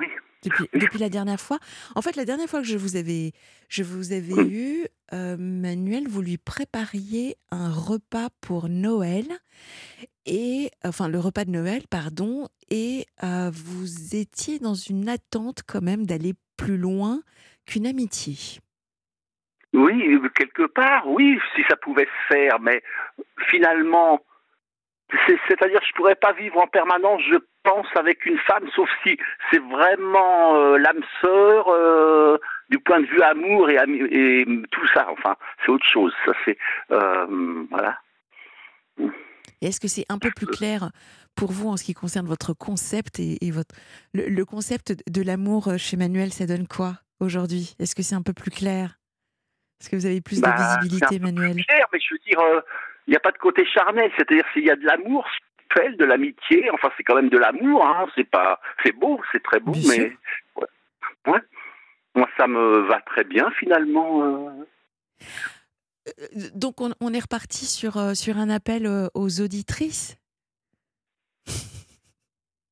oui. 0.00 0.08
Depuis, 0.44 0.98
la 0.98 1.08
dernière 1.08 1.40
fois. 1.40 1.58
En 1.94 2.02
fait, 2.02 2.16
la 2.16 2.24
dernière 2.24 2.48
fois 2.48 2.60
que 2.60 2.66
je 2.66 2.76
vous 2.76 2.96
avais, 2.96 3.32
je 3.68 3.82
vous 3.82 4.12
avais 4.12 4.42
eu, 4.48 4.86
euh, 5.12 5.36
Manuel, 5.38 6.08
vous 6.08 6.22
lui 6.22 6.38
prépariez 6.38 7.36
un 7.50 7.70
repas 7.70 8.28
pour 8.40 8.68
Noël 8.68 9.26
et 10.26 10.70
enfin 10.84 11.08
le 11.08 11.18
repas 11.18 11.44
de 11.44 11.50
Noël, 11.50 11.82
pardon, 11.90 12.48
et 12.70 13.06
euh, 13.22 13.50
vous 13.52 14.16
étiez 14.16 14.58
dans 14.58 14.74
une 14.74 15.08
attente 15.08 15.62
quand 15.66 15.82
même 15.82 16.06
d'aller 16.06 16.34
plus 16.56 16.76
loin 16.76 17.22
qu'une 17.66 17.86
amitié. 17.86 18.60
Oui, 19.72 20.18
quelque 20.34 20.66
part, 20.66 21.08
oui, 21.08 21.38
si 21.54 21.62
ça 21.68 21.76
pouvait 21.76 22.06
se 22.06 22.34
faire, 22.34 22.60
mais 22.60 22.82
finalement, 23.48 24.20
c'est-à-dire, 25.48 25.80
je 25.86 25.92
pourrais 25.94 26.14
pas 26.14 26.32
vivre 26.32 26.58
en 26.58 26.66
permanence, 26.66 27.20
je 27.30 27.36
pense, 27.62 27.86
avec 27.96 28.24
une 28.26 28.38
femme, 28.38 28.68
sauf 28.74 28.88
si 29.04 29.18
c'est 29.50 29.60
vraiment 29.60 30.56
euh, 30.56 30.78
l'âme 30.78 31.02
sœur 31.20 31.68
euh, 31.68 32.38
du 32.70 32.78
point 32.78 33.00
de 33.00 33.06
vue 33.06 33.22
amour 33.22 33.68
et, 33.70 33.76
et 33.76 34.46
tout 34.70 34.86
ça. 34.94 35.06
Enfin, 35.10 35.36
c'est 35.64 35.70
autre 35.70 35.86
chose. 35.86 36.12
Ça, 36.24 36.32
c'est 36.44 36.56
euh, 36.90 37.66
voilà. 37.70 37.98
Est-ce 39.60 39.80
que 39.80 39.88
c'est 39.88 40.06
un 40.08 40.18
peu 40.18 40.30
plus 40.34 40.46
clair 40.46 40.90
pour 41.36 41.52
vous 41.52 41.68
en 41.68 41.76
ce 41.76 41.84
qui 41.84 41.94
concerne 41.94 42.26
votre 42.26 42.52
concept 42.52 43.20
et, 43.20 43.50
votre 43.50 43.74
le, 44.12 44.44
concept 44.44 44.94
de 45.08 45.22
l'amour 45.22 45.78
chez 45.78 45.96
Manuel, 45.96 46.32
ça 46.32 46.46
donne 46.46 46.66
quoi 46.66 46.94
aujourd'hui? 47.20 47.74
Est-ce 47.78 47.94
que 47.94 48.02
c'est 48.02 48.16
un 48.16 48.22
peu 48.22 48.32
plus 48.32 48.50
clair? 48.50 48.98
Est-ce 49.80 49.90
que 49.90 49.96
vous 49.96 50.06
avez 50.06 50.20
plus 50.20 50.40
de 50.40 50.42
bah, 50.42 50.56
visibilité, 50.80 51.18
Manuel 51.18 51.54
plus 51.54 51.64
clair, 51.64 51.86
mais 51.92 51.98
je 52.00 52.14
veux 52.14 52.20
dire 52.26 52.62
il 53.06 53.10
n'y 53.10 53.16
a 53.16 53.20
pas 53.20 53.32
de 53.32 53.38
côté 53.38 53.64
charnel. 53.66 54.10
C'est-à-dire 54.16 54.44
s'il 54.52 54.64
y 54.64 54.70
a 54.70 54.76
de 54.76 54.84
l'amour 54.84 55.26
de 55.98 56.04
l'amitié, 56.04 56.70
enfin 56.72 56.90
c'est 56.96 57.02
quand 57.02 57.14
même 57.14 57.28
de 57.28 57.38
l'amour. 57.38 57.84
Hein, 57.84 58.06
c'est 58.14 58.28
pas, 58.28 58.60
c'est 58.84 58.92
beau, 58.92 59.20
c'est 59.32 59.42
très 59.42 59.60
beau, 59.60 59.72
mais 59.88 60.12
ouais. 61.26 61.40
moi 62.14 62.28
ça 62.36 62.46
me 62.46 62.86
va 62.88 63.00
très 63.00 63.24
bien 63.24 63.50
finalement. 63.58 64.24
Euh. 64.24 64.66
Euh, 66.08 66.48
donc 66.54 66.80
on, 66.80 67.12
est 67.12 67.20
reparti 67.20 67.66
sur, 67.66 67.96
euh, 67.96 68.14
sur 68.14 68.38
un 68.38 68.50
appel 68.50 68.88
aux 69.14 69.40
auditrices? 69.40 70.16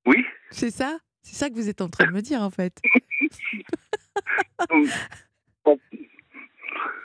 Oui. 0.07 0.25
C'est 0.51 0.71
ça? 0.71 0.99
C'est 1.23 1.37
ça 1.37 1.49
que 1.49 1.55
vous 1.55 1.69
êtes 1.69 1.81
en 1.81 1.89
train 1.89 2.07
de 2.07 2.13
me 2.13 2.23
dire 2.23 2.43
en 2.43 2.51
fait. 2.51 2.81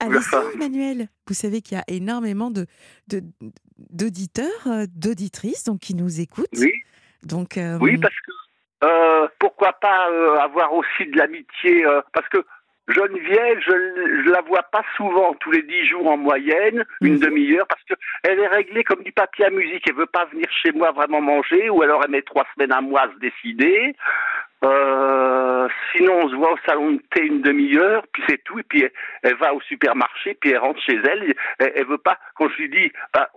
Allez-y, 0.00 0.54
Emmanuel? 0.54 1.08
Vous 1.26 1.34
savez 1.34 1.62
qu'il 1.62 1.76
y 1.76 1.80
a 1.80 1.84
énormément 1.88 2.50
de, 2.50 2.66
d'auditeurs, 3.78 4.66
euh, 4.66 4.84
d'auditrices 4.94 5.64
donc, 5.64 5.80
qui 5.80 5.94
nous 5.94 6.20
écoutent. 6.20 6.46
Oui. 6.58 6.72
Donc, 7.22 7.56
euh, 7.56 7.78
Oui, 7.80 7.96
parce 7.98 8.14
que 8.14 8.32
euh, 8.84 9.28
pourquoi 9.38 9.72
pas 9.74 10.08
avoir 10.42 10.74
aussi 10.74 11.06
de 11.10 11.16
l'amitié 11.16 11.84
Parce 12.12 12.28
que 12.28 12.44
Geneviève, 12.88 13.58
je 13.66 13.72
ne 13.72 14.30
la 14.30 14.42
vois 14.42 14.62
pas 14.62 14.82
souvent, 14.96 15.34
tous 15.40 15.50
les 15.50 15.62
dix 15.62 15.86
jours 15.86 16.06
en 16.06 16.16
moyenne, 16.16 16.84
une 17.00 17.14
mhm. 17.14 17.20
demi-heure, 17.20 17.66
parce 17.66 17.82
qu'elle 17.82 18.38
est 18.38 18.46
réglée 18.46 18.84
comme 18.84 19.02
du 19.02 19.10
papier 19.10 19.46
à 19.46 19.50
musique. 19.50 19.82
Elle 19.88 19.96
veut 19.96 20.06
pas 20.06 20.26
venir 20.26 20.46
chez 20.62 20.70
moi 20.72 20.92
vraiment 20.92 21.20
manger, 21.20 21.68
ou 21.68 21.82
alors 21.82 22.02
elle 22.04 22.10
met 22.10 22.22
trois 22.22 22.46
semaines 22.54 22.72
à 22.72 22.80
moi 22.80 23.02
à 23.02 23.12
se 23.12 23.18
décider. 23.18 23.96
Euh, 24.64 25.68
sinon, 25.94 26.14
on 26.22 26.28
se 26.28 26.34
voit 26.34 26.52
au 26.52 26.58
salon 26.66 26.92
de 26.92 27.02
thé 27.10 27.22
une 27.22 27.42
demi-heure, 27.42 28.04
puis 28.12 28.22
c'est 28.28 28.42
tout. 28.44 28.58
Et 28.58 28.62
puis 28.62 28.84
elle, 29.22 29.36
va 29.36 29.54
au 29.54 29.60
supermarché, 29.62 30.34
puis 30.34 30.50
elle 30.50 30.58
rentre 30.58 30.80
chez 30.82 30.96
elle. 30.96 31.34
Elle, 31.58 31.72
elle 31.74 31.86
veut 31.86 31.98
pas. 31.98 32.18
Quand 32.34 32.48
je 32.48 32.56
lui 32.62 32.68
dis, 32.70 32.92
bah, 33.12 33.30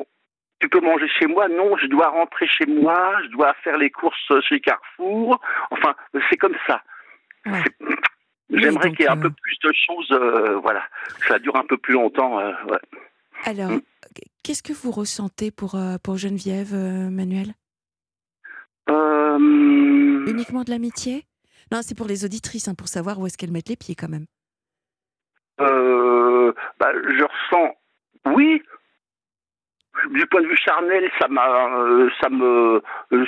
tu 0.59 0.69
peux 0.69 0.81
manger 0.81 1.07
chez 1.19 1.27
moi? 1.27 1.47
Non, 1.47 1.77
je 1.77 1.87
dois 1.87 2.09
rentrer 2.09 2.47
chez 2.47 2.65
moi. 2.65 3.15
Je 3.23 3.29
dois 3.29 3.53
faire 3.63 3.77
les 3.77 3.89
courses 3.89 4.31
chez 4.47 4.59
Carrefour. 4.59 5.41
Enfin, 5.71 5.95
c'est 6.29 6.37
comme 6.37 6.55
ça. 6.67 6.83
J'aimerais 8.51 8.91
qu'il 8.91 9.01
y 9.01 9.03
ait 9.03 9.09
un 9.09 9.17
peu 9.17 9.27
euh, 9.27 9.41
plus 9.41 9.57
de 9.63 9.71
choses. 9.85 10.11
Euh, 10.11 10.57
voilà, 10.57 10.83
ça 11.27 11.37
dure 11.39 11.55
un 11.55 11.65
peu 11.65 11.77
plus 11.77 11.93
longtemps. 11.93 12.37
Ouais. 12.37 12.79
Alors, 13.45 13.71
mm. 13.71 13.81
qu'est-ce 14.43 14.63
que 14.63 14.73
vous 14.73 14.91
ressentez 14.91 15.51
pour 15.51 15.77
pour 16.03 16.17
Geneviève, 16.17 16.73
Manuel? 16.73 17.53
Uniquement 20.29 20.63
de 20.63 20.69
l'amitié? 20.69 21.25
Non, 21.71 21.79
c'est 21.83 21.95
pour 21.95 22.07
les 22.07 22.25
auditrices, 22.25 22.67
hein, 22.67 22.75
pour 22.75 22.87
savoir 22.87 23.19
où 23.19 23.27
est-ce 23.27 23.37
qu'elles 23.37 23.51
mettent 23.51 23.69
les 23.69 23.75
pieds 23.75 23.95
quand 23.95 24.09
même. 24.09 24.25
Euh, 25.61 26.53
bah, 26.79 26.91
je 26.93 27.23
ressens, 27.23 27.75
oui. 28.25 28.63
Du 30.11 30.25
point 30.27 30.41
de 30.41 30.47
vue 30.47 30.57
charnel, 30.57 31.11
ça 31.19 31.27
m'a, 31.27 31.45
euh, 31.75 32.09
ça 32.21 32.29
me, 32.29 32.81
euh, 33.11 33.25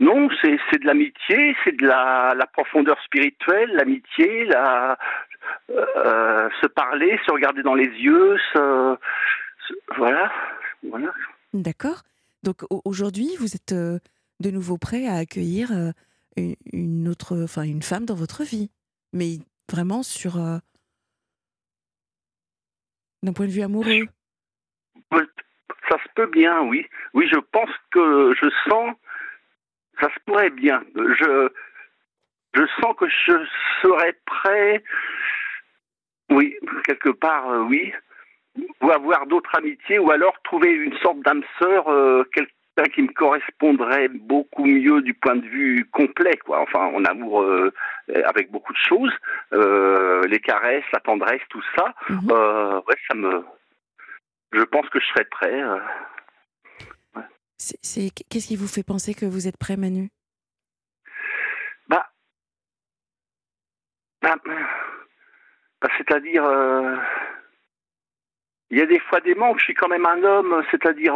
non, 0.00 0.28
c'est, 0.42 0.50
de 0.50 0.86
l'amitié, 0.86 1.56
c'est 1.62 1.76
de 1.76 1.86
la, 1.86 2.34
profondeur 2.52 3.00
spirituelle, 3.04 3.70
l'amitié, 3.74 4.44
la, 4.46 4.98
se 5.68 6.66
parler, 6.66 7.18
se 7.24 7.32
regarder 7.32 7.62
dans 7.62 7.74
les 7.74 7.86
yeux, 7.86 8.36
voilà, 9.96 10.32
voilà. 10.82 11.12
D'accord. 11.52 12.02
Donc 12.42 12.64
aujourd'hui, 12.84 13.28
vous 13.38 13.54
êtes 13.54 13.72
de 13.72 14.50
nouveau 14.50 14.78
prêt 14.78 15.06
à 15.06 15.14
accueillir 15.14 15.70
une 16.36 17.08
autre, 17.08 17.42
enfin 17.42 17.62
une 17.62 17.82
femme 17.82 18.04
dans 18.04 18.14
votre 18.14 18.44
vie, 18.44 18.70
mais 19.12 19.38
vraiment 19.70 20.02
sur 20.02 20.36
euh, 20.38 20.58
d'un 23.22 23.32
point 23.32 23.46
de 23.46 23.50
vue 23.50 23.62
amoureux. 23.62 24.06
Ça 25.88 25.98
se 26.02 26.08
peut 26.14 26.26
bien, 26.26 26.62
oui. 26.62 26.86
Oui, 27.12 27.28
je 27.30 27.38
pense 27.38 27.70
que 27.90 28.34
je 28.34 28.48
sens, 28.68 28.94
ça 30.00 30.08
se 30.08 30.18
pourrait 30.24 30.50
bien. 30.50 30.82
Je, 30.94 31.50
je 32.54 32.62
sens 32.80 32.96
que 32.98 33.06
je 33.08 33.46
serais 33.82 34.18
prêt, 34.24 34.82
oui, 36.30 36.56
quelque 36.84 37.10
part, 37.10 37.48
euh, 37.50 37.60
oui, 37.64 37.92
ou 38.80 38.90
avoir 38.90 39.26
d'autres 39.26 39.54
amitiés, 39.56 39.98
ou 39.98 40.10
alors 40.10 40.34
trouver 40.42 40.70
une 40.70 40.96
sorte 40.98 41.20
d'âme 41.20 41.44
sœur, 41.58 41.88
euh, 41.88 42.24
qui 42.82 43.02
me 43.02 43.12
correspondrait 43.12 44.08
beaucoup 44.08 44.64
mieux 44.64 45.00
du 45.02 45.14
point 45.14 45.36
de 45.36 45.46
vue 45.46 45.88
complet, 45.92 46.36
quoi. 46.44 46.60
Enfin, 46.60 46.86
en 46.86 47.04
amour 47.04 47.42
euh, 47.42 47.72
avec 48.24 48.50
beaucoup 48.50 48.72
de 48.72 48.78
choses, 48.78 49.12
euh, 49.52 50.26
les 50.26 50.40
caresses, 50.40 50.84
la 50.92 51.00
tendresse, 51.00 51.42
tout 51.50 51.62
ça. 51.76 51.94
Mhm. 52.08 52.30
Euh, 52.30 52.80
ouais, 52.88 52.96
ça 53.08 53.14
me. 53.14 53.44
Je 54.52 54.62
pense 54.62 54.88
que 54.88 55.00
je 55.00 55.06
serais 55.06 55.24
prêt. 55.24 55.62
C'est 57.56 58.10
qu'est-ce 58.28 58.48
qui 58.48 58.56
vous 58.56 58.68
fait 58.68 58.82
penser 58.82 59.14
que 59.14 59.26
vous 59.26 59.46
êtes 59.46 59.56
prêt, 59.56 59.76
Manu? 59.76 60.10
Bah, 61.88 62.08
bah, 64.20 64.36
bah 64.44 65.88
c'est-à-dire. 65.96 66.44
Il 68.70 68.78
y 68.78 68.82
a 68.82 68.86
des 68.86 68.98
fois 68.98 69.20
des 69.20 69.34
manques. 69.34 69.60
Je 69.60 69.64
suis 69.64 69.74
quand 69.74 69.88
même 69.88 70.06
un 70.06 70.22
homme, 70.24 70.64
c'est-à-dire 70.70 71.14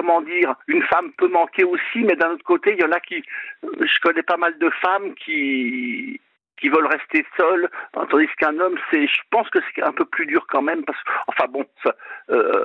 comment 0.00 0.22
dire, 0.22 0.54
une 0.66 0.82
femme 0.84 1.12
peut 1.18 1.28
manquer 1.28 1.62
aussi, 1.64 1.98
mais 1.98 2.16
d'un 2.16 2.30
autre 2.30 2.44
côté, 2.44 2.72
il 2.72 2.80
y 2.80 2.84
en 2.84 2.92
a 2.92 3.00
qui, 3.00 3.22
je 3.62 4.00
connais 4.00 4.22
pas 4.22 4.38
mal 4.38 4.58
de 4.58 4.70
femmes 4.80 5.14
qui 5.14 6.18
veulent 6.62 6.86
rester 6.86 7.26
seuls, 7.36 7.68
tandis 7.92 8.26
qu'un 8.38 8.58
homme, 8.58 8.78
c'est, 8.90 9.06
je 9.06 9.20
pense 9.30 9.48
que 9.50 9.58
c'est 9.74 9.82
un 9.82 9.92
peu 9.92 10.06
plus 10.06 10.24
dur 10.24 10.46
quand 10.48 10.62
même, 10.62 10.84
parce 10.84 10.98
enfin 11.26 11.46
bon, 11.50 11.66
euh, 12.30 12.64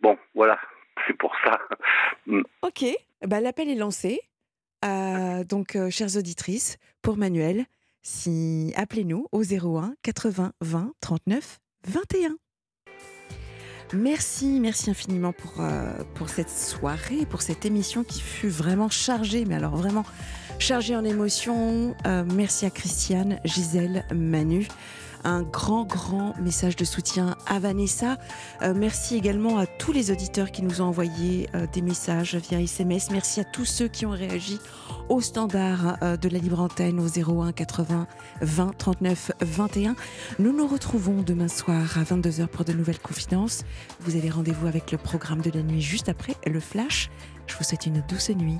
bon, 0.00 0.18
voilà, 0.34 0.58
c'est 1.06 1.16
pour 1.16 1.34
ça. 1.44 1.60
Mm. 2.26 2.42
Ok, 2.62 2.84
bah, 3.26 3.40
l'appel 3.40 3.68
est 3.68 3.76
lancé. 3.76 4.20
Euh, 4.84 5.44
donc, 5.44 5.76
euh, 5.76 5.90
chères 5.90 6.16
auditrices, 6.16 6.78
pour 7.02 7.16
Manuel, 7.16 7.66
si 8.02 8.72
appelez-nous 8.76 9.26
au 9.30 9.42
01 9.42 9.94
80 10.02 10.52
20 10.60 10.92
39 11.00 11.58
21. 11.86 12.36
Merci, 13.92 14.60
merci 14.60 14.90
infiniment 14.90 15.32
pour, 15.32 15.54
euh, 15.58 15.92
pour 16.14 16.28
cette 16.28 16.50
soirée, 16.50 17.26
pour 17.28 17.42
cette 17.42 17.64
émission 17.64 18.04
qui 18.04 18.20
fut 18.20 18.48
vraiment 18.48 18.88
chargée, 18.88 19.44
mais 19.44 19.56
alors 19.56 19.74
vraiment 19.74 20.04
chargée 20.60 20.94
en 20.94 21.04
émotions. 21.04 21.96
Euh, 22.06 22.24
merci 22.32 22.66
à 22.66 22.70
Christiane, 22.70 23.40
Gisèle, 23.44 24.04
Manu 24.14 24.68
un 25.24 25.42
grand, 25.42 25.84
grand 25.84 26.34
message 26.38 26.76
de 26.76 26.84
soutien 26.84 27.36
à 27.46 27.58
Vanessa. 27.58 28.18
Euh, 28.62 28.74
merci 28.74 29.16
également 29.16 29.58
à 29.58 29.66
tous 29.66 29.92
les 29.92 30.10
auditeurs 30.10 30.50
qui 30.50 30.62
nous 30.62 30.80
ont 30.80 30.86
envoyé 30.86 31.48
euh, 31.54 31.66
des 31.72 31.82
messages 31.82 32.34
via 32.36 32.60
SMS. 32.60 33.10
Merci 33.10 33.40
à 33.40 33.44
tous 33.44 33.64
ceux 33.64 33.88
qui 33.88 34.06
ont 34.06 34.10
réagi 34.10 34.58
au 35.08 35.20
standard 35.20 35.96
euh, 36.02 36.16
de 36.16 36.28
la 36.28 36.38
libre 36.38 36.60
antenne 36.60 37.00
au 37.00 37.06
01 37.06 37.52
80 37.52 38.06
20 38.40 38.78
39 38.78 39.32
21. 39.40 39.96
Nous 40.38 40.52
nous 40.52 40.66
retrouvons 40.66 41.22
demain 41.22 41.48
soir 41.48 41.98
à 41.98 42.02
22h 42.02 42.46
pour 42.46 42.64
de 42.64 42.72
nouvelles 42.72 43.00
confidences. 43.00 43.64
Vous 44.00 44.16
avez 44.16 44.30
rendez-vous 44.30 44.66
avec 44.66 44.92
le 44.92 44.98
programme 44.98 45.40
de 45.40 45.50
la 45.50 45.62
nuit 45.62 45.82
juste 45.82 46.08
après 46.08 46.36
le 46.46 46.60
flash. 46.60 47.10
Je 47.46 47.56
vous 47.56 47.64
souhaite 47.64 47.86
une 47.86 48.02
douce 48.08 48.30
nuit. 48.30 48.58